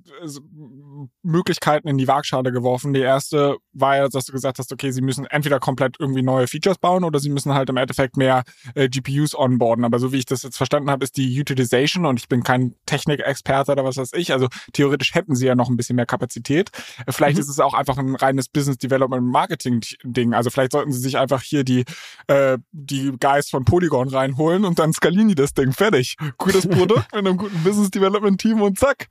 Möglichkeiten 1.24 1.88
in 1.88 1.98
die 1.98 2.08
Waagschale 2.08 2.52
geworfen. 2.52 2.94
Die 2.94 3.00
erste 3.00 3.58
war 3.74 3.98
ja, 3.98 4.08
dass 4.08 4.26
du 4.26 4.32
gesagt 4.32 4.60
hast, 4.60 4.72
okay, 4.72 4.92
sie 4.92 5.02
müssen 5.02 5.26
entweder 5.26 5.60
komplett 5.60 5.98
irgendwie 6.00 6.22
neue 6.22 6.48
Features 6.48 6.78
bauen 6.78 7.04
oder 7.04 7.20
sie 7.20 7.30
müssen 7.30 7.54
halt 7.54 7.70
im 7.70 7.78
Endeffekt 7.78 8.18
mehr 8.18 8.44
äh, 8.76 8.90
GPUs 8.90 9.36
onboarden. 9.36 9.86
Aber 9.86 10.00
so 10.00 10.12
wie 10.12 10.18
ich 10.18 10.26
das 10.26 10.44
jetzt 10.44 10.58
verstanden 10.58 10.90
habe, 10.90 11.04
ist 11.04 11.18
die 11.18 11.40
Utilization 11.40 12.06
und 12.06 12.20
ich 12.20 12.28
bin 12.28 12.44
kein 12.44 12.76
Technikexperte 12.86 13.72
oder 13.72 13.84
was 13.84 13.98
weiß 13.98 14.14
ich. 14.14 14.32
Also 14.32 14.48
theoretisch 14.74 15.16
hätten 15.16 15.36
sie 15.36 15.48
ja 15.48 15.56
noch 15.56 15.70
ein 15.70 15.78
bisschen 15.78 15.96
mehr 15.96 16.06
Kapazität. 16.06 16.70
Äh, 17.06 17.12
vielleicht 17.12 17.38
mhm. 17.38 17.42
ist 17.42 17.50
es 17.50 17.60
auch 17.60 17.74
einfach 17.74 17.98
ein 17.98 18.16
reines 18.16 18.48
Business 18.48 18.78
Development 18.78 19.26
Marketing 19.26 19.82
Ding. 20.04 20.34
Also 20.34 20.50
vielleicht 20.50 20.72
sollten 20.72 20.92
sie 20.92 21.00
sich 21.00 21.18
einfach 21.18 21.42
hier 21.42 21.64
die 21.64 21.86
äh, 22.28 22.58
die 22.72 23.12
Guys 23.20 23.50
von 23.50 23.66
Polygon 23.66 24.10
reinholen 24.10 24.66
und 24.66 24.80
dann 24.80 24.94
skalieren 24.94 25.30
die 25.30 25.36
das 25.36 25.54
Ding 25.54 25.72
fertig. 25.72 26.16
Gutes 26.38 26.68
Produkt 26.70 27.14
mit 27.14 27.26
einem 27.26 27.38
guten 27.38 27.64
Business 27.64 27.90
Development 27.92 28.40
Team 28.40 28.51
Team 28.52 28.62
und 28.62 28.78
zack. 28.78 29.08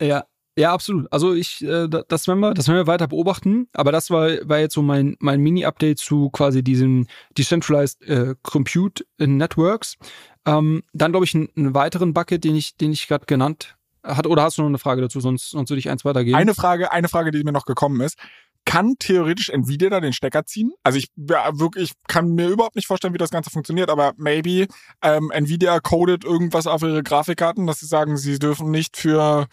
Ja, 0.00 0.24
ja, 0.58 0.72
absolut. 0.72 1.06
Also 1.12 1.34
ich, 1.34 1.62
äh, 1.62 1.86
das 1.88 2.26
werden 2.26 2.40
wir, 2.40 2.52
das 2.52 2.66
werden 2.66 2.78
wir 2.78 2.88
weiter 2.88 3.06
beobachten. 3.06 3.68
Aber 3.74 3.92
das 3.92 4.10
war, 4.10 4.28
war 4.42 4.58
jetzt 4.58 4.74
so 4.74 4.82
mein, 4.82 5.16
mein 5.20 5.40
Mini-Update 5.40 5.98
zu 5.98 6.30
quasi 6.30 6.64
diesem 6.64 7.06
Decentralized 7.38 8.02
äh, 8.08 8.34
Compute 8.42 9.04
Networks. 9.18 9.96
Ähm, 10.44 10.82
dann 10.92 11.12
glaube 11.12 11.26
ich 11.26 11.34
einen, 11.36 11.48
einen, 11.56 11.74
weiteren 11.74 12.12
Bucket, 12.12 12.42
den 12.42 12.56
ich, 12.56 12.76
den 12.76 12.90
ich 12.90 13.06
gerade 13.06 13.26
genannt 13.26 13.76
hat. 14.02 14.26
Oder 14.26 14.42
hast 14.42 14.58
du 14.58 14.62
noch 14.62 14.68
eine 14.68 14.78
Frage 14.78 15.00
dazu? 15.00 15.20
Sonst, 15.20 15.50
sonst 15.50 15.70
würde 15.70 15.78
ich 15.78 15.90
eins 15.90 16.04
weitergehen. 16.04 16.34
Eine 16.34 16.54
Frage, 16.54 16.90
eine 16.90 17.08
Frage, 17.08 17.30
die 17.30 17.44
mir 17.44 17.52
noch 17.52 17.64
gekommen 17.64 18.00
ist. 18.00 18.18
Kann 18.64 18.96
theoretisch 18.98 19.48
Nvidia 19.48 19.88
da 19.88 20.00
den 20.00 20.12
Stecker 20.12 20.44
ziehen? 20.44 20.72
Also 20.82 20.98
ich 20.98 21.08
ja, 21.16 21.58
wirklich 21.58 21.92
kann 22.06 22.34
mir 22.34 22.48
überhaupt 22.48 22.76
nicht 22.76 22.86
vorstellen, 22.86 23.14
wie 23.14 23.18
das 23.18 23.30
Ganze 23.30 23.50
funktioniert, 23.50 23.88
aber 23.88 24.12
maybe 24.16 24.66
ähm, 25.02 25.30
Nvidia 25.30 25.80
codet 25.80 26.24
irgendwas 26.24 26.66
auf 26.66 26.82
ihre 26.82 27.02
Grafikkarten, 27.02 27.66
dass 27.66 27.80
sie 27.80 27.86
sagen, 27.86 28.16
sie 28.16 28.38
dürfen 28.38 28.70
nicht 28.70 28.96
für 28.96 29.46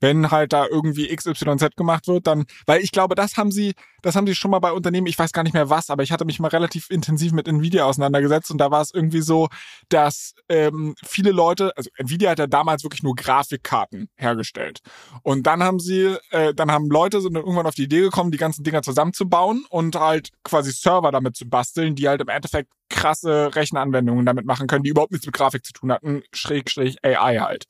wenn 0.00 0.30
halt 0.30 0.52
da 0.52 0.66
irgendwie 0.66 1.14
XYZ 1.14 1.76
gemacht 1.76 2.06
wird, 2.06 2.26
dann, 2.26 2.44
weil 2.66 2.80
ich 2.82 2.92
glaube, 2.92 3.14
das 3.14 3.36
haben 3.36 3.50
sie, 3.50 3.74
das 4.02 4.14
haben 4.14 4.26
sie 4.26 4.34
schon 4.34 4.50
mal 4.50 4.58
bei 4.58 4.72
Unternehmen, 4.72 5.06
ich 5.06 5.18
weiß 5.18 5.32
gar 5.32 5.42
nicht 5.42 5.54
mehr 5.54 5.70
was, 5.70 5.90
aber 5.90 6.02
ich 6.02 6.12
hatte 6.12 6.24
mich 6.24 6.38
mal 6.38 6.48
relativ 6.48 6.90
intensiv 6.90 7.32
mit 7.32 7.48
Nvidia 7.48 7.84
auseinandergesetzt 7.84 8.50
und 8.50 8.58
da 8.58 8.70
war 8.70 8.80
es 8.80 8.92
irgendwie 8.92 9.20
so, 9.20 9.48
dass 9.88 10.34
ähm, 10.48 10.94
viele 11.04 11.32
Leute, 11.32 11.72
also 11.76 11.90
Nvidia 11.96 12.30
hat 12.30 12.38
ja 12.38 12.46
damals 12.46 12.84
wirklich 12.84 13.02
nur 13.02 13.14
Grafikkarten 13.14 14.08
hergestellt. 14.16 14.80
Und 15.22 15.46
dann 15.46 15.62
haben 15.62 15.80
sie, 15.80 16.16
äh, 16.30 16.54
dann 16.54 16.70
haben 16.70 16.88
Leute 16.88 17.20
sind 17.20 17.36
irgendwann 17.36 17.66
auf 17.66 17.74
die 17.74 17.84
Idee 17.84 18.00
gekommen, 18.00 18.30
die 18.30 18.38
ganzen 18.38 18.62
Dinger 18.62 18.82
zusammenzubauen 18.82 19.64
und 19.68 19.96
halt 19.96 20.30
quasi 20.44 20.72
Server 20.72 21.10
damit 21.10 21.36
zu 21.36 21.48
basteln, 21.48 21.94
die 21.94 22.08
halt 22.08 22.20
im 22.20 22.28
Endeffekt 22.28 22.70
krasse 22.88 23.54
Rechenanwendungen 23.54 24.24
damit 24.24 24.46
machen 24.46 24.66
können, 24.66 24.82
die 24.82 24.90
überhaupt 24.90 25.12
nichts 25.12 25.26
mit 25.26 25.34
Grafik 25.34 25.64
zu 25.64 25.72
tun 25.72 25.92
hatten, 25.92 26.22
schräg, 26.32 26.70
schräg 26.70 26.96
AI 27.02 27.38
halt. 27.38 27.64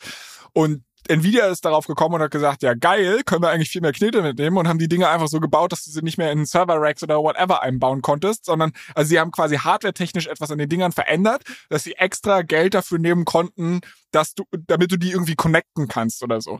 Und 0.53 0.85
Nvidia 1.07 1.46
ist 1.46 1.64
darauf 1.64 1.86
gekommen 1.86 2.16
und 2.16 2.22
hat 2.22 2.30
gesagt, 2.30 2.62
ja 2.62 2.74
geil, 2.74 3.22
können 3.24 3.42
wir 3.42 3.51
eigentlich 3.51 3.70
viel 3.70 3.80
mehr 3.80 3.92
Knete 3.92 4.22
mitnehmen 4.22 4.57
und 4.57 4.68
haben 4.68 4.78
die 4.78 4.88
Dinge 4.88 5.09
einfach 5.09 5.28
so 5.28 5.40
gebaut, 5.40 5.72
dass 5.72 5.84
du 5.84 5.90
sie 5.90 6.03
nicht 6.03 6.18
mehr 6.18 6.32
in 6.32 6.44
Server-Racks 6.44 7.03
oder 7.03 7.18
whatever 7.18 7.62
einbauen 7.62 8.03
konntest, 8.03 8.44
sondern 8.44 8.72
also 8.94 9.09
sie 9.09 9.18
haben 9.18 9.30
quasi 9.30 9.57
hardware-technisch 9.57 10.26
etwas 10.26 10.51
an 10.51 10.59
den 10.59 10.68
Dingern 10.68 10.92
verändert, 10.92 11.42
dass 11.68 11.84
sie 11.84 11.94
extra 11.94 12.42
Geld 12.42 12.74
dafür 12.74 12.99
nehmen 12.99 13.24
konnten, 13.24 13.80
dass 14.11 14.34
du, 14.34 14.44
damit 14.66 14.90
du 14.90 14.96
die 14.96 15.11
irgendwie 15.11 15.34
connecten 15.34 15.88
kannst 15.88 16.22
oder 16.22 16.40
so. 16.40 16.59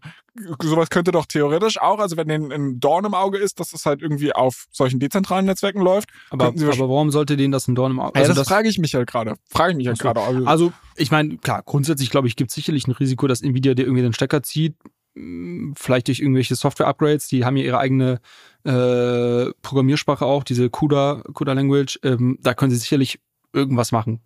Sowas 0.63 0.91
könnte 0.91 1.13
doch 1.13 1.27
theoretisch 1.27 1.81
auch, 1.81 1.99
also 1.99 2.17
wenn 2.17 2.29
denen 2.29 2.53
ein 2.53 2.81
Dorn 2.81 3.05
im 3.05 3.15
Auge 3.15 3.39
ist, 3.39 3.59
dass 3.59 3.71
das 3.71 3.87
halt 3.87 4.03
irgendwie 4.03 4.33
auf 4.33 4.67
solchen 4.71 5.01
dezentralen 5.01 5.47
Netzwerken 5.47 5.81
läuft. 5.81 6.11
Aber, 6.31 6.49
aber 6.49 6.79
warum 6.79 7.11
sollte 7.11 7.37
denen 7.37 7.53
das 7.53 7.69
ein 7.69 7.75
Dorn 7.75 7.93
im 7.93 8.01
Auge? 8.01 8.15
Also 8.17 8.33
ja, 8.33 8.35
das, 8.35 8.37
das 8.37 8.49
frage 8.49 8.69
ich 8.69 8.79
mich 8.79 8.95
halt 8.95 9.09
gerade. 9.09 9.35
Frage 9.49 9.73
ich 9.73 9.77
mich 9.77 9.89
halt 9.89 9.99
gerade. 9.99 10.21
Also, 10.21 10.47
also 10.47 10.73
ich 10.97 11.11
meine, 11.11 11.39
klar, 11.39 11.63
grundsätzlich 11.65 12.11
glaube 12.11 12.29
ich, 12.29 12.37
gibt 12.37 12.51
es 12.51 12.55
sicherlich 12.55 12.87
ein 12.87 12.93
Risiko, 12.93 13.27
dass 13.27 13.43
Nvidia 13.43 13.75
dir 13.75 13.85
irgendwie 13.85 14.03
den 14.03 14.13
Stecker 14.13 14.43
zieht. 14.43 14.75
Hm, 15.15 15.75
vielleicht 15.77 16.09
durch 16.09 16.21
irgendwelche 16.21 16.55
Software-Upgrades, 16.55 17.29
die 17.29 17.45
haben 17.45 17.57
ja 17.57 17.65
ihre 17.65 17.79
eigene 17.79 18.21
äh, 18.65 19.53
Programmiersprache 19.63 20.25
auch, 20.25 20.45
diese 20.45 20.69
CUDA, 20.69 21.23
CUDA 21.33 21.55
Language. 21.55 21.99
Ähm, 22.03 22.39
da 22.43 22.55
können 22.55 22.71
sie 22.71 22.79
sicherlich 22.79 23.21
irgendwas 23.53 23.93
machen 23.93 24.21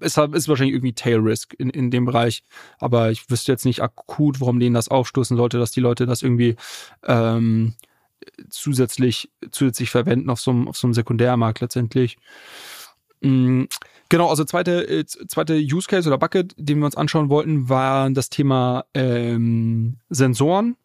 ist, 0.00 0.16
ist 0.16 0.48
wahrscheinlich 0.48 0.74
irgendwie 0.74 0.92
Tail 0.92 1.18
Risk 1.18 1.54
in, 1.58 1.70
in 1.70 1.90
dem 1.90 2.04
Bereich. 2.04 2.42
Aber 2.78 3.10
ich 3.10 3.30
wüsste 3.30 3.52
jetzt 3.52 3.64
nicht 3.64 3.82
akut, 3.82 4.40
warum 4.40 4.60
denen 4.60 4.74
das 4.74 4.88
aufstoßen 4.88 5.36
sollte, 5.36 5.58
dass 5.58 5.70
die 5.70 5.80
Leute 5.80 6.06
das 6.06 6.22
irgendwie 6.22 6.56
ähm, 7.06 7.74
zusätzlich, 8.48 9.30
zusätzlich 9.50 9.90
verwenden 9.90 10.30
auf 10.30 10.40
so 10.40 10.50
einem, 10.50 10.68
auf 10.68 10.76
so 10.76 10.86
einem 10.86 10.94
Sekundärmarkt 10.94 11.60
letztendlich. 11.60 12.18
Mhm. 13.20 13.68
Genau, 14.08 14.28
also 14.28 14.44
zweite, 14.44 14.88
äh, 14.88 15.06
zweite 15.06 15.54
Use 15.54 15.86
Case 15.86 16.08
oder 16.08 16.18
Bucket, 16.18 16.54
den 16.56 16.80
wir 16.80 16.86
uns 16.86 16.96
anschauen 16.96 17.28
wollten, 17.28 17.68
war 17.68 18.10
das 18.10 18.28
Thema 18.28 18.84
ähm, 18.92 19.98
Sensoren. 20.08 20.76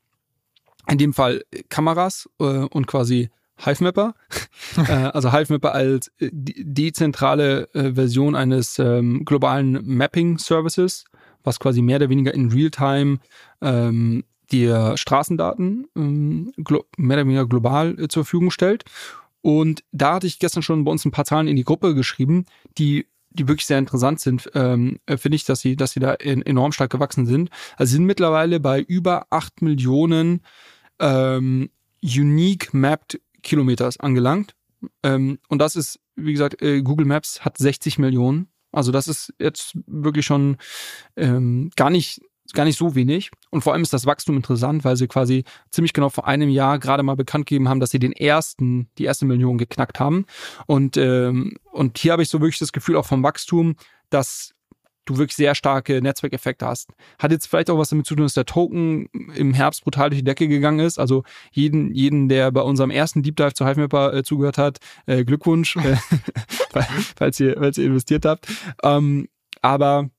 In 0.88 0.99
dem 0.99 1.13
Fall 1.13 1.43
Kameras 1.69 2.30
äh, 2.39 2.43
und 2.43 2.86
quasi 2.86 3.32
HiveMapper. 3.57 4.13
äh, 4.77 4.91
also 4.91 5.31
HiveMapper 5.31 5.73
als 5.73 6.11
dezentrale 6.19 7.73
äh, 7.73 7.93
Version 7.93 8.35
eines 8.35 8.79
ähm, 8.79 9.23
globalen 9.25 9.81
Mapping-Services, 9.85 11.05
was 11.43 11.59
quasi 11.59 11.81
mehr 11.81 11.97
oder 11.97 12.09
weniger 12.09 12.33
in 12.33 12.51
Realtime 12.51 13.19
ähm, 13.61 14.23
dir 14.51 14.95
Straßendaten 14.97 15.87
ähm, 15.95 16.51
mehr 16.97 17.17
oder 17.17 17.25
weniger 17.25 17.47
global 17.47 17.99
äh, 17.99 18.07
zur 18.07 18.25
Verfügung 18.25 18.51
stellt. 18.51 18.83
Und 19.41 19.83
da 19.91 20.15
hatte 20.15 20.27
ich 20.27 20.39
gestern 20.39 20.63
schon 20.63 20.83
bei 20.83 20.91
uns 20.91 21.05
ein 21.05 21.11
paar 21.11 21.25
Zahlen 21.25 21.47
in 21.47 21.55
die 21.55 21.63
Gruppe 21.63 21.93
geschrieben, 21.93 22.45
die 22.77 23.07
die 23.35 23.47
wirklich 23.47 23.65
sehr 23.65 23.79
interessant 23.79 24.19
sind, 24.19 24.49
ähm, 24.55 24.99
äh, 25.05 25.17
finde 25.17 25.35
ich, 25.35 25.43
dass 25.43 25.59
sie, 25.59 25.75
dass 25.75 25.91
sie 25.91 25.99
da 25.99 26.13
in, 26.13 26.41
enorm 26.41 26.71
stark 26.71 26.91
gewachsen 26.91 27.25
sind. 27.25 27.49
Also 27.77 27.91
sie 27.91 27.95
sind 27.97 28.05
mittlerweile 28.05 28.59
bei 28.59 28.81
über 28.81 29.27
acht 29.29 29.61
Millionen 29.61 30.41
ähm, 30.99 31.69
Unique 32.01 32.73
Mapped 32.73 33.19
Kilometers 33.45 33.99
angelangt. 33.99 34.55
Ähm, 35.03 35.39
und 35.47 35.59
das 35.59 35.77
ist, 35.77 35.99
wie 36.15 36.33
gesagt, 36.33 36.61
äh, 36.61 36.81
Google 36.81 37.05
Maps 37.05 37.45
hat 37.45 37.57
60 37.57 37.97
Millionen. 37.99 38.49
Also 38.73 38.91
das 38.91 39.07
ist 39.07 39.33
jetzt 39.39 39.77
wirklich 39.87 40.25
schon 40.25 40.57
ähm, 41.15 41.71
gar 41.77 41.89
nicht 41.89 42.21
gar 42.53 42.65
nicht 42.65 42.77
so 42.77 42.95
wenig. 42.95 43.31
Und 43.49 43.63
vor 43.63 43.73
allem 43.73 43.81
ist 43.81 43.93
das 43.93 44.05
Wachstum 44.05 44.35
interessant, 44.35 44.83
weil 44.83 44.95
sie 44.95 45.07
quasi 45.07 45.43
ziemlich 45.71 45.93
genau 45.93 46.09
vor 46.09 46.27
einem 46.27 46.49
Jahr 46.49 46.79
gerade 46.79 47.03
mal 47.03 47.15
bekannt 47.15 47.47
gegeben 47.47 47.69
haben, 47.69 47.79
dass 47.79 47.89
sie 47.89 47.99
den 47.99 48.11
ersten, 48.11 48.87
die 48.97 49.05
erste 49.05 49.25
Million 49.25 49.57
geknackt 49.57 49.99
haben. 49.99 50.25
Und, 50.67 50.95
ähm, 50.95 51.57
und 51.71 51.97
hier 51.97 52.11
habe 52.11 52.21
ich 52.21 52.29
so 52.29 52.41
wirklich 52.41 52.59
das 52.59 52.71
Gefühl 52.71 52.97
auch 52.97 53.05
vom 53.05 53.23
Wachstum, 53.23 53.75
dass 54.09 54.54
du 55.05 55.17
wirklich 55.17 55.35
sehr 55.35 55.55
starke 55.55 56.01
Netzwerkeffekte 56.01 56.65
hast. 56.65 56.89
Hat 57.19 57.31
jetzt 57.31 57.47
vielleicht 57.47 57.69
auch 57.69 57.77
was 57.77 57.89
damit 57.89 58.05
zu 58.05 58.15
tun, 58.15 58.25
dass 58.25 58.33
der 58.33 58.45
Token 58.45 59.07
im 59.35 59.53
Herbst 59.53 59.83
brutal 59.83 60.09
durch 60.09 60.19
die 60.19 60.25
Decke 60.25 60.47
gegangen 60.47 60.79
ist. 60.79 60.99
Also 60.99 61.23
jeden, 61.51 61.93
jeden 61.93 62.27
der 62.27 62.51
bei 62.51 62.61
unserem 62.61 62.91
ersten 62.91 63.23
Deep 63.23 63.35
Dive 63.35 63.53
zu 63.53 63.65
HiveMapper 63.65 64.13
äh, 64.13 64.23
zugehört 64.23 64.57
hat, 64.57 64.79
äh, 65.05 65.23
Glückwunsch, 65.23 65.75
äh, 65.77 65.95
falls, 67.15 67.39
ihr, 67.39 67.55
falls 67.57 67.77
ihr 67.77 67.85
investiert 67.85 68.25
habt. 68.25 68.47
Ähm, 68.83 69.27
aber 69.61 70.09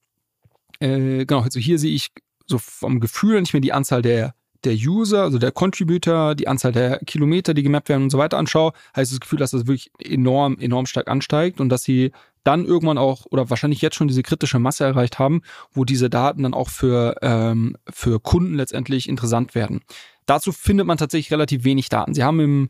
äh, 0.80 1.24
genau, 1.24 1.40
also 1.40 1.58
hier 1.60 1.78
sehe 1.78 1.94
ich 1.94 2.08
so 2.46 2.58
vom 2.58 3.00
Gefühl, 3.00 3.36
wenn 3.36 3.44
ich 3.44 3.54
mir 3.54 3.60
die 3.60 3.72
Anzahl 3.72 4.02
der 4.02 4.34
der 4.64 4.74
User, 4.74 5.22
also 5.22 5.38
der 5.38 5.52
Contributor, 5.52 6.34
die 6.34 6.48
Anzahl 6.48 6.72
der 6.72 6.98
Kilometer, 7.06 7.54
die 7.54 7.62
gemappt 7.62 7.88
werden 7.88 8.04
und 8.04 8.10
so 8.10 8.18
weiter 8.18 8.36
anschaue, 8.36 8.72
heißt 8.96 9.12
das 9.12 9.20
Gefühl, 9.20 9.38
dass 9.38 9.52
das 9.52 9.66
wirklich 9.66 9.92
enorm, 9.98 10.58
enorm 10.58 10.86
stark 10.86 11.08
ansteigt 11.08 11.60
und 11.60 11.68
dass 11.68 11.84
sie 11.84 12.10
dann 12.46 12.64
irgendwann 12.64 12.98
auch 12.98 13.26
oder 13.30 13.50
wahrscheinlich 13.50 13.82
jetzt 13.82 13.96
schon 13.96 14.08
diese 14.08 14.22
kritische 14.22 14.58
Masse 14.58 14.84
erreicht 14.84 15.18
haben, 15.18 15.42
wo 15.72 15.84
diese 15.84 16.08
Daten 16.08 16.42
dann 16.42 16.54
auch 16.54 16.68
für, 16.68 17.16
ähm, 17.22 17.76
für 17.88 18.20
Kunden 18.20 18.54
letztendlich 18.54 19.08
interessant 19.08 19.54
werden. 19.54 19.80
Dazu 20.26 20.52
findet 20.52 20.86
man 20.86 20.98
tatsächlich 20.98 21.32
relativ 21.32 21.64
wenig 21.64 21.88
Daten. 21.88 22.14
Sie 22.14 22.24
haben 22.24 22.40
im 22.40 22.68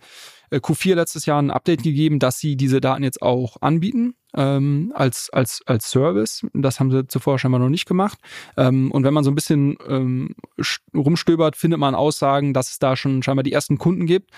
äh, 0.50 0.58
Q4 0.58 0.94
letztes 0.94 1.26
Jahr 1.26 1.40
ein 1.40 1.50
Update 1.50 1.82
gegeben, 1.82 2.18
dass 2.18 2.38
sie 2.38 2.56
diese 2.56 2.80
Daten 2.80 3.02
jetzt 3.02 3.22
auch 3.22 3.56
anbieten 3.60 4.14
ähm, 4.34 4.92
als, 4.94 5.30
als, 5.30 5.62
als 5.66 5.90
Service. 5.90 6.46
Das 6.52 6.80
haben 6.80 6.90
sie 6.90 7.06
zuvor 7.06 7.38
scheinbar 7.38 7.60
noch 7.60 7.68
nicht 7.68 7.86
gemacht. 7.86 8.18
Ähm, 8.56 8.90
und 8.92 9.04
wenn 9.04 9.14
man 9.14 9.24
so 9.24 9.30
ein 9.30 9.34
bisschen 9.34 9.76
ähm, 9.88 10.34
rumstöbert, 10.94 11.56
findet 11.56 11.80
man 11.80 11.94
Aussagen, 11.94 12.52
dass 12.52 12.70
es 12.70 12.78
da 12.78 12.96
schon 12.96 13.22
scheinbar 13.22 13.42
die 13.42 13.52
ersten 13.52 13.78
Kunden 13.78 14.06
gibt. 14.06 14.30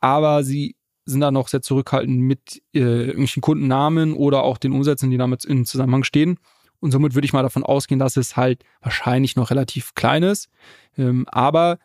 Aber 0.00 0.42
sie 0.42 0.76
sind 1.04 1.20
da 1.20 1.30
noch 1.30 1.48
sehr 1.48 1.62
zurückhaltend 1.62 2.20
mit 2.20 2.62
äh, 2.74 2.78
irgendwelchen 2.80 3.42
Kundennamen 3.42 4.14
oder 4.14 4.42
auch 4.42 4.58
den 4.58 4.72
Umsätzen, 4.72 5.10
die 5.10 5.16
damit 5.18 5.44
in 5.44 5.64
Zusammenhang 5.64 6.04
stehen. 6.04 6.38
Und 6.80 6.90
somit 6.90 7.14
würde 7.14 7.24
ich 7.24 7.32
mal 7.32 7.42
davon 7.42 7.62
ausgehen, 7.62 8.00
dass 8.00 8.16
es 8.16 8.36
halt 8.36 8.64
wahrscheinlich 8.80 9.36
noch 9.36 9.50
relativ 9.50 9.94
klein 9.94 10.22
ist. 10.22 10.48
Ähm, 10.96 11.26
aber 11.28 11.78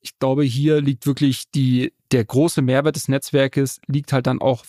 ich 0.00 0.18
glaube, 0.18 0.44
hier 0.44 0.80
liegt 0.80 1.06
wirklich 1.06 1.50
die, 1.50 1.92
der 2.12 2.24
große 2.24 2.62
Mehrwert 2.62 2.96
des 2.96 3.08
Netzwerkes, 3.08 3.80
liegt 3.88 4.12
halt 4.12 4.26
dann 4.26 4.40
auch 4.40 4.64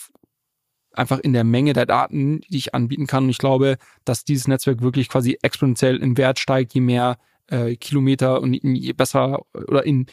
einfach 0.93 1.19
in 1.19 1.33
der 1.33 1.43
Menge 1.43 1.73
der 1.73 1.85
Daten, 1.85 2.41
die 2.49 2.57
ich 2.57 2.73
anbieten 2.73 3.05
kann. 3.05 3.25
Und 3.25 3.29
ich 3.29 3.37
glaube, 3.37 3.77
dass 4.03 4.23
dieses 4.23 4.47
Netzwerk 4.47 4.81
wirklich 4.81 5.09
quasi 5.09 5.37
exponentiell 5.41 5.97
im 5.97 6.17
Wert 6.17 6.39
steigt, 6.39 6.73
je 6.73 6.81
mehr 6.81 7.19
äh, 7.47 7.75
Kilometer 7.75 8.41
und 8.41 8.53
je 8.53 8.93
besser 8.93 9.41
oder 9.53 9.85
in, 9.85 10.07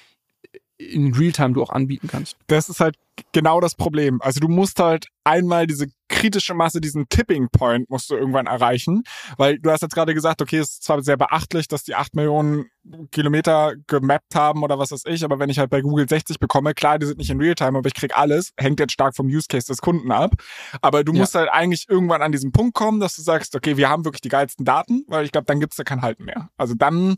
in 0.77 1.15
Realtime 1.15 1.53
du 1.55 1.63
auch 1.63 1.71
anbieten 1.71 2.09
kannst. 2.09 2.37
Das 2.49 2.69
ist 2.69 2.81
halt 2.81 2.97
genau 3.33 3.61
das 3.61 3.75
Problem. 3.75 4.21
Also 4.23 4.41
du 4.41 4.49
musst 4.49 4.81
halt 4.81 5.07
einmal 5.23 5.67
diese 5.67 5.87
kritische 6.09 6.55
Masse, 6.55 6.81
diesen 6.81 7.09
Tipping 7.09 7.49
Point 7.51 7.89
musst 7.89 8.11
du 8.11 8.17
irgendwann 8.17 8.47
erreichen, 8.47 9.03
weil 9.37 9.59
du 9.59 9.71
hast 9.71 9.83
jetzt 9.83 9.95
gerade 9.95 10.15
gesagt, 10.15 10.43
okay, 10.43 10.59
es 10.59 10.71
ist 10.71 10.85
zwar 10.85 11.03
sehr 11.03 11.17
beachtlich, 11.17 11.69
dass 11.69 11.85
die 11.85 11.95
acht 11.95 12.15
Millionen 12.15 12.67
Kilometer 13.11 13.75
gemappt 13.87 14.35
haben 14.35 14.63
oder 14.63 14.79
was 14.79 14.91
weiß 14.91 15.05
ich, 15.07 15.25
aber 15.25 15.39
wenn 15.39 15.49
ich 15.49 15.59
halt 15.59 15.71
bei 15.71 15.81
Google 15.81 16.09
60 16.09 16.39
bekomme, 16.39 16.75
klar, 16.75 16.99
die 16.99 17.07
sind 17.07 17.19
nicht 17.19 17.31
in 17.31 17.41
Realtime, 17.41 17.79
aber 17.79 17.87
ich 17.87 17.95
krieg 17.95 18.17
alles, 18.17 18.53
hängt 18.59 18.81
jetzt 18.81 18.93
stark 18.93 19.17
vom 19.17 19.27
Use 19.27 19.47
Case 19.49 19.67
des 19.67 19.79
Kunden 19.79 20.13
ab, 20.13 20.35
aber 20.83 21.05
du 21.05 21.13
ja. 21.13 21.21
musst 21.21 21.35
halt 21.35 21.49
eigentlich 21.51 21.87
irgendwann 21.89 22.23
an 22.23 22.33
diesen 22.33 22.53
Punkt 22.53 22.75
kommen, 22.75 23.01
dass 23.01 23.17
du 23.17 23.23
sagst, 23.23 23.55
okay, 23.55 23.77
wir 23.77 23.89
haben 23.89 24.05
wirklich 24.05 24.21
die 24.21 24.29
geilsten 24.29 24.65
Daten, 24.65 25.05
weil 25.09 25.25
ich 25.25 25.33
glaube, 25.33 25.47
dann 25.47 25.61
gibt's 25.61 25.77
da 25.77 25.85
kein 25.85 26.03
Halten 26.03 26.25
mehr. 26.25 26.51
Also 26.57 26.75
dann 26.75 27.17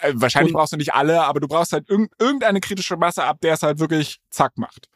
äh, 0.00 0.12
wahrscheinlich 0.14 0.52
brauchst 0.52 0.72
du 0.72 0.76
nicht 0.76 0.94
alle, 0.94 1.24
aber 1.24 1.40
du 1.40 1.48
brauchst 1.48 1.72
halt 1.72 1.88
irgendeine 1.88 2.60
kritische 2.60 2.96
Masse, 2.96 3.24
ab 3.24 3.38
der 3.42 3.54
es 3.54 3.62
halt 3.62 3.78
wirklich 3.78 4.20
zack 4.30 4.56
macht. 4.56 4.88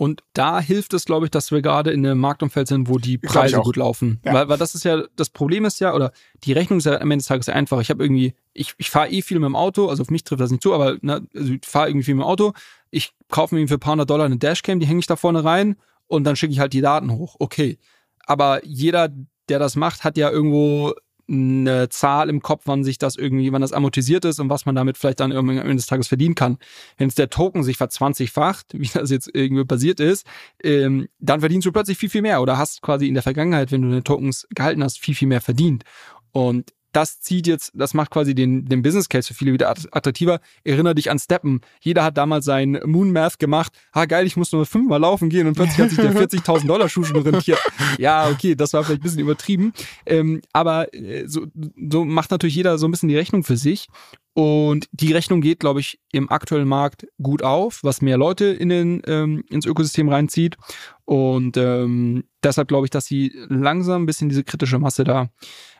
Und 0.00 0.22
da 0.32 0.60
hilft 0.60 0.94
es, 0.94 1.06
glaube 1.06 1.26
ich, 1.26 1.32
dass 1.32 1.50
wir 1.50 1.60
gerade 1.60 1.90
in 1.90 2.06
einem 2.06 2.20
Marktumfeld 2.20 2.68
sind, 2.68 2.88
wo 2.88 2.98
die 2.98 3.18
Preise 3.18 3.58
gut 3.58 3.74
laufen. 3.74 4.20
Ja. 4.24 4.32
Weil, 4.32 4.48
weil 4.48 4.56
das 4.56 4.76
ist 4.76 4.84
ja, 4.84 5.02
das 5.16 5.28
Problem 5.28 5.64
ist 5.64 5.80
ja, 5.80 5.92
oder 5.92 6.12
die 6.44 6.52
Rechnung 6.52 6.78
ist 6.78 6.84
ja 6.84 7.00
am 7.00 7.10
Ende 7.10 7.16
des 7.16 7.26
Tages 7.26 7.48
einfach. 7.48 7.80
Ich 7.80 7.90
habe 7.90 8.04
irgendwie, 8.04 8.34
ich, 8.52 8.74
ich 8.78 8.90
fahre 8.90 9.10
eh 9.10 9.22
viel 9.22 9.40
mit 9.40 9.46
dem 9.46 9.56
Auto, 9.56 9.88
also 9.88 10.02
auf 10.02 10.10
mich 10.10 10.22
trifft 10.22 10.40
das 10.40 10.52
nicht 10.52 10.62
zu, 10.62 10.72
aber 10.72 10.98
ne, 11.00 11.26
also 11.34 11.52
ich 11.52 11.66
fahre 11.66 11.88
irgendwie 11.88 12.04
viel 12.04 12.14
mit 12.14 12.22
dem 12.22 12.28
Auto. 12.28 12.52
Ich 12.92 13.12
kaufe 13.28 13.56
mir 13.56 13.66
für 13.66 13.74
ein 13.74 13.80
paar 13.80 13.90
hundert 13.92 14.08
Dollar 14.08 14.26
eine 14.26 14.38
Dashcam, 14.38 14.78
die 14.78 14.86
hänge 14.86 15.00
ich 15.00 15.08
da 15.08 15.16
vorne 15.16 15.42
rein 15.42 15.74
und 16.06 16.22
dann 16.22 16.36
schicke 16.36 16.52
ich 16.52 16.60
halt 16.60 16.74
die 16.74 16.80
Daten 16.80 17.10
hoch. 17.10 17.34
Okay. 17.40 17.78
Aber 18.24 18.64
jeder, 18.64 19.08
der 19.48 19.58
das 19.58 19.74
macht, 19.74 20.04
hat 20.04 20.16
ja 20.16 20.30
irgendwo 20.30 20.94
eine 21.28 21.88
Zahl 21.90 22.30
im 22.30 22.40
Kopf, 22.40 22.62
wann 22.64 22.84
sich 22.84 22.98
das 22.98 23.16
irgendwie, 23.16 23.52
wann 23.52 23.60
das 23.60 23.72
amortisiert 23.72 24.24
ist 24.24 24.40
und 24.40 24.48
was 24.48 24.66
man 24.66 24.74
damit 24.74 24.96
vielleicht 24.96 25.20
dann 25.20 25.32
am 25.32 25.48
Ende 25.50 25.76
des 25.76 25.86
Tages 25.86 26.08
verdienen 26.08 26.34
kann. 26.34 26.58
Wenn 26.96 27.08
es 27.08 27.14
der 27.14 27.30
Token 27.30 27.62
sich 27.62 27.76
verzwanzigfacht, 27.76 28.66
wie 28.72 28.88
das 28.88 29.10
jetzt 29.10 29.30
irgendwie 29.32 29.64
passiert 29.64 30.00
ist, 30.00 30.26
ähm, 30.62 31.08
dann 31.18 31.40
verdienst 31.40 31.66
du 31.66 31.72
plötzlich 31.72 31.98
viel, 31.98 32.10
viel 32.10 32.22
mehr 32.22 32.40
oder 32.40 32.58
hast 32.58 32.82
quasi 32.82 33.08
in 33.08 33.14
der 33.14 33.22
Vergangenheit, 33.22 33.72
wenn 33.72 33.82
du 33.82 33.88
deine 33.88 34.04
Tokens 34.04 34.46
gehalten 34.54 34.82
hast, 34.82 34.98
viel, 34.98 35.14
viel 35.14 35.28
mehr 35.28 35.40
verdient. 35.40 35.84
Und 36.32 36.72
das 36.98 37.20
zieht 37.20 37.46
jetzt, 37.46 37.70
das 37.74 37.94
macht 37.94 38.10
quasi 38.10 38.34
den, 38.34 38.64
den 38.64 38.82
Business 38.82 39.08
Case 39.08 39.28
für 39.28 39.34
viele 39.34 39.52
wieder 39.52 39.70
attraktiver. 39.70 40.40
Erinnere 40.64 40.96
dich 40.96 41.12
an 41.12 41.20
Steppen. 41.20 41.60
Jeder 41.80 42.02
hat 42.02 42.18
damals 42.18 42.44
sein 42.44 42.80
Moon 42.84 43.12
Math 43.12 43.38
gemacht. 43.38 43.72
Ha, 43.94 44.04
geil, 44.06 44.26
ich 44.26 44.36
muss 44.36 44.50
nur 44.50 44.66
fünfmal 44.66 44.98
laufen 45.00 45.28
gehen 45.28 45.46
und 45.46 45.54
plötzlich 45.54 45.78
hat 45.78 45.90
sich 45.90 45.98
der 46.00 46.12
40.000 46.28 46.66
Dollar 46.66 46.88
Schuh 46.88 47.04
schon 47.04 47.22
rentiert. 47.22 47.60
Ja, 47.98 48.28
okay, 48.28 48.56
das 48.56 48.72
war 48.72 48.82
vielleicht 48.82 49.00
ein 49.00 49.04
bisschen 49.04 49.20
übertrieben. 49.20 49.72
Ähm, 50.06 50.40
aber 50.52 50.92
äh, 50.92 51.28
so, 51.28 51.46
so 51.88 52.04
macht 52.04 52.32
natürlich 52.32 52.56
jeder 52.56 52.78
so 52.78 52.88
ein 52.88 52.90
bisschen 52.90 53.08
die 53.08 53.16
Rechnung 53.16 53.44
für 53.44 53.56
sich. 53.56 53.86
Und 54.34 54.88
die 54.92 55.12
Rechnung 55.12 55.40
geht, 55.40 55.58
glaube 55.60 55.80
ich, 55.80 56.00
im 56.12 56.30
aktuellen 56.30 56.68
Markt 56.68 57.06
gut 57.20 57.42
auf, 57.42 57.80
was 57.82 58.02
mehr 58.02 58.16
Leute 58.16 58.46
in 58.46 58.68
den, 58.68 59.02
ähm, 59.06 59.44
ins 59.50 59.66
Ökosystem 59.66 60.08
reinzieht. 60.08 60.56
Und 61.04 61.56
ähm, 61.56 62.24
deshalb 62.42 62.68
glaube 62.68 62.86
ich, 62.86 62.90
dass 62.90 63.06
sie 63.06 63.32
langsam 63.48 64.02
ein 64.02 64.06
bisschen 64.06 64.28
diese 64.28 64.44
kritische 64.44 64.78
Masse 64.78 65.04
da 65.04 65.30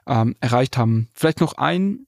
ähm, 0.09 0.35
erreicht 0.41 0.77
haben. 0.77 1.09
Vielleicht 1.15 1.41
noch 1.41 1.53
ein, 1.55 2.07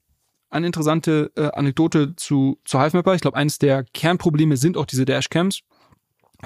eine 0.48 0.66
interessante 0.66 1.30
äh, 1.36 1.51
Anekdote 1.53 2.16
zu, 2.16 2.59
zu 2.64 2.80
HiveMapper. 2.80 3.14
Ich 3.14 3.20
glaube, 3.20 3.36
eines 3.36 3.59
der 3.59 3.84
Kernprobleme 3.84 4.57
sind 4.57 4.76
auch 4.76 4.86
diese 4.86 5.05
Dashcams, 5.05 5.61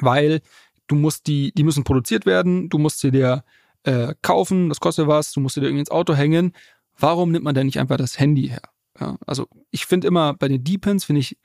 weil 0.01 0.43
du 0.89 0.97
musst 0.97 1.27
die, 1.27 1.53
die 1.53 1.63
müssen 1.63 1.85
produziert 1.85 2.27
werden, 2.27 2.69
du 2.69 2.79
musst 2.79 3.01
sie 3.01 3.11
dir 3.11 3.45
äh, 3.85 4.15
kaufen, 4.21 4.69
das 4.69 4.81
kostet 4.81 5.07
was, 5.07 5.33
du 5.33 5.41
musst 5.41 5.55
sie 5.55 5.61
dir 5.61 5.69
irgendwie 5.69 5.81
ins 5.81 5.91
Auto 5.91 6.15
hängen. 6.15 6.53
Warum 6.99 7.31
nimmt 7.31 7.45
man 7.45 7.55
denn 7.55 7.67
nicht 7.67 7.79
einfach 7.79 7.97
das 7.97 8.19
Handy 8.19 8.49
her? 8.49 8.63
Ja, 9.01 9.17
also 9.27 9.49
ich 9.71 9.87
finde 9.87 10.07
immer 10.07 10.35
bei 10.35 10.49
den 10.49 10.63
Deepins 10.63 11.05
finde 11.05 11.21
ich 11.21 11.39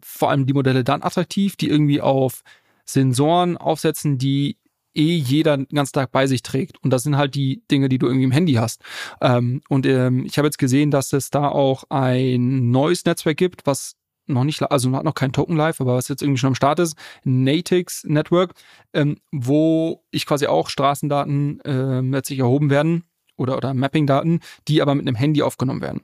vor 0.00 0.30
allem 0.30 0.46
die 0.46 0.52
Modelle 0.52 0.84
dann 0.84 1.02
attraktiv, 1.02 1.56
die 1.56 1.68
irgendwie 1.68 2.00
auf 2.00 2.42
Sensoren 2.84 3.56
aufsetzen, 3.56 4.18
die 4.18 4.58
eh 4.96 5.16
jeder 5.16 5.56
den 5.56 5.68
ganzen 5.68 5.92
Tag 5.92 6.12
bei 6.12 6.26
sich 6.26 6.42
trägt. 6.42 6.82
Und 6.82 6.90
das 6.90 7.02
sind 7.02 7.16
halt 7.16 7.34
die 7.34 7.62
Dinge, 7.70 7.88
die 7.88 7.98
du 7.98 8.06
irgendwie 8.06 8.24
im 8.24 8.30
Handy 8.32 8.54
hast. 8.54 8.82
Ähm, 9.20 9.60
und 9.68 9.86
ähm, 9.86 10.24
ich 10.24 10.38
habe 10.38 10.48
jetzt 10.48 10.58
gesehen, 10.58 10.90
dass 10.90 11.12
es 11.12 11.30
da 11.30 11.48
auch 11.48 11.84
ein 11.90 12.70
neues 12.70 13.04
Netzwerk 13.04 13.36
gibt, 13.36 13.66
was 13.66 13.96
noch 14.26 14.44
nicht, 14.44 14.60
also 14.62 14.92
hat 14.92 15.04
noch 15.04 15.14
kein 15.14 15.32
Token 15.32 15.56
live, 15.56 15.80
aber 15.80 15.94
was 15.94 16.08
jetzt 16.08 16.22
irgendwie 16.22 16.38
schon 16.38 16.48
am 16.48 16.54
Start 16.54 16.78
ist, 16.80 16.96
Natix 17.24 18.04
Network, 18.04 18.54
ähm, 18.92 19.18
wo 19.30 20.04
ich 20.10 20.26
quasi 20.26 20.46
auch 20.46 20.68
Straßendaten 20.68 21.60
ähm, 21.64 22.12
letztlich 22.12 22.40
erhoben 22.40 22.70
werden 22.70 23.04
oder, 23.36 23.56
oder 23.56 23.74
Mapping-Daten, 23.74 24.40
die 24.68 24.82
aber 24.82 24.94
mit 24.94 25.06
einem 25.06 25.16
Handy 25.16 25.42
aufgenommen 25.42 25.80
werden. 25.80 26.02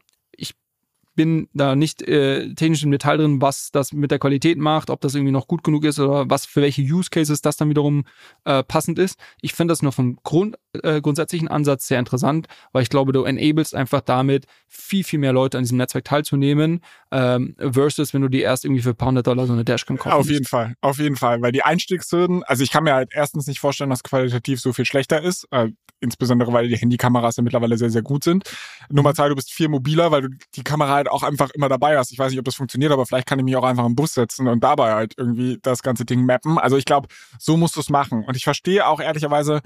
Bin 1.14 1.48
da 1.52 1.76
nicht 1.76 2.00
äh, 2.02 2.54
technisch 2.54 2.82
im 2.82 2.90
Detail 2.90 3.18
drin, 3.18 3.42
was 3.42 3.70
das 3.70 3.92
mit 3.92 4.10
der 4.10 4.18
Qualität 4.18 4.56
macht, 4.56 4.88
ob 4.88 5.00
das 5.02 5.14
irgendwie 5.14 5.32
noch 5.32 5.46
gut 5.46 5.62
genug 5.62 5.84
ist 5.84 5.98
oder 5.98 6.30
was 6.30 6.46
für 6.46 6.62
welche 6.62 6.80
Use 6.80 7.10
Cases 7.10 7.42
das 7.42 7.58
dann 7.58 7.68
wiederum 7.68 8.04
äh, 8.44 8.62
passend 8.62 8.98
ist. 8.98 9.18
Ich 9.42 9.52
finde 9.52 9.72
das 9.72 9.82
nur 9.82 9.92
vom 9.92 10.18
Grund, 10.22 10.56
äh, 10.82 11.02
grundsätzlichen 11.02 11.48
Ansatz 11.48 11.86
sehr 11.86 11.98
interessant, 11.98 12.46
weil 12.72 12.82
ich 12.82 12.88
glaube, 12.88 13.12
du 13.12 13.24
enablest 13.24 13.74
einfach 13.74 14.00
damit 14.00 14.46
viel, 14.68 15.04
viel 15.04 15.18
mehr 15.18 15.34
Leute 15.34 15.58
an 15.58 15.64
diesem 15.64 15.76
Netzwerk 15.76 16.04
teilzunehmen, 16.04 16.80
ähm, 17.10 17.56
versus 17.58 18.14
wenn 18.14 18.22
du 18.22 18.28
die 18.28 18.40
erst 18.40 18.64
irgendwie 18.64 18.82
für 18.82 18.90
ein 18.90 18.96
paar 18.96 19.08
hundert 19.08 19.26
Dollar 19.26 19.46
so 19.46 19.52
eine 19.52 19.64
Dashcam 19.64 19.98
kaufst. 19.98 20.18
Auf 20.18 20.30
jeden 20.30 20.46
Fall, 20.46 20.76
auf 20.80 20.98
jeden 20.98 21.16
Fall, 21.16 21.42
weil 21.42 21.52
die 21.52 21.62
Einstiegshürden, 21.62 22.42
also 22.44 22.62
ich 22.62 22.70
kann 22.70 22.84
mir 22.84 22.94
halt 22.94 23.10
erstens 23.12 23.46
nicht 23.46 23.60
vorstellen, 23.60 23.90
dass 23.90 24.02
qualitativ 24.02 24.60
so 24.60 24.72
viel 24.72 24.86
schlechter 24.86 25.20
ist, 25.22 25.46
äh, 25.50 25.68
insbesondere 26.00 26.52
weil 26.52 26.68
die 26.68 26.76
Handykameras 26.76 27.36
ja 27.36 27.42
mittlerweile 27.42 27.76
sehr, 27.76 27.90
sehr 27.90 28.02
gut 28.02 28.24
sind. 28.24 28.44
Nummer 28.90 29.14
zwei, 29.14 29.28
du 29.28 29.34
bist 29.34 29.52
viel 29.52 29.68
mobiler, 29.68 30.10
weil 30.10 30.22
du 30.22 30.28
die 30.54 30.64
Kamera 30.64 31.01
halt 31.02 31.10
auch 31.10 31.22
einfach 31.22 31.50
immer 31.50 31.68
dabei 31.68 31.98
hast. 31.98 32.12
Ich 32.12 32.18
weiß 32.18 32.30
nicht, 32.30 32.38
ob 32.38 32.44
das 32.44 32.54
funktioniert, 32.54 32.92
aber 32.92 33.06
vielleicht 33.06 33.26
kann 33.26 33.38
ich 33.38 33.44
mich 33.44 33.56
auch 33.56 33.64
einfach 33.64 33.86
im 33.86 33.94
Bus 33.94 34.14
setzen 34.14 34.48
und 34.48 34.62
dabei 34.62 34.92
halt 34.92 35.14
irgendwie 35.16 35.58
das 35.62 35.82
ganze 35.82 36.04
Ding 36.04 36.24
mappen. 36.24 36.58
Also 36.58 36.76
ich 36.76 36.84
glaube, 36.84 37.08
so 37.38 37.56
musst 37.56 37.76
du 37.76 37.80
es 37.80 37.90
machen. 37.90 38.24
Und 38.24 38.36
ich 38.36 38.44
verstehe 38.44 38.86
auch 38.86 39.00
ehrlicherweise, 39.00 39.60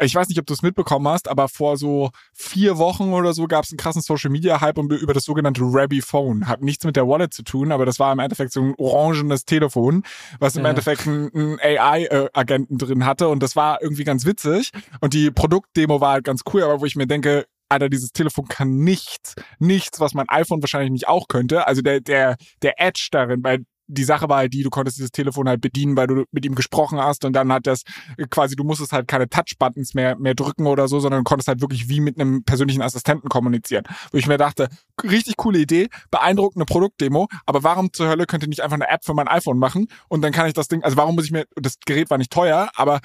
ich 0.00 0.14
weiß 0.14 0.28
nicht, 0.28 0.38
ob 0.40 0.46
du 0.46 0.54
es 0.54 0.62
mitbekommen 0.62 1.06
hast, 1.06 1.28
aber 1.28 1.48
vor 1.48 1.76
so 1.76 2.10
vier 2.32 2.78
Wochen 2.78 3.12
oder 3.12 3.32
so 3.32 3.46
gab 3.46 3.64
es 3.64 3.70
einen 3.70 3.78
krassen 3.78 4.02
Social 4.02 4.30
Media 4.30 4.60
Hype 4.60 4.78
über 4.78 5.14
das 5.14 5.24
sogenannte 5.24 5.60
Rabby 5.62 6.00
Phone. 6.00 6.48
Hat 6.48 6.62
nichts 6.62 6.84
mit 6.84 6.96
der 6.96 7.06
Wallet 7.06 7.32
zu 7.32 7.44
tun, 7.44 7.70
aber 7.70 7.86
das 7.86 8.00
war 8.00 8.12
im 8.12 8.18
Endeffekt 8.18 8.52
so 8.52 8.60
ein 8.60 8.74
orangenes 8.76 9.44
Telefon, 9.44 10.02
was 10.40 10.56
im 10.56 10.64
ja. 10.64 10.70
Endeffekt 10.70 11.06
einen, 11.06 11.58
AI-Agenten 11.60 12.78
drin 12.78 13.06
hatte 13.06 13.28
und 13.28 13.42
das 13.42 13.54
war 13.54 13.80
irgendwie 13.82 14.04
ganz 14.04 14.26
witzig. 14.26 14.72
Und 15.00 15.14
die 15.14 15.30
Produktdemo 15.30 16.00
war 16.00 16.14
halt 16.14 16.24
ganz 16.24 16.42
cool, 16.52 16.64
aber 16.64 16.80
wo 16.80 16.86
ich 16.86 16.96
mir 16.96 17.06
denke, 17.06 17.46
Alter, 17.74 17.88
dieses 17.88 18.12
Telefon 18.12 18.46
kann 18.46 18.76
nichts, 18.76 19.34
nichts, 19.58 20.00
was 20.00 20.14
mein 20.14 20.28
iPhone 20.28 20.62
wahrscheinlich 20.62 20.90
nicht 20.90 21.08
auch 21.08 21.28
könnte. 21.28 21.66
Also 21.66 21.82
der, 21.82 22.00
der, 22.00 22.36
der 22.62 22.80
Edge 22.80 23.08
darin, 23.10 23.42
weil 23.44 23.64
die 23.86 24.04
Sache 24.04 24.28
war 24.28 24.38
halt 24.38 24.54
die, 24.54 24.62
du 24.62 24.70
konntest 24.70 24.96
dieses 24.96 25.10
Telefon 25.10 25.48
halt 25.48 25.60
bedienen, 25.60 25.96
weil 25.96 26.06
du 26.06 26.24
mit 26.32 26.44
ihm 26.46 26.54
gesprochen 26.54 26.98
hast 26.98 27.24
und 27.24 27.34
dann 27.34 27.52
hat 27.52 27.66
das 27.66 27.82
quasi, 28.30 28.56
du 28.56 28.64
musstest 28.64 28.92
halt 28.92 29.08
keine 29.08 29.28
Touch-Buttons 29.28 29.94
mehr, 29.94 30.16
mehr 30.16 30.34
drücken 30.34 30.66
oder 30.66 30.88
so, 30.88 31.00
sondern 31.00 31.20
du 31.20 31.24
konntest 31.24 31.48
halt 31.48 31.60
wirklich 31.60 31.88
wie 31.88 32.00
mit 32.00 32.18
einem 32.18 32.44
persönlichen 32.44 32.82
Assistenten 32.82 33.28
kommunizieren. 33.28 33.84
Wo 34.10 34.18
ich 34.18 34.26
mir 34.26 34.38
dachte, 34.38 34.68
richtig 35.02 35.36
coole 35.36 35.58
Idee, 35.58 35.88
beeindruckende 36.10 36.64
Produktdemo, 36.64 37.28
aber 37.46 37.62
warum 37.62 37.92
zur 37.92 38.08
Hölle 38.08 38.26
könnte 38.26 38.46
ich 38.46 38.50
nicht 38.50 38.62
einfach 38.62 38.76
eine 38.76 38.88
App 38.88 39.04
für 39.04 39.14
mein 39.14 39.28
iPhone 39.28 39.58
machen 39.58 39.88
und 40.08 40.22
dann 40.22 40.32
kann 40.32 40.46
ich 40.46 40.54
das 40.54 40.68
Ding, 40.68 40.82
also 40.82 40.96
warum 40.96 41.14
muss 41.14 41.26
ich 41.26 41.32
mir, 41.32 41.44
das 41.56 41.76
Gerät 41.84 42.10
war 42.10 42.18
nicht 42.18 42.32
teuer, 42.32 42.70
aber 42.76 43.00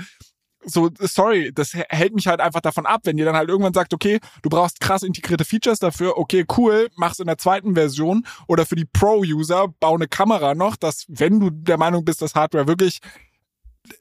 so, 0.65 0.89
sorry, 0.99 1.51
das 1.53 1.73
hält 1.73 2.13
mich 2.13 2.27
halt 2.27 2.41
einfach 2.41 2.61
davon 2.61 2.85
ab, 2.85 3.01
wenn 3.05 3.17
ihr 3.17 3.25
dann 3.25 3.35
halt 3.35 3.49
irgendwann 3.49 3.73
sagt, 3.73 3.93
okay, 3.93 4.19
du 4.41 4.49
brauchst 4.49 4.79
krass 4.81 5.03
integrierte 5.03 5.45
Features 5.45 5.79
dafür, 5.79 6.17
okay, 6.17 6.45
cool, 6.57 6.89
mach's 6.95 7.19
in 7.19 7.27
der 7.27 7.37
zweiten 7.37 7.75
Version 7.75 8.25
oder 8.47 8.65
für 8.65 8.75
die 8.75 8.85
Pro-User, 8.85 9.67
bau 9.79 9.95
eine 9.95 10.07
Kamera 10.07 10.55
noch, 10.55 10.75
dass, 10.75 11.05
wenn 11.07 11.39
du 11.39 11.49
der 11.49 11.77
Meinung 11.77 12.03
bist, 12.05 12.21
dass 12.21 12.35
Hardware 12.35 12.67
wirklich 12.67 12.99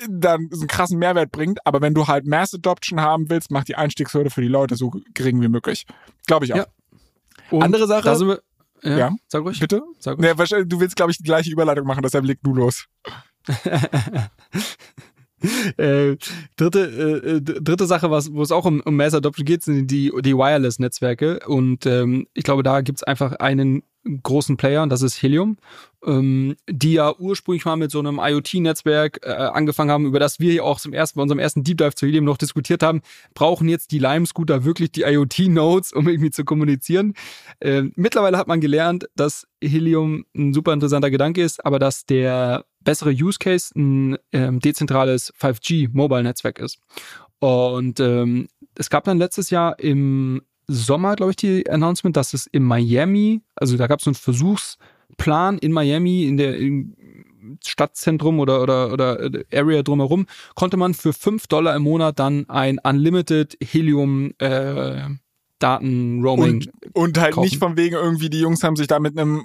dann 0.08 0.50
einen 0.52 0.66
krassen 0.66 0.98
Mehrwert 0.98 1.30
bringt, 1.32 1.64
aber 1.64 1.80
wenn 1.80 1.94
du 1.94 2.06
halt 2.08 2.26
Mass 2.26 2.52
Adoption 2.52 3.00
haben 3.00 3.30
willst, 3.30 3.50
mach 3.50 3.64
die 3.64 3.76
Einstiegshürde 3.76 4.30
für 4.30 4.42
die 4.42 4.48
Leute 4.48 4.76
so 4.76 4.92
gering 5.14 5.40
wie 5.40 5.48
möglich. 5.48 5.86
Glaube 6.26 6.44
ich 6.44 6.52
auch. 6.52 6.66
Ja. 7.50 7.58
Andere 7.60 7.86
Sache. 7.86 8.20
Wir, 8.20 8.42
ja, 8.82 8.98
ja, 8.98 9.16
sag 9.28 9.42
ruhig. 9.42 9.58
Bitte? 9.58 9.82
Sag 9.98 10.18
ruhig. 10.18 10.34
Nee, 10.50 10.64
du 10.64 10.80
willst, 10.80 10.96
glaube 10.96 11.10
ich, 11.12 11.18
die 11.18 11.24
gleiche 11.24 11.50
Überleitung 11.50 11.86
machen, 11.86 12.02
deshalb 12.02 12.24
leg 12.24 12.38
du 12.42 12.54
los. 12.54 12.86
äh, 15.76 16.16
dritte, 16.56 16.80
äh, 16.80 17.40
dritte 17.40 17.86
Sache, 17.86 18.10
was, 18.10 18.32
wo 18.32 18.42
es 18.42 18.52
auch 18.52 18.64
um, 18.64 18.80
um 18.80 18.96
Mass 18.96 19.14
Adoption 19.14 19.44
geht, 19.44 19.62
sind 19.62 19.90
die, 19.90 20.12
die 20.20 20.36
Wireless-Netzwerke. 20.36 21.40
Und 21.46 21.86
ähm, 21.86 22.26
ich 22.34 22.44
glaube, 22.44 22.62
da 22.62 22.80
gibt 22.80 22.98
es 22.98 23.02
einfach 23.02 23.32
einen 23.34 23.82
großen 24.22 24.56
Player, 24.56 24.82
und 24.82 24.90
das 24.90 25.02
ist 25.02 25.22
Helium, 25.22 25.58
ähm, 26.04 26.56
die 26.68 26.94
ja 26.94 27.14
ursprünglich 27.18 27.64
mal 27.64 27.76
mit 27.76 27.90
so 27.90 27.98
einem 27.98 28.20
IoT-Netzwerk 28.22 29.20
äh, 29.22 29.30
angefangen 29.30 29.90
haben, 29.90 30.06
über 30.06 30.18
das 30.18 30.40
wir 30.40 30.52
hier 30.52 30.64
auch 30.64 30.80
zum 30.80 30.92
ersten, 30.92 31.18
bei 31.18 31.22
unserem 31.22 31.38
ersten 31.38 31.64
Deep 31.64 31.78
Dive 31.78 31.94
zu 31.94 32.06
Helium 32.06 32.24
noch 32.24 32.38
diskutiert 32.38 32.82
haben. 32.82 33.02
Brauchen 33.34 33.68
jetzt 33.68 33.92
die 33.92 33.98
Lime-Scooter 33.98 34.64
wirklich 34.64 34.92
die 34.92 35.02
IoT-Nodes, 35.02 35.92
um 35.92 36.08
irgendwie 36.08 36.30
zu 36.30 36.44
kommunizieren? 36.44 37.14
Äh, 37.60 37.84
mittlerweile 37.96 38.38
hat 38.38 38.48
man 38.48 38.60
gelernt, 38.60 39.08
dass 39.16 39.46
Helium 39.62 40.24
ein 40.34 40.54
super 40.54 40.72
interessanter 40.72 41.10
Gedanke 41.10 41.42
ist, 41.42 41.64
aber 41.64 41.78
dass 41.78 42.06
der 42.06 42.64
bessere 42.88 43.10
Use 43.10 43.38
Case 43.38 43.70
ein 43.76 44.16
ähm, 44.32 44.60
dezentrales 44.60 45.34
5G-Mobile-Netzwerk 45.38 46.58
ist. 46.58 46.78
Und 47.38 48.00
ähm, 48.00 48.48
es 48.76 48.88
gab 48.88 49.04
dann 49.04 49.18
letztes 49.18 49.50
Jahr 49.50 49.78
im 49.78 50.40
Sommer, 50.68 51.14
glaube 51.14 51.32
ich, 51.32 51.36
die 51.36 51.68
Announcement, 51.68 52.16
dass 52.16 52.32
es 52.32 52.46
in 52.46 52.62
Miami, 52.62 53.42
also 53.56 53.76
da 53.76 53.88
gab 53.88 53.98
es 53.98 54.04
so 54.04 54.10
einen 54.10 54.14
Versuchsplan 54.14 55.58
in 55.58 55.72
Miami, 55.72 56.24
in 56.24 56.38
der 56.38 56.56
im 56.56 56.96
Stadtzentrum 57.62 58.40
oder, 58.40 58.62
oder, 58.62 58.90
oder 58.90 59.20
äh, 59.20 59.44
Area 59.52 59.82
drumherum, 59.82 60.26
konnte 60.54 60.78
man 60.78 60.94
für 60.94 61.12
5 61.12 61.46
Dollar 61.46 61.76
im 61.76 61.82
Monat 61.82 62.18
dann 62.18 62.48
ein 62.48 62.78
Unlimited 62.82 63.58
Helium 63.62 64.32
äh, 64.38 65.10
Daten-Roaming. 65.58 66.54
Und, 66.54 66.96
und 66.96 67.18
halt 67.18 67.34
kaufen. 67.34 67.44
nicht 67.44 67.58
von 67.58 67.76
wegen 67.76 67.96
irgendwie, 67.96 68.30
die 68.30 68.40
Jungs 68.40 68.64
haben 68.64 68.76
sich 68.76 68.86
da 68.86 68.98
mit 68.98 69.18
einem 69.18 69.44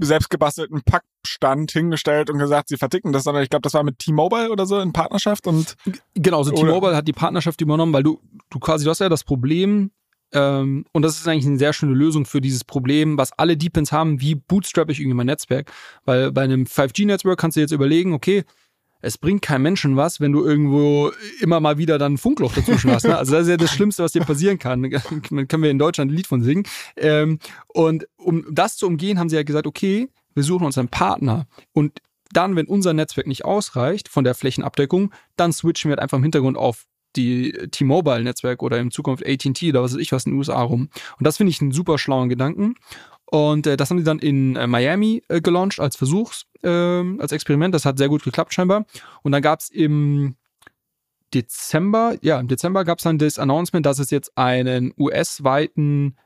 selbstgebastelten 0.00 0.82
Packstand 0.82 1.70
hingestellt 1.72 2.30
und 2.30 2.38
gesagt, 2.38 2.68
sie 2.68 2.76
verticken 2.76 3.12
das, 3.12 3.24
sondern 3.24 3.42
ich 3.42 3.50
glaube, 3.50 3.62
das 3.62 3.74
war 3.74 3.82
mit 3.82 3.98
T-Mobile 3.98 4.50
oder 4.50 4.66
so 4.66 4.80
in 4.80 4.92
Partnerschaft 4.92 5.46
und 5.46 5.76
genau, 6.14 6.42
so 6.42 6.52
T-Mobile 6.52 6.96
hat 6.96 7.06
die 7.06 7.12
Partnerschaft 7.12 7.60
übernommen, 7.60 7.92
weil 7.92 8.02
du 8.02 8.20
du 8.50 8.58
quasi 8.58 8.84
du 8.84 8.90
hast 8.90 9.00
ja 9.00 9.08
das 9.08 9.24
Problem 9.24 9.90
ähm, 10.32 10.84
und 10.92 11.02
das 11.02 11.18
ist 11.18 11.26
eigentlich 11.26 11.46
eine 11.46 11.58
sehr 11.58 11.72
schöne 11.72 11.94
Lösung 11.94 12.24
für 12.24 12.40
dieses 12.40 12.64
Problem, 12.64 13.18
was 13.18 13.32
alle 13.32 13.56
Deepins 13.56 13.92
haben, 13.92 14.20
wie 14.20 14.34
bootstrap 14.34 14.90
ich 14.90 15.00
irgendwie 15.00 15.16
mein 15.16 15.26
Netzwerk, 15.26 15.72
weil 16.04 16.32
bei 16.32 16.42
einem 16.42 16.64
5G-Netzwerk 16.64 17.38
kannst 17.38 17.56
du 17.56 17.60
jetzt 17.60 17.72
überlegen, 17.72 18.12
okay, 18.12 18.44
es 19.00 19.18
bringt 19.18 19.42
keinem 19.42 19.62
Menschen 19.62 19.96
was, 19.96 20.20
wenn 20.20 20.32
du 20.32 20.44
irgendwo 20.44 21.10
immer 21.40 21.60
mal 21.60 21.78
wieder 21.78 21.98
dann 21.98 22.14
ein 22.14 22.18
Funkloch 22.18 22.52
dazwischen 22.52 22.90
hast. 22.90 23.06
Ne? 23.06 23.16
Also 23.16 23.32
das 23.32 23.42
ist 23.42 23.48
ja 23.48 23.56
das 23.56 23.72
Schlimmste, 23.72 24.02
was 24.02 24.12
dir 24.12 24.24
passieren 24.24 24.58
kann. 24.58 24.82
Dann 25.30 25.48
können 25.48 25.62
wir 25.62 25.70
in 25.70 25.78
Deutschland 25.78 26.10
ein 26.10 26.14
Lied 26.14 26.26
von 26.26 26.42
singen. 26.42 26.64
Ähm, 26.96 27.38
und 27.68 28.06
um 28.16 28.44
das 28.50 28.76
zu 28.76 28.86
umgehen, 28.86 29.18
haben 29.18 29.28
sie 29.28 29.36
ja 29.36 29.42
gesagt, 29.42 29.66
okay, 29.66 30.08
wir 30.34 30.42
suchen 30.42 30.66
uns 30.66 30.78
einen 30.78 30.88
Partner. 30.88 31.46
Und 31.72 32.00
dann, 32.32 32.56
wenn 32.56 32.66
unser 32.66 32.92
Netzwerk 32.92 33.26
nicht 33.26 33.44
ausreicht 33.44 34.08
von 34.08 34.24
der 34.24 34.34
Flächenabdeckung, 34.34 35.12
dann 35.36 35.52
switchen 35.52 35.88
wir 35.88 35.92
halt 35.92 36.02
einfach 36.02 36.18
im 36.18 36.22
Hintergrund 36.22 36.56
auf 36.56 36.86
die 37.16 37.52
T-Mobile-Netzwerk 37.52 38.62
oder 38.62 38.78
in 38.78 38.90
Zukunft 38.90 39.26
AT&T 39.26 39.70
oder 39.70 39.82
was 39.82 39.94
weiß 39.94 40.00
ich 40.00 40.12
was 40.12 40.26
in 40.26 40.32
den 40.32 40.38
USA 40.38 40.62
rum. 40.62 40.90
Und 41.18 41.26
das 41.26 41.36
finde 41.36 41.50
ich 41.50 41.60
einen 41.60 41.72
super 41.72 41.98
schlauen 41.98 42.28
Gedanken. 42.28 42.76
Und 43.30 43.66
äh, 43.66 43.76
das 43.76 43.90
haben 43.90 43.98
sie 43.98 44.04
dann 44.04 44.18
in 44.18 44.56
äh, 44.56 44.66
Miami 44.66 45.22
äh, 45.28 45.40
gelauncht 45.40 45.78
als 45.78 45.94
Versuchs, 45.94 46.46
äh, 46.62 46.68
als 46.68 47.32
Experiment. 47.32 47.74
Das 47.74 47.84
hat 47.84 47.98
sehr 47.98 48.08
gut 48.08 48.24
geklappt 48.24 48.52
scheinbar. 48.52 48.86
Und 49.22 49.32
dann 49.32 49.42
gab 49.42 49.60
es 49.60 49.70
im 49.70 50.34
Dezember, 51.32 52.16
ja, 52.22 52.40
im 52.40 52.48
Dezember 52.48 52.84
gab 52.84 52.98
es 52.98 53.04
dann 53.04 53.18
das 53.18 53.38
Announcement, 53.38 53.86
dass 53.86 54.00
es 54.00 54.10
jetzt 54.10 54.36
einen 54.36 54.92
US-weiten 54.98 56.16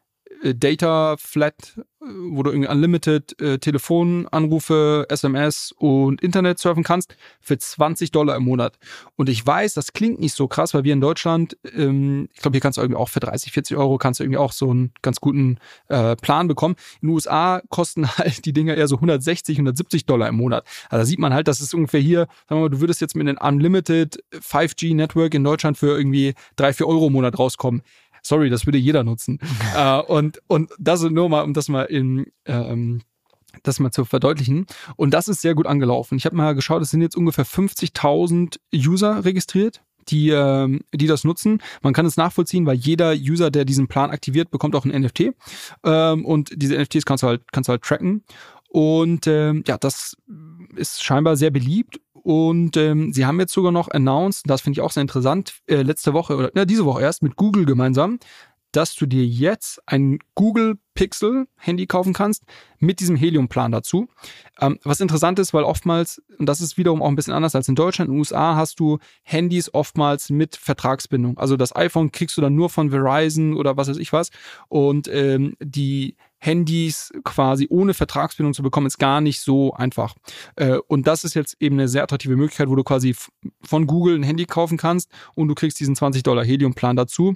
Data 0.42 1.16
Flat, 1.18 1.74
äh, 1.76 2.06
wo 2.30 2.42
du 2.42 2.50
irgendwie 2.50 2.68
unlimited 2.68 3.40
äh, 3.40 3.58
Telefonanrufe, 3.58 5.06
SMS 5.08 5.72
und 5.78 6.22
Internet 6.22 6.58
surfen 6.58 6.82
kannst, 6.84 7.16
für 7.40 7.56
20 7.56 8.10
Dollar 8.10 8.36
im 8.36 8.44
Monat. 8.44 8.78
Und 9.16 9.28
ich 9.28 9.44
weiß, 9.46 9.74
das 9.74 9.92
klingt 9.92 10.20
nicht 10.20 10.34
so 10.34 10.48
krass, 10.48 10.74
weil 10.74 10.84
wir 10.84 10.92
in 10.92 11.00
Deutschland, 11.00 11.56
ähm, 11.74 12.28
ich 12.34 12.40
glaube, 12.40 12.56
hier 12.56 12.60
kannst 12.60 12.76
du 12.76 12.82
irgendwie 12.82 13.00
auch 13.00 13.08
für 13.08 13.20
30, 13.20 13.52
40 13.52 13.76
Euro 13.76 13.96
kannst 13.98 14.20
du 14.20 14.24
irgendwie 14.24 14.38
auch 14.38 14.52
so 14.52 14.70
einen 14.70 14.92
ganz 15.02 15.20
guten 15.20 15.58
äh, 15.88 16.16
Plan 16.16 16.48
bekommen. 16.48 16.76
In 17.00 17.08
den 17.08 17.14
USA 17.14 17.62
kosten 17.70 18.06
halt 18.18 18.44
die 18.44 18.52
Dinger 18.52 18.74
eher 18.74 18.88
so 18.88 18.96
160, 18.96 19.56
170 19.56 20.06
Dollar 20.06 20.28
im 20.28 20.36
Monat. 20.36 20.66
Also 20.90 21.02
da 21.02 21.06
sieht 21.06 21.18
man 21.18 21.32
halt, 21.32 21.48
dass 21.48 21.60
es 21.60 21.72
ungefähr 21.72 22.00
hier, 22.00 22.26
sagen 22.48 22.60
wir 22.60 22.64
mal, 22.64 22.70
du 22.70 22.80
würdest 22.80 23.00
jetzt 23.00 23.16
mit 23.16 23.26
einem 23.26 23.38
Unlimited 23.38 24.22
5G 24.32 24.94
Network 24.94 25.34
in 25.34 25.44
Deutschland 25.44 25.78
für 25.78 25.96
irgendwie 25.96 26.34
3, 26.56 26.74
4 26.74 26.88
Euro 26.88 27.06
im 27.06 27.14
Monat 27.14 27.38
rauskommen 27.38 27.82
sorry, 28.24 28.50
das 28.50 28.66
würde 28.66 28.78
jeder 28.78 29.04
nutzen. 29.04 29.38
äh, 29.76 30.00
und, 30.00 30.40
und 30.46 30.70
das 30.78 31.02
nur 31.02 31.28
mal, 31.28 31.42
um 31.42 31.54
das 31.54 31.68
mal 31.68 31.84
in, 31.84 32.26
ähm, 32.46 33.02
das 33.62 33.78
mal 33.78 33.92
zu 33.92 34.04
verdeutlichen. 34.04 34.66
Und 34.96 35.12
das 35.12 35.28
ist 35.28 35.40
sehr 35.40 35.54
gut 35.54 35.66
angelaufen. 35.66 36.16
Ich 36.16 36.26
habe 36.26 36.36
mal 36.36 36.54
geschaut, 36.54 36.82
es 36.82 36.90
sind 36.90 37.02
jetzt 37.02 37.16
ungefähr 37.16 37.46
50.000 37.46 38.58
User 38.74 39.24
registriert 39.24 39.82
die, 40.08 40.30
ähm, 40.30 40.80
die 40.92 41.06
das 41.06 41.24
nutzen. 41.24 41.62
Man 41.82 41.94
kann 41.94 42.06
es 42.06 42.16
nachvollziehen, 42.16 42.66
weil 42.66 42.76
jeder 42.76 43.12
User, 43.12 43.50
der 43.50 43.64
diesen 43.64 43.88
Plan 43.88 44.10
aktiviert, 44.10 44.50
bekommt 44.50 44.74
auch 44.74 44.84
ein 44.84 45.00
NFT. 45.00 45.32
Ähm, 45.84 46.24
und 46.24 46.50
diese 46.54 46.76
NFTs 46.76 47.04
kannst 47.04 47.22
du 47.22 47.28
halt, 47.28 47.42
kannst 47.52 47.68
du 47.68 47.72
halt 47.72 47.82
tracken. 47.82 48.22
Und 48.68 49.26
ähm, 49.26 49.62
ja, 49.66 49.78
das 49.78 50.16
ist 50.76 51.02
scheinbar 51.02 51.36
sehr 51.36 51.50
beliebt 51.50 52.00
und 52.24 52.78
ähm, 52.78 53.12
sie 53.12 53.26
haben 53.26 53.38
jetzt 53.38 53.52
sogar 53.52 53.70
noch 53.70 53.88
announced, 53.88 54.44
das 54.46 54.62
finde 54.62 54.78
ich 54.78 54.80
auch 54.80 54.90
sehr 54.90 55.02
interessant, 55.02 55.58
äh, 55.66 55.82
letzte 55.82 56.14
Woche 56.14 56.36
oder 56.36 56.50
ja, 56.56 56.64
diese 56.64 56.86
Woche 56.86 57.02
erst 57.02 57.22
mit 57.22 57.36
Google 57.36 57.66
gemeinsam, 57.66 58.18
dass 58.76 58.94
du 58.94 59.06
dir 59.06 59.24
jetzt 59.24 59.80
ein 59.86 60.18
Google 60.34 60.78
Pixel 60.94 61.46
Handy 61.56 61.86
kaufen 61.86 62.12
kannst 62.12 62.44
mit 62.78 63.00
diesem 63.00 63.16
Helium-Plan 63.16 63.72
dazu. 63.72 64.06
Ähm, 64.60 64.78
was 64.84 65.00
interessant 65.00 65.38
ist, 65.38 65.52
weil 65.52 65.64
oftmals, 65.64 66.22
und 66.38 66.46
das 66.46 66.60
ist 66.60 66.78
wiederum 66.78 67.02
auch 67.02 67.08
ein 67.08 67.16
bisschen 67.16 67.34
anders 67.34 67.54
als 67.54 67.68
in 67.68 67.74
Deutschland, 67.74 68.08
in 68.08 68.14
den 68.14 68.18
USA 68.20 68.54
hast 68.54 68.78
du 68.78 68.98
Handys 69.22 69.72
oftmals 69.74 70.30
mit 70.30 70.56
Vertragsbindung. 70.56 71.38
Also 71.38 71.56
das 71.56 71.74
iPhone 71.74 72.12
kriegst 72.12 72.36
du 72.36 72.40
dann 72.40 72.54
nur 72.54 72.70
von 72.70 72.90
Verizon 72.90 73.54
oder 73.54 73.76
was 73.76 73.88
weiß 73.88 73.96
ich 73.96 74.12
was. 74.12 74.30
Und 74.68 75.08
ähm, 75.08 75.56
die 75.60 76.16
Handys 76.38 77.10
quasi 77.24 77.66
ohne 77.70 77.94
Vertragsbindung 77.94 78.52
zu 78.52 78.62
bekommen, 78.62 78.86
ist 78.86 78.98
gar 78.98 79.20
nicht 79.20 79.40
so 79.40 79.72
einfach. 79.72 80.14
Äh, 80.56 80.76
und 80.88 81.06
das 81.06 81.24
ist 81.24 81.34
jetzt 81.34 81.56
eben 81.58 81.76
eine 81.76 81.88
sehr 81.88 82.02
attraktive 82.02 82.36
Möglichkeit, 82.36 82.68
wo 82.68 82.76
du 82.76 82.84
quasi 82.84 83.16
von 83.62 83.86
Google 83.86 84.16
ein 84.16 84.22
Handy 84.22 84.44
kaufen 84.44 84.76
kannst 84.76 85.10
und 85.34 85.48
du 85.48 85.54
kriegst 85.54 85.80
diesen 85.80 85.96
20 85.96 86.22
Dollar 86.22 86.44
Helium-Plan 86.44 86.96
dazu 86.96 87.34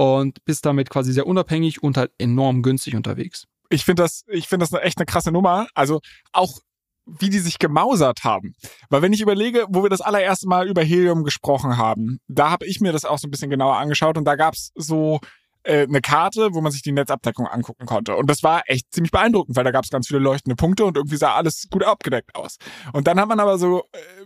und 0.00 0.42
bist 0.46 0.64
damit 0.64 0.88
quasi 0.88 1.12
sehr 1.12 1.26
unabhängig 1.26 1.82
und 1.82 1.98
halt 1.98 2.10
enorm 2.16 2.62
günstig 2.62 2.96
unterwegs. 2.96 3.44
Ich 3.68 3.84
finde 3.84 4.02
das, 4.04 4.24
ich 4.28 4.48
finde 4.48 4.64
das 4.64 4.82
echt 4.82 4.96
eine 4.96 5.04
krasse 5.04 5.30
Nummer. 5.30 5.66
Also 5.74 6.00
auch 6.32 6.60
wie 7.04 7.28
die 7.28 7.38
sich 7.38 7.58
gemausert 7.58 8.24
haben. 8.24 8.54
Weil 8.88 9.02
wenn 9.02 9.12
ich 9.12 9.20
überlege, 9.20 9.66
wo 9.68 9.82
wir 9.82 9.90
das 9.90 10.00
allererste 10.00 10.48
Mal 10.48 10.68
über 10.68 10.82
Helium 10.82 11.22
gesprochen 11.22 11.76
haben, 11.76 12.18
da 12.28 12.50
habe 12.50 12.64
ich 12.64 12.80
mir 12.80 12.92
das 12.92 13.04
auch 13.04 13.18
so 13.18 13.28
ein 13.28 13.30
bisschen 13.30 13.50
genauer 13.50 13.76
angeschaut 13.76 14.16
und 14.16 14.24
da 14.24 14.36
gab's 14.36 14.72
so 14.74 15.20
äh, 15.64 15.82
eine 15.82 16.00
Karte, 16.00 16.54
wo 16.54 16.62
man 16.62 16.72
sich 16.72 16.80
die 16.80 16.92
Netzabdeckung 16.92 17.46
angucken 17.46 17.84
konnte. 17.84 18.16
Und 18.16 18.30
das 18.30 18.42
war 18.42 18.62
echt 18.66 18.86
ziemlich 18.94 19.10
beeindruckend, 19.10 19.54
weil 19.54 19.64
da 19.64 19.70
gab 19.70 19.84
es 19.84 19.90
ganz 19.90 20.06
viele 20.06 20.20
leuchtende 20.20 20.56
Punkte 20.56 20.86
und 20.86 20.96
irgendwie 20.96 21.16
sah 21.16 21.34
alles 21.34 21.68
gut 21.70 21.84
abgedeckt 21.84 22.34
aus. 22.34 22.56
Und 22.94 23.06
dann 23.06 23.20
hat 23.20 23.28
man 23.28 23.40
aber 23.40 23.58
so, 23.58 23.82
äh, 23.92 24.19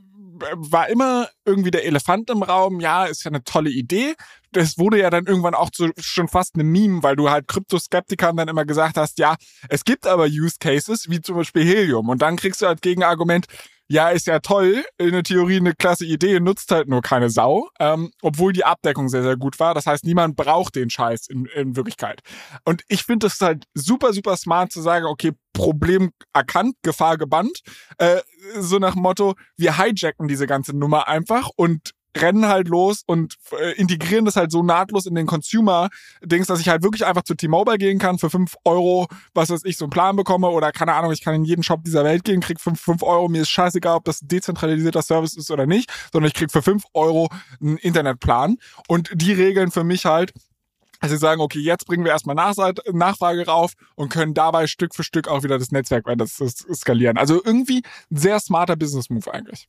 war 0.52 0.88
immer 0.88 1.28
irgendwie 1.44 1.70
der 1.70 1.84
Elefant 1.84 2.30
im 2.30 2.42
Raum, 2.42 2.80
ja, 2.80 3.04
ist 3.04 3.24
ja 3.24 3.30
eine 3.30 3.44
tolle 3.44 3.70
Idee. 3.70 4.14
Das 4.52 4.78
wurde 4.78 4.98
ja 4.98 5.10
dann 5.10 5.26
irgendwann 5.26 5.54
auch 5.54 5.70
so, 5.74 5.90
schon 5.98 6.28
fast 6.28 6.54
eine 6.54 6.64
Meme, 6.64 7.02
weil 7.02 7.16
du 7.16 7.30
halt 7.30 7.48
Kryptoskeptikern 7.48 8.36
dann 8.36 8.48
immer 8.48 8.64
gesagt 8.64 8.96
hast, 8.96 9.18
ja, 9.18 9.36
es 9.68 9.84
gibt 9.84 10.06
aber 10.06 10.24
Use 10.26 10.56
Cases, 10.60 11.08
wie 11.08 11.20
zum 11.20 11.36
Beispiel 11.36 11.64
Helium. 11.64 12.08
Und 12.08 12.22
dann 12.22 12.36
kriegst 12.36 12.62
du 12.62 12.66
als 12.66 12.80
Gegenargument, 12.80 13.46
ja, 13.86 14.08
ist 14.10 14.26
ja 14.26 14.38
toll, 14.38 14.84
in 14.96 15.12
der 15.12 15.22
Theorie 15.22 15.58
eine 15.58 15.74
klasse 15.74 16.06
Idee, 16.06 16.40
nutzt 16.40 16.70
halt 16.70 16.88
nur 16.88 17.02
keine 17.02 17.28
Sau, 17.28 17.68
ähm, 17.78 18.10
obwohl 18.22 18.52
die 18.52 18.64
Abdeckung 18.64 19.08
sehr, 19.08 19.22
sehr 19.22 19.36
gut 19.36 19.60
war. 19.60 19.74
Das 19.74 19.86
heißt, 19.86 20.04
niemand 20.04 20.36
braucht 20.36 20.76
den 20.76 20.88
Scheiß 20.88 21.26
in, 21.28 21.46
in 21.46 21.76
Wirklichkeit. 21.76 22.20
Und 22.64 22.82
ich 22.88 23.04
finde 23.04 23.26
es 23.26 23.40
halt 23.40 23.64
super, 23.74 24.12
super 24.12 24.36
smart 24.36 24.72
zu 24.72 24.80
sagen, 24.80 25.06
okay, 25.06 25.32
Problem 25.54 26.10
erkannt, 26.34 26.76
Gefahr 26.82 27.16
gebannt. 27.16 27.60
Äh, 27.96 28.20
so 28.58 28.78
nach 28.78 28.94
Motto, 28.94 29.34
wir 29.56 29.78
hijacken 29.78 30.28
diese 30.28 30.46
ganze 30.46 30.76
Nummer 30.76 31.08
einfach 31.08 31.48
und 31.56 31.94
rennen 32.16 32.46
halt 32.46 32.68
los 32.68 33.02
und 33.06 33.36
äh, 33.58 33.72
integrieren 33.72 34.24
das 34.24 34.36
halt 34.36 34.50
so 34.50 34.62
nahtlos 34.62 35.06
in 35.06 35.14
den 35.14 35.26
Consumer-Dings, 35.26 36.46
dass 36.46 36.60
ich 36.60 36.68
halt 36.68 36.82
wirklich 36.82 37.04
einfach 37.04 37.22
zu 37.22 37.34
T-Mobile 37.34 37.78
gehen 37.78 37.98
kann 37.98 38.18
für 38.18 38.30
fünf 38.30 38.54
Euro, 38.64 39.08
was 39.34 39.50
weiß 39.50 39.64
ich, 39.64 39.76
so 39.76 39.86
einen 39.86 39.90
Plan 39.90 40.16
bekomme 40.16 40.48
oder 40.48 40.72
keine 40.72 40.94
Ahnung, 40.94 41.12
ich 41.12 41.22
kann 41.22 41.34
in 41.34 41.44
jeden 41.44 41.62
Shop 41.62 41.82
dieser 41.84 42.04
Welt 42.04 42.24
gehen, 42.24 42.40
krieg 42.40 42.60
fünf 42.60 42.80
fünf 42.80 43.02
Euro, 43.02 43.28
mir 43.28 43.42
ist 43.42 43.50
scheißegal, 43.50 43.96
ob 43.96 44.04
das 44.04 44.22
ein 44.22 44.28
dezentralisierter 44.28 45.02
Service 45.02 45.36
ist 45.36 45.50
oder 45.50 45.66
nicht, 45.66 45.90
sondern 46.12 46.28
ich 46.28 46.34
krieg 46.34 46.52
für 46.52 46.62
fünf 46.62 46.84
Euro 46.92 47.28
einen 47.60 47.78
Internetplan 47.78 48.58
und 48.88 49.10
die 49.14 49.32
regeln 49.32 49.70
für 49.70 49.84
mich 49.84 50.06
halt, 50.06 50.32
also 51.04 51.16
sie 51.16 51.20
sagen, 51.20 51.42
okay, 51.42 51.58
jetzt 51.58 51.86
bringen 51.86 52.02
wir 52.02 52.12
erstmal 52.12 52.34
Nachfrage 52.34 53.46
rauf 53.46 53.74
und 53.94 54.08
können 54.08 54.32
dabei 54.32 54.66
Stück 54.66 54.94
für 54.94 55.04
Stück 55.04 55.28
auch 55.28 55.42
wieder 55.42 55.58
das 55.58 55.70
Netzwerk 55.70 56.06
weiter 56.06 56.26
skalieren. 56.26 57.18
Also 57.18 57.42
irgendwie 57.44 57.82
ein 58.10 58.16
sehr 58.16 58.40
smarter 58.40 58.74
Business 58.74 59.10
Move 59.10 59.30
eigentlich. 59.30 59.68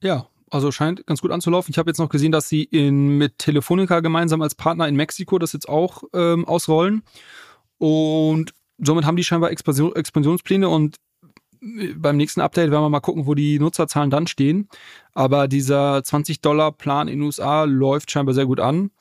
Ja, 0.00 0.28
also 0.48 0.70
scheint 0.70 1.04
ganz 1.06 1.22
gut 1.22 1.32
anzulaufen. 1.32 1.72
Ich 1.72 1.78
habe 1.78 1.90
jetzt 1.90 1.98
noch 1.98 2.08
gesehen, 2.08 2.30
dass 2.30 2.48
sie 2.48 2.62
in, 2.62 3.18
mit 3.18 3.38
Telefonica 3.38 3.98
gemeinsam 3.98 4.40
als 4.40 4.54
Partner 4.54 4.86
in 4.86 4.94
Mexiko 4.94 5.40
das 5.40 5.52
jetzt 5.54 5.68
auch 5.68 6.04
ähm, 6.14 6.44
ausrollen. 6.44 7.02
Und 7.78 8.54
somit 8.78 9.04
haben 9.06 9.16
die 9.16 9.24
scheinbar 9.24 9.50
Expansion, 9.50 9.96
Expansionspläne 9.96 10.68
und 10.68 10.98
äh, 11.60 11.94
beim 11.96 12.16
nächsten 12.16 12.40
Update 12.40 12.70
werden 12.70 12.84
wir 12.84 12.90
mal 12.90 13.00
gucken, 13.00 13.26
wo 13.26 13.34
die 13.34 13.58
Nutzerzahlen 13.58 14.10
dann 14.10 14.28
stehen. 14.28 14.68
Aber 15.14 15.48
dieser 15.48 15.98
20-Dollar-Plan 15.98 17.08
in 17.08 17.18
den 17.18 17.26
USA 17.26 17.64
läuft 17.64 18.12
scheinbar 18.12 18.36
sehr 18.36 18.46
gut 18.46 18.60
an. 18.60 18.92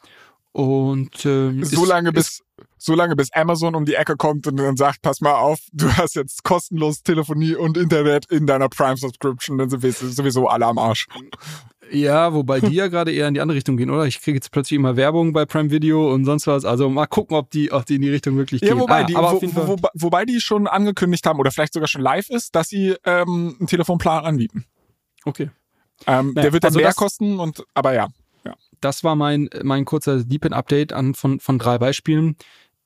Und 0.57 1.23
ähm, 1.27 1.63
so 1.63 1.85
lange 1.85 2.11
bis 2.11 2.41
so 2.79 2.95
lange 2.95 3.15
bis 3.15 3.31
Amazon 3.31 3.75
um 3.75 3.85
die 3.85 3.93
Ecke 3.93 4.15
kommt 4.15 4.47
und 4.47 4.57
dann 4.57 4.75
sagt, 4.75 5.03
pass 5.03 5.21
mal 5.21 5.35
auf, 5.35 5.59
du 5.71 5.87
hast 5.91 6.15
jetzt 6.15 6.43
kostenlos 6.43 7.03
Telefonie 7.03 7.53
und 7.53 7.77
Internet 7.77 8.25
in 8.31 8.47
deiner 8.47 8.67
Prime 8.67 8.97
Subscription, 8.97 9.59
dann 9.59 9.69
sind 9.69 9.83
wir 9.83 9.91
sowieso 9.91 10.47
alle 10.47 10.65
am 10.65 10.79
Arsch. 10.79 11.05
Ja, 11.91 12.33
wobei 12.33 12.59
die 12.59 12.73
ja 12.73 12.87
gerade 12.87 13.11
eher 13.11 13.27
in 13.27 13.35
die 13.35 13.39
andere 13.39 13.55
Richtung 13.55 13.77
gehen, 13.77 13.91
oder? 13.91 14.05
Ich 14.05 14.19
kriege 14.19 14.37
jetzt 14.37 14.49
plötzlich 14.49 14.77
immer 14.77 14.95
Werbung 14.95 15.31
bei 15.31 15.45
Prime 15.45 15.69
Video 15.69 16.11
und 16.11 16.25
sonst 16.25 16.47
was. 16.47 16.65
Also 16.65 16.89
mal 16.89 17.05
gucken, 17.05 17.37
ob 17.37 17.51
die, 17.51 17.71
ob 17.71 17.85
die 17.85 17.97
in 17.97 18.01
die 18.01 18.09
Richtung 18.09 18.35
wirklich 18.37 18.61
gehen. 18.61 18.69
Ja, 18.69 18.79
wobei, 18.79 19.03
ah, 19.03 19.05
die, 19.05 19.15
aber 19.15 19.33
wo, 19.33 19.67
wo, 19.67 19.77
wobei 19.93 20.25
die 20.25 20.41
schon 20.41 20.65
angekündigt 20.65 21.27
haben 21.27 21.39
oder 21.39 21.51
vielleicht 21.51 21.73
sogar 21.73 21.87
schon 21.87 22.01
live 22.01 22.31
ist, 22.31 22.55
dass 22.55 22.67
sie 22.69 22.95
ähm, 23.05 23.55
einen 23.59 23.67
Telefonplan 23.67 24.25
anbieten. 24.25 24.65
Okay. 25.23 25.51
Ähm, 26.07 26.33
naja, 26.33 26.41
der 26.41 26.53
wird 26.53 26.63
dann 26.63 26.69
also 26.69 26.79
mehr 26.79 26.93
kosten 26.93 27.39
und 27.39 27.63
aber 27.75 27.93
ja 27.93 28.07
das 28.81 29.03
war 29.03 29.15
mein, 29.15 29.49
mein 29.63 29.85
kurzer 29.85 30.23
Deepin-Update 30.23 30.93
an 30.93 31.13
von, 31.13 31.39
von 31.39 31.59
drei 31.59 31.77
Beispielen. 31.77 32.35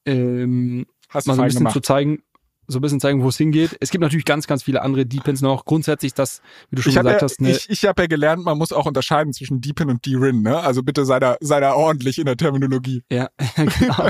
Ähm, 0.06 0.86
Hast 1.10 1.28
mal 1.28 1.36
so 1.36 1.42
ein 1.42 1.48
bisschen 1.48 1.60
gemacht. 1.60 1.74
zu 1.74 1.82
zeigen, 1.82 2.24
so 2.72 2.80
ein 2.80 2.82
bisschen 2.82 3.00
zeigen, 3.00 3.22
wo 3.22 3.30
es 3.30 3.38
hingeht. 3.38 3.78
Es 3.80 3.92
gibt 3.92 4.02
natürlich 4.02 4.26
ganz, 4.26 4.48
ganz 4.48 4.64
viele 4.64 4.82
andere 4.82 5.06
Deepins 5.06 5.42
noch. 5.42 5.66
Grundsätzlich 5.66 6.14
das, 6.14 6.42
wie 6.70 6.78
du 6.78 6.82
schon 6.82 6.92
ich 6.92 6.98
gesagt 6.98 7.22
ja, 7.22 7.26
hast. 7.26 7.42
Ne 7.42 7.52
ich 7.52 7.70
ich 7.70 7.86
habe 7.86 8.04
ja 8.04 8.08
gelernt, 8.08 8.44
man 8.44 8.58
muss 8.58 8.72
auch 8.72 8.86
unterscheiden 8.86 9.34
zwischen 9.34 9.62
Deepin 9.62 9.90
und 9.90 10.06
D-Rin. 10.06 10.42
Ne? 10.42 10.58
Also 10.58 10.84
bitte 10.84 11.06
sei 11.06 11.20
da, 11.20 11.38
sei 11.42 11.60
da 11.60 11.74
ordentlich 11.74 12.18
in 12.18 12.26
der 12.26 12.38
Terminologie. 12.38 13.04
Ja, 13.12 13.30
genau. 13.56 14.10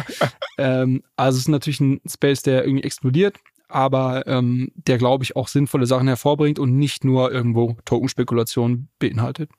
ähm, 0.57 1.03
also 1.15 1.37
es 1.37 1.43
ist 1.43 1.49
natürlich 1.49 1.79
ein 1.79 2.01
Space, 2.07 2.43
der 2.43 2.63
irgendwie 2.63 2.83
explodiert, 2.83 3.37
aber 3.67 4.27
ähm, 4.27 4.71
der, 4.75 4.97
glaube 4.97 5.23
ich, 5.23 5.35
auch 5.35 5.47
sinnvolle 5.47 5.85
Sachen 5.85 6.07
hervorbringt 6.07 6.59
und 6.59 6.77
nicht 6.77 7.03
nur 7.03 7.31
irgendwo 7.31 7.77
Tokenspekulation 7.85 8.89
beinhaltet. 8.99 9.49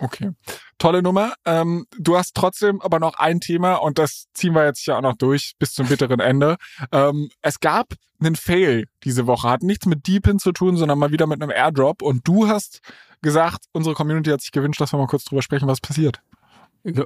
Okay. 0.00 0.30
Tolle 0.78 1.02
Nummer. 1.02 1.34
Ähm, 1.44 1.86
du 1.98 2.16
hast 2.16 2.34
trotzdem 2.34 2.80
aber 2.80 2.98
noch 2.98 3.14
ein 3.14 3.40
Thema 3.40 3.74
und 3.74 3.98
das 3.98 4.26
ziehen 4.32 4.54
wir 4.54 4.64
jetzt 4.64 4.86
ja 4.86 4.96
auch 4.96 5.02
noch 5.02 5.16
durch 5.16 5.52
bis 5.58 5.72
zum 5.72 5.86
bitteren 5.88 6.20
Ende. 6.20 6.56
Ähm, 6.90 7.30
es 7.42 7.60
gab 7.60 7.88
einen 8.18 8.36
Fail 8.36 8.86
diese 9.04 9.26
Woche. 9.26 9.48
Hat 9.48 9.62
nichts 9.62 9.86
mit 9.86 10.06
Deepin 10.06 10.38
zu 10.38 10.52
tun, 10.52 10.76
sondern 10.76 10.98
mal 10.98 11.12
wieder 11.12 11.26
mit 11.26 11.42
einem 11.42 11.50
Airdrop. 11.50 12.02
Und 12.02 12.26
du 12.26 12.48
hast 12.48 12.80
gesagt, 13.22 13.66
unsere 13.72 13.94
Community 13.94 14.30
hat 14.30 14.40
sich 14.40 14.52
gewünscht, 14.52 14.80
dass 14.80 14.92
wir 14.92 14.98
mal 14.98 15.06
kurz 15.06 15.24
drüber 15.24 15.42
sprechen, 15.42 15.68
was 15.68 15.80
passiert. 15.80 16.22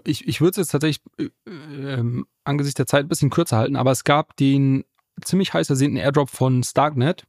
Ich, 0.05 0.29
ich 0.29 0.41
würde 0.41 0.53
es 0.53 0.57
jetzt 0.57 0.71
tatsächlich 0.71 1.03
äh, 1.19 1.31
ähm, 1.51 2.27
angesichts 2.45 2.77
der 2.77 2.87
Zeit 2.87 3.07
ein 3.07 3.09
bisschen 3.09 3.31
kürzer 3.31 3.57
halten, 3.57 3.75
aber 3.75 3.91
es 3.91 4.05
gab 4.05 4.37
den 4.37 4.85
ziemlich 5.23 5.53
heiß 5.53 5.69
ersehnten 5.69 5.97
Airdrop 5.97 6.31
von 6.31 6.63
Starknet 6.63 7.25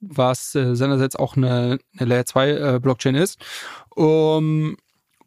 was 0.00 0.54
äh, 0.54 0.74
seinerseits 0.74 1.16
auch 1.16 1.36
eine, 1.36 1.78
eine 1.96 2.08
Layer 2.08 2.26
2 2.26 2.50
äh, 2.50 2.80
Blockchain 2.80 3.14
ist. 3.14 3.38
Um, 3.90 4.76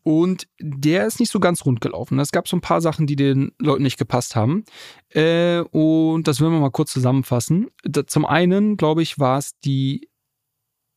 und 0.03 0.47
der 0.59 1.05
ist 1.05 1.19
nicht 1.19 1.31
so 1.31 1.39
ganz 1.39 1.65
rund 1.65 1.81
gelaufen. 1.81 2.19
Es 2.19 2.31
gab 2.31 2.47
so 2.47 2.57
ein 2.57 2.61
paar 2.61 2.81
Sachen, 2.81 3.07
die 3.07 3.15
den 3.15 3.51
Leuten 3.59 3.83
nicht 3.83 3.97
gepasst 3.97 4.35
haben. 4.35 4.63
Äh, 5.09 5.59
und 5.71 6.27
das 6.27 6.41
will 6.41 6.49
wir 6.49 6.59
mal 6.59 6.71
kurz 6.71 6.91
zusammenfassen. 6.91 7.67
Zum 8.07 8.25
einen, 8.25 8.77
glaube 8.77 9.01
ich, 9.01 9.19
war 9.19 9.37
es 9.37 9.59
die 9.59 10.09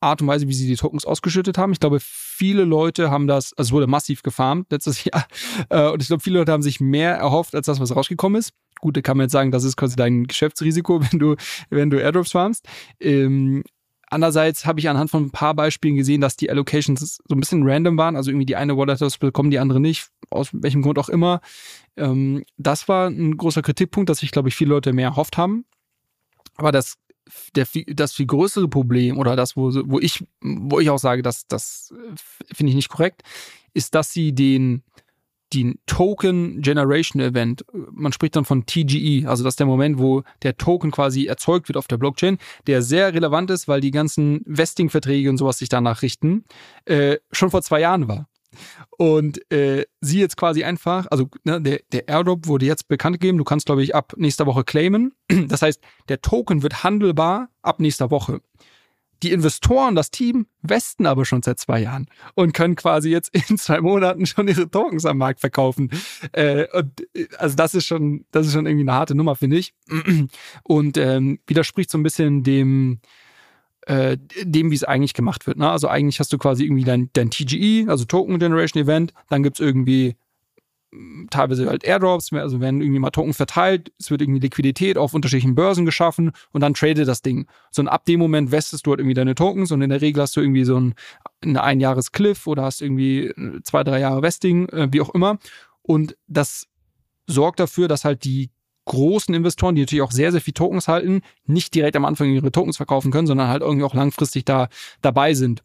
Art 0.03 0.21
und 0.21 0.27
Weise, 0.27 0.47
wie 0.47 0.53
sie 0.53 0.67
die 0.67 0.75
Tokens 0.75 1.05
ausgeschüttet 1.05 1.57
haben. 1.57 1.71
Ich 1.71 1.79
glaube, 1.79 1.99
viele 2.01 2.65
Leute 2.65 3.09
haben 3.09 3.25
das, 3.25 3.53
also 3.53 3.69
es 3.69 3.71
wurde 3.71 3.87
massiv 3.87 4.21
gefarmt 4.21 4.71
letztes 4.71 5.03
Jahr. 5.05 5.25
Äh, 5.69 5.89
und 5.89 6.01
ich 6.01 6.07
glaube, 6.07 6.21
viele 6.21 6.39
Leute 6.39 6.51
haben 6.51 6.61
sich 6.61 6.79
mehr 6.79 7.15
erhofft, 7.15 7.55
als 7.55 7.65
das, 7.65 7.79
was 7.79 7.95
rausgekommen 7.95 8.39
ist. 8.39 8.51
Gut, 8.81 8.97
da 8.97 9.01
kann 9.01 9.15
man 9.15 9.25
jetzt 9.25 9.31
sagen, 9.31 9.51
das 9.51 9.63
ist 9.63 9.77
quasi 9.77 9.95
dein 9.95 10.25
Geschäftsrisiko, 10.25 11.01
wenn 11.11 11.19
du, 11.19 11.35
wenn 11.69 11.89
du 11.89 11.97
Airdrops 11.97 12.31
farmst. 12.33 12.67
Ähm, 12.99 13.63
Andererseits 14.13 14.67
habe 14.67 14.79
ich 14.79 14.89
anhand 14.89 15.09
von 15.09 15.23
ein 15.23 15.31
paar 15.31 15.55
Beispielen 15.55 15.95
gesehen, 15.95 16.21
dass 16.21 16.37
die 16.37 16.47
Allocations 16.47 16.99
so 16.99 17.35
ein 17.35 17.39
bisschen 17.39 17.67
random 17.67 17.97
waren. 17.97 18.15
Also 18.15 18.29
irgendwie 18.29 18.45
die 18.45 18.55
eine 18.55 18.77
Wallet 18.77 19.01
das 19.01 19.17
bekommen, 19.17 19.49
die 19.49 19.57
andere 19.57 19.79
nicht. 19.79 20.09
Aus 20.29 20.49
welchem 20.53 20.83
Grund 20.83 20.99
auch 20.99 21.09
immer. 21.09 21.41
Ähm, 21.97 22.43
das 22.57 22.87
war 22.87 23.07
ein 23.07 23.35
großer 23.37 23.63
Kritikpunkt, 23.63 24.11
dass 24.11 24.19
sich, 24.19 24.29
glaube 24.29 24.49
ich, 24.49 24.55
viele 24.55 24.69
Leute 24.69 24.93
mehr 24.93 25.09
erhofft 25.09 25.37
haben. 25.37 25.65
Aber 26.57 26.71
das, 26.71 26.99
der, 27.55 27.65
das 27.87 28.13
viel 28.13 28.27
größere 28.27 28.67
Problem 28.67 29.17
oder 29.17 29.35
das, 29.35 29.57
wo, 29.57 29.71
wo 29.85 29.99
ich, 29.99 30.23
wo 30.41 30.79
ich 30.79 30.91
auch 30.91 30.99
sage, 30.99 31.23
dass 31.23 31.47
das 31.47 31.91
finde 32.53 32.69
ich 32.69 32.75
nicht 32.75 32.89
korrekt, 32.89 33.23
ist, 33.73 33.95
dass 33.95 34.13
sie 34.13 34.35
den 34.35 34.83
den 35.53 35.79
Token 35.85 36.61
Generation 36.61 37.21
Event. 37.21 37.65
Man 37.91 38.11
spricht 38.11 38.35
dann 38.35 38.45
von 38.45 38.65
TGE, 38.65 39.27
also 39.27 39.43
das 39.43 39.53
ist 39.53 39.59
der 39.59 39.67
Moment, 39.67 39.99
wo 39.99 40.23
der 40.41 40.57
Token 40.57 40.91
quasi 40.91 41.25
erzeugt 41.25 41.69
wird 41.69 41.77
auf 41.77 41.87
der 41.87 41.97
Blockchain, 41.97 42.37
der 42.67 42.81
sehr 42.81 43.13
relevant 43.13 43.51
ist, 43.51 43.67
weil 43.67 43.81
die 43.81 43.91
ganzen 43.91 44.41
Vesting-Verträge 44.45 45.29
und 45.29 45.37
sowas 45.37 45.57
sich 45.57 45.69
danach 45.69 46.01
richten, 46.01 46.45
äh, 46.85 47.17
schon 47.31 47.51
vor 47.51 47.61
zwei 47.61 47.79
Jahren 47.79 48.07
war. 48.07 48.27
Und 48.97 49.51
äh, 49.51 49.85
sie 50.01 50.19
jetzt 50.19 50.37
quasi 50.37 50.63
einfach, 50.63 51.07
also 51.09 51.29
ne, 51.43 51.61
der, 51.61 51.81
der 51.91 52.07
Airdrop 52.07 52.47
wurde 52.47 52.65
jetzt 52.65 52.87
bekannt 52.87 53.19
gegeben, 53.19 53.37
du 53.37 53.43
kannst, 53.43 53.65
glaube 53.65 53.83
ich, 53.83 53.95
ab 53.95 54.13
nächster 54.17 54.45
Woche 54.45 54.63
claimen. 54.63 55.13
Das 55.47 55.61
heißt, 55.61 55.81
der 56.09 56.21
Token 56.21 56.63
wird 56.63 56.83
handelbar 56.83 57.49
ab 57.61 57.79
nächster 57.79 58.11
Woche. 58.11 58.41
Die 59.23 59.31
Investoren, 59.31 59.95
das 59.95 60.11
Team, 60.11 60.47
westen 60.61 61.05
aber 61.05 61.23
schon 61.23 61.41
seit 61.41 61.57
zwei 61.57 61.79
Jahren 61.79 62.07
und 62.35 62.53
können 62.53 62.75
quasi 62.75 63.09
jetzt 63.09 63.29
in 63.49 63.57
zwei 63.57 63.79
Monaten 63.79 64.25
schon 64.25 64.47
ihre 64.47 64.69
Tokens 64.69 65.05
am 65.05 65.17
Markt 65.17 65.39
verkaufen. 65.39 65.89
Äh, 66.33 66.65
und, 66.77 66.91
also 67.37 67.55
das 67.55 67.73
ist 67.73 67.85
schon, 67.85 68.25
das 68.31 68.47
ist 68.47 68.53
schon 68.53 68.65
irgendwie 68.65 68.83
eine 68.83 68.93
harte 68.93 69.15
Nummer, 69.15 69.35
finde 69.35 69.57
ich. 69.57 69.73
Und 70.63 70.97
ähm, 70.97 71.39
widerspricht 71.47 71.89
so 71.89 71.97
ein 71.97 72.03
bisschen 72.03 72.43
dem, 72.43 72.99
äh, 73.87 74.17
dem, 74.43 74.71
wie 74.71 74.75
es 74.75 74.83
eigentlich 74.83 75.13
gemacht 75.13 75.47
wird. 75.47 75.57
Ne? 75.57 75.69
Also 75.69 75.87
eigentlich 75.87 76.19
hast 76.19 76.33
du 76.33 76.37
quasi 76.37 76.65
irgendwie 76.65 76.83
dein, 76.83 77.09
dein 77.13 77.29
TGE, 77.29 77.85
also 77.87 78.05
Token 78.05 78.39
Generation 78.39 78.83
Event, 78.83 79.13
dann 79.29 79.43
gibt 79.43 79.59
es 79.59 79.65
irgendwie 79.65 80.15
teilweise 81.29 81.67
halt 81.67 81.83
Airdrops, 81.83 82.31
also 82.33 82.59
werden 82.59 82.81
irgendwie 82.81 82.99
mal 82.99 83.09
Token 83.09 83.33
verteilt, 83.33 83.91
es 83.99 84.11
wird 84.11 84.21
irgendwie 84.21 84.39
Liquidität 84.39 84.97
auf 84.97 85.13
unterschiedlichen 85.13 85.55
Börsen 85.55 85.85
geschaffen 85.85 86.31
und 86.51 86.61
dann 86.61 86.73
tradet 86.73 87.07
das 87.07 87.21
Ding. 87.21 87.47
So 87.71 87.81
und 87.81 87.87
ab 87.87 88.05
dem 88.05 88.19
Moment 88.19 88.51
westest 88.51 88.85
du 88.85 88.91
halt 88.91 88.99
irgendwie 88.99 89.15
deine 89.15 89.35
Tokens 89.35 89.71
und 89.71 89.81
in 89.81 89.89
der 89.89 90.01
Regel 90.01 90.21
hast 90.21 90.35
du 90.35 90.41
irgendwie 90.41 90.65
so 90.65 90.79
ein, 90.79 90.93
ein 91.43 91.57
Einjahres-Cliff 91.57 92.47
oder 92.47 92.63
hast 92.63 92.81
irgendwie 92.81 93.27
äh, 93.27 93.61
zwei, 93.63 93.83
drei 93.83 93.99
Jahre 93.99 94.21
Vesting, 94.21 94.69
äh, 94.69 94.87
wie 94.91 95.01
auch 95.01 95.13
immer. 95.13 95.37
Und 95.81 96.15
das 96.27 96.67
sorgt 97.27 97.59
dafür, 97.59 97.87
dass 97.87 98.05
halt 98.05 98.23
die 98.23 98.51
großen 98.85 99.33
Investoren, 99.33 99.75
die 99.75 99.81
natürlich 99.81 100.01
auch 100.01 100.11
sehr, 100.11 100.31
sehr 100.31 100.41
viel 100.41 100.53
Tokens 100.53 100.87
halten, 100.87 101.21
nicht 101.45 101.73
direkt 101.73 101.95
am 101.95 102.05
Anfang 102.05 102.29
ihre 102.33 102.51
Tokens 102.51 102.77
verkaufen 102.77 103.11
können, 103.11 103.27
sondern 103.27 103.47
halt 103.47 103.61
irgendwie 103.61 103.85
auch 103.85 103.93
langfristig 103.93 104.45
da 104.45 104.67
dabei 105.01 105.33
sind. 105.33 105.63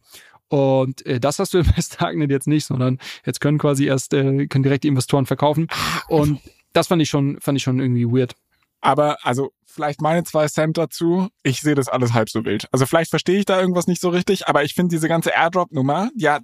Und 0.49 1.05
äh, 1.05 1.19
das 1.19 1.39
hast 1.39 1.53
du 1.53 1.59
im 1.59 1.65
Starknet 1.79 2.29
jetzt 2.31 2.47
nicht, 2.47 2.65
sondern 2.65 2.99
jetzt 3.25 3.39
können 3.39 3.57
quasi 3.57 3.85
erst, 3.85 4.13
äh, 4.13 4.47
können 4.47 4.63
direkt 4.63 4.83
die 4.83 4.89
Investoren 4.89 5.25
verkaufen. 5.25 5.67
Und 6.07 6.39
das 6.73 6.87
fand 6.87 7.01
ich 7.01 7.09
schon, 7.09 7.39
fand 7.39 7.57
ich 7.57 7.63
schon 7.63 7.79
irgendwie 7.79 8.05
weird. 8.05 8.35
Aber 8.81 9.17
also 9.23 9.51
vielleicht 9.69 10.01
meine 10.01 10.23
zwei 10.23 10.47
Cent 10.47 10.77
dazu. 10.77 11.29
Ich 11.43 11.61
sehe 11.61 11.75
das 11.75 11.87
alles 11.87 12.13
halb 12.13 12.29
so 12.29 12.45
wild. 12.45 12.67
Also 12.71 12.85
vielleicht 12.85 13.09
verstehe 13.09 13.39
ich 13.39 13.45
da 13.45 13.59
irgendwas 13.59 13.87
nicht 13.87 14.01
so 14.01 14.09
richtig, 14.09 14.47
aber 14.47 14.63
ich 14.63 14.73
finde 14.73 14.95
diese 14.95 15.07
ganze 15.07 15.31
Airdrop-Nummer, 15.31 16.09
ja, 16.15 16.39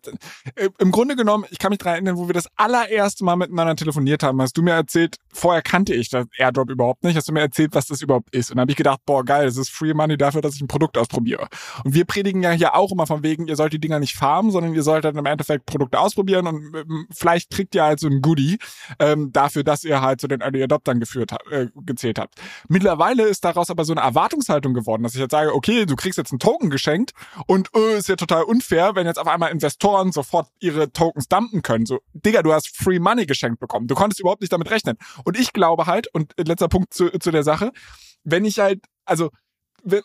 im 0.80 0.92
Grunde 0.92 1.16
genommen, 1.16 1.46
ich 1.50 1.60
kann 1.60 1.70
mich 1.70 1.80
daran 1.80 1.96
erinnern, 1.96 2.18
wo 2.18 2.28
wir 2.28 2.34
das 2.34 2.48
allererste 2.56 3.24
Mal 3.24 3.36
miteinander 3.36 3.76
telefoniert 3.76 4.24
haben, 4.24 4.42
hast 4.42 4.58
du 4.58 4.62
mir 4.62 4.74
erzählt, 4.74 5.18
vorher 5.34 5.62
kannte 5.62 5.94
ich 5.94 6.10
das 6.10 6.26
Airdrop 6.38 6.70
überhaupt 6.70 7.04
nicht, 7.04 7.16
hast 7.16 7.28
du 7.28 7.34
mir 7.34 7.42
erzählt, 7.42 7.74
was 7.74 7.88
das 7.88 8.02
überhaupt 8.02 8.34
ist. 8.34 8.52
Und 8.52 8.58
dann 8.58 8.62
habe 8.62 8.72
ich 8.72 8.78
gedacht, 8.78 9.00
boah, 9.06 9.24
geil, 9.24 9.46
das 9.46 9.58
ist 9.58 9.70
Free 9.70 9.94
Money 9.94 10.18
dafür, 10.18 10.42
dass 10.42 10.56
ich 10.56 10.62
ein 10.62 10.68
Produkt 10.68 10.98
ausprobiere. 10.98 11.48
Und 11.84 11.94
wir 11.94 12.06
predigen 12.06 12.44
ja 12.44 12.52
hier 12.52 12.76
auch 12.76 12.92
immer 12.92 13.08
von 13.08 13.24
wegen, 13.24 13.48
ihr 13.48 13.56
sollt 13.56 13.74
die 13.74 13.80
Dinger 13.80 14.00
nicht 14.00 14.16
farmen, 14.16 14.52
sondern 14.52 14.74
ihr 14.74 14.84
sollt 14.84 15.06
dann 15.06 15.18
im 15.18 15.26
Endeffekt 15.26 15.66
Produkte 15.66 16.00
ausprobieren 16.00 16.48
und 16.48 16.76
ähm, 16.76 17.08
vielleicht 17.14 17.52
kriegt 17.52 17.76
ihr 17.76 17.84
halt 17.84 18.00
so 18.00 18.08
ein 18.08 18.22
Goodie 18.22 18.58
ähm, 19.00 19.32
dafür, 19.32 19.64
dass 19.64 19.84
ihr 19.84 20.02
halt 20.02 20.22
zu 20.22 20.28
den 20.28 20.42
Early 20.42 20.64
Adoptern 20.64 21.00
geführt, 21.00 21.32
äh, 21.52 21.68
gezählt 21.86 22.20
habt. 22.20 22.36
Mittlerweile 22.68 23.15
ist 23.24 23.44
daraus 23.46 23.70
aber 23.70 23.86
so 23.86 23.94
eine 23.94 24.02
Erwartungshaltung 24.02 24.74
geworden, 24.74 25.04
dass 25.04 25.16
ich 25.16 25.22
jetzt 25.22 25.32
sage, 25.32 25.54
okay, 25.54 25.86
du 25.86 25.96
kriegst 25.96 26.18
jetzt 26.18 26.32
einen 26.32 26.40
Token 26.40 26.70
geschenkt 26.70 27.14
und 27.48 27.70
äh, 27.76 27.98
ist 27.98 28.10
ja 28.10 28.16
total 28.16 28.44
unfair, 28.44 28.96
wenn 28.96 29.08
jetzt 29.08 29.18
auf 29.18 29.28
einmal 29.28 29.52
Investoren 29.52 30.12
sofort 30.12 30.50
ihre 30.60 30.92
Tokens 30.92 31.28
dumpen 31.28 31.62
können. 31.62 31.86
So, 31.86 32.00
Digga, 32.14 32.44
du 32.44 32.54
hast 32.54 32.76
Free 32.76 33.00
Money 33.00 33.26
geschenkt 33.26 33.60
bekommen. 33.60 33.88
Du 33.88 33.96
konntest 33.96 34.20
überhaupt 34.20 34.42
nicht 34.42 34.54
damit 34.54 34.70
rechnen. 34.70 34.98
Und 35.24 35.40
ich 35.40 35.54
glaube 35.54 35.86
halt, 35.86 36.08
und 36.14 36.34
letzter 36.38 36.68
Punkt 36.68 36.94
zu, 36.94 37.10
zu 37.20 37.32
der 37.32 37.44
Sache, 37.44 37.72
wenn 38.24 38.46
ich 38.46 38.60
halt, 38.60 38.84
also, 39.06 39.30
wenn, 39.84 40.02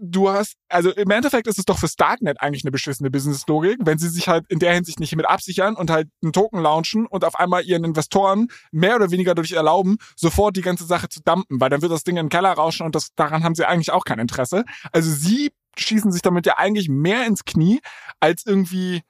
du 0.00 0.30
hast, 0.30 0.54
also 0.68 0.90
im 0.92 1.10
Endeffekt 1.10 1.46
ist 1.46 1.58
es 1.58 1.64
doch 1.64 1.78
für 1.78 1.88
Starknet 1.88 2.40
eigentlich 2.40 2.64
eine 2.64 2.70
beschissene 2.70 3.10
Business-Logik, 3.10 3.78
wenn 3.82 3.98
sie 3.98 4.08
sich 4.08 4.28
halt 4.28 4.44
in 4.48 4.58
der 4.58 4.72
Hinsicht 4.72 5.00
nicht 5.00 5.14
mit 5.16 5.26
absichern 5.26 5.74
und 5.74 5.90
halt 5.90 6.08
einen 6.22 6.32
Token 6.32 6.60
launchen 6.60 7.06
und 7.06 7.24
auf 7.24 7.38
einmal 7.38 7.64
ihren 7.64 7.84
Investoren 7.84 8.48
mehr 8.70 8.96
oder 8.96 9.10
weniger 9.10 9.34
dadurch 9.34 9.52
erlauben, 9.52 9.98
sofort 10.16 10.56
die 10.56 10.62
ganze 10.62 10.84
Sache 10.84 11.08
zu 11.08 11.20
dumpen, 11.22 11.60
weil 11.60 11.70
dann 11.70 11.82
wird 11.82 11.92
das 11.92 12.04
Ding 12.04 12.16
in 12.16 12.26
den 12.26 12.30
Keller 12.30 12.52
rauschen 12.52 12.86
und 12.86 12.94
das, 12.94 13.08
daran 13.16 13.42
haben 13.44 13.54
sie 13.54 13.66
eigentlich 13.66 13.90
auch 13.90 14.04
kein 14.04 14.18
Interesse. 14.18 14.64
Also 14.92 15.10
sie 15.10 15.50
schießen 15.76 16.12
sich 16.12 16.22
damit 16.22 16.46
ja 16.46 16.58
eigentlich 16.58 16.88
mehr 16.88 17.26
ins 17.26 17.44
Knie, 17.44 17.80
als 18.20 18.46
irgendwie 18.46 19.02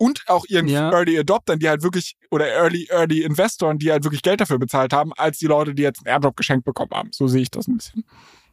und 0.00 0.22
auch 0.28 0.44
ihren 0.46 0.68
ja. 0.68 0.92
Early 0.92 1.18
Adoptern, 1.18 1.58
die 1.58 1.68
halt 1.68 1.82
wirklich, 1.82 2.16
oder 2.30 2.46
Early, 2.46 2.86
Early 2.90 3.22
Investoren, 3.22 3.78
die 3.78 3.90
halt 3.90 4.04
wirklich 4.04 4.22
Geld 4.22 4.40
dafür 4.40 4.58
bezahlt 4.58 4.92
haben, 4.92 5.12
als 5.14 5.38
die 5.38 5.46
Leute, 5.46 5.74
die 5.74 5.82
jetzt 5.82 6.06
einen 6.06 6.14
Airdrop 6.14 6.36
geschenkt 6.36 6.64
bekommen 6.64 6.92
haben. 6.92 7.10
So 7.12 7.26
sehe 7.26 7.42
ich 7.42 7.50
das 7.50 7.66
ein 7.66 7.76
bisschen 7.76 8.04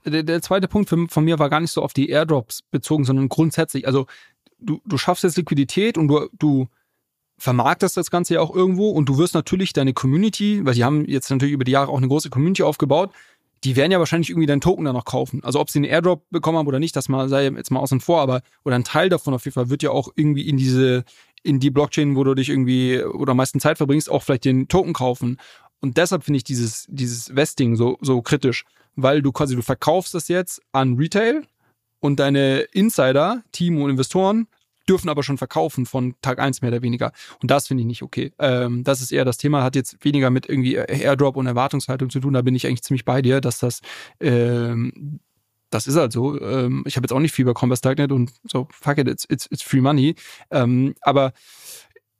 der, 0.06 0.24
der 0.24 0.42
zweite 0.42 0.68
Punkt 0.68 0.90
für, 0.90 1.08
von 1.08 1.26
mir 1.26 1.40
war 1.40 1.50
gar 1.50 1.60
nicht 1.60 1.72
so 1.72 1.82
auf 1.82 1.94
die 1.94 2.10
Airdrops 2.10 2.62
bezogen, 2.64 3.04
sondern 3.04 3.30
grundsätzlich. 3.30 3.88
Also 3.88 4.08
du, 4.60 4.82
du 4.86 4.98
schaffst 4.98 5.24
jetzt 5.24 5.38
Liquidität 5.38 5.98
und 5.98 6.08
du, 6.08 6.30
du 6.38 6.68
vermarktest 7.38 7.98
das 7.98 8.12
Ganze 8.12 8.36
ja 8.36 8.42
auch 8.42 8.56
irgendwo 8.56 8.90
und 8.90 9.10
du 9.10 9.18
wirst 9.18 9.34
natürlich 9.34 9.74
deine 9.74 9.94
Community, 9.94 10.66
weil 10.66 10.74
die 10.74 10.84
haben 10.84 11.06
jetzt 11.06 11.30
natürlich 11.30 11.54
über 11.54 11.66
die 11.66 11.72
Jahre 11.72 11.92
auch 11.92 11.98
eine 11.98 12.08
große 12.08 12.30
Community 12.30 12.64
aufgebaut, 12.64 13.12
die 13.64 13.76
werden 13.76 13.92
ja 13.92 14.00
wahrscheinlich 14.00 14.30
irgendwie 14.30 14.46
deinen 14.46 14.62
Token 14.62 14.86
dann 14.86 14.96
noch 14.96 15.06
kaufen. 15.06 15.44
Also 15.44 15.60
ob 15.60 15.70
sie 15.70 15.80
einen 15.80 15.86
Airdrop 15.86 16.24
bekommen 16.30 16.58
haben 16.58 16.68
oder 16.68 16.80
nicht, 16.80 16.96
das 16.96 17.10
mal 17.10 17.28
sei 17.30 17.46
jetzt 17.46 17.72
mal 17.72 17.80
außen 17.80 18.00
vor, 18.00 18.22
aber 18.22 18.42
oder 18.64 18.76
ein 18.76 18.84
Teil 18.84 19.10
davon 19.10 19.34
auf 19.34 19.44
jeden 19.46 19.54
Fall 19.54 19.70
wird 19.70 19.84
ja 19.84 19.90
auch 19.90 20.10
irgendwie 20.16 20.48
in 20.48 20.58
diese 20.58 21.04
in 21.44 21.60
die 21.60 21.72
Blockchain, 21.72 22.16
wo 22.16 22.24
du 22.24 22.34
dich 22.34 22.50
irgendwie 22.50 23.04
oder 23.04 23.32
am 23.32 23.38
meisten 23.38 23.60
Zeit 23.60 23.78
verbringst, 23.78 24.10
auch 24.10 24.24
vielleicht 24.24 24.46
den 24.46 24.68
Token 24.68 24.94
kaufen. 24.94 25.38
Und 25.80 25.98
deshalb 25.98 26.24
finde 26.24 26.38
ich 26.38 26.44
dieses 26.44 26.86
dieses 26.90 27.36
Vesting 27.36 27.76
so 27.76 27.98
so 28.02 28.22
kritisch 28.22 28.66
weil 28.96 29.22
du 29.22 29.32
quasi, 29.32 29.56
du 29.56 29.62
verkaufst 29.62 30.14
das 30.14 30.28
jetzt 30.28 30.62
an 30.72 30.96
Retail 30.96 31.44
und 32.00 32.20
deine 32.20 32.60
Insider, 32.72 33.44
Team 33.52 33.82
und 33.82 33.90
Investoren 33.90 34.48
dürfen 34.88 35.10
aber 35.10 35.24
schon 35.24 35.38
verkaufen 35.38 35.86
von 35.86 36.16
Tag 36.22 36.40
eins 36.40 36.62
mehr 36.62 36.72
oder 36.72 36.82
weniger. 36.82 37.12
Und 37.42 37.52
das 37.52 37.68
finde 37.68 37.82
ich 37.82 37.88
nicht 37.88 38.04
okay. 38.04 38.32
Ähm, 38.40 38.84
das 38.84 39.02
ist 39.02 39.12
eher 39.12 39.26
das 39.26 39.38
Thema, 39.38 39.64
hat 39.64 39.76
jetzt 39.76 40.04
weniger 40.04 40.30
mit 40.30 40.48
irgendwie 40.48 40.76
Airdrop 40.76 41.38
und 41.38 41.48
Erwartungshaltung 41.48 42.10
zu 42.10 42.20
tun. 42.20 42.34
Da 42.34 42.42
bin 42.42 42.56
ich 42.56 42.68
eigentlich 42.68 42.84
ziemlich 42.84 43.06
bei 43.06 43.22
dir, 43.22 43.42
dass 43.42 43.60
das, 43.60 43.82
ähm, 44.20 45.20
das 45.72 45.88
ist 45.88 45.96
halt 45.96 46.12
so. 46.12 46.40
Ähm, 46.40 46.84
ich 46.86 46.96
habe 46.96 47.06
jetzt 47.06 47.14
auch 47.14 47.20
nicht 47.20 47.34
viel 47.34 47.46
bekommen 47.46 47.72
bei 47.72 47.76
Starknet 47.76 48.12
und 48.12 48.32
so, 48.44 48.68
fuck 48.72 48.98
it, 49.00 49.08
it's, 49.08 49.26
it's, 49.28 49.48
it's 49.50 49.64
free 49.64 49.82
money. 49.82 50.16
Ähm, 50.52 50.94
aber 51.02 51.34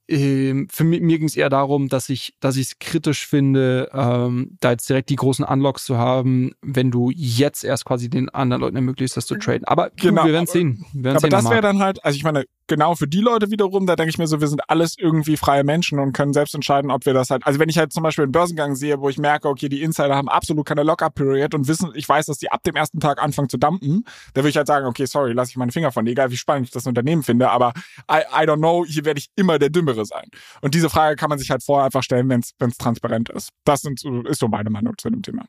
ähm, 0.08 0.68
für 0.72 0.84
mich, 0.84 1.02
mir 1.02 1.18
ging 1.18 1.28
es 1.28 1.36
eher 1.36 1.50
darum, 1.50 1.90
dass 1.90 2.10
ich, 2.10 2.36
dass 2.40 2.58
ich 2.58 2.68
es 2.68 2.80
kritisch 2.80 3.26
finde, 3.26 3.90
ähm, 3.94 4.58
da 4.60 4.72
jetzt 4.72 4.88
direkt 4.90 5.10
die 5.10 5.16
großen 5.16 5.44
Unlocks 5.44 5.86
zu 5.86 5.98
haben, 5.98 6.52
wenn 6.62 6.92
du 6.92 7.12
jetzt 7.12 7.64
erst 7.64 7.86
quasi 7.86 8.10
den 8.10 8.30
anderen 8.30 8.62
Leuten 8.62 8.76
ermöglicht, 8.76 9.18
das 9.18 9.26
zu 9.26 9.36
traden. 9.36 9.66
Aber 9.66 9.90
genau, 9.96 10.26
wir 10.26 10.34
werden 10.34 10.48
sehen. 10.48 10.86
Wir 10.94 11.16
aber 11.16 11.30
das 11.30 11.50
wäre 11.50 11.62
dann 11.62 11.80
halt, 11.80 12.04
also 12.04 12.16
ich 12.16 12.24
meine, 12.24 12.46
genau 12.68 12.96
für 12.96 13.08
die 13.08 13.22
Leute 13.22 13.52
wiederum, 13.52 13.86
da 13.86 13.96
denke 13.96 14.10
ich 14.10 14.18
mir 14.18 14.28
so, 14.28 14.42
wir 14.42 14.48
sind 14.48 14.70
alles 14.70 14.96
irgendwie 14.98 15.38
freie 15.38 15.64
Menschen 15.64 16.00
und 16.00 16.14
können 16.14 16.34
selbst 16.34 16.56
entscheiden, 16.56 16.92
ob 16.92 17.06
wir 17.06 17.14
das 17.14 17.30
halt, 17.30 17.46
also 17.46 17.60
wenn 17.60 17.70
ich 17.70 17.78
halt 17.78 17.94
zum 17.94 18.04
Beispiel 18.04 18.24
einen 18.24 18.32
Börsengang 18.32 18.76
sehe, 18.76 19.00
wo 19.00 19.10
ich 19.10 19.18
merke, 19.18 19.48
okay, 19.48 19.70
die 19.70 19.82
Insider 19.82 20.16
haben 20.16 20.30
absolut 20.30 20.66
keine 20.66 20.84
Lock-up-Period 20.84 21.54
und 21.54 21.68
wissen, 21.68 21.92
ich 21.96 22.08
weiß, 22.08 22.28
dass 22.28 22.38
die 22.38 22.52
ab 22.52 22.64
dem 22.64 22.76
ersten 22.76 23.00
Tag 23.00 23.22
anfangen 23.22 23.50
zu 23.50 23.58
dumpen, 23.58 24.06
da 24.34 24.42
würde 24.42 24.50
ich 24.50 24.58
halt 24.58 24.68
sagen, 24.68 24.86
okay, 24.86 25.06
sorry, 25.06 25.34
lass 25.34 25.50
ich 25.50 25.58
meine 25.58 25.72
Finger 25.72 25.92
von, 25.92 26.06
egal 26.08 26.32
wie 26.32 26.38
spannend 26.38 26.68
ich 26.68 26.72
das 26.72 26.88
Unternehmen 26.88 27.24
finde, 27.24 27.50
aber 27.50 27.74
I, 28.12 28.22
I 28.34 28.46
don't 28.46 28.58
know, 28.58 28.86
hier 28.86 29.06
werde 29.06 29.20
ich 29.20 29.28
immer 29.36 29.60
der 29.60 29.70
Dümmere 29.70 30.06
sein. 30.06 30.26
Und 30.62 30.74
diese 30.74 30.90
Frage 30.90 31.16
kann 31.16 31.30
man 31.30 31.40
sich 31.40 31.52
halt 31.52 31.64
vorher 31.64 31.86
einfach 31.86 32.04
stellen, 32.04 32.30
wenn 32.30 32.40
es 32.42 32.78
transparent 32.78 33.30
ist. 33.30 33.50
Das 33.64 33.82
sind, 33.82 34.04
ist 34.28 34.40
so 34.40 34.48
meine 34.48 34.70
Meinung 34.70 34.94
zu 34.98 35.10
dem 35.10 35.22
Thema. 35.22 35.46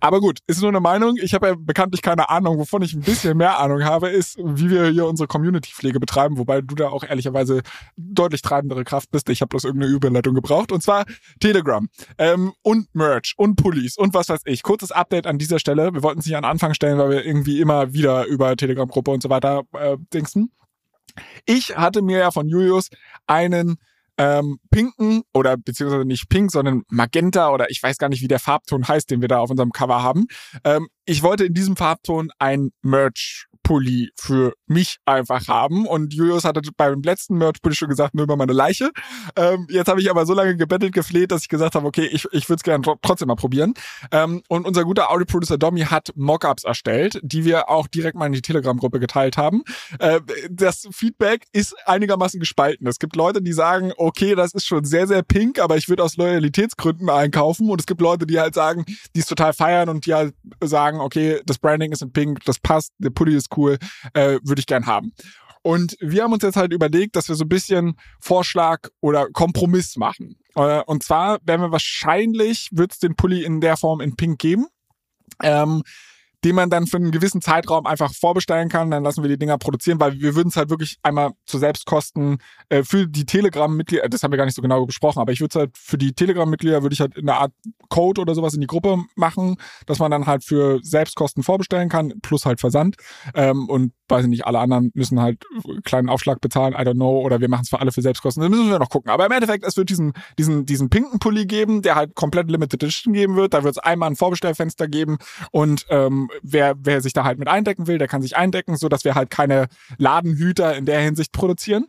Aber 0.00 0.20
gut, 0.20 0.40
ist 0.46 0.60
nur 0.60 0.70
eine 0.70 0.80
Meinung. 0.80 1.16
Ich 1.20 1.34
habe 1.34 1.48
ja 1.48 1.54
bekanntlich 1.56 2.02
keine 2.02 2.28
Ahnung, 2.28 2.58
wovon 2.58 2.82
ich 2.82 2.94
ein 2.94 3.00
bisschen 3.00 3.36
mehr 3.36 3.58
Ahnung 3.58 3.84
habe, 3.84 4.08
ist, 4.08 4.36
wie 4.38 4.70
wir 4.70 4.88
hier 4.88 5.06
unsere 5.06 5.26
Community-Pflege 5.26 6.00
betreiben, 6.00 6.38
wobei 6.38 6.55
weil 6.56 6.62
du 6.62 6.74
da 6.74 6.88
auch 6.88 7.04
ehrlicherweise 7.04 7.62
deutlich 7.96 8.42
treibendere 8.42 8.84
Kraft 8.84 9.10
bist. 9.10 9.28
Ich 9.28 9.40
habe 9.40 9.48
bloß 9.48 9.64
irgendeine 9.64 9.92
Überleitung 9.92 10.34
gebraucht. 10.34 10.72
Und 10.72 10.82
zwar 10.82 11.04
Telegram 11.40 11.88
ähm, 12.18 12.52
und 12.62 12.94
Merch 12.94 13.34
und 13.36 13.56
Pullis 13.56 13.96
und 13.96 14.14
was 14.14 14.28
weiß 14.28 14.40
ich. 14.46 14.62
Kurzes 14.62 14.90
Update 14.90 15.26
an 15.26 15.38
dieser 15.38 15.58
Stelle. 15.58 15.92
Wir 15.92 16.02
wollten 16.02 16.20
es 16.20 16.26
nicht 16.26 16.36
an 16.36 16.44
Anfang 16.44 16.74
stellen, 16.74 16.98
weil 16.98 17.10
wir 17.10 17.26
irgendwie 17.26 17.60
immer 17.60 17.92
wieder 17.92 18.26
über 18.26 18.56
Telegram-Gruppe 18.56 19.10
und 19.10 19.22
so 19.22 19.28
weiter 19.28 19.62
äh, 19.72 19.96
dingsen. 20.12 20.52
Ich 21.44 21.76
hatte 21.76 22.02
mir 22.02 22.18
ja 22.18 22.30
von 22.30 22.48
Julius 22.48 22.88
einen 23.26 23.76
ähm, 24.18 24.58
pinken 24.70 25.22
oder 25.34 25.56
beziehungsweise 25.56 26.06
nicht 26.06 26.28
pink, 26.28 26.50
sondern 26.50 26.82
magenta 26.88 27.50
oder 27.50 27.70
ich 27.70 27.82
weiß 27.82 27.98
gar 27.98 28.08
nicht, 28.08 28.22
wie 28.22 28.28
der 28.28 28.38
Farbton 28.38 28.88
heißt, 28.88 29.10
den 29.10 29.20
wir 29.20 29.28
da 29.28 29.38
auf 29.38 29.50
unserem 29.50 29.72
Cover 29.72 30.02
haben. 30.02 30.26
Ähm, 30.64 30.88
ich 31.04 31.22
wollte 31.22 31.44
in 31.44 31.54
diesem 31.54 31.76
Farbton 31.76 32.30
ein 32.38 32.70
Merch 32.82 33.46
Merch-Pulli 33.66 34.10
für 34.16 34.54
mich 34.66 34.98
einfach 35.04 35.48
haben. 35.48 35.86
Und 35.86 36.14
Julius 36.14 36.44
hatte 36.44 36.60
beim 36.76 37.02
letzten 37.02 37.36
Merch-Pulli 37.38 37.74
schon 37.74 37.88
gesagt, 37.88 38.14
nur 38.14 38.24
über 38.24 38.36
meine 38.36 38.52
Leiche. 38.52 38.90
Ähm, 39.36 39.66
jetzt 39.70 39.88
habe 39.88 40.00
ich 40.00 40.10
aber 40.10 40.26
so 40.26 40.34
lange 40.34 40.56
gebettelt, 40.56 40.92
gefleht, 40.92 41.32
dass 41.32 41.42
ich 41.42 41.48
gesagt 41.48 41.74
habe, 41.74 41.86
okay, 41.86 42.06
ich, 42.06 42.26
ich 42.32 42.48
würde 42.48 42.58
es 42.58 42.62
gerne 42.62 42.84
trotzdem 43.02 43.28
mal 43.28 43.34
probieren. 43.34 43.74
Ähm, 44.12 44.42
und 44.48 44.66
unser 44.66 44.84
guter 44.84 45.10
Audio-Producer 45.10 45.58
Domi 45.58 45.82
hat 45.82 46.12
Mockups 46.16 46.64
erstellt, 46.64 47.20
die 47.22 47.44
wir 47.44 47.68
auch 47.68 47.86
direkt 47.86 48.16
mal 48.16 48.26
in 48.26 48.32
die 48.32 48.42
Telegram-Gruppe 48.42 49.00
geteilt 49.00 49.36
haben. 49.36 49.62
Äh, 49.98 50.20
das 50.50 50.88
Feedback 50.92 51.44
ist 51.52 51.74
einigermaßen 51.86 52.40
gespalten. 52.40 52.86
Es 52.86 52.98
gibt 52.98 53.16
Leute, 53.16 53.42
die 53.42 53.52
sagen, 53.52 53.92
okay, 53.96 54.34
das 54.34 54.54
ist 54.54 54.66
schon 54.66 54.84
sehr, 54.84 55.06
sehr 55.06 55.22
pink, 55.22 55.58
aber 55.58 55.76
ich 55.76 55.88
würde 55.88 56.04
aus 56.04 56.16
Loyalitätsgründen 56.16 57.10
einkaufen. 57.10 57.70
Und 57.70 57.80
es 57.80 57.86
gibt 57.86 58.00
Leute, 58.00 58.26
die 58.26 58.38
halt 58.38 58.54
sagen, 58.54 58.84
die 59.14 59.20
es 59.20 59.26
total 59.26 59.52
feiern 59.52 59.88
und 59.88 60.06
die 60.06 60.14
halt 60.14 60.34
sagen, 60.62 61.00
okay, 61.00 61.40
das 61.46 61.58
Branding 61.58 61.92
ist 61.92 62.02
in 62.02 62.12
pink, 62.12 62.44
das 62.44 62.58
passt, 62.58 62.92
der 62.98 63.10
Pulli 63.10 63.34
ist 63.34 63.50
cool, 63.56 63.78
äh, 64.14 64.38
würde 64.42 64.60
ich 64.60 64.66
gern 64.66 64.86
haben. 64.86 65.12
Und 65.62 65.96
wir 66.00 66.22
haben 66.22 66.32
uns 66.32 66.44
jetzt 66.44 66.56
halt 66.56 66.72
überlegt, 66.72 67.16
dass 67.16 67.28
wir 67.28 67.34
so 67.34 67.44
ein 67.44 67.48
bisschen 67.48 67.96
Vorschlag 68.20 68.88
oder 69.00 69.28
Kompromiss 69.30 69.96
machen. 69.96 70.36
Äh, 70.54 70.82
und 70.82 71.02
zwar 71.02 71.38
werden 71.42 71.60
wir 71.60 71.72
wahrscheinlich, 71.72 72.68
wird 72.70 72.92
es 72.92 72.98
den 73.00 73.16
Pulli 73.16 73.42
in 73.44 73.60
der 73.60 73.76
Form 73.76 74.00
in 74.00 74.14
Pink 74.14 74.38
geben. 74.38 74.66
Ähm, 75.42 75.82
den 76.46 76.54
man 76.54 76.70
dann 76.70 76.86
für 76.86 76.98
einen 76.98 77.10
gewissen 77.10 77.42
Zeitraum 77.42 77.86
einfach 77.86 78.14
vorbestellen 78.14 78.68
kann. 78.68 78.92
Dann 78.92 79.02
lassen 79.02 79.20
wir 79.24 79.28
die 79.28 79.36
Dinger 79.36 79.58
produzieren, 79.58 79.98
weil 79.98 80.12
wir 80.20 80.36
würden 80.36 80.50
es 80.50 80.56
halt 80.56 80.70
wirklich 80.70 80.96
einmal 81.02 81.32
zu 81.44 81.58
Selbstkosten 81.58 82.38
äh, 82.68 82.84
für 82.84 83.08
die 83.08 83.26
Telegram-Mitglieder, 83.26 84.08
das 84.08 84.22
haben 84.22 84.30
wir 84.30 84.36
gar 84.36 84.44
nicht 84.44 84.54
so 84.54 84.62
genau 84.62 84.86
besprochen, 84.86 85.18
aber 85.18 85.32
ich 85.32 85.40
würde 85.40 85.50
es 85.50 85.60
halt 85.60 85.76
für 85.76 85.98
die 85.98 86.12
Telegram-Mitglieder 86.12 86.82
würde 86.82 86.92
ich 86.92 87.00
halt 87.00 87.16
in 87.16 87.28
einer 87.28 87.40
Art 87.40 87.52
Code 87.88 88.20
oder 88.20 88.36
sowas 88.36 88.54
in 88.54 88.60
die 88.60 88.68
Gruppe 88.68 89.02
machen, 89.16 89.56
dass 89.86 89.98
man 89.98 90.12
dann 90.12 90.26
halt 90.26 90.44
für 90.44 90.78
Selbstkosten 90.82 91.42
vorbestellen 91.42 91.88
kann, 91.88 92.12
plus 92.22 92.46
halt 92.46 92.60
Versand. 92.60 92.94
Ähm, 93.34 93.68
und 93.68 93.92
weiß 94.08 94.24
ich 94.24 94.30
nicht, 94.30 94.46
alle 94.46 94.58
anderen 94.58 94.90
müssen 94.94 95.20
halt 95.20 95.44
einen 95.64 95.82
kleinen 95.82 96.08
Aufschlag 96.08 96.40
bezahlen, 96.40 96.74
I 96.74 96.78
don't 96.78 96.94
know, 96.94 97.20
oder 97.20 97.40
wir 97.40 97.48
machen 97.48 97.62
es 97.62 97.68
für 97.68 97.80
alle 97.80 97.92
für 97.92 98.02
Selbstkosten. 98.02 98.42
Das 98.42 98.50
müssen 98.50 98.70
wir 98.70 98.78
noch 98.78 98.88
gucken. 98.88 99.10
Aber 99.10 99.26
im 99.26 99.32
Endeffekt, 99.32 99.64
es 99.64 99.76
wird 99.76 99.90
diesen, 99.90 100.12
diesen, 100.38 100.66
diesen 100.66 100.90
pinken 100.90 101.18
Pulli 101.18 101.46
geben, 101.46 101.82
der 101.82 101.96
halt 101.96 102.14
komplett 102.14 102.50
Limited 102.50 102.82
Edition 102.82 103.12
geben 103.12 103.36
wird. 103.36 103.54
Da 103.54 103.64
wird 103.64 103.76
es 103.76 103.78
einmal 103.78 104.10
ein 104.10 104.16
Vorbestellfenster 104.16 104.88
geben 104.88 105.18
und 105.50 105.86
ähm, 105.90 106.30
wer, 106.42 106.74
wer 106.78 107.00
sich 107.00 107.12
da 107.12 107.24
halt 107.24 107.38
mit 107.38 107.48
eindecken 107.48 107.86
will, 107.86 107.98
der 107.98 108.08
kann 108.08 108.22
sich 108.22 108.36
eindecken, 108.36 108.76
so 108.76 108.88
dass 108.88 109.04
wir 109.04 109.14
halt 109.14 109.30
keine 109.30 109.66
Ladenhüter 109.98 110.76
in 110.76 110.86
der 110.86 111.00
Hinsicht 111.00 111.32
produzieren. 111.32 111.86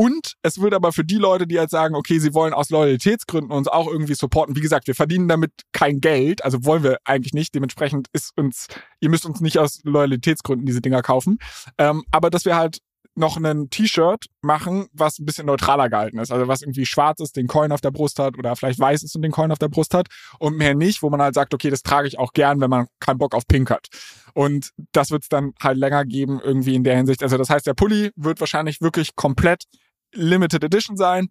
Und 0.00 0.34
es 0.42 0.60
wird 0.60 0.74
aber 0.74 0.92
für 0.92 1.04
die 1.04 1.16
Leute, 1.16 1.48
die 1.48 1.58
halt 1.58 1.70
sagen, 1.70 1.96
okay, 1.96 2.20
sie 2.20 2.32
wollen 2.32 2.54
aus 2.54 2.70
Loyalitätsgründen 2.70 3.50
uns 3.50 3.66
auch 3.66 3.88
irgendwie 3.88 4.14
supporten. 4.14 4.54
Wie 4.54 4.60
gesagt, 4.60 4.86
wir 4.86 4.94
verdienen 4.94 5.26
damit 5.26 5.50
kein 5.72 6.00
Geld, 6.00 6.44
also 6.44 6.64
wollen 6.64 6.84
wir 6.84 6.98
eigentlich 7.04 7.32
nicht. 7.32 7.52
Dementsprechend 7.52 8.06
ist 8.12 8.30
uns, 8.38 8.68
ihr 9.00 9.10
müsst 9.10 9.26
uns 9.26 9.40
nicht 9.40 9.58
aus 9.58 9.80
Loyalitätsgründen 9.82 10.66
diese 10.66 10.80
Dinger 10.80 11.02
kaufen. 11.02 11.38
Ähm, 11.78 12.04
aber 12.12 12.30
dass 12.30 12.44
wir 12.44 12.54
halt 12.54 12.78
noch 13.16 13.36
ein 13.36 13.70
T-Shirt 13.70 14.26
machen, 14.40 14.86
was 14.92 15.18
ein 15.18 15.26
bisschen 15.26 15.46
neutraler 15.46 15.90
gehalten 15.90 16.20
ist. 16.20 16.30
Also 16.30 16.46
was 16.46 16.62
irgendwie 16.62 16.86
schwarz 16.86 17.18
ist, 17.20 17.36
den 17.36 17.48
Coin 17.48 17.72
auf 17.72 17.80
der 17.80 17.90
Brust 17.90 18.20
hat 18.20 18.38
oder 18.38 18.54
vielleicht 18.54 18.78
weiß 18.78 19.02
ist 19.02 19.16
und 19.16 19.22
den 19.22 19.32
Coin 19.32 19.50
auf 19.50 19.58
der 19.58 19.68
Brust 19.68 19.94
hat 19.94 20.06
und 20.38 20.56
mehr 20.56 20.76
nicht, 20.76 21.02
wo 21.02 21.10
man 21.10 21.20
halt 21.20 21.34
sagt, 21.34 21.52
okay, 21.52 21.70
das 21.70 21.82
trage 21.82 22.06
ich 22.06 22.20
auch 22.20 22.32
gern, 22.32 22.60
wenn 22.60 22.70
man 22.70 22.86
keinen 23.00 23.18
Bock 23.18 23.34
auf 23.34 23.48
Pink 23.48 23.70
hat. 23.70 23.88
Und 24.32 24.70
das 24.92 25.10
wird 25.10 25.24
es 25.24 25.28
dann 25.28 25.52
halt 25.60 25.76
länger 25.76 26.04
geben 26.04 26.40
irgendwie 26.40 26.76
in 26.76 26.84
der 26.84 26.96
Hinsicht. 26.96 27.24
Also 27.24 27.36
das 27.36 27.50
heißt, 27.50 27.66
der 27.66 27.74
Pulli 27.74 28.12
wird 28.14 28.38
wahrscheinlich 28.38 28.80
wirklich 28.80 29.16
komplett 29.16 29.64
Limited 30.12 30.64
Edition 30.64 30.96
sein. 30.96 31.28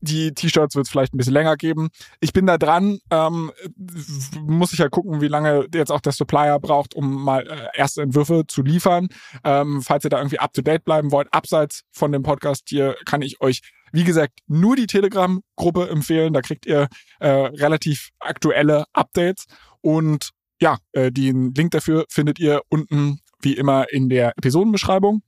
Die 0.00 0.34
T-Shirts 0.34 0.74
wird 0.74 0.86
es 0.86 0.90
vielleicht 0.90 1.14
ein 1.14 1.16
bisschen 1.16 1.32
länger 1.32 1.56
geben. 1.56 1.90
Ich 2.18 2.32
bin 2.32 2.46
da 2.46 2.58
dran. 2.58 2.98
Ähm, 3.10 3.52
muss 4.40 4.72
ich 4.72 4.80
halt 4.80 4.90
gucken, 4.90 5.20
wie 5.20 5.28
lange 5.28 5.66
jetzt 5.72 5.92
auch 5.92 6.00
der 6.00 6.10
Supplier 6.10 6.58
braucht, 6.58 6.94
um 6.94 7.22
mal 7.22 7.46
äh, 7.46 7.68
erste 7.78 8.02
Entwürfe 8.02 8.44
zu 8.48 8.62
liefern. 8.62 9.06
Ähm, 9.44 9.80
falls 9.80 10.02
ihr 10.02 10.10
da 10.10 10.18
irgendwie 10.18 10.40
up 10.40 10.52
to 10.52 10.62
date 10.62 10.84
bleiben 10.84 11.12
wollt, 11.12 11.28
abseits 11.32 11.82
von 11.92 12.10
dem 12.10 12.24
Podcast 12.24 12.64
hier, 12.68 12.96
kann 13.04 13.22
ich 13.22 13.40
euch 13.40 13.60
wie 13.92 14.04
gesagt, 14.04 14.40
nur 14.46 14.74
die 14.74 14.86
Telegram-Gruppe 14.86 15.88
empfehlen. 15.88 16.32
Da 16.32 16.40
kriegt 16.40 16.66
ihr 16.66 16.88
äh, 17.20 17.28
relativ 17.28 18.08
aktuelle 18.18 18.84
Updates. 18.92 19.44
Und 19.80 20.30
ja, 20.60 20.78
äh, 20.92 21.12
den 21.12 21.52
Link 21.54 21.72
dafür 21.72 22.06
findet 22.08 22.38
ihr 22.38 22.62
unten 22.68 23.20
wie 23.42 23.54
immer 23.54 23.92
in 23.92 24.08
der 24.08 24.32
Episodenbeschreibung. 24.38 25.22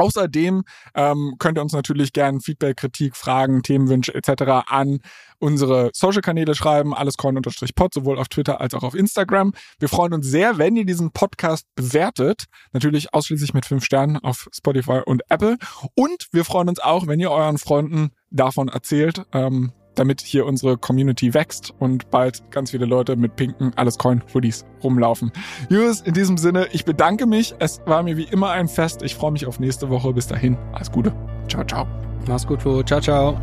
Außerdem 0.00 0.64
ähm, 0.94 1.34
könnt 1.38 1.58
ihr 1.58 1.62
uns 1.62 1.72
natürlich 1.72 2.12
gerne 2.12 2.40
Feedback, 2.40 2.78
Kritik, 2.78 3.16
Fragen, 3.16 3.62
Themenwünsche 3.62 4.14
etc. 4.14 4.66
an 4.66 5.00
unsere 5.38 5.90
Social-Kanäle 5.94 6.54
schreiben, 6.54 6.94
alles 6.94 7.16
coin-pod, 7.16 7.94
sowohl 7.94 8.18
auf 8.18 8.28
Twitter 8.28 8.60
als 8.60 8.74
auch 8.74 8.82
auf 8.82 8.94
Instagram. 8.94 9.52
Wir 9.78 9.88
freuen 9.88 10.12
uns 10.12 10.26
sehr, 10.26 10.58
wenn 10.58 10.76
ihr 10.76 10.84
diesen 10.84 11.12
Podcast 11.12 11.66
bewertet, 11.74 12.44
natürlich 12.72 13.14
ausschließlich 13.14 13.54
mit 13.54 13.64
fünf 13.64 13.84
Sternen 13.84 14.16
auf 14.18 14.48
Spotify 14.52 15.00
und 15.04 15.22
Apple. 15.28 15.56
Und 15.94 16.26
wir 16.32 16.44
freuen 16.44 16.68
uns 16.68 16.80
auch, 16.80 17.06
wenn 17.06 17.20
ihr 17.20 17.30
euren 17.30 17.58
Freunden 17.58 18.10
davon 18.30 18.68
erzählt. 18.68 19.22
Ähm, 19.32 19.72
damit 19.98 20.20
hier 20.20 20.46
unsere 20.46 20.78
Community 20.78 21.34
wächst 21.34 21.74
und 21.78 22.10
bald 22.10 22.50
ganz 22.50 22.70
viele 22.70 22.86
Leute 22.86 23.16
mit 23.16 23.36
pinken 23.36 23.72
Alles 23.76 23.98
Coin 23.98 24.22
Hoodies 24.32 24.64
rumlaufen. 24.82 25.32
Jus, 25.68 26.00
in 26.00 26.14
diesem 26.14 26.38
Sinne, 26.38 26.68
ich 26.72 26.84
bedanke 26.84 27.26
mich. 27.26 27.54
Es 27.58 27.80
war 27.86 28.02
mir 28.02 28.16
wie 28.16 28.24
immer 28.24 28.50
ein 28.50 28.68
Fest. 28.68 29.02
Ich 29.02 29.14
freue 29.14 29.32
mich 29.32 29.46
auf 29.46 29.58
nächste 29.60 29.90
Woche. 29.90 30.12
Bis 30.12 30.26
dahin, 30.26 30.56
alles 30.72 30.90
Gute. 30.92 31.12
Ciao, 31.48 31.64
ciao. 31.64 31.86
Mach's 32.26 32.46
gut, 32.46 32.62
Flo. 32.62 32.82
Ciao, 32.82 33.00
ciao. 33.00 33.38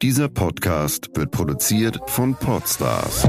Dieser 0.00 0.28
Podcast 0.28 1.10
wird 1.14 1.32
produziert 1.32 1.98
von 2.06 2.34
Podstars 2.36 3.28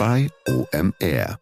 bei 0.00 0.30
OMR. 0.48 1.39